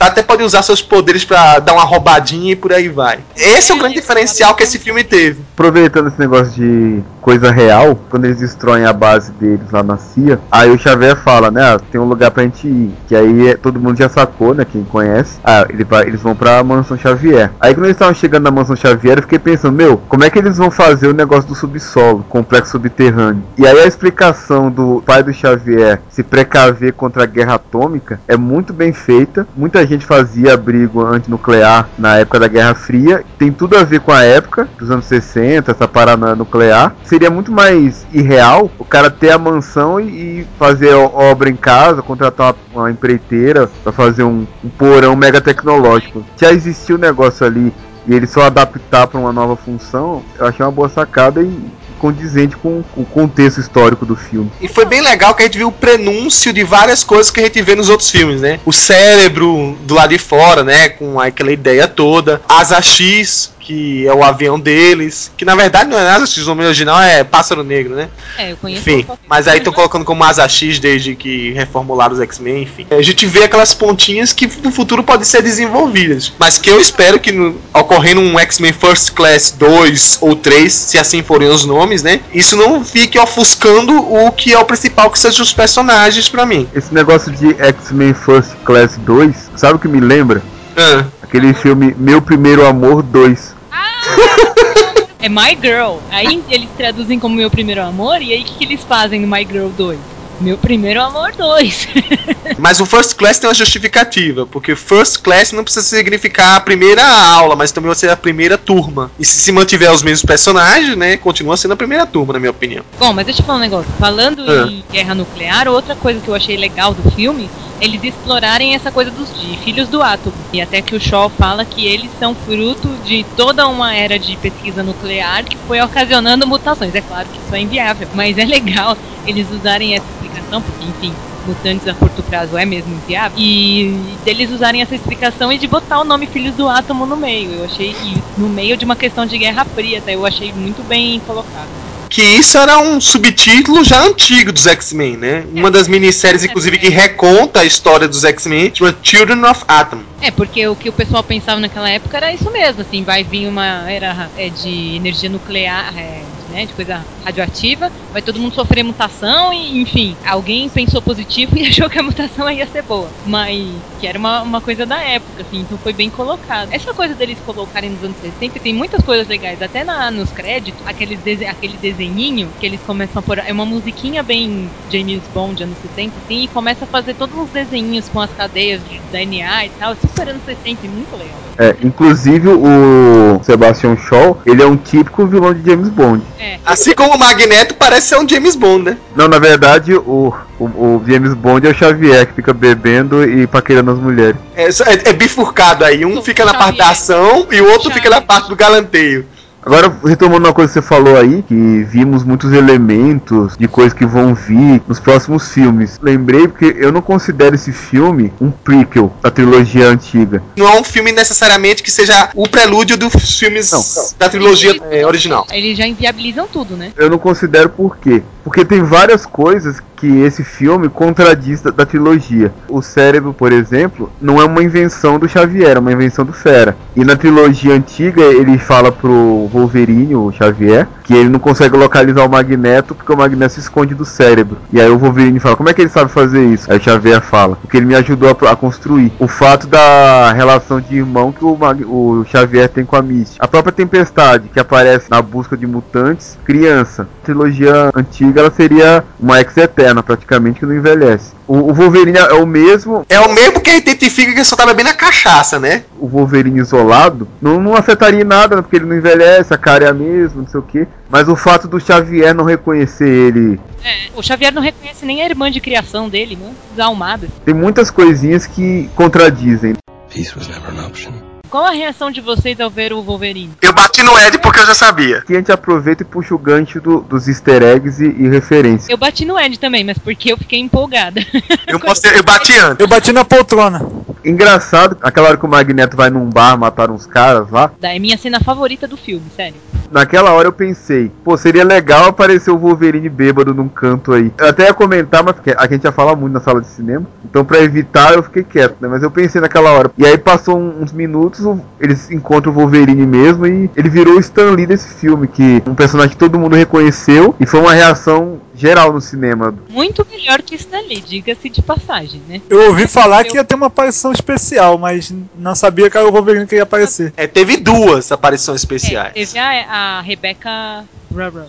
até 0.00 0.22
podem 0.22 0.46
usar 0.46 0.62
seus 0.62 0.80
poderes 0.80 1.24
para 1.24 1.58
dar 1.58 1.72
uma 1.72 1.84
roubadinha 1.84 2.52
e 2.52 2.56
por 2.56 2.72
aí 2.72 2.88
vai. 2.88 3.20
Esse 3.36 3.72
é 3.72 3.74
o 3.74 3.78
grande 3.78 3.96
diferencial 3.96 4.54
que 4.54 4.62
esse 4.62 4.78
filme 4.78 5.04
teve. 5.04 5.42
Aproveitando 5.54 6.08
esse 6.08 6.18
negócio 6.18 6.52
de 6.52 7.02
coisa 7.20 7.50
real, 7.50 7.98
quando 8.08 8.24
eles 8.24 8.38
destroem 8.38 8.86
a 8.86 8.92
base 8.92 9.32
deles 9.32 9.70
lá 9.70 9.82
na 9.82 9.98
CIA, 9.98 10.40
aí 10.50 10.70
o 10.70 10.78
Xavier 10.78 11.16
fala, 11.16 11.50
né, 11.50 11.62
ah, 11.62 11.78
tem 11.78 12.00
um 12.00 12.04
lugar 12.04 12.30
pra 12.30 12.42
gente 12.42 12.66
ir, 12.66 12.90
que 13.06 13.14
aí 13.14 13.48
é, 13.48 13.56
todo 13.56 13.78
mundo 13.78 13.98
já 13.98 14.08
sacou, 14.08 14.54
né, 14.54 14.64
quem 14.64 14.82
conhece, 14.84 15.38
ah, 15.44 15.66
ele 15.68 15.84
vai, 15.84 16.06
eles 16.06 16.22
vão 16.22 16.34
pra 16.34 16.64
Mansão 16.64 16.96
Xavier. 16.96 17.50
Aí 17.60 17.74
quando 17.74 17.84
eles 17.84 17.96
estavam 17.96 18.14
chegando 18.14 18.44
na 18.44 18.50
Mansão 18.50 18.76
Xavier, 18.76 19.18
eu 19.18 19.22
fiquei 19.22 19.38
pensando, 19.38 19.74
meu, 19.74 19.98
como 20.08 20.24
é 20.24 20.30
que 20.30 20.38
eles 20.38 20.56
vão 20.56 20.70
fazer 20.70 21.08
o 21.08 21.12
negócio 21.12 21.48
do 21.48 21.54
subsolo, 21.54 22.24
complexo 22.28 22.72
subterrâneo? 22.72 23.42
E 23.58 23.66
aí 23.66 23.78
a 23.78 23.86
explicação 23.86 24.70
do 24.70 25.02
pai 25.04 25.22
do 25.22 25.32
Xavier 25.32 26.00
se 26.08 26.22
precaver 26.22 26.92
contra 26.92 27.24
a 27.24 27.26
guerra 27.26 27.47
guerra 27.48 27.54
atômica 27.54 28.20
é 28.28 28.36
muito 28.36 28.72
bem 28.72 28.92
feita. 28.92 29.48
Muita 29.56 29.86
gente 29.86 30.04
fazia 30.04 30.54
abrigo 30.54 31.04
antinuclear 31.04 31.88
na 31.98 32.18
época 32.18 32.40
da 32.40 32.48
Guerra 32.48 32.74
Fria. 32.74 33.24
Tem 33.38 33.50
tudo 33.50 33.76
a 33.76 33.84
ver 33.84 34.00
com 34.00 34.12
a 34.12 34.22
época 34.22 34.68
dos 34.78 34.90
anos 34.90 35.06
60, 35.06 35.70
essa 35.70 35.88
parada 35.88 36.36
nuclear. 36.36 36.94
Seria 37.04 37.30
muito 37.30 37.50
mais 37.50 38.06
irreal 38.12 38.70
o 38.78 38.84
cara 38.84 39.10
ter 39.10 39.30
a 39.30 39.38
mansão 39.38 39.98
e, 39.98 40.46
fazer 40.58 40.92
obra 40.94 41.48
em 41.48 41.56
casa, 41.56 42.02
contratar 42.02 42.54
uma, 42.72 42.90
empreiteira 42.90 43.68
para 43.82 43.92
fazer 43.92 44.24
um, 44.24 44.46
um 44.62 44.68
porão 44.68 45.16
mega 45.16 45.40
tecnológico. 45.40 46.24
Já 46.36 46.52
existia 46.52 46.94
o 46.94 46.98
um 46.98 47.00
negócio 47.00 47.46
ali 47.46 47.72
e 48.06 48.14
ele 48.14 48.26
só 48.26 48.42
adaptar 48.42 49.06
para 49.06 49.20
uma 49.20 49.32
nova 49.32 49.54
função, 49.54 50.22
eu 50.38 50.46
achei 50.46 50.64
uma 50.64 50.72
boa 50.72 50.88
sacada 50.88 51.42
e 51.42 51.60
condizente 51.98 52.56
com 52.56 52.82
o 52.96 53.04
contexto 53.04 53.60
histórico 53.60 54.06
do 54.06 54.16
filme. 54.16 54.50
E 54.60 54.68
foi 54.68 54.84
bem 54.84 55.00
legal 55.00 55.34
que 55.34 55.42
a 55.42 55.46
gente 55.46 55.58
viu 55.58 55.68
o 55.68 55.72
prenúncio 55.72 56.52
de 56.52 56.64
várias 56.64 57.04
coisas 57.04 57.30
que 57.30 57.40
a 57.40 57.44
gente 57.44 57.60
vê 57.62 57.74
nos 57.74 57.88
outros 57.88 58.10
filmes, 58.10 58.40
né? 58.40 58.60
O 58.64 58.72
cérebro 58.72 59.76
do 59.82 59.94
lado 59.94 60.10
de 60.10 60.18
fora, 60.18 60.64
né? 60.64 60.88
Com 60.88 61.20
aquela 61.20 61.52
ideia 61.52 61.86
toda. 61.86 62.40
Asa 62.48 62.80
X, 62.80 63.52
que 63.68 64.06
é 64.06 64.14
o 64.14 64.24
avião 64.24 64.58
deles, 64.58 65.30
que 65.36 65.44
na 65.44 65.54
verdade 65.54 65.90
não 65.90 65.98
é 65.98 66.08
Asa 66.08 66.26
X, 66.26 66.38
o 66.38 66.46
nome 66.46 66.64
original 66.64 67.02
é 67.02 67.22
Pássaro 67.22 67.62
Negro, 67.62 67.94
né? 67.94 68.08
É, 68.38 68.52
eu 68.52 68.56
conheço. 68.56 68.80
Enfim, 68.80 69.06
mas 69.28 69.46
aí 69.46 69.58
estão 69.58 69.74
colocando 69.74 70.06
como 70.06 70.24
Asa 70.24 70.48
X 70.48 70.78
desde 70.78 71.14
que 71.14 71.52
reformularam 71.52 72.14
os 72.14 72.20
X-Men, 72.22 72.62
enfim. 72.62 72.86
A 72.90 73.02
gente 73.02 73.26
vê 73.26 73.44
aquelas 73.44 73.74
pontinhas 73.74 74.32
que 74.32 74.50
no 74.62 74.72
futuro 74.72 75.02
podem 75.02 75.26
ser 75.26 75.42
desenvolvidas, 75.42 76.32
mas 76.38 76.56
que 76.56 76.70
eu 76.70 76.80
espero 76.80 77.20
que 77.20 77.30
no, 77.30 77.60
ocorrendo 77.74 78.22
um 78.22 78.38
X-Men 78.38 78.72
First 78.72 79.10
Class 79.10 79.54
2 79.58 80.18
ou 80.22 80.34
3, 80.34 80.72
se 80.72 80.98
assim 80.98 81.22
forem 81.22 81.50
os 81.50 81.66
nomes, 81.66 82.02
né? 82.02 82.20
Isso 82.32 82.56
não 82.56 82.82
fique 82.82 83.18
ofuscando 83.18 83.92
o 84.00 84.32
que 84.32 84.54
é 84.54 84.58
o 84.58 84.64
principal, 84.64 85.10
que 85.10 85.18
sejam 85.18 85.44
os 85.44 85.52
personagens 85.52 86.26
para 86.26 86.46
mim. 86.46 86.66
Esse 86.74 86.94
negócio 86.94 87.30
de 87.30 87.54
X-Men 87.60 88.14
First 88.14 88.52
Class 88.64 88.96
2, 88.96 89.50
sabe 89.56 89.74
o 89.74 89.78
que 89.78 89.88
me 89.88 90.00
lembra? 90.00 90.42
Ah. 90.74 91.04
Aquele 91.22 91.52
filme 91.52 91.94
Meu 91.98 92.22
Primeiro 92.22 92.66
Amor 92.66 93.02
2. 93.02 93.57
É 95.20 95.28
My 95.28 95.58
Girl. 95.60 95.96
Aí 96.10 96.44
eles 96.48 96.68
traduzem 96.76 97.18
como 97.18 97.34
Meu 97.34 97.50
Primeiro 97.50 97.82
Amor, 97.82 98.22
e 98.22 98.32
aí 98.32 98.42
o 98.42 98.44
que, 98.44 98.54
que 98.54 98.64
eles 98.64 98.84
fazem 98.84 99.20
no 99.20 99.26
My 99.26 99.44
Girl 99.44 99.68
2? 99.68 99.98
Meu 100.40 100.56
primeiro 100.56 101.02
amor 101.02 101.32
2. 101.32 101.88
mas 102.58 102.78
o 102.80 102.86
First 102.86 103.16
Class 103.16 103.38
tem 103.38 103.48
uma 103.48 103.54
justificativa, 103.54 104.46
porque 104.46 104.76
First 104.76 105.20
Class 105.20 105.50
não 105.50 105.64
precisa 105.64 105.84
significar 105.84 106.56
a 106.56 106.60
primeira 106.60 107.04
aula, 107.04 107.56
mas 107.56 107.72
também 107.72 107.88
vai 107.88 107.96
ser 107.96 108.08
a 108.08 108.16
primeira 108.16 108.56
turma. 108.56 109.10
E 109.18 109.24
se 109.24 109.40
se 109.40 109.50
mantiver 109.50 109.90
os 109.92 110.02
mesmos 110.02 110.24
personagens, 110.24 110.96
né, 110.96 111.16
continua 111.16 111.56
sendo 111.56 111.72
a 111.72 111.76
primeira 111.76 112.06
turma, 112.06 112.34
na 112.34 112.38
minha 112.38 112.52
opinião. 112.52 112.84
Bom, 113.00 113.12
mas 113.12 113.26
deixa 113.26 113.42
eu 113.42 113.46
falar 113.46 113.58
um 113.58 113.62
negócio. 113.62 113.90
Falando 113.98 114.44
ah. 114.48 114.68
em 114.68 114.84
guerra 114.92 115.14
nuclear, 115.14 115.66
outra 115.66 115.96
coisa 115.96 116.20
que 116.20 116.28
eu 116.28 116.34
achei 116.36 116.56
legal 116.56 116.94
do 116.94 117.10
filme 117.10 117.50
eles 117.80 118.02
explorarem 118.02 118.74
essa 118.74 118.90
coisa 118.90 119.10
dos 119.10 119.32
de 119.32 119.56
filhos 119.56 119.88
do 119.88 120.02
átomo. 120.02 120.46
E 120.52 120.60
até 120.60 120.82
que 120.82 120.94
o 120.94 121.00
Shaw 121.00 121.30
fala 121.30 121.64
que 121.66 121.86
eles 121.86 122.12
são 122.12 122.34
fruto 122.34 122.98
de 122.98 123.24
toda 123.36 123.68
uma 123.68 123.94
era 123.94 124.18
de 124.18 124.36
pesquisa 124.36 124.82
nuclear 124.82 125.44
que 125.44 125.58
foi 125.66 125.80
ocasionando 125.80 126.46
mutações. 126.46 126.94
É 126.94 127.02
claro 127.02 127.28
que 127.30 127.40
isso 127.40 127.54
é 127.54 127.60
inviável, 127.60 128.08
mas 128.12 128.36
é 128.38 128.44
legal 128.44 128.96
eles 129.24 129.50
usarem 129.50 129.94
essa 129.94 130.08
explicação, 130.08 130.62
porque, 130.62 130.84
enfim, 130.84 131.16
mutantes 131.44 131.86
a 131.86 131.94
curto 131.94 132.22
prazo 132.22 132.56
é 132.56 132.66
mesmo 132.66 132.94
inviável. 132.94 133.38
E 133.38 134.18
deles 134.22 134.50
usarem 134.50 134.82
essa 134.82 134.94
explicação 134.94 135.52
e 135.52 135.58
de 135.58 135.68
botar 135.68 136.00
o 136.00 136.04
nome 136.04 136.26
Filhos 136.26 136.56
do 136.56 136.68
Átomo 136.68 137.06
no 137.06 137.16
meio. 137.16 137.52
Eu 137.52 137.64
achei, 137.64 137.94
no 138.36 138.48
meio 138.48 138.76
de 138.76 138.84
uma 138.84 138.96
questão 138.96 139.24
de 139.26 139.38
Guerra 139.38 139.64
Fria, 139.64 139.98
até 139.98 140.14
eu 140.14 140.26
achei 140.26 140.52
muito 140.52 140.82
bem 140.84 141.20
colocado 141.20 141.87
que 142.08 142.22
isso 142.22 142.56
era 142.58 142.78
um 142.78 143.00
subtítulo 143.00 143.84
já 143.84 144.02
antigo 144.02 144.52
dos 144.52 144.66
X-Men, 144.66 145.16
né? 145.16 145.44
Uma 145.52 145.70
das 145.70 145.88
minisséries, 145.88 146.44
inclusive, 146.44 146.78
que 146.78 146.88
reconta 146.88 147.60
a 147.60 147.64
história 147.64 148.08
dos 148.08 148.24
X-Men, 148.24 148.72
chama 148.74 148.96
Children 149.02 149.44
of 149.44 149.64
Atom. 149.68 150.00
É, 150.20 150.30
porque 150.30 150.66
o 150.66 150.74
que 150.74 150.88
o 150.88 150.92
pessoal 150.92 151.22
pensava 151.22 151.60
naquela 151.60 151.88
época 151.88 152.16
era 152.16 152.32
isso 152.32 152.50
mesmo, 152.50 152.82
assim, 152.82 153.02
vai 153.02 153.22
vir 153.22 153.46
uma 153.48 153.90
era 153.90 154.30
é, 154.36 154.48
de 154.48 154.96
energia 154.96 155.28
nuclear, 155.28 155.96
é, 155.96 156.22
né, 156.48 156.66
de 156.66 156.74
coisa 156.74 157.04
radioativa, 157.24 157.90
vai 158.12 158.22
todo 158.22 158.38
mundo 158.38 158.54
sofrer 158.54 158.82
mutação 158.82 159.52
e, 159.52 159.80
enfim, 159.80 160.16
alguém 160.24 160.68
pensou 160.68 161.02
positivo 161.02 161.56
e 161.58 161.66
achou 161.66 161.88
que 161.88 161.98
a 161.98 162.02
mutação 162.02 162.50
ia 162.50 162.66
ser 162.66 162.82
boa, 162.82 163.10
mas 163.26 163.76
que 164.00 164.06
era 164.06 164.18
uma, 164.18 164.42
uma 164.42 164.60
coisa 164.60 164.86
da 164.86 165.00
época, 165.00 165.42
assim, 165.42 165.60
então 165.60 165.76
foi 165.78 165.92
bem 165.92 166.10
colocado. 166.10 166.68
Essa 166.72 166.94
coisa 166.94 167.14
deles 167.14 167.38
colocarem 167.40 167.90
nos 167.90 168.02
anos 168.02 168.16
60 168.18 168.60
tem 168.60 168.74
muitas 168.74 169.02
coisas 169.02 169.26
legais, 169.26 169.60
até 169.60 169.84
na, 169.84 170.10
nos 170.10 170.30
créditos, 170.30 170.86
aqueles 170.86 171.20
dese 171.20 171.44
aquele 171.44 171.76
desenhinho 171.76 172.50
que 172.58 172.66
eles 172.66 172.80
começam 172.82 173.20
a 173.20 173.22
pôr, 173.22 173.38
é 173.38 173.52
uma 173.52 173.66
musiquinha 173.66 174.22
bem 174.22 174.70
James 174.90 175.22
Bond, 175.34 175.62
anos 175.62 175.78
70, 175.78 176.12
assim, 176.24 176.44
e 176.44 176.48
começa 176.48 176.84
a 176.84 176.88
fazer 176.88 177.14
todos 177.14 177.38
os 177.38 177.50
desenhinhos 177.50 178.08
com 178.08 178.20
as 178.20 178.30
cadeias 178.32 178.82
de 178.84 178.98
DNA 179.10 179.66
e 179.66 179.70
tal, 179.70 179.94
super 179.96 180.28
anos 180.28 180.42
60, 180.44 180.88
muito 180.88 181.16
legal. 181.16 181.38
É, 181.58 181.76
inclusive 181.84 182.48
o 182.48 183.42
Sebastian 183.42 183.96
Shaw, 183.96 184.40
ele 184.46 184.62
é 184.62 184.66
um 184.66 184.76
típico 184.76 185.26
vilão 185.26 185.52
de 185.52 185.68
James 185.68 185.88
Bond. 185.88 186.22
É. 186.38 186.47
Assim 186.64 186.94
como 186.94 187.14
o 187.14 187.18
Magneto 187.18 187.74
parece 187.74 188.08
ser 188.08 188.18
um 188.18 188.28
James 188.28 188.56
Bond, 188.56 188.84
né? 188.84 188.96
Não, 189.14 189.28
na 189.28 189.38
verdade, 189.38 189.94
o, 189.94 190.34
o, 190.58 190.64
o 190.64 191.04
James 191.06 191.34
Bond 191.34 191.66
é 191.66 191.70
o 191.70 191.74
Xavier 191.74 192.26
que 192.26 192.34
fica 192.34 192.52
bebendo 192.52 193.24
e 193.24 193.46
paquerando 193.46 193.90
as 193.90 193.98
mulheres. 193.98 194.36
É, 194.54 194.64
é, 194.64 195.10
é 195.10 195.12
bifurcado 195.12 195.84
aí, 195.84 196.04
um 196.04 196.22
fica 196.22 196.44
na 196.44 196.54
parte 196.54 196.78
da 196.78 196.90
ação 196.90 197.46
e 197.50 197.60
o 197.60 197.70
outro 197.70 197.90
fica 197.90 198.08
na 198.10 198.20
parte 198.20 198.48
do 198.48 198.56
galanteio. 198.56 199.26
Agora, 199.68 199.94
retomando 200.02 200.46
uma 200.46 200.54
coisa 200.54 200.72
que 200.72 200.80
você 200.80 200.82
falou 200.82 201.18
aí, 201.18 201.44
que 201.46 201.84
vimos 201.84 202.24
muitos 202.24 202.54
elementos 202.54 203.54
de 203.54 203.68
coisas 203.68 203.92
que 203.92 204.06
vão 204.06 204.34
vir 204.34 204.80
nos 204.88 204.98
próximos 204.98 205.52
filmes. 205.52 206.00
Lembrei 206.00 206.48
porque 206.48 206.74
eu 206.78 206.90
não 206.90 207.02
considero 207.02 207.54
esse 207.54 207.70
filme 207.70 208.32
um 208.40 208.50
prequel 208.50 209.12
da 209.22 209.30
trilogia 209.30 209.88
antiga. 209.88 210.42
Não 210.56 210.66
é 210.66 210.80
um 210.80 210.82
filme 210.82 211.12
necessariamente 211.12 211.82
que 211.82 211.90
seja 211.90 212.30
o 212.34 212.48
prelúdio 212.48 212.96
dos 212.96 213.38
filmes 213.38 213.70
não. 213.70 213.84
da 214.18 214.30
trilogia 214.30 214.74
é, 214.90 215.06
original. 215.06 215.46
Eles 215.52 215.76
já 215.76 215.86
inviabilizam 215.86 216.48
tudo, 216.50 216.74
né? 216.74 216.90
Eu 216.96 217.10
não 217.10 217.18
considero 217.18 217.68
por 217.68 217.98
quê? 217.98 218.22
Porque 218.48 218.64
tem 218.64 218.82
várias 218.82 219.26
coisas 219.26 219.78
que 219.94 220.22
esse 220.22 220.42
filme 220.42 220.88
contradiz 220.88 221.60
da, 221.60 221.70
da, 221.70 221.84
trilogia. 221.84 222.52
O 222.68 222.80
cérebro, 222.80 223.34
por 223.34 223.52
exemplo, 223.52 224.10
não 224.20 224.40
é 224.40 224.44
uma 224.44 224.62
invenção 224.62 225.18
do 225.18 225.28
Xavier, 225.28 225.76
é 225.76 225.80
uma 225.80 225.92
invenção 225.92 226.24
do 226.24 226.32
Fera. 226.32 226.76
E 226.96 227.04
na 227.04 227.14
trilogia 227.16 227.74
antiga 227.74 228.22
ele 228.22 228.56
fala 228.56 228.90
pro 228.90 229.48
Wolverine, 229.52 230.14
o 230.14 230.32
Xavier, 230.32 230.86
que 231.02 231.12
ele 231.12 231.28
não 231.28 231.38
consegue 231.38 231.76
localizar 231.76 232.24
o 232.24 232.28
Magneto 232.28 232.94
porque 232.94 233.12
o 233.12 233.16
Magneto 233.16 233.54
se 233.54 233.60
esconde 233.60 233.94
do 233.94 234.04
cérebro. 234.04 234.58
E 234.72 234.80
aí 234.80 234.88
o 234.88 234.98
Wolverine 234.98 235.40
fala: 235.40 235.56
Como 235.56 235.68
é 235.68 235.74
que 235.74 235.82
ele 235.82 235.90
sabe 235.90 236.10
fazer 236.10 236.44
isso? 236.44 236.70
Aí 236.70 236.78
o 236.78 236.82
Xavier 236.82 237.20
fala: 237.20 237.56
Porque 237.56 237.76
ele 237.76 237.86
me 237.86 237.96
ajudou 237.96 238.28
a, 238.30 238.52
a 238.52 238.56
construir. 238.56 239.12
O 239.18 239.28
fato 239.28 239.66
da 239.66 240.32
relação 240.32 240.80
de 240.80 240.96
irmão 240.96 241.32
que 241.32 241.44
o, 241.44 241.56
Mag 241.56 241.84
o 241.84 242.24
Xavier 242.24 242.68
tem 242.68 242.84
com 242.84 242.96
a 242.96 243.02
Misty. 243.02 243.36
A 243.40 243.48
própria 243.48 243.72
Tempestade, 243.72 244.48
que 244.48 244.60
aparece 244.60 245.10
na 245.10 245.20
busca 245.20 245.56
de 245.56 245.66
mutantes, 245.66 246.38
criança. 246.44 247.08
Trilogia 247.24 247.90
antiga 247.94 248.37
ela 248.38 248.50
seria 248.50 249.04
uma 249.18 249.40
ex-eterna, 249.40 250.02
praticamente, 250.02 250.60
que 250.60 250.66
não 250.66 250.74
envelhece. 250.74 251.32
O, 251.46 251.56
o, 251.56 251.74
Wolverine 251.74 252.18
é 252.18 252.34
o 252.34 252.46
mesmo. 252.46 253.04
É 253.08 253.20
o 253.20 253.32
mesmo 253.32 253.60
que 253.60 253.70
identifica 253.70 254.34
que 254.34 254.44
só 254.44 254.54
tava 254.54 254.74
bem 254.74 254.84
na 254.84 254.94
cachaça, 254.94 255.58
né? 255.58 255.84
O 255.98 256.06
Wolverine 256.06 256.60
isolado 256.60 257.28
não, 257.40 257.60
não 257.60 257.74
afetaria 257.74 258.24
nada, 258.24 258.56
né? 258.56 258.62
porque 258.62 258.76
ele 258.76 258.86
não 258.86 258.96
envelhece, 258.96 259.52
a 259.52 259.58
cara 259.58 259.86
é 259.86 259.88
a 259.88 259.94
mesma, 259.94 260.42
não 260.42 260.48
sei 260.48 260.60
o 260.60 260.62
que. 260.62 260.86
Mas 261.08 261.28
o 261.28 261.36
fato 261.36 261.66
do 261.66 261.80
Xavier 261.80 262.34
não 262.34 262.44
reconhecer 262.44 263.08
ele. 263.08 263.58
É, 263.84 264.10
o 264.14 264.22
Xavier 264.22 264.52
não 264.52 264.62
reconhece 264.62 265.06
nem 265.06 265.22
a 265.22 265.26
irmã 265.26 265.50
de 265.50 265.60
criação 265.60 266.08
dele, 266.08 266.36
né? 266.36 266.52
Desalmada. 266.70 267.28
Tem 267.44 267.54
muitas 267.54 267.90
coisinhas 267.90 268.46
que 268.46 268.90
contradizem. 268.94 269.74
Peace 270.12 270.36
was 270.36 270.48
never 270.48 270.70
an 270.70 270.86
option. 270.86 271.12
Qual 271.50 271.64
a 271.64 271.70
reação 271.70 272.10
de 272.10 272.20
vocês 272.20 272.60
ao 272.60 272.68
ver 272.68 272.92
o 272.92 273.02
Wolverine? 273.02 273.52
Eu 273.62 273.72
bati 273.72 274.02
no 274.02 274.18
Ed 274.18 274.38
porque 274.38 274.60
eu 274.60 274.66
já 274.66 274.74
sabia. 274.74 275.18
Aqui 275.18 275.32
a 275.32 275.36
gente 275.36 275.50
aproveita 275.50 276.02
e 276.02 276.06
puxa 276.06 276.34
o 276.34 276.38
gancho 276.38 276.78
do, 276.80 277.00
dos 277.00 277.26
easter 277.26 277.62
eggs 277.62 278.04
e, 278.04 278.06
e 278.06 278.28
referências. 278.28 278.88
Eu 278.88 278.98
bati 278.98 279.24
no 279.24 279.38
Ed 279.38 279.58
também, 279.58 279.82
mas 279.82 279.98
porque 279.98 280.30
eu 280.30 280.36
fiquei 280.36 280.60
empolgada. 280.60 281.24
Eu, 281.66 281.80
postei, 281.80 282.18
eu 282.18 282.22
bati 282.22 282.58
antes. 282.58 282.80
Eu 282.80 282.86
bati 282.86 283.12
na 283.12 283.24
poltrona. 283.24 283.80
Engraçado, 284.24 284.98
aquela 285.00 285.28
hora 285.28 285.36
que 285.38 285.46
o 285.46 285.48
Magneto 285.48 285.96
vai 285.96 286.10
num 286.10 286.28
bar 286.28 286.58
matar 286.58 286.90
uns 286.90 287.06
caras 287.06 287.50
lá. 287.50 287.70
É 287.80 287.98
minha 287.98 288.18
cena 288.18 288.40
favorita 288.40 288.86
do 288.86 288.96
filme, 288.96 289.24
sério. 289.34 289.56
Naquela 289.90 290.32
hora 290.32 290.48
eu 290.48 290.52
pensei, 290.52 291.10
pô, 291.24 291.36
seria 291.36 291.64
legal 291.64 292.08
aparecer 292.08 292.50
o 292.50 292.58
Wolverine 292.58 293.08
bêbado 293.08 293.54
num 293.54 293.68
canto 293.68 294.12
aí. 294.12 294.30
Eu 294.36 294.48
até 294.48 294.64
ia 294.64 294.74
comentar, 294.74 295.24
mas 295.24 295.36
a 295.56 295.66
gente 295.66 295.84
ia 295.84 295.92
falar 295.92 296.14
muito 296.14 296.34
na 296.34 296.40
sala 296.40 296.60
de 296.60 296.66
cinema. 296.66 297.06
Então, 297.24 297.44
pra 297.44 297.60
evitar, 297.60 298.12
eu 298.12 298.22
fiquei 298.22 298.44
quieto, 298.44 298.76
né? 298.80 298.88
Mas 298.88 299.02
eu 299.02 299.10
pensei 299.10 299.40
naquela 299.40 299.72
hora. 299.72 299.90
E 299.96 300.04
aí 300.04 300.18
passou 300.18 300.58
uns 300.58 300.92
minutos, 300.92 301.37
eles 301.80 302.10
encontram 302.10 302.52
o 302.52 302.54
Wolverine 302.54 303.06
mesmo 303.06 303.46
e 303.46 303.70
ele 303.76 303.88
virou 303.88 304.16
o 304.16 304.20
Stan 304.20 304.50
Lee 304.52 304.66
desse 304.66 304.88
filme, 304.94 305.26
que 305.28 305.62
um 305.66 305.74
personagem 305.74 306.10
que 306.12 306.16
todo 306.16 306.38
mundo 306.38 306.56
reconheceu 306.56 307.34
e 307.38 307.46
foi 307.46 307.60
uma 307.60 307.72
reação 307.74 308.40
geral 308.54 308.92
no 308.92 309.00
cinema. 309.00 309.54
Muito 309.70 310.04
melhor 310.10 310.42
que 310.42 310.54
isso 310.56 310.68
dali, 310.68 311.00
diga-se 311.00 311.48
de 311.48 311.62
passagem, 311.62 312.20
né? 312.28 312.40
Eu 312.50 312.68
ouvi 312.68 312.86
falar 312.88 313.24
que 313.24 313.36
ia 313.36 313.44
ter 313.44 313.54
uma 313.54 313.66
aparição 313.66 314.10
especial, 314.12 314.76
mas 314.76 315.14
não 315.38 315.54
sabia 315.54 315.88
que 315.88 315.96
era 315.96 316.08
o 316.08 316.12
Wolverine 316.12 316.46
que 316.46 316.56
ia 316.56 316.64
aparecer. 316.64 317.12
É, 317.16 317.26
teve 317.26 317.56
duas 317.56 318.10
aparições 318.10 318.60
É, 318.60 318.62
especiais. 318.62 319.12
teve 319.14 319.38
a, 319.38 319.98
a 319.98 320.00
Rebecca. 320.00 320.84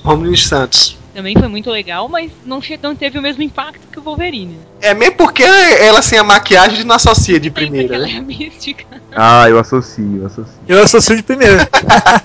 Romulo 0.03 0.37
Santos. 0.37 0.97
Também 1.19 1.35
foi 1.37 1.49
muito 1.49 1.69
legal, 1.69 2.07
mas 2.07 2.31
não, 2.45 2.61
não 2.81 2.95
teve 2.95 3.19
o 3.19 3.21
mesmo 3.21 3.43
impacto 3.43 3.85
que 3.91 3.99
o 3.99 4.01
Wolverine. 4.01 4.57
É 4.79 4.93
mesmo 4.93 5.17
porque 5.17 5.43
ela 5.43 6.01
sem 6.01 6.17
a 6.17 6.23
maquiagem 6.23 6.71
a 6.71 6.75
gente 6.75 6.87
não 6.87 6.95
associa 6.95 7.37
de 7.37 7.51
primeira, 7.51 7.95
ela 7.95 8.07
né? 8.07 8.13
é 8.13 8.21
mística. 8.21 8.85
Ah, 9.11 9.49
eu 9.49 9.59
associo, 9.59 10.19
eu 10.21 10.27
associo. 10.27 10.53
Eu 10.65 10.81
associo 10.81 11.17
de 11.17 11.23
primeira. 11.23 11.67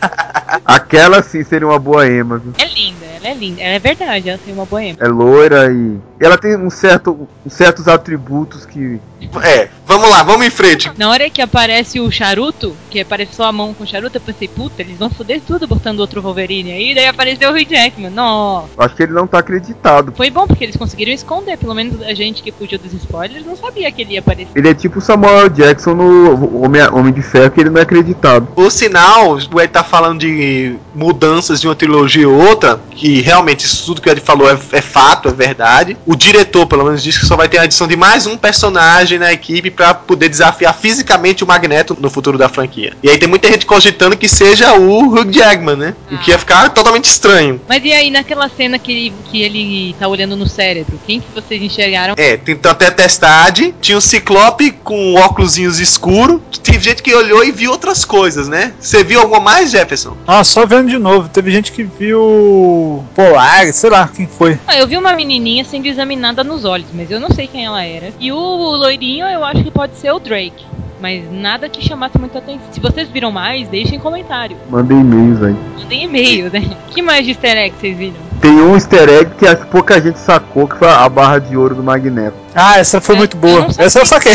Aquela 0.64 1.24
sim 1.24 1.42
seria 1.42 1.66
uma 1.66 1.78
boa 1.80 2.06
Emma, 2.06 2.38
viu? 2.38 2.54
É 2.56 2.68
linda, 2.68 3.04
ela 3.04 3.28
é 3.28 3.34
linda. 3.34 3.60
Ela 3.60 3.74
é 3.74 3.78
verdade, 3.80 4.28
ela 4.28 4.38
tem 4.38 4.54
uma 4.54 4.64
boema. 4.64 4.96
É 5.00 5.08
loira 5.08 5.72
e. 5.72 5.98
Ela 6.20 6.38
tem 6.38 6.56
um 6.56 6.70
certo, 6.70 7.28
uns 7.44 7.52
certos 7.52 7.88
atributos 7.88 8.64
que. 8.64 9.00
É, 9.42 9.68
vamos 9.86 10.08
lá, 10.10 10.22
vamos 10.22 10.46
em 10.46 10.50
frente. 10.50 10.90
Na 10.96 11.08
hora 11.08 11.28
que 11.30 11.40
aparece 11.40 11.98
o 11.98 12.10
charuto, 12.10 12.76
que 12.90 13.00
aparece 13.00 13.34
só 13.34 13.44
a 13.44 13.52
mão 13.52 13.74
com 13.74 13.84
o 13.84 13.86
charuto, 13.86 14.16
eu 14.16 14.20
pensei, 14.20 14.46
puta, 14.46 14.82
eles 14.82 14.98
vão 14.98 15.10
foder 15.10 15.40
tudo 15.46 15.66
botando 15.66 16.00
outro 16.00 16.22
Wolverine 16.22 16.72
aí, 16.72 16.94
daí 16.94 17.06
apareceu 17.06 17.50
o 17.50 17.52
Hugh 17.52 17.66
Jackman. 17.68 18.10
Não. 18.10 18.68
Acho 18.76 18.94
que 18.94 19.02
ele 19.02 19.12
não 19.12 19.26
tá 19.26 19.38
acreditado. 19.38 20.12
Foi 20.16 20.30
bom, 20.30 20.46
porque 20.46 20.64
eles 20.64 20.76
conseguiram 20.76 21.12
esconder, 21.12 21.56
pelo 21.56 21.74
menos 21.74 22.02
a 22.02 22.14
gente 22.14 22.42
que 22.42 22.52
fugiu 22.52 22.78
dos 22.78 22.92
spoilers 22.92 23.46
não 23.46 23.56
sabia 23.56 23.90
que 23.90 24.02
ele 24.02 24.14
ia 24.14 24.20
aparecer. 24.20 24.52
Ele 24.54 24.68
é 24.68 24.74
tipo 24.74 24.98
o 24.98 25.02
Samuel 25.02 25.48
Jackson 25.48 25.94
no 25.94 26.62
Homem, 26.62 26.82
Homem 26.92 27.12
de 27.12 27.22
Ferro, 27.22 27.50
que 27.50 27.60
ele 27.60 27.70
não 27.70 27.78
é 27.78 27.82
acreditado. 27.82 28.46
Por 28.46 28.70
sinal, 28.70 29.38
o 29.52 29.60
Ed 29.60 29.72
tá 29.72 29.82
falando 29.82 30.20
de 30.20 30.76
mudanças 30.94 31.60
de 31.60 31.66
uma 31.66 31.74
trilogia 31.74 32.22
e 32.22 32.26
outra, 32.26 32.80
que 32.90 33.20
realmente 33.20 33.64
isso 33.64 33.86
tudo 33.86 34.00
que 34.00 34.08
o 34.08 34.12
Ed 34.12 34.20
falou 34.20 34.48
é, 34.48 34.58
é 34.72 34.80
fato, 34.82 35.28
é 35.28 35.32
verdade. 35.32 35.96
O 36.06 36.14
diretor, 36.14 36.66
pelo 36.66 36.84
menos, 36.84 37.02
disse 37.02 37.20
que 37.20 37.26
só 37.26 37.36
vai 37.36 37.48
ter 37.48 37.58
a 37.58 37.62
adição 37.62 37.86
de 37.86 37.96
mais 37.96 38.26
um 38.26 38.36
personagem 38.36 39.18
na 39.18 39.32
equipe 39.32 39.70
pra 39.70 39.94
poder 39.94 40.28
desafiar 40.28 40.74
fisicamente 40.74 41.42
o 41.42 41.46
Magneto 41.46 41.96
no 41.98 42.10
futuro 42.10 42.36
da 42.36 42.48
franquia. 42.48 42.92
E 43.02 43.08
aí 43.08 43.18
tem 43.18 43.28
muita 43.28 43.48
gente 43.48 43.64
cogitando 43.64 44.16
que 44.16 44.28
seja 44.28 44.74
o 44.74 45.08
Hugh 45.08 45.30
Jackman, 45.30 45.76
né? 45.76 45.94
O 46.10 46.18
que 46.18 46.30
ia 46.30 46.38
ficar 46.38 46.68
totalmente 46.70 47.06
estranho. 47.06 47.60
Mas 47.68 47.82
e 47.84 47.92
aí, 47.92 48.10
naquela 48.10 48.48
cena 48.48 48.78
que 48.78 48.92
ele, 48.92 49.14
que 49.30 49.42
ele 49.42 49.96
tá 49.98 50.06
olhando 50.06 50.36
no 50.36 50.46
cérebro, 50.46 50.98
quem 51.06 51.20
que 51.20 51.26
vocês 51.34 51.62
enxergaram? 51.62 52.14
É, 52.16 52.36
tem 52.36 52.58
até 52.64 52.86
a 52.86 52.90
testade, 52.90 53.74
tinha 53.80 53.96
um 53.96 54.00
ciclope 54.00 54.72
com 54.72 55.14
óculos 55.14 55.56
escuro. 55.58 56.42
Teve 56.62 56.80
gente 56.80 57.02
que 57.02 57.14
olhou 57.14 57.44
e 57.44 57.52
viu 57.52 57.70
outras 57.70 58.04
coisas, 58.04 58.48
né? 58.48 58.72
Você 58.78 59.04
viu 59.04 59.20
alguma 59.20 59.40
mais, 59.40 59.70
Jefferson? 59.70 60.16
Ah, 60.26 60.42
só 60.42 60.66
vendo 60.66 60.88
de 60.88 60.98
novo. 60.98 61.28
Teve 61.28 61.50
gente 61.50 61.72
que 61.72 61.82
viu 61.82 63.04
Polar, 63.14 63.72
sei 63.72 63.90
lá 63.90 64.08
quem 64.14 64.26
foi. 64.26 64.58
Ah, 64.66 64.76
eu 64.76 64.86
vi 64.86 64.96
uma 64.96 65.12
menininha 65.14 65.64
sendo 65.64 65.93
examinada 65.94 66.44
nos 66.44 66.64
olhos, 66.64 66.88
mas 66.92 67.10
eu 67.10 67.18
não 67.18 67.30
sei 67.30 67.46
quem 67.46 67.64
ela 67.64 67.82
era. 67.82 68.10
E 68.20 68.30
o 68.30 68.36
loirinho 68.36 69.26
eu 69.26 69.44
acho 69.44 69.62
que 69.62 69.70
pode 69.70 69.96
ser 69.96 70.12
o 70.12 70.18
Drake. 70.18 70.64
Mas 71.00 71.30
nada 71.30 71.68
que 71.68 71.86
chamasse 71.86 72.18
muita 72.18 72.38
atenção. 72.38 72.66
Se 72.70 72.80
vocês 72.80 73.08
viram 73.08 73.30
mais, 73.30 73.68
deixem 73.68 73.98
comentário. 73.98 74.56
Mandei 74.70 74.96
e-mails 74.96 75.42
aí. 75.42 75.56
Mandem 75.78 76.04
e-mail, 76.04 76.50
né? 76.50 76.62
que 76.88 77.02
mais 77.02 77.24
de 77.24 77.32
easter 77.32 77.56
egg 77.56 77.74
vocês 77.78 77.96
viram? 77.96 78.14
Tem 78.40 78.52
um 78.52 78.74
easter 78.74 79.08
egg 79.08 79.30
que 79.38 79.46
acho 79.46 79.62
que 79.62 79.66
pouca 79.66 80.00
gente 80.00 80.18
sacou, 80.18 80.66
que 80.66 80.76
foi 80.76 80.88
a 80.88 81.08
barra 81.08 81.38
de 81.38 81.56
ouro 81.56 81.74
do 81.74 81.82
Magneto. 81.82 82.36
Ah, 82.54 82.78
essa 82.78 83.00
foi 83.00 83.16
É, 83.16 83.18
muito 83.18 83.36
boa. 83.36 83.66
Essa 83.76 84.00
eu 84.00 84.06
saquei. 84.06 84.32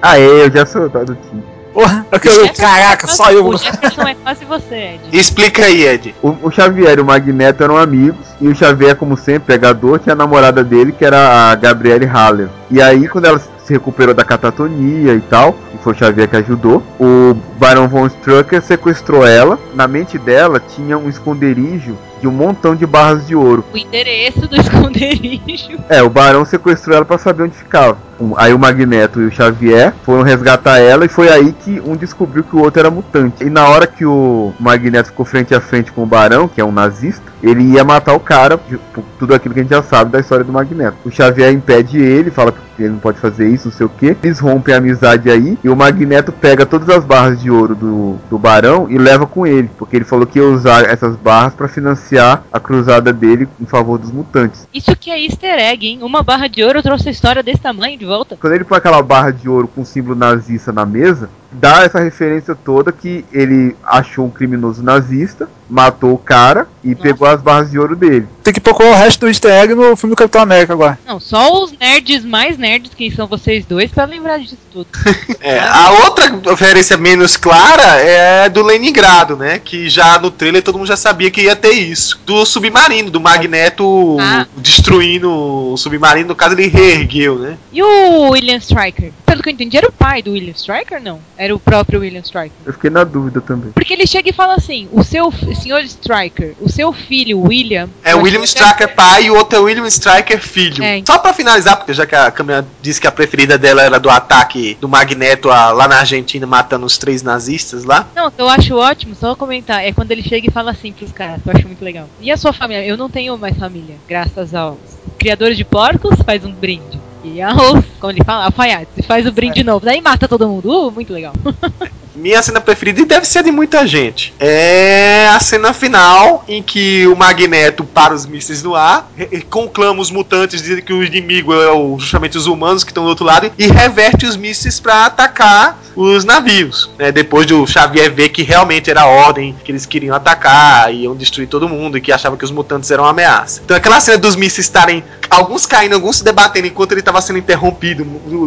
Ah, 0.00 0.18
é, 0.18 0.44
eu 0.44 0.52
já 0.52 0.64
sou 0.64 0.88
do 0.88 1.16
time. 1.16 1.42
Porra, 1.76 2.06
eu 2.10 2.16
O 2.16 2.20
quero- 2.20 2.34
Jefferson 2.36 2.62
caraca, 2.62 3.06
é 3.06 3.10
só 3.10 3.30
eu. 3.30 3.46
O 3.46 3.56
Jefferson 3.58 4.08
é 4.08 4.14
quase 4.14 4.44
você, 4.46 4.74
Ed. 4.74 5.00
Explica 5.12 5.66
aí, 5.66 5.84
Ed. 5.86 6.14
O, 6.22 6.34
o 6.44 6.50
Xavier 6.50 6.96
e 6.96 7.02
o 7.02 7.04
Magneto 7.04 7.62
eram 7.62 7.76
amigos, 7.76 8.26
e 8.40 8.48
o 8.48 8.54
Xavier, 8.54 8.96
como 8.96 9.14
sempre, 9.14 9.40
pegador, 9.54 9.98
tinha 9.98 10.14
a 10.14 10.16
namorada 10.16 10.64
dele, 10.64 10.90
que 10.92 11.04
era 11.04 11.50
a 11.50 11.54
Gabrielle 11.54 12.06
Haller. 12.06 12.48
E 12.70 12.80
aí, 12.80 13.06
quando 13.06 13.26
ela 13.26 13.38
se 13.38 13.46
recuperou 13.72 14.14
da 14.14 14.24
catatonia 14.24 15.14
e 15.14 15.20
tal, 15.20 15.56
e 15.74 15.78
foi 15.78 15.92
o 15.92 15.96
Xavier 15.96 16.28
que 16.28 16.36
ajudou, 16.36 16.82
o 16.98 17.34
Barão 17.58 17.88
von 17.88 18.06
Strucker 18.06 18.62
sequestrou 18.62 19.26
ela. 19.26 19.58
Na 19.74 19.86
mente 19.86 20.18
dela 20.18 20.60
tinha 20.60 20.98
um 20.98 21.08
esconderijo 21.08 21.96
de 22.20 22.26
um 22.26 22.32
montão 22.32 22.74
de 22.74 22.86
barras 22.86 23.26
de 23.26 23.34
ouro. 23.34 23.64
O 23.72 23.76
endereço 23.76 24.46
do 24.48 24.56
esconderijo. 24.56 25.78
É, 25.88 26.02
o 26.02 26.10
Barão 26.10 26.44
sequestrou 26.44 26.96
ela 26.96 27.04
pra 27.04 27.18
saber 27.18 27.44
onde 27.44 27.56
ficava. 27.56 27.98
Aí 28.36 28.54
o 28.54 28.58
Magneto 28.58 29.20
e 29.20 29.26
o 29.26 29.30
Xavier 29.30 29.92
foram 30.02 30.22
resgatar 30.22 30.78
ela 30.78 31.04
e 31.04 31.08
foi 31.08 31.28
aí 31.28 31.52
que 31.52 31.80
um 31.80 31.94
descobriu 31.94 32.42
que 32.42 32.56
o 32.56 32.60
outro 32.60 32.80
era 32.80 32.90
mutante. 32.90 33.44
E 33.44 33.50
na 33.50 33.68
hora 33.68 33.86
que 33.86 34.06
o 34.06 34.54
Magneto 34.58 35.10
ficou 35.10 35.26
frente 35.26 35.54
a 35.54 35.60
frente 35.60 35.92
com 35.92 36.02
o 36.02 36.06
Barão, 36.06 36.48
que 36.48 36.60
é 36.60 36.64
um 36.64 36.72
nazista, 36.72 37.24
ele 37.42 37.62
ia 37.62 37.84
matar 37.84 38.14
o 38.14 38.20
cara, 38.20 38.56
por 38.56 39.04
tudo 39.18 39.34
aquilo 39.34 39.52
que 39.52 39.60
a 39.60 39.62
gente 39.62 39.72
já 39.72 39.82
sabe 39.82 40.10
da 40.10 40.20
história 40.20 40.44
do 40.44 40.52
Magneto. 40.52 40.96
O 41.04 41.10
Xavier 41.10 41.52
impede 41.52 41.98
ele, 41.98 42.30
fala 42.30 42.52
que 42.52 42.65
ele 42.82 42.92
não 42.92 42.98
pode 42.98 43.18
fazer 43.18 43.48
isso, 43.48 43.68
não 43.68 43.74
sei 43.74 43.86
o 43.86 43.90
que. 43.90 44.16
Eles 44.22 44.38
rompem 44.38 44.74
a 44.74 44.78
amizade 44.78 45.30
aí 45.30 45.58
e 45.62 45.68
o 45.68 45.76
Magneto 45.76 46.32
pega 46.32 46.66
todas 46.66 46.88
as 46.88 47.04
barras 47.04 47.40
de 47.40 47.50
ouro 47.50 47.74
do, 47.74 48.16
do 48.28 48.38
Barão 48.38 48.86
e 48.90 48.98
leva 48.98 49.26
com 49.26 49.46
ele, 49.46 49.70
porque 49.78 49.96
ele 49.96 50.04
falou 50.04 50.26
que 50.26 50.38
ia 50.38 50.44
usar 50.44 50.84
essas 50.84 51.16
barras 51.16 51.54
pra 51.54 51.68
financiar 51.68 52.42
a 52.52 52.60
cruzada 52.60 53.12
dele 53.12 53.48
em 53.60 53.66
favor 53.66 53.98
dos 53.98 54.10
mutantes. 54.10 54.66
Isso 54.72 54.94
que 54.96 55.10
é 55.10 55.20
easter 55.22 55.58
egg, 55.58 55.86
hein? 55.86 55.98
Uma 56.02 56.22
barra 56.22 56.48
de 56.48 56.62
ouro 56.62 56.82
trouxe 56.82 57.08
a 57.08 57.12
história 57.12 57.42
desse 57.42 57.60
tamanho 57.60 57.98
de 57.98 58.04
volta. 58.04 58.36
Quando 58.36 58.54
ele 58.54 58.64
põe 58.64 58.78
aquela 58.78 59.02
barra 59.02 59.30
de 59.30 59.48
ouro 59.48 59.68
com 59.68 59.82
o 59.82 59.86
símbolo 59.86 60.16
nazista 60.16 60.72
na 60.72 60.84
mesa, 60.84 61.28
dá 61.58 61.82
essa 61.84 61.98
referência 62.00 62.54
toda 62.54 62.92
que 62.92 63.24
ele 63.32 63.76
achou 63.84 64.26
um 64.26 64.30
criminoso 64.30 64.82
nazista, 64.82 65.48
matou 65.68 66.12
o 66.12 66.18
cara 66.18 66.68
e 66.84 66.90
Nossa. 66.90 67.02
pegou 67.02 67.26
as 67.26 67.40
barras 67.40 67.70
de 67.70 67.78
ouro 67.78 67.96
dele. 67.96 68.26
Tem 68.44 68.54
que 68.54 68.60
procurar 68.60 68.90
o 68.90 68.94
resto 68.94 69.20
do 69.20 69.28
easter 69.28 69.50
egg 69.50 69.74
no 69.74 69.96
filme 69.96 70.14
do 70.14 70.18
Capitão 70.18 70.40
América 70.42 70.72
agora. 70.74 70.96
Não, 71.04 71.18
só 71.18 71.64
os 71.64 71.72
nerds 71.72 72.24
mais 72.24 72.56
nerds, 72.56 72.92
que 72.94 73.10
são 73.10 73.26
vocês 73.26 73.64
dois, 73.64 73.90
pra 73.90 74.04
lembrar 74.04 74.38
disso 74.38 74.56
tudo. 74.72 74.86
É, 75.40 75.60
a 75.60 75.92
outra 76.06 76.40
referência 76.50 76.96
menos 76.96 77.36
clara 77.36 78.00
é 78.00 78.48
do 78.48 78.64
Leningrado, 78.64 79.36
né? 79.36 79.60
Que 79.60 79.88
já 79.88 80.18
no 80.18 80.28
trailer 80.28 80.60
todo 80.60 80.76
mundo 80.76 80.88
já 80.88 80.96
sabia 80.96 81.30
que 81.30 81.42
ia 81.42 81.54
ter 81.54 81.70
isso. 81.70 82.18
Do 82.26 82.44
submarino, 82.44 83.10
do 83.12 83.20
Magneto 83.20 84.16
Ah. 84.18 84.44
destruindo 84.56 85.30
o 85.30 85.76
submarino, 85.76 86.28
no 86.28 86.34
caso 86.34 86.54
ele 86.56 86.66
reergueu, 86.66 87.38
né? 87.38 87.56
E 87.72 87.80
o 87.80 88.30
William 88.30 88.56
Stryker? 88.56 89.12
Pelo 89.24 89.40
que 89.40 89.48
eu 89.48 89.52
entendi, 89.52 89.76
era 89.76 89.88
o 89.88 89.92
pai 89.92 90.20
do 90.20 90.32
William 90.32 90.52
Stryker, 90.52 91.00
não? 91.00 91.20
Era 91.46 91.54
o 91.54 91.60
próprio 91.60 92.00
William 92.00 92.22
Stryker. 92.22 92.50
Eu 92.66 92.72
fiquei 92.72 92.90
na 92.90 93.04
dúvida 93.04 93.40
também. 93.40 93.70
Porque 93.70 93.92
ele 93.92 94.04
chega 94.04 94.28
e 94.30 94.32
fala 94.32 94.54
assim: 94.56 94.88
o 94.90 95.04
seu 95.04 95.30
senhor 95.54 95.80
Stryker, 95.82 96.54
o 96.60 96.68
seu 96.68 96.92
filho 96.92 97.38
William. 97.40 97.88
É 98.02 98.16
o 98.16 98.22
William 98.22 98.42
Striker 98.42 98.92
pai 98.96 99.26
e 99.26 99.30
o 99.30 99.36
outro 99.36 99.56
é 99.56 99.60
o 99.60 99.64
William 99.64 99.86
Striker 99.86 100.40
filho. 100.40 100.82
É. 100.82 101.02
Só 101.06 101.18
pra 101.18 101.32
finalizar, 101.32 101.76
porque 101.76 101.92
já 101.94 102.04
que 102.04 102.16
a 102.16 102.32
Camila 102.32 102.66
disse 102.82 103.00
que 103.00 103.06
a 103.06 103.12
preferida 103.12 103.56
dela 103.56 103.80
era 103.80 104.00
do 104.00 104.10
ataque 104.10 104.76
do 104.80 104.88
Magneto 104.88 105.48
a- 105.48 105.70
lá 105.70 105.86
na 105.86 105.98
Argentina 106.00 106.44
matando 106.48 106.84
os 106.84 106.98
três 106.98 107.22
nazistas 107.22 107.84
lá. 107.84 108.08
Não, 108.16 108.32
eu 108.36 108.48
acho 108.48 108.74
ótimo, 108.74 109.14
só 109.14 109.28
vou 109.28 109.36
comentar, 109.36 109.84
é 109.84 109.92
quando 109.92 110.10
ele 110.10 110.24
chega 110.24 110.48
e 110.48 110.52
fala 110.52 110.72
assim 110.72 110.90
pros 110.92 111.12
caras, 111.12 111.40
que 111.42 111.48
eu 111.48 111.52
acho 111.54 111.66
muito 111.68 111.84
legal. 111.84 112.08
E 112.20 112.32
a 112.32 112.36
sua 112.36 112.52
família? 112.52 112.84
Eu 112.84 112.96
não 112.96 113.08
tenho 113.08 113.38
mais 113.38 113.56
família, 113.56 113.94
graças 114.08 114.52
aos 114.52 114.78
criadores 115.16 115.56
de 115.56 115.64
porcos, 115.64 116.16
faz 116.26 116.44
um 116.44 116.50
brinde. 116.52 117.05
E 117.26 117.42
aos, 117.42 117.84
como 117.98 118.12
ele 118.12 118.24
fala, 118.24 118.44
alfaiates, 118.44 119.04
faz 119.04 119.26
o 119.26 119.32
brinde 119.32 119.56
de 119.56 119.64
novo. 119.64 119.84
Daí 119.84 120.00
mata 120.00 120.28
todo 120.28 120.48
mundo. 120.48 120.70
Uh, 120.70 120.92
muito 120.92 121.12
legal. 121.12 121.32
Minha 122.16 122.42
cena 122.42 122.60
preferida, 122.60 123.00
e 123.00 123.04
deve 123.04 123.26
ser 123.26 123.42
de 123.44 123.52
muita 123.52 123.86
gente, 123.86 124.32
é 124.40 125.28
a 125.28 125.38
cena 125.38 125.72
final 125.72 126.44
em 126.48 126.62
que 126.62 127.06
o 127.06 127.14
Magneto 127.14 127.84
para 127.84 128.14
os 128.14 128.24
mísseis 128.26 128.62
no 128.62 128.74
ar, 128.74 129.10
conclama 129.50 130.00
os 130.00 130.10
mutantes, 130.10 130.62
dizendo 130.62 130.82
que 130.82 130.92
o 130.92 131.04
inimigo 131.04 131.52
é 131.52 131.70
o- 131.72 131.98
justamente 131.98 132.38
os 132.38 132.46
humanos 132.46 132.82
que 132.84 132.90
estão 132.90 133.04
do 133.04 133.10
outro 133.10 133.24
lado, 133.24 133.52
e 133.58 133.66
reverte 133.66 134.24
os 134.26 134.36
mísseis 134.36 134.80
para 134.80 135.04
atacar 135.06 135.78
os 135.94 136.24
navios. 136.24 136.90
né? 136.98 137.12
Depois 137.12 137.46
do 137.46 137.66
Xavier 137.66 138.10
ver 138.12 138.30
que 138.30 138.42
realmente 138.42 138.90
era 138.90 139.02
a 139.02 139.06
ordem 139.06 139.54
que 139.64 139.70
eles 139.70 139.84
queriam 139.86 140.14
atacar, 140.16 140.92
iam 140.94 141.14
destruir 141.14 141.46
todo 141.48 141.68
mundo, 141.68 141.98
e 141.98 142.00
que 142.00 142.10
achavam 142.12 142.38
que 142.38 142.44
os 142.44 142.50
mutantes 142.50 142.90
eram 142.90 143.04
uma 143.04 143.10
ameaça. 143.10 143.60
Então 143.64 143.76
aquela 143.76 144.00
cena 144.00 144.16
dos 144.18 144.36
mísseis 144.36 144.66
estarem, 144.66 145.04
alguns 145.28 145.66
caindo, 145.66 145.94
alguns 145.94 146.16
se 146.16 146.24
debatendo, 146.24 146.66
enquanto 146.66 146.92
ele 146.92 147.00
estava 147.00 147.20
sendo 147.20 147.38
interrompido 147.38 148.04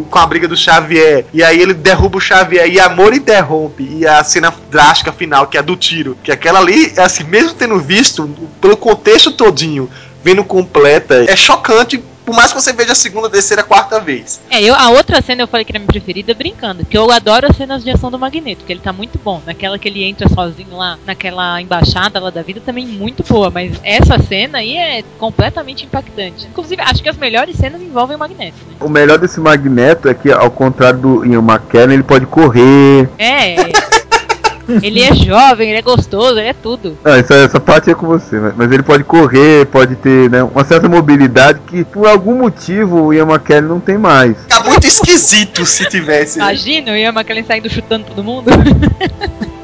com 0.10 0.20
a 0.20 0.26
briga 0.26 0.48
do 0.48 0.58
Xavier, 0.58 1.26
e 1.34 1.44
aí 1.44 1.60
ele 1.62 1.74
derruba 1.74 2.18
o 2.18 2.22
Xavier 2.22 2.68
e 2.68 2.80
Amor 2.80 3.14
e 3.80 4.06
a 4.08 4.24
cena 4.24 4.54
drástica 4.70 5.12
final, 5.12 5.48
que 5.48 5.58
é 5.58 5.60
a 5.60 5.64
do 5.64 5.76
tiro, 5.76 6.18
que 6.24 6.32
aquela 6.32 6.60
ali, 6.60 6.94
assim, 6.98 7.24
mesmo 7.24 7.54
tendo 7.54 7.80
visto, 7.80 8.30
pelo 8.62 8.78
contexto 8.78 9.32
todinho, 9.32 9.90
vendo 10.24 10.44
completa, 10.44 11.24
é 11.24 11.36
chocante, 11.36 12.04
por 12.30 12.36
mais 12.36 12.54
que 12.54 12.62
você 12.62 12.72
veja 12.72 12.92
a 12.92 12.96
segunda, 12.96 13.28
terceira, 13.28 13.64
quarta 13.64 14.00
vez. 14.00 14.40
É, 14.52 14.62
eu, 14.62 14.76
a 14.76 14.92
outra 14.92 15.20
cena 15.20 15.42
eu 15.42 15.48
falei 15.48 15.66
que 15.66 15.72
era 15.72 15.80
a 15.80 15.82
minha 15.82 15.88
preferida 15.88 16.32
brincando, 16.36 16.86
que 16.86 16.96
eu 16.96 17.10
adoro 17.10 17.48
as 17.50 17.58
cenas 17.58 17.84
de 17.84 17.90
ação 17.90 18.12
do 18.12 18.20
Magneto, 18.20 18.64
que 18.66 18.72
ele 18.72 18.80
tá 18.80 18.94
muito 18.94 19.18
bom. 19.18 19.42
Naquela 19.44 19.80
que 19.80 19.88
ele 19.88 20.04
entra 20.04 20.30
sozinho 20.30 20.78
lá, 20.78 21.00
naquela 21.08 21.60
embaixada 21.60 22.20
lá 22.20 22.30
da 22.30 22.44
vida, 22.44 22.62
também 22.64 22.86
muito 22.86 23.24
boa. 23.24 23.50
Mas 23.50 23.80
essa 23.84 24.20
cena 24.20 24.60
aí 24.60 24.78
é 24.78 25.04
completamente 25.18 25.86
impactante. 25.86 26.46
Inclusive, 26.46 26.80
acho 26.84 27.02
que 27.02 27.10
as 27.10 27.18
melhores 27.18 27.56
cenas 27.56 27.82
envolvem 27.82 28.16
o 28.16 28.20
Magneto, 28.20 28.58
né? 28.68 28.76
O 28.80 28.90
melhor 28.90 29.18
desse 29.18 29.40
Magneto 29.40 30.08
é 30.08 30.14
que, 30.14 30.32
ao 30.32 30.52
contrário 30.52 31.00
do 31.00 31.26
Ian 31.26 31.42
McKellen, 31.42 31.96
ele 31.96 32.04
pode 32.04 32.28
correr. 32.28 33.10
É, 33.18 33.56
Ele 34.82 35.02
é 35.02 35.14
jovem, 35.16 35.70
ele 35.70 35.80
é 35.80 35.82
gostoso, 35.82 36.38
ele 36.38 36.48
é 36.50 36.54
tudo. 36.54 36.98
Ah, 37.04 37.18
essa, 37.18 37.34
essa 37.36 37.60
parte 37.60 37.90
é 37.90 37.96
com 37.96 38.06
você, 38.08 38.40
mas, 38.40 38.54
mas 38.56 38.72
ele 38.72 38.84
pode 38.84 39.04
correr, 39.04 39.66
pode 39.68 39.96
ter 39.96 40.30
né, 40.30 40.44
uma 40.44 40.64
certa 40.64 40.88
mobilidade 40.88 41.60
que 41.68 41.84
por 41.84 42.08
algum 42.08 42.36
motivo 42.36 43.06
o 43.06 43.14
Ian 43.14 43.26
McKellen 43.28 43.70
não 43.70 43.80
tem 43.80 43.98
mais. 43.98 44.38
Fica 44.44 44.60
muito 44.62 44.86
esquisito 44.86 45.66
se 45.66 45.86
tivesse. 45.90 46.38
né? 46.38 46.46
Imagina 46.46 46.92
o 46.92 46.96
Ian 46.96 47.10
McKellen 47.14 47.44
saindo 47.46 47.70
chutando 47.70 48.06
todo 48.06 48.24
mundo. 48.24 48.50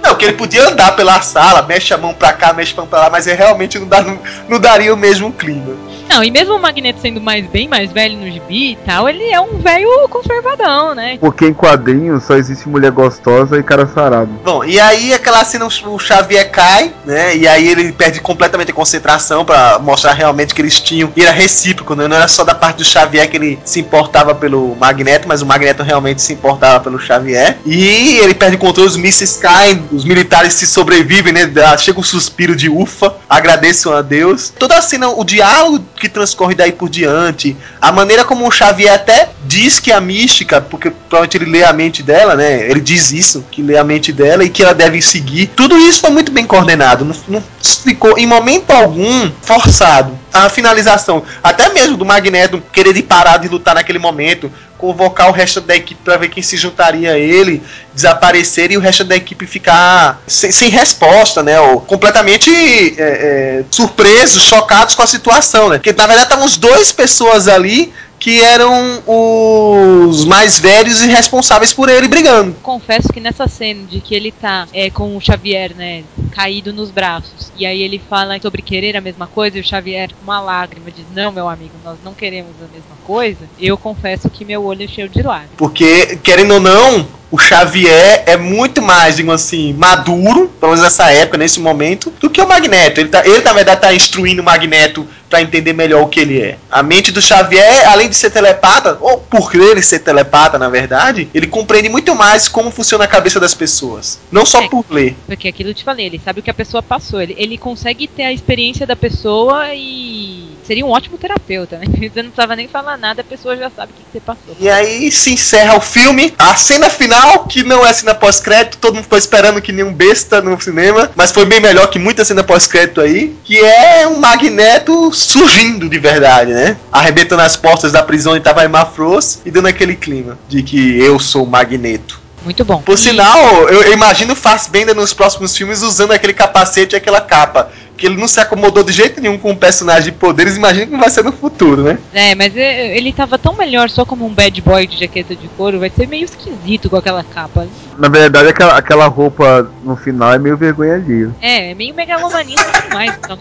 Não, 0.05 0.13
que 0.13 0.25
ele 0.25 0.33
podia 0.33 0.69
andar 0.69 0.95
pela 0.95 1.19
sala, 1.21 1.63
mexe 1.63 1.91
a 1.91 1.97
mão 1.97 2.13
pra 2.13 2.31
cá, 2.31 2.53
mexe 2.53 2.73
a 2.73 2.75
mão 2.75 2.85
pra 2.85 2.99
lá, 2.99 3.09
mas 3.09 3.25
ele 3.25 3.37
realmente 3.37 3.79
não, 3.79 3.87
dá, 3.87 4.03
não, 4.03 4.19
não 4.47 4.59
daria 4.59 4.93
o 4.93 4.97
mesmo 4.97 5.31
clima. 5.31 5.73
Não, 6.07 6.23
e 6.23 6.31
mesmo 6.31 6.55
o 6.55 6.59
Magneto 6.59 6.99
sendo 7.01 7.19
mais 7.19 7.45
bem 7.47 7.67
mais 7.67 7.91
velho 7.91 8.17
no 8.17 8.29
gibi 8.29 8.71
e 8.71 8.75
tal, 8.85 9.09
ele 9.09 9.29
é 9.29 9.39
um 9.39 9.57
velho 9.57 9.89
conservadão, 10.09 10.95
né? 10.95 11.17
Porque 11.19 11.45
em 11.45 11.53
quadrinhos 11.53 12.23
só 12.23 12.35
existe 12.35 12.69
mulher 12.69 12.91
gostosa 12.91 13.57
e 13.57 13.63
cara 13.63 13.87
sarado. 13.87 14.31
Bom, 14.43 14.63
e 14.63 14.79
aí 14.79 15.13
aquela 15.13 15.43
cena 15.43 15.65
o 15.65 15.99
Xavier 15.99 16.49
cai, 16.51 16.91
né? 17.05 17.35
E 17.35 17.47
aí 17.47 17.67
ele 17.67 17.91
perde 17.91 18.19
completamente 18.19 18.71
a 18.71 18.73
concentração 18.73 19.43
pra 19.43 19.79
mostrar 19.79 20.13
realmente 20.13 20.53
que 20.53 20.61
eles 20.61 20.79
tinham. 20.79 21.11
E 21.15 21.21
era 21.21 21.31
recíproco, 21.31 21.95
né? 21.95 22.07
Não 22.07 22.15
era 22.15 22.27
só 22.27 22.43
da 22.43 22.55
parte 22.55 22.77
do 22.77 22.85
Xavier 22.85 23.29
que 23.29 23.37
ele 23.37 23.59
se 23.65 23.79
importava 23.79 24.33
pelo 24.33 24.75
Magneto, 24.75 25.27
mas 25.27 25.41
o 25.41 25.45
Magneto 25.45 25.83
realmente 25.83 26.21
se 26.21 26.33
importava 26.33 26.83
pelo 26.83 26.99
Xavier. 26.99 27.57
E 27.65 28.17
ele 28.17 28.33
perde 28.33 28.55
o 28.55 28.59
controle, 28.59 28.89
os 28.89 28.97
mísseis 28.97 29.37
caem, 29.37 29.83
os 29.91 30.05
militares 30.05 30.53
se 30.53 30.65
sobrevivem, 30.65 31.33
né? 31.33 31.51
Chega 31.77 31.99
um 31.99 32.03
suspiro 32.03 32.55
de 32.55 32.69
ufa, 32.69 33.15
agradeçam 33.29 33.93
a 33.93 34.01
Deus. 34.01 34.53
Toda 34.57 34.77
a 34.77 34.81
cena, 34.81 35.09
o 35.09 35.23
diálogo 35.23 35.83
que 35.95 36.04
transcorre 36.09 36.55
daí 36.55 36.71
por 36.71 36.89
diante, 36.89 37.55
a 37.81 37.91
maneira 37.91 38.23
como 38.23 38.47
o 38.47 38.51
Xavier 38.51 38.93
até 38.93 39.29
diz 39.45 39.79
que 39.79 39.91
a 39.91 40.01
mística, 40.01 40.61
porque 40.61 40.89
provavelmente 40.89 41.37
ele 41.37 41.51
lê 41.51 41.63
a 41.63 41.73
mente 41.73 42.03
dela, 42.03 42.35
né? 42.35 42.69
Ele 42.69 42.79
diz 42.79 43.11
isso, 43.11 43.45
que 43.51 43.61
lê 43.61 43.77
a 43.77 43.83
mente 43.83 44.11
dela 44.11 44.43
e 44.43 44.49
que 44.49 44.63
ela 44.63 44.73
deve 44.73 45.01
seguir. 45.01 45.47
Tudo 45.47 45.77
isso 45.77 46.01
foi 46.01 46.09
muito 46.09 46.31
bem 46.31 46.45
coordenado. 46.45 47.05
Não, 47.05 47.15
não 47.27 47.43
ficou 47.61 48.17
em 48.17 48.25
momento 48.25 48.71
algum 48.71 49.31
forçado. 49.41 50.17
A 50.33 50.49
finalização, 50.49 51.23
até 51.41 51.69
mesmo 51.69 51.95
do 51.95 52.05
Magneto 52.05 52.61
querer 52.73 53.01
parar 53.03 53.37
de 53.37 53.47
lutar 53.47 53.75
naquele 53.75 53.99
momento, 53.99 54.51
convocar 54.85 55.29
o 55.29 55.31
resto 55.31 55.59
da 55.61 55.75
equipe 55.75 55.99
para 56.03 56.15
ver 56.17 56.29
quem 56.29 56.43
se 56.43 56.55
juntaria 56.57 57.13
a 57.13 57.17
ele, 57.17 57.63
desaparecer 57.93 58.71
e 58.71 58.77
o 58.77 58.79
resto 58.79 59.03
da 59.03 59.15
equipe 59.15 59.47
ficar 59.47 60.21
sem, 60.27 60.51
sem 60.51 60.69
resposta, 60.69 61.41
né? 61.41 61.59
Ou 61.59 61.81
completamente 61.81 62.51
é, 62.51 62.93
é, 62.99 63.63
surpresos, 63.71 64.43
chocados 64.43 64.93
com 64.93 65.01
a 65.01 65.07
situação, 65.07 65.69
né? 65.69 65.77
Porque 65.77 65.91
na 65.91 66.05
verdade 66.05 66.27
estavam 66.27 66.45
os 66.45 66.57
dois 66.57 66.91
pessoas 66.91 67.47
ali 67.47 67.91
que 68.19 68.41
eram 68.41 69.03
os 69.05 70.25
mais 70.25 70.59
velhos 70.59 71.01
e 71.01 71.07
responsáveis 71.07 71.73
por 71.73 71.89
ele 71.89 72.07
brigando. 72.07 72.55
Confesso 72.63 73.09
que 73.09 73.19
nessa 73.19 73.47
cena 73.47 73.85
de 73.85 73.99
que 73.99 74.15
ele 74.15 74.31
tá 74.31 74.67
é, 74.73 74.89
com 74.89 75.15
o 75.15 75.21
Xavier, 75.21 75.75
né, 75.75 76.03
caído 76.31 76.73
nos 76.73 76.89
braços, 76.91 77.51
e 77.57 77.65
aí 77.65 77.81
ele 77.81 77.99
fala 77.99 78.39
sobre 78.41 78.61
querer 78.61 78.97
a 78.97 79.01
mesma 79.01 79.27
coisa, 79.27 79.57
e 79.57 79.61
o 79.61 79.63
Xavier, 79.63 80.09
com 80.09 80.23
uma 80.23 80.41
lágrima, 80.41 80.89
diz: 80.89 81.05
Não, 81.13 81.31
meu 81.31 81.47
amigo, 81.47 81.73
nós 81.83 81.97
não 82.03 82.13
queremos 82.13 82.53
a 82.59 82.73
mesma 82.73 82.95
coisa. 83.05 83.47
Eu 83.59 83.77
confesso 83.77 84.29
que 84.29 84.43
meu 84.43 84.63
olho 84.63 84.74
encheu 84.83 85.07
de 85.07 85.21
lágrimas. 85.21 85.55
Porque, 85.57 86.17
querendo 86.23 86.55
ou 86.55 86.59
não, 86.59 87.07
o 87.31 87.37
Xavier 87.37 88.23
é 88.25 88.37
muito 88.37 88.81
mais, 88.81 89.17
digamos 89.17 89.41
assim, 89.41 89.73
maduro, 89.73 90.47
pelo 90.59 90.71
menos 90.71 90.83
nessa 90.83 91.11
época, 91.11 91.37
nesse 91.37 91.59
momento, 91.59 92.13
do 92.19 92.29
que 92.29 92.41
o 92.41 92.47
Magneto. 92.47 92.99
Ele, 92.99 93.09
tá, 93.09 93.25
ele 93.25 93.41
na 93.41 93.53
verdade, 93.53 93.81
tá 93.81 93.93
instruindo 93.93 94.41
o 94.41 94.45
Magneto 94.45 95.07
para 95.29 95.41
entender 95.41 95.73
melhor 95.73 96.03
o 96.03 96.07
que 96.07 96.19
ele 96.19 96.39
é. 96.39 96.57
A 96.71 96.83
mente 96.83 97.11
do 97.11 97.21
Xavier, 97.21 97.89
além 97.89 98.07
de 98.07 98.15
ser 98.15 98.29
telepata, 98.29 98.97
ou 99.01 99.17
por 99.17 99.55
ele 99.55 99.81
ser 99.81 99.99
telepata, 99.99 100.57
na 100.59 100.69
verdade, 100.69 101.27
ele 101.33 101.47
compreende 101.47 101.89
muito 101.89 102.15
mais 102.15 102.47
como 102.47 102.69
funciona 102.71 103.03
a 103.05 103.07
cabeça 103.07 103.39
das 103.39 103.53
pessoas. 103.53 104.19
Não 104.31 104.45
só 104.45 104.61
É. 104.61 104.69
por 104.69 104.85
ler. 104.89 105.15
Porque 105.25 105.47
aquilo 105.47 105.71
eu 105.71 105.73
te 105.73 105.83
falei, 105.83 106.05
ele 106.05 106.21
sabe 106.23 106.39
o 106.39 106.43
que 106.43 106.49
a 106.49 106.53
pessoa 106.53 106.81
passou. 106.83 107.21
Ele, 107.21 107.35
ele 107.37 107.57
consegue 107.57 108.07
ter 108.07 108.23
a 108.23 108.31
experiência 108.31 108.85
da 108.85 108.95
pessoa 108.95 109.73
e 109.73 110.55
seria 110.63 110.85
um 110.85 110.91
ótimo 110.91 111.17
terapeuta, 111.17 111.77
né? 111.77 111.85
Você 112.13 112.21
não 112.21 112.29
precisava 112.29 112.55
nem 112.55 112.67
falar 112.67 112.97
nada, 112.97 113.21
a 113.21 113.25
pessoa 113.25 113.57
já 113.57 113.69
sabe 113.69 113.91
o 113.91 113.95
que, 113.95 114.03
que 114.03 114.11
você 114.13 114.19
passou. 114.19 114.55
E 114.59 114.69
aí 114.69 115.11
se 115.11 115.33
encerra 115.33 115.75
o 115.75 115.81
filme. 115.81 116.33
A 116.37 116.55
cena 116.55 116.89
final, 116.89 117.14
que 117.49 117.63
não 117.63 117.85
é 117.85 117.91
cena 117.93 118.13
pós-crédito, 118.13 118.77
todo 118.77 118.93
mundo 118.95 119.03
ficou 119.03 119.17
esperando 119.17 119.61
que 119.61 119.71
nem 119.71 119.83
um 119.85 119.93
besta 119.93 120.41
no 120.41 120.59
cinema, 120.59 121.11
mas 121.15 121.31
foi 121.31 121.45
bem 121.45 121.59
melhor 121.59 121.87
que 121.87 121.99
muita 121.99 122.25
cena 122.25 122.43
pós-crédito 122.43 123.01
aí, 123.01 123.35
que 123.43 123.57
é 123.57 124.07
um 124.07 124.17
Magneto 124.19 125.11
surgindo 125.13 125.89
de 125.89 125.97
verdade, 125.99 126.53
né? 126.53 126.77
Arrebentando 126.91 127.41
as 127.41 127.55
portas 127.55 127.91
da 127.91 128.03
prisão 128.03 128.33
onde 128.33 128.41
tava 128.43 128.63
Emma 128.65 128.85
Frost 128.85 129.39
e 129.45 129.51
dando 129.51 129.67
aquele 129.67 129.95
clima 129.95 130.37
de 130.47 130.61
que 130.63 130.99
eu 130.99 131.19
sou 131.19 131.43
o 131.43 131.47
Magneto. 131.47 132.19
Muito 132.43 132.63
bom. 132.63 132.79
Por 132.81 132.93
E- 132.93 132.97
sinal, 132.97 133.67
eu, 133.69 133.81
eu 133.81 133.93
imagino 133.93 134.33
o 134.33 134.35
Fassbender 134.35 134.93
nos 134.95 135.13
próximos 135.13 135.57
filmes 135.57 135.81
usando 135.81 136.11
aquele 136.11 136.33
capacete 136.33 136.95
e 136.95 136.97
aquela 136.97 137.19
capa. 137.19 137.71
Que 137.97 138.05
ele 138.05 138.17
não 138.17 138.27
se 138.27 138.39
acomodou 138.39 138.83
de 138.83 138.91
jeito 138.91 139.21
nenhum 139.21 139.37
com 139.37 139.51
um 139.51 139.55
personagem 139.55 140.05
de 140.05 140.11
poderes, 140.11 140.57
imagina 140.57 140.87
como 140.87 140.99
vai 140.99 141.09
ser 141.09 141.23
no 141.23 141.31
futuro, 141.31 141.83
né? 141.83 141.97
É, 142.13 142.35
mas 142.35 142.55
é, 142.55 142.95
ele 142.95 143.13
tava 143.13 143.37
tão 143.37 143.53
melhor 143.53 143.89
só 143.89 144.05
como 144.05 144.25
um 144.25 144.33
bad 144.33 144.61
boy 144.61 144.85
de 144.85 144.97
jaqueta 144.97 145.35
de 145.35 145.47
couro, 145.49 145.79
vai 145.79 145.89
ser 145.89 146.07
meio 146.07 146.25
esquisito 146.25 146.89
com 146.89 146.97
aquela 146.97 147.23
capa. 147.23 147.67
Na 147.97 148.09
verdade, 148.09 148.49
aquela, 148.49 148.77
aquela 148.77 149.07
roupa 149.07 149.71
no 149.83 149.95
final 149.95 150.33
é 150.33 150.37
meio 150.37 150.57
vergonha 150.57 150.95
alheia. 150.95 151.31
É, 151.41 151.71
é 151.71 151.73
meio 151.73 151.95
megalomaníaco 151.95 152.81
demais. 152.81 153.13
então. 153.17 153.37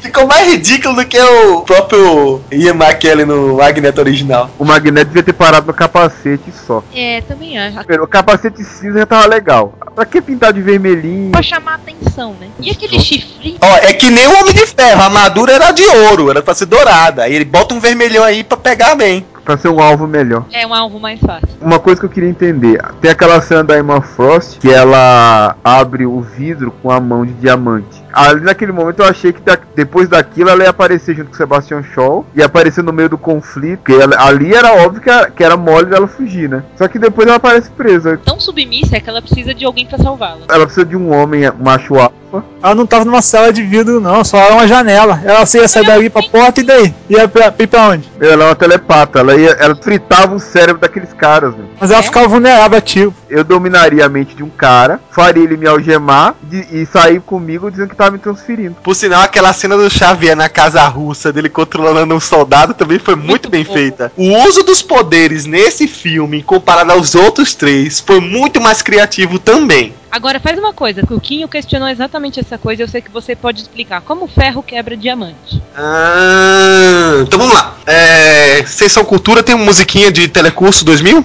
Ficou 0.00 0.26
mais 0.26 0.48
ridículo 0.48 0.94
do 0.94 1.04
que 1.04 1.18
o 1.18 1.62
próprio 1.62 2.40
Ian 2.52 2.74
McKellen 2.74 3.26
no 3.26 3.56
Magneto 3.56 4.00
original. 4.00 4.50
O 4.58 4.64
Magneto 4.64 5.06
devia 5.06 5.22
ter 5.22 5.32
parado 5.32 5.66
no 5.66 5.74
capacete 5.74 6.52
só. 6.52 6.84
É, 6.94 7.20
também 7.22 7.58
acho. 7.58 7.78
O 8.00 8.06
capacete 8.06 8.62
cinza 8.62 9.00
já 9.00 9.06
tava 9.06 9.26
legal. 9.26 9.76
Pra 9.94 10.04
que 10.04 10.20
pintar 10.20 10.52
de 10.52 10.60
vermelhinho? 10.60 11.32
Pra 11.32 11.42
chamar 11.42 11.74
atenção, 11.74 12.34
né? 12.40 12.48
E 12.60 12.70
aquele 12.70 13.00
chifre? 13.00 13.56
Ó, 13.60 13.76
é 13.78 13.92
que 13.96 14.10
nem 14.10 14.26
o 14.26 14.38
Homem 14.40 14.52
de 14.54 14.66
Ferro, 14.66 15.00
a 15.02 15.04
armadura 15.06 15.52
era 15.52 15.70
de 15.72 15.82
ouro, 15.84 16.30
era 16.30 16.42
pra 16.42 16.54
ser 16.54 16.66
dourada. 16.66 17.22
Aí 17.24 17.34
ele 17.34 17.44
bota 17.44 17.74
um 17.74 17.80
vermelhão 17.80 18.22
aí 18.24 18.44
pra 18.44 18.56
pegar 18.56 18.94
bem. 18.94 19.24
Pra 19.44 19.56
ser 19.56 19.68
um 19.68 19.80
alvo 19.80 20.08
melhor. 20.08 20.44
É 20.52 20.66
um 20.66 20.74
alvo 20.74 20.98
mais 20.98 21.20
fácil. 21.20 21.46
Uma 21.60 21.78
coisa 21.78 22.00
que 22.00 22.06
eu 22.06 22.10
queria 22.10 22.28
entender, 22.28 22.82
tem 23.00 23.12
aquela 23.12 23.40
cena 23.40 23.62
da 23.62 23.78
Emma 23.78 24.00
Frost 24.02 24.58
que 24.58 24.68
ela 24.68 25.54
abre 25.62 26.04
o 26.04 26.20
vidro 26.20 26.74
com 26.82 26.90
a 26.90 26.98
mão 26.98 27.24
de 27.24 27.32
diamante. 27.34 28.04
Ali 28.12 28.40
naquele 28.40 28.72
momento 28.72 29.00
eu 29.02 29.06
achei 29.06 29.32
que 29.32 29.40
da- 29.42 29.56
depois 29.76 30.08
daquilo 30.08 30.50
ela 30.50 30.64
ia 30.64 30.70
aparecer 30.70 31.14
junto 31.14 31.28
com 31.28 31.34
o 31.34 31.36
Sebastian 31.36 31.84
Shaw 31.94 32.26
e 32.34 32.42
aparecer 32.42 32.82
no 32.82 32.92
meio 32.92 33.08
do 33.08 33.16
conflito, 33.18 33.80
porque 33.84 33.92
ela- 33.92 34.16
ali 34.26 34.52
era 34.52 34.72
óbvio 34.84 35.00
que, 35.00 35.10
a- 35.10 35.30
que 35.30 35.44
era 35.44 35.56
mole 35.56 35.86
dela 35.86 36.08
fugir, 36.08 36.48
né? 36.48 36.64
Só 36.76 36.88
que 36.88 36.98
depois 36.98 37.28
ela 37.28 37.36
aparece 37.36 37.70
presa. 37.70 38.18
Tão 38.24 38.40
submissa 38.40 38.96
é 38.96 39.00
que 39.00 39.08
ela 39.08 39.22
precisa 39.22 39.54
de 39.54 39.64
alguém 39.64 39.86
pra 39.86 39.98
salvá-la. 39.98 40.40
Ela 40.48 40.64
precisa 40.64 40.84
de 40.84 40.96
um 40.96 41.14
homem 41.14 41.42
macho 41.60 41.94
alfa. 42.36 42.48
Ela 42.62 42.74
não 42.74 42.86
tava 42.86 43.04
numa 43.04 43.22
cela 43.22 43.52
de 43.52 43.62
vidro, 43.62 44.00
não, 44.00 44.24
só 44.24 44.38
era 44.38 44.54
uma 44.54 44.66
janela. 44.68 45.20
Ela 45.24 45.44
ia 45.54 45.68
sair 45.68 45.86
dali 45.86 46.10
pra 46.10 46.22
porta 46.22 46.60
e 46.60 46.64
daí? 46.64 46.94
Ia 47.08 47.28
pra, 47.28 47.52
ir 47.58 47.66
pra 47.66 47.88
onde? 47.88 48.10
Ela 48.20 48.44
é 48.44 48.48
uma 48.48 48.54
telepata, 48.54 49.18
ela, 49.20 49.34
ia, 49.36 49.50
ela 49.58 49.74
fritava 49.76 50.34
o 50.34 50.38
cérebro 50.40 50.80
daqueles 50.80 51.12
caras? 51.12 51.54
Mas 51.80 51.90
ela 51.90 52.00
É? 52.00 52.02
ficava 52.02 52.28
vulnerável 52.28 52.78
a 52.78 52.80
tiro. 52.80 53.14
Eu 53.28 53.42
dominaria 53.44 54.04
a 54.04 54.08
mente 54.08 54.34
de 54.34 54.42
um 54.42 54.48
cara, 54.48 55.00
faria 55.10 55.42
ele 55.42 55.56
me 55.56 55.66
algemar 55.66 56.34
de- 56.42 56.66
e 56.70 56.86
sair 56.86 57.20
comigo 57.20 57.70
dizendo 57.70 57.88
que 57.90 57.96
tava 57.96 58.12
me 58.12 58.18
transferindo. 58.18 58.76
Por 58.82 58.94
sinal, 58.94 59.22
aquela 59.22 59.52
cena 59.52 59.76
do 59.76 59.90
Xavier 59.90 60.36
na 60.36 60.48
casa 60.48 60.82
russa, 60.86 61.32
dele 61.32 61.48
controlando 61.48 62.14
um 62.14 62.20
soldado, 62.20 62.74
também 62.74 62.98
foi 62.98 63.14
muito, 63.16 63.26
Muito 63.26 63.50
bem 63.50 63.64
bom. 63.64 63.72
feita. 63.74 64.12
O 64.16 64.46
uso 64.46 64.62
dos 64.62 64.80
poderes 64.82 65.44
nesse 65.44 65.86
filme, 65.88 66.42
comparado 66.42 66.92
aos 66.92 67.14
outros 67.14 67.54
três, 67.54 68.00
foi 68.00 68.20
muito 68.20 68.60
mais 68.60 68.80
criativo 68.82 69.38
também. 69.38 69.92
Agora 70.10 70.40
faz 70.40 70.58
uma 70.58 70.72
coisa, 70.72 71.02
o 71.10 71.20
Quinho 71.20 71.46
questionou 71.48 71.88
exatamente 71.88 72.40
essa 72.40 72.56
coisa, 72.56 72.82
eu 72.82 72.88
sei 72.88 73.02
que 73.02 73.10
você 73.10 73.36
pode 73.36 73.60
explicar. 73.60 74.00
Como 74.00 74.24
o 74.24 74.28
ferro 74.28 74.62
quebra 74.62 74.96
diamante? 74.96 75.60
Ah, 75.76 77.18
então 77.22 77.38
vamos 77.38 77.54
lá. 77.54 77.76
É, 77.86 78.64
Sessão 78.66 79.04
Cultura 79.04 79.42
tem 79.42 79.54
uma 79.54 79.64
musiquinha 79.64 80.10
de 80.10 80.28
Telecurso 80.28 80.84
2000? 80.84 81.22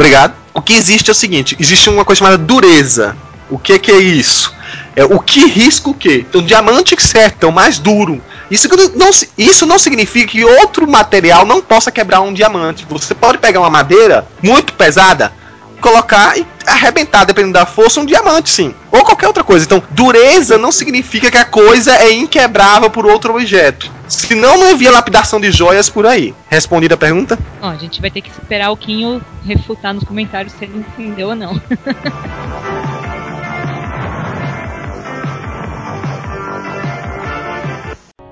Obrigado. 0.00 0.32
O 0.54 0.62
que 0.62 0.72
existe 0.72 1.10
é 1.10 1.12
o 1.12 1.14
seguinte: 1.14 1.54
existe 1.60 1.90
uma 1.90 2.06
coisa 2.06 2.20
chamada 2.20 2.38
dureza. 2.38 3.14
O 3.50 3.58
que, 3.58 3.78
que 3.78 3.92
é 3.92 3.98
isso? 3.98 4.54
É 4.96 5.04
o 5.04 5.18
que 5.18 5.44
risca 5.44 5.90
o 5.90 5.94
quê? 5.94 6.24
Então, 6.26 6.42
diamante 6.42 6.96
certo, 6.98 7.44
é 7.44 7.46
o 7.46 7.52
mais 7.52 7.78
duro. 7.78 8.22
Isso 8.50 8.66
não, 8.96 9.10
isso 9.36 9.66
não 9.66 9.78
significa 9.78 10.32
que 10.32 10.42
outro 10.42 10.88
material 10.88 11.44
não 11.44 11.60
possa 11.60 11.90
quebrar 11.90 12.22
um 12.22 12.32
diamante. 12.32 12.86
Você 12.88 13.14
pode 13.14 13.36
pegar 13.38 13.60
uma 13.60 13.68
madeira 13.68 14.26
muito 14.42 14.72
pesada, 14.72 15.34
colocar 15.82 16.38
e 16.38 16.46
arrebentar, 16.70 17.24
dependendo 17.24 17.54
da 17.54 17.66
força, 17.66 18.00
um 18.00 18.06
diamante, 18.06 18.50
sim. 18.50 18.74
Ou 18.90 19.04
qualquer 19.04 19.26
outra 19.26 19.44
coisa. 19.44 19.64
Então, 19.64 19.82
dureza 19.90 20.56
não 20.58 20.72
significa 20.72 21.30
que 21.30 21.38
a 21.38 21.44
coisa 21.44 21.94
é 21.96 22.12
inquebrável 22.12 22.90
por 22.90 23.06
outro 23.06 23.34
objeto. 23.34 23.90
Senão, 24.08 24.58
não 24.58 24.70
havia 24.70 24.90
lapidação 24.90 25.40
de 25.40 25.50
joias 25.50 25.88
por 25.88 26.06
aí. 26.06 26.34
Respondida 26.48 26.94
a 26.94 26.98
pergunta? 26.98 27.38
Ó, 27.60 27.68
a 27.68 27.76
gente 27.76 28.00
vai 28.00 28.10
ter 28.10 28.20
que 28.20 28.30
esperar 28.30 28.70
o 28.70 28.76
Quinho 28.76 29.22
refutar 29.44 29.94
nos 29.94 30.04
comentários 30.04 30.52
se 30.54 30.64
ele 30.64 30.78
entendeu 30.78 31.28
ou 31.28 31.34
não. 31.34 31.60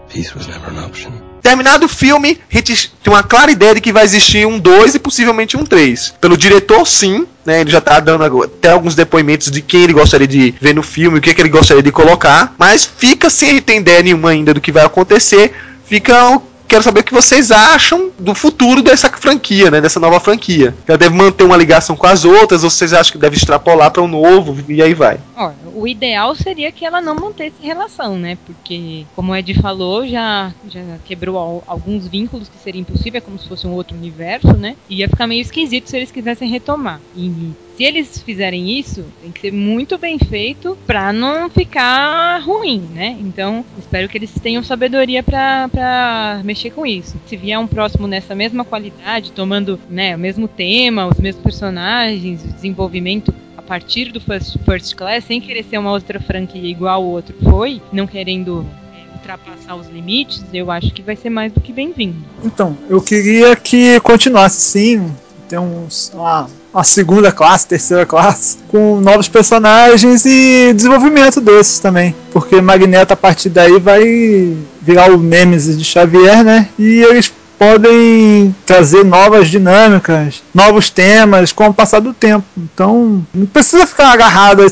Peace 0.09 0.35
was 0.35 0.49
never 0.49 0.71
an 0.71 0.79
option. 0.85 1.28
Terminado 1.49 1.87
o 1.87 1.89
filme, 1.89 2.39
a 2.53 2.57
gente 2.59 2.93
tem 3.03 3.11
uma 3.11 3.23
clara 3.23 3.51
ideia 3.51 3.75
de 3.75 3.81
que 3.81 3.91
vai 3.91 4.05
existir 4.05 4.47
um 4.47 4.59
2 4.59 4.97
e 4.97 4.99
possivelmente 4.99 5.57
um 5.57 5.65
3. 5.65 6.17
Pelo 6.21 6.37
diretor, 6.37 6.87
sim, 6.87 7.27
né? 7.43 7.63
Ele 7.63 7.71
já 7.71 7.81
tá 7.81 7.99
dando 8.01 8.43
até 8.43 8.71
alguns 8.71 8.95
depoimentos 8.95 9.51
de 9.51 9.63
quem 9.63 9.85
ele 9.85 9.95
gostaria 9.95 10.27
de 10.27 10.55
ver 10.61 10.75
no 10.75 10.83
filme, 10.83 11.17
o 11.17 11.23
que, 11.23 11.33
que 11.33 11.41
ele 11.41 11.49
gostaria 11.49 11.83
de 11.83 11.91
colocar, 11.91 12.55
mas 12.59 12.85
fica 12.85 13.31
sem 13.31 13.49
gente 13.53 13.63
ter 13.63 13.77
ideia 13.77 14.03
nenhuma 14.03 14.29
ainda 14.29 14.53
do 14.53 14.61
que 14.61 14.71
vai 14.71 14.85
acontecer. 14.85 15.55
Fica 15.87 16.39
quero 16.69 16.83
saber 16.83 17.01
o 17.01 17.05
que 17.05 17.15
vocês 17.15 17.51
acham 17.51 18.11
do 18.19 18.35
futuro 18.35 18.83
dessa 18.83 19.09
franquia, 19.09 19.71
né? 19.71 19.81
Dessa 19.81 19.99
nova 19.99 20.21
franquia. 20.21 20.75
Ela 20.87 20.99
deve 20.99 21.17
manter 21.17 21.45
uma 21.45 21.57
ligação 21.57 21.97
com 21.97 22.07
as 22.07 22.25
outras, 22.25 22.63
ou 22.63 22.71
vocês 22.71 22.93
acham 22.93 23.13
que 23.13 23.19
deve 23.19 23.37
extrapolar 23.37 23.91
para 23.91 24.03
um 24.03 24.09
novo 24.09 24.57
e 24.69 24.83
aí 24.83 24.93
vai? 24.93 25.19
Ó, 25.35 25.51
o 25.75 25.89
ideal 25.89 26.35
seria 26.35 26.71
que 26.71 26.85
ela 26.85 27.01
não 27.01 27.15
mantesse 27.15 27.57
relação, 27.61 28.19
né? 28.19 28.37
Porque, 28.45 29.07
como 29.17 29.33
o 29.33 29.37
Ed 29.37 29.55
falou, 29.61 30.07
já, 30.07 30.53
já 30.69 30.81
quebrou 31.05 31.65
alguns 31.67 32.07
vínculos 32.07 32.49
que 32.49 32.59
seria 32.59 32.81
impossível, 32.81 33.19
é 33.19 33.21
como 33.23 33.39
se 33.39 33.49
fosse 33.49 33.67
um 33.67 33.73
outro 33.73 33.97
universo, 33.97 34.53
né? 34.55 34.77
E 34.89 34.97
ia 34.97 35.09
ficar 35.09 35.27
meio 35.27 35.41
esquisito 35.41 35.89
se 35.89 35.97
eles 35.97 36.11
quisessem 36.11 36.51
retomar. 36.51 37.01
E 37.17 37.53
se 37.79 37.85
eles 37.85 38.21
fizerem 38.21 38.77
isso, 38.77 39.05
tem 39.23 39.31
que 39.31 39.41
ser 39.41 39.53
muito 39.53 39.97
bem 39.97 40.19
feito 40.19 40.77
para 40.85 41.13
não 41.13 41.49
ficar 41.49 42.43
ruim, 42.43 42.81
né? 42.93 43.17
Então, 43.21 43.65
espero 43.79 44.09
que 44.09 44.19
eles 44.19 44.33
tenham 44.43 44.65
sabedoria 44.65 45.23
para 45.23 46.41
mexer 46.45 46.71
com 46.71 46.85
isso. 46.85 47.17
Se 47.25 47.37
vier 47.37 47.57
um 47.57 47.69
próximo 47.69 48.09
nessa 48.09 48.35
mesma 48.35 48.65
qualidade, 48.65 49.31
tomando 49.31 49.79
né, 49.89 50.17
o 50.17 50.19
mesmo 50.19 50.49
tema, 50.49 51.07
os 51.07 51.21
mesmos 51.21 51.41
personagens, 51.41 52.43
o 52.43 52.49
desenvolvimento 52.49 53.33
a 53.57 53.63
partir 53.63 54.11
do 54.11 54.21
First, 54.21 54.57
first 54.65 54.97
Class, 54.97 55.23
sem 55.23 55.41
querer 55.41 55.63
ser 55.63 55.79
uma 55.79 55.93
outra 55.93 56.19
franquia 56.19 56.69
igual 56.69 57.05
o 57.05 57.11
outro 57.11 57.37
foi, 57.45 57.81
não 57.93 58.09
querendo 58.09 58.67
é, 58.93 59.15
ultrapassar 59.15 59.77
os 59.77 59.87
limites, 59.87 60.45
eu 60.53 60.69
acho 60.73 60.93
que 60.93 61.01
vai 61.01 61.15
ser 61.15 61.31
mais 61.31 61.53
do 61.53 61.61
que 61.61 61.73
bem-vindo. 61.73 62.17
Então, 62.43 62.77
eu 62.91 63.01
queria 63.01 63.55
que 63.55 64.01
continuasse 64.01 64.61
sim, 64.61 65.15
tem 65.49 65.59
uns, 65.59 66.13
uma 66.15 66.49
a 66.73 66.85
segunda 66.85 67.33
classe, 67.33 67.67
terceira 67.67 68.05
classe, 68.05 68.59
com 68.69 69.01
novos 69.01 69.27
personagens 69.27 70.25
e 70.27 70.73
desenvolvimento 70.75 71.41
desses 71.41 71.79
também. 71.79 72.15
Porque 72.31 72.61
Magneto 72.61 73.15
a 73.15 73.17
partir 73.17 73.49
daí 73.49 73.79
vai 73.81 74.57
virar 74.81 75.11
o 75.11 75.17
Nemesis 75.19 75.79
de 75.79 75.85
Xavier, 75.85 76.45
né? 76.45 76.69
E 76.79 77.03
eles 77.03 77.33
podem 77.59 78.55
trazer 78.65 79.05
novas 79.05 79.49
dinâmicas, 79.49 80.43
novos 80.55 80.89
temas 80.89 81.51
com 81.51 81.67
o 81.67 81.75
passar 81.75 82.01
do 82.01 82.15
tempo. 82.15 82.45
Então, 82.57 83.25
não 83.35 83.47
precisa 83.47 83.87
ficar 83.87 84.13
agarrado 84.13 84.65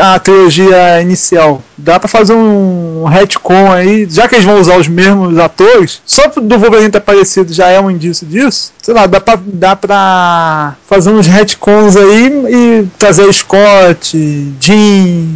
a 0.00 0.18
trilogia 0.18 1.00
inicial. 1.00 1.62
Dá 1.78 1.98
para 1.98 2.08
fazer 2.08 2.34
um 2.34 3.04
retcon 3.04 3.72
aí, 3.72 4.06
já 4.10 4.28
que 4.28 4.34
eles 4.34 4.44
vão 4.44 4.60
usar 4.60 4.76
os 4.78 4.88
mesmos 4.88 5.38
atores, 5.38 6.02
só 6.04 6.28
do 6.28 6.58
Wolverine 6.58 6.90
ter 6.90 6.98
aparecido 6.98 7.52
já 7.52 7.68
é 7.68 7.80
um 7.80 7.90
indício 7.90 8.26
disso. 8.26 8.72
Sei 8.82 8.92
lá, 8.92 9.06
dá 9.06 9.20
pra, 9.20 9.38
dá 9.44 9.76
pra 9.76 10.74
fazer 10.88 11.10
uns 11.10 11.26
retcons 11.26 11.96
aí 11.96 12.44
e 12.48 12.88
trazer 12.98 13.32
Scott, 13.32 14.16
Jean, 14.60 15.26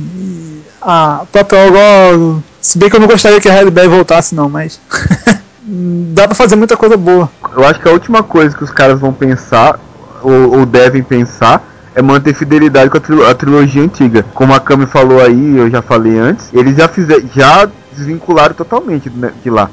a 0.83 1.25
própria 1.31 1.65
Aurora. 1.65 2.43
Se 2.61 2.79
bem 2.79 2.91
que 2.91 2.97
eu 2.97 3.01
não 3.01 3.07
gostaria 3.07 3.41
que 3.41 3.49
a 3.49 3.53
Halle 3.53 3.71
Berry 3.71 3.89
voltasse 3.89 4.35
não, 4.35 4.49
mas... 4.49 4.81
dá 5.67 6.27
pra 6.27 6.35
fazer 6.35 6.57
muita 6.57 6.77
coisa 6.77 6.97
boa. 6.97 7.29
Eu 7.57 7.65
acho 7.65 7.81
que 7.81 7.89
a 7.89 7.93
última 7.93 8.23
coisa 8.23 8.57
que 8.57 8.63
os 8.63 8.71
caras 8.71 9.01
vão 9.01 9.13
pensar, 9.13 9.79
ou, 10.23 10.59
ou 10.59 10.67
devem 10.67 11.03
pensar, 11.03 11.63
é 11.95 12.01
manter 12.01 12.35
fidelidade 12.35 12.91
com 12.91 12.99
a, 12.99 13.01
trilo 13.01 13.27
a, 13.27 13.35
trilogia 13.35 13.83
antiga. 13.83 14.25
Como 14.35 14.55
a 14.55 14.61
Kami 14.61 14.87
falou 14.87 15.21
aí, 15.21 15.57
eu 15.57 15.69
já 15.71 15.83
falei 15.83 16.19
antes, 16.19 16.53
eles 16.53 16.77
já 16.77 16.87
fizeram, 16.87 17.29
já 17.35 17.69
desvincularam 17.93 18.55
totalmente 18.55 19.11
né, 19.11 19.33
de 19.43 19.51
lá. 19.51 19.71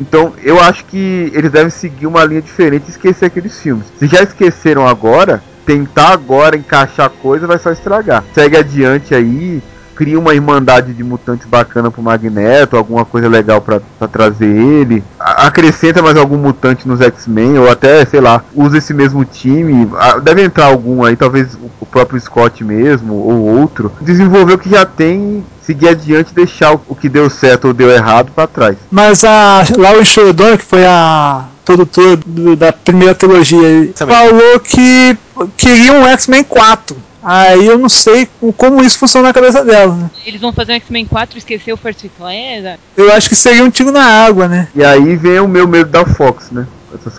Então 0.00 0.32
eu 0.42 0.60
acho 0.60 0.84
que 0.86 1.30
eles 1.34 1.50
devem 1.50 1.70
seguir 1.70 2.06
uma 2.06 2.24
linha 2.24 2.42
diferente 2.42 2.84
e 2.88 2.90
esquecer 2.90 3.26
aqueles 3.26 3.58
filmes. 3.60 3.86
Se 3.98 4.06
já 4.06 4.22
esqueceram 4.22 4.86
agora, 4.86 5.42
tentar 5.64 6.10
agora 6.12 6.56
encaixar 6.56 7.10
coisa 7.10 7.46
vai 7.46 7.58
só 7.58 7.70
estragar. 7.70 8.24
Segue 8.34 8.56
adiante 8.56 9.14
aí, 9.14 9.62
cria 9.96 10.18
uma 10.18 10.34
irmandade 10.34 10.92
de 10.92 11.02
mutantes 11.02 11.46
bacana 11.48 11.90
pro 11.90 12.02
Magneto, 12.02 12.76
alguma 12.76 13.04
coisa 13.04 13.28
legal 13.28 13.60
para 13.62 13.80
trazer 14.06 14.46
ele, 14.46 15.02
acrescenta 15.18 16.02
mais 16.02 16.16
algum 16.16 16.36
mutante 16.36 16.86
nos 16.86 17.00
X-Men, 17.00 17.58
ou 17.58 17.70
até, 17.70 18.04
sei 18.04 18.20
lá, 18.20 18.44
usa 18.54 18.78
esse 18.78 18.92
mesmo 18.92 19.24
time, 19.24 19.88
deve 20.22 20.42
entrar 20.42 20.66
algum 20.66 21.02
aí, 21.02 21.16
talvez 21.16 21.58
o 21.80 21.86
próprio 21.86 22.20
Scott 22.20 22.62
mesmo, 22.62 23.14
ou 23.14 23.58
outro, 23.58 23.90
desenvolver 24.02 24.54
o 24.54 24.58
que 24.58 24.68
já 24.68 24.84
tem 24.84 25.44
seguir 25.66 25.88
adiante 25.88 26.30
e 26.30 26.34
deixar 26.34 26.74
o 26.74 26.94
que 26.94 27.08
deu 27.08 27.28
certo 27.28 27.66
ou 27.66 27.74
deu 27.74 27.90
errado 27.90 28.30
para 28.30 28.46
trás. 28.46 28.76
Mas 28.88 29.24
a 29.24 29.64
Lauren 29.76 30.04
Sheridan, 30.04 30.56
que 30.56 30.64
foi 30.64 30.86
a 30.86 31.44
produtora 31.64 32.16
da 32.56 32.72
primeira 32.72 33.14
trilogia, 33.16 33.90
falou 33.96 34.60
que 34.60 35.18
queria 35.56 35.92
um 35.92 36.06
X-Men 36.06 36.44
4. 36.44 36.96
Aí 37.28 37.66
eu 37.66 37.76
não 37.76 37.88
sei 37.88 38.28
como 38.56 38.84
isso 38.84 39.00
funciona 39.00 39.26
na 39.26 39.34
cabeça 39.34 39.64
dela, 39.64 39.96
né? 39.96 40.10
Eles 40.24 40.40
vão 40.40 40.52
fazer 40.52 40.74
um 40.74 40.76
X-Men 40.76 41.06
4 41.06 41.36
e 41.36 41.38
esquecer 41.38 41.72
o 41.72 41.76
First 41.76 42.06
Class? 42.16 42.78
Eu 42.96 43.12
acho 43.12 43.28
que 43.28 43.34
seria 43.34 43.64
um 43.64 43.70
tiro 43.70 43.90
na 43.90 44.04
água, 44.04 44.46
né? 44.46 44.68
E 44.76 44.84
aí 44.84 45.16
vem 45.16 45.40
o 45.40 45.48
meu 45.48 45.66
medo 45.66 45.90
da 45.90 46.06
Fox, 46.06 46.52
né? 46.52 46.68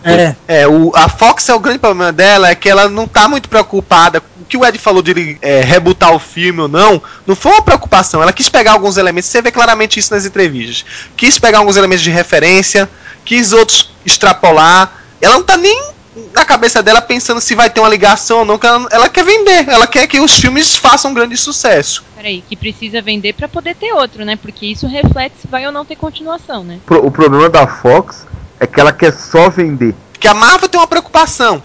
É, 0.05 0.61
é 0.61 0.67
o, 0.67 0.93
a 0.95 1.09
Fox 1.09 1.49
é 1.49 1.53
o 1.53 1.59
grande 1.59 1.79
problema 1.79 2.13
dela, 2.13 2.49
é 2.49 2.55
que 2.55 2.69
ela 2.69 2.87
não 2.87 3.05
tá 3.05 3.27
muito 3.27 3.49
preocupada. 3.49 4.23
O 4.39 4.45
que 4.45 4.55
o 4.55 4.65
Ed 4.65 4.77
falou 4.79 5.01
de 5.01 5.37
é, 5.41 5.59
rebutar 5.59 6.13
o 6.13 6.19
filme 6.19 6.61
ou 6.61 6.69
não, 6.69 7.01
não 7.25 7.35
foi 7.35 7.51
uma 7.51 7.61
preocupação. 7.61 8.21
Ela 8.21 8.31
quis 8.31 8.47
pegar 8.47 8.71
alguns 8.71 8.95
elementos, 8.95 9.29
você 9.29 9.41
vê 9.41 9.51
claramente 9.51 9.99
isso 9.99 10.13
nas 10.13 10.25
entrevistas. 10.25 10.85
Quis 11.17 11.37
pegar 11.37 11.57
alguns 11.57 11.75
elementos 11.75 12.01
de 12.01 12.11
referência, 12.11 12.89
quis 13.25 13.51
outros 13.51 13.91
extrapolar. 14.05 15.03
Ela 15.19 15.33
não 15.33 15.43
tá 15.43 15.57
nem 15.57 15.96
na 16.33 16.45
cabeça 16.45 16.81
dela 16.81 17.01
pensando 17.01 17.41
se 17.41 17.55
vai 17.55 17.69
ter 17.69 17.79
uma 17.79 17.89
ligação 17.89 18.39
ou 18.39 18.45
não, 18.45 18.57
que 18.57 18.65
ela, 18.65 18.87
ela, 18.91 19.09
quer 19.09 19.23
vender, 19.23 19.67
ela 19.67 19.87
quer 19.87 20.07
que 20.07 20.19
os 20.19 20.39
filmes 20.39 20.75
façam 20.75 21.11
um 21.11 21.13
grande 21.13 21.37
sucesso. 21.37 22.03
Peraí, 22.15 22.43
que 22.47 22.55
precisa 22.55 23.01
vender 23.01 23.33
para 23.33 23.47
poder 23.47 23.75
ter 23.75 23.93
outro, 23.93 24.25
né? 24.25 24.35
Porque 24.35 24.65
isso 24.65 24.87
reflete 24.87 25.35
se 25.41 25.47
vai 25.47 25.65
ou 25.65 25.71
não 25.71 25.85
ter 25.85 25.95
continuação, 25.95 26.63
né? 26.63 26.79
O 26.89 27.11
problema 27.11 27.49
da 27.49 27.67
Fox 27.67 28.25
é 28.59 28.65
que 28.65 28.79
ela 28.79 28.91
quer 28.91 29.13
só 29.13 29.49
vender. 29.49 29.93
Que 30.19 30.27
a 30.27 30.33
Marvel 30.33 30.67
tem 30.67 30.79
uma 30.79 30.87
preocupação. 30.87 31.61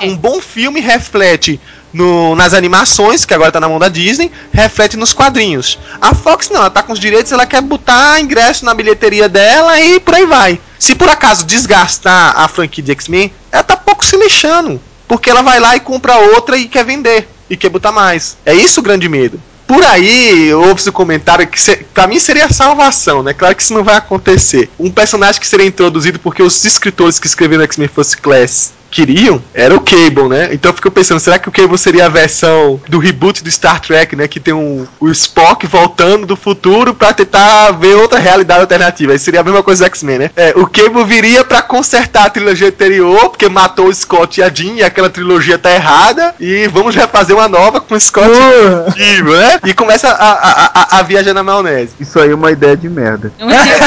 é. 0.00 0.06
Um 0.06 0.16
bom 0.16 0.40
filme 0.40 0.80
reflete 0.80 1.60
no, 1.94 2.34
nas 2.34 2.52
animações, 2.52 3.24
que 3.24 3.32
agora 3.32 3.52
tá 3.52 3.60
na 3.60 3.68
mão 3.68 3.78
da 3.78 3.88
Disney, 3.88 4.30
reflete 4.52 4.96
nos 4.96 5.12
quadrinhos. 5.12 5.78
A 6.00 6.14
Fox 6.14 6.50
não, 6.50 6.60
ela 6.60 6.70
tá 6.70 6.82
com 6.82 6.92
os 6.92 6.98
direitos, 6.98 7.32
ela 7.32 7.46
quer 7.46 7.62
botar 7.62 8.20
ingresso 8.20 8.64
na 8.64 8.74
bilheteria 8.74 9.28
dela 9.28 9.80
e 9.80 10.00
por 10.00 10.14
aí 10.14 10.26
vai. 10.26 10.60
Se 10.78 10.94
por 10.94 11.08
acaso 11.08 11.46
desgastar 11.46 12.34
a 12.36 12.48
franquia 12.48 12.84
de 12.84 12.92
X-Men, 12.92 13.32
ela 13.50 13.62
tá 13.62 13.76
pouco 13.76 14.04
se 14.04 14.16
lixando. 14.16 14.80
Porque 15.06 15.30
ela 15.30 15.42
vai 15.42 15.60
lá 15.60 15.76
e 15.76 15.80
compra 15.80 16.16
outra 16.16 16.58
e 16.58 16.66
quer 16.66 16.84
vender. 16.84 17.28
E 17.48 17.56
quer 17.56 17.68
botar 17.68 17.92
mais. 17.92 18.36
É 18.44 18.54
isso 18.54 18.80
o 18.80 18.82
grande 18.82 19.08
medo. 19.08 19.40
Por 19.66 19.84
aí, 19.84 20.52
houve-se 20.52 20.88
um 20.90 20.92
comentário 20.92 21.46
que 21.46 21.58
para 21.92 22.06
mim 22.06 22.18
seria 22.18 22.46
a 22.46 22.52
salvação, 22.52 23.22
né? 23.22 23.32
Claro 23.32 23.54
que 23.54 23.62
isso 23.62 23.74
não 23.74 23.84
vai 23.84 23.96
acontecer. 23.96 24.70
Um 24.78 24.90
personagem 24.90 25.40
que 25.40 25.46
seria 25.46 25.66
introduzido 25.66 26.18
porque 26.18 26.42
os 26.42 26.64
escritores 26.64 27.18
que 27.18 27.26
escreveram 27.26 27.64
X-Men 27.64 27.88
First 27.88 28.16
Class 28.16 28.72
queriam 28.94 29.42
era 29.52 29.74
o 29.74 29.80
Cable, 29.80 30.28
né? 30.28 30.50
Então 30.52 30.70
eu 30.70 30.74
fico 30.74 30.88
pensando, 30.90 31.18
será 31.18 31.36
que 31.36 31.48
o 31.48 31.52
Cable 31.52 31.76
seria 31.76 32.06
a 32.06 32.08
versão 32.08 32.80
do 32.88 33.00
reboot 33.00 33.42
do 33.42 33.50
Star 33.50 33.80
Trek, 33.80 34.14
né? 34.14 34.28
Que 34.28 34.38
tem 34.38 34.54
um, 34.54 34.86
o 35.00 35.10
Spock 35.10 35.66
voltando 35.66 36.24
do 36.24 36.36
futuro 36.36 36.94
para 36.94 37.12
tentar 37.12 37.72
ver 37.72 37.96
outra 37.96 38.20
realidade 38.20 38.60
alternativa. 38.60 39.12
Aí 39.12 39.18
seria 39.18 39.40
a 39.40 39.44
mesma 39.44 39.64
coisa 39.64 39.84
do 39.84 39.86
X-Men, 39.88 40.18
né? 40.18 40.30
É, 40.36 40.52
o 40.56 40.66
Cable 40.66 41.04
viria 41.04 41.44
para 41.44 41.60
consertar 41.60 42.26
a 42.26 42.30
trilogia 42.30 42.68
anterior, 42.68 43.30
porque 43.30 43.48
matou 43.48 43.88
o 43.88 43.94
Scott 43.94 44.40
e 44.40 44.44
a 44.44 44.48
Jean, 44.48 44.74
e 44.74 44.84
aquela 44.84 45.10
trilogia 45.10 45.58
tá 45.58 45.72
errada, 45.72 46.34
e 46.38 46.68
vamos 46.68 46.94
refazer 46.94 47.34
uma 47.34 47.48
nova 47.48 47.80
com 47.80 47.96
o 47.96 48.00
Scott 48.00 48.28
uh. 48.28 48.94
e 48.96 49.22
o 49.22 49.34
né? 49.34 49.53
E 49.64 49.74
começa 49.74 50.08
a, 50.08 50.32
a, 50.32 50.70
a, 50.74 50.98
a 50.98 51.02
viajar 51.02 51.34
na 51.34 51.42
maionese. 51.42 51.94
Isso 52.00 52.18
aí 52.18 52.30
é 52.30 52.34
uma 52.34 52.50
ideia 52.50 52.76
de 52.76 52.88
merda. 52.88 53.32
É 53.38 53.44
uma 53.44 53.54
ideia 53.54 53.78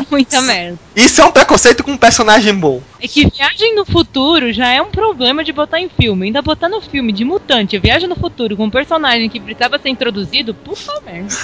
de 0.00 0.06
muita 0.10 0.40
merda. 0.42 0.78
Isso 0.94 1.20
é 1.20 1.24
um 1.24 1.30
preconceito 1.30 1.84
com 1.84 1.92
um 1.92 1.96
personagem 1.96 2.54
bom. 2.54 2.80
É 3.00 3.08
que 3.08 3.28
viagem 3.28 3.74
no 3.74 3.84
futuro 3.84 4.52
já 4.52 4.68
é 4.68 4.82
um 4.82 4.90
problema 4.90 5.44
de 5.44 5.52
botar 5.52 5.80
em 5.80 5.88
filme. 5.88 6.26
Ainda 6.26 6.42
botar 6.42 6.68
no 6.68 6.80
filme 6.80 7.12
de 7.12 7.24
mutante, 7.24 7.78
viagem 7.78 8.08
no 8.08 8.16
futuro 8.16 8.56
com 8.56 8.64
um 8.64 8.70
personagem 8.70 9.28
que 9.28 9.40
precisava 9.40 9.78
ser 9.78 9.90
introduzido, 9.90 10.54
puta 10.54 11.00
merda. 11.04 11.34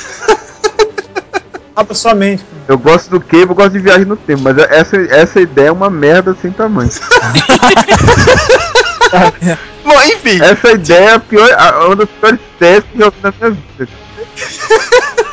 Abra 1.75 1.95
sua 1.95 2.15
mente. 2.15 2.45
Eu 2.67 2.77
gosto 2.77 3.09
do 3.09 3.21
Cable, 3.21 3.51
eu 3.51 3.55
gosto 3.55 3.71
de 3.71 3.79
viagem 3.79 4.05
no 4.05 4.17
tempo, 4.17 4.43
mas 4.43 4.59
essa, 4.59 4.97
essa 4.97 5.41
ideia 5.41 5.69
é 5.69 5.73
uma 5.73 5.89
merda 5.89 6.37
sem 6.41 6.51
tamanho. 6.51 6.91
Bom, 9.85 10.03
enfim. 10.03 10.43
Essa 10.43 10.73
ideia 10.73 11.11
é 11.11 11.15
a 11.15 11.21
pior, 11.21 11.49
uma 11.87 11.97
das 11.97 12.09
piores 12.09 12.41
ideias 12.57 12.85
que 12.85 13.03
eu 13.03 13.11
vi 13.11 13.19
na 13.23 13.33
minha 13.33 13.51
vida. 13.51 13.89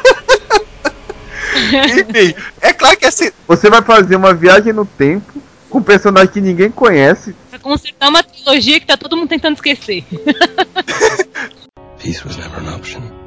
Enfim, 1.56 2.36
é 2.62 2.74
claro 2.74 2.98
que 2.98 3.06
assim. 3.06 3.32
Você 3.48 3.70
vai 3.70 3.82
fazer 3.82 4.16
uma 4.16 4.34
viagem 4.34 4.74
no 4.74 4.86
tempo 4.86 5.42
com 5.70 5.80
um 5.80 5.84
personagem 5.84 6.32
que 6.32 6.42
ninguém 6.42 6.70
conhece. 6.70 7.36
Pra 7.50 7.60
consertar 7.60 8.10
uma 8.10 8.24
trilogia 8.24 8.80
que 8.80 8.86
tá 8.86 8.98
todo 8.98 9.18
mundo 9.18 9.30
tentando 9.30 9.56
esquecer. 9.56 10.04
Peace 11.98 12.24
was 12.26 12.38
never 12.38 12.60
an 12.60 12.76
option. 12.76 13.25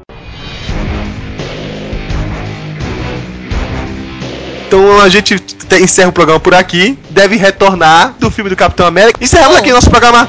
Então 4.68 5.00
a 5.00 5.08
gente 5.08 5.34
encerra 5.80 6.10
o 6.10 6.12
programa 6.12 6.38
por 6.38 6.54
aqui. 6.54 6.98
Deve 7.08 7.36
retornar 7.36 8.14
do 8.20 8.30
filme 8.30 8.50
do 8.50 8.56
Capitão 8.56 8.86
América. 8.86 9.18
Encerramos 9.24 9.56
aqui 9.56 9.72
nosso 9.72 9.88
programa. 9.88 10.28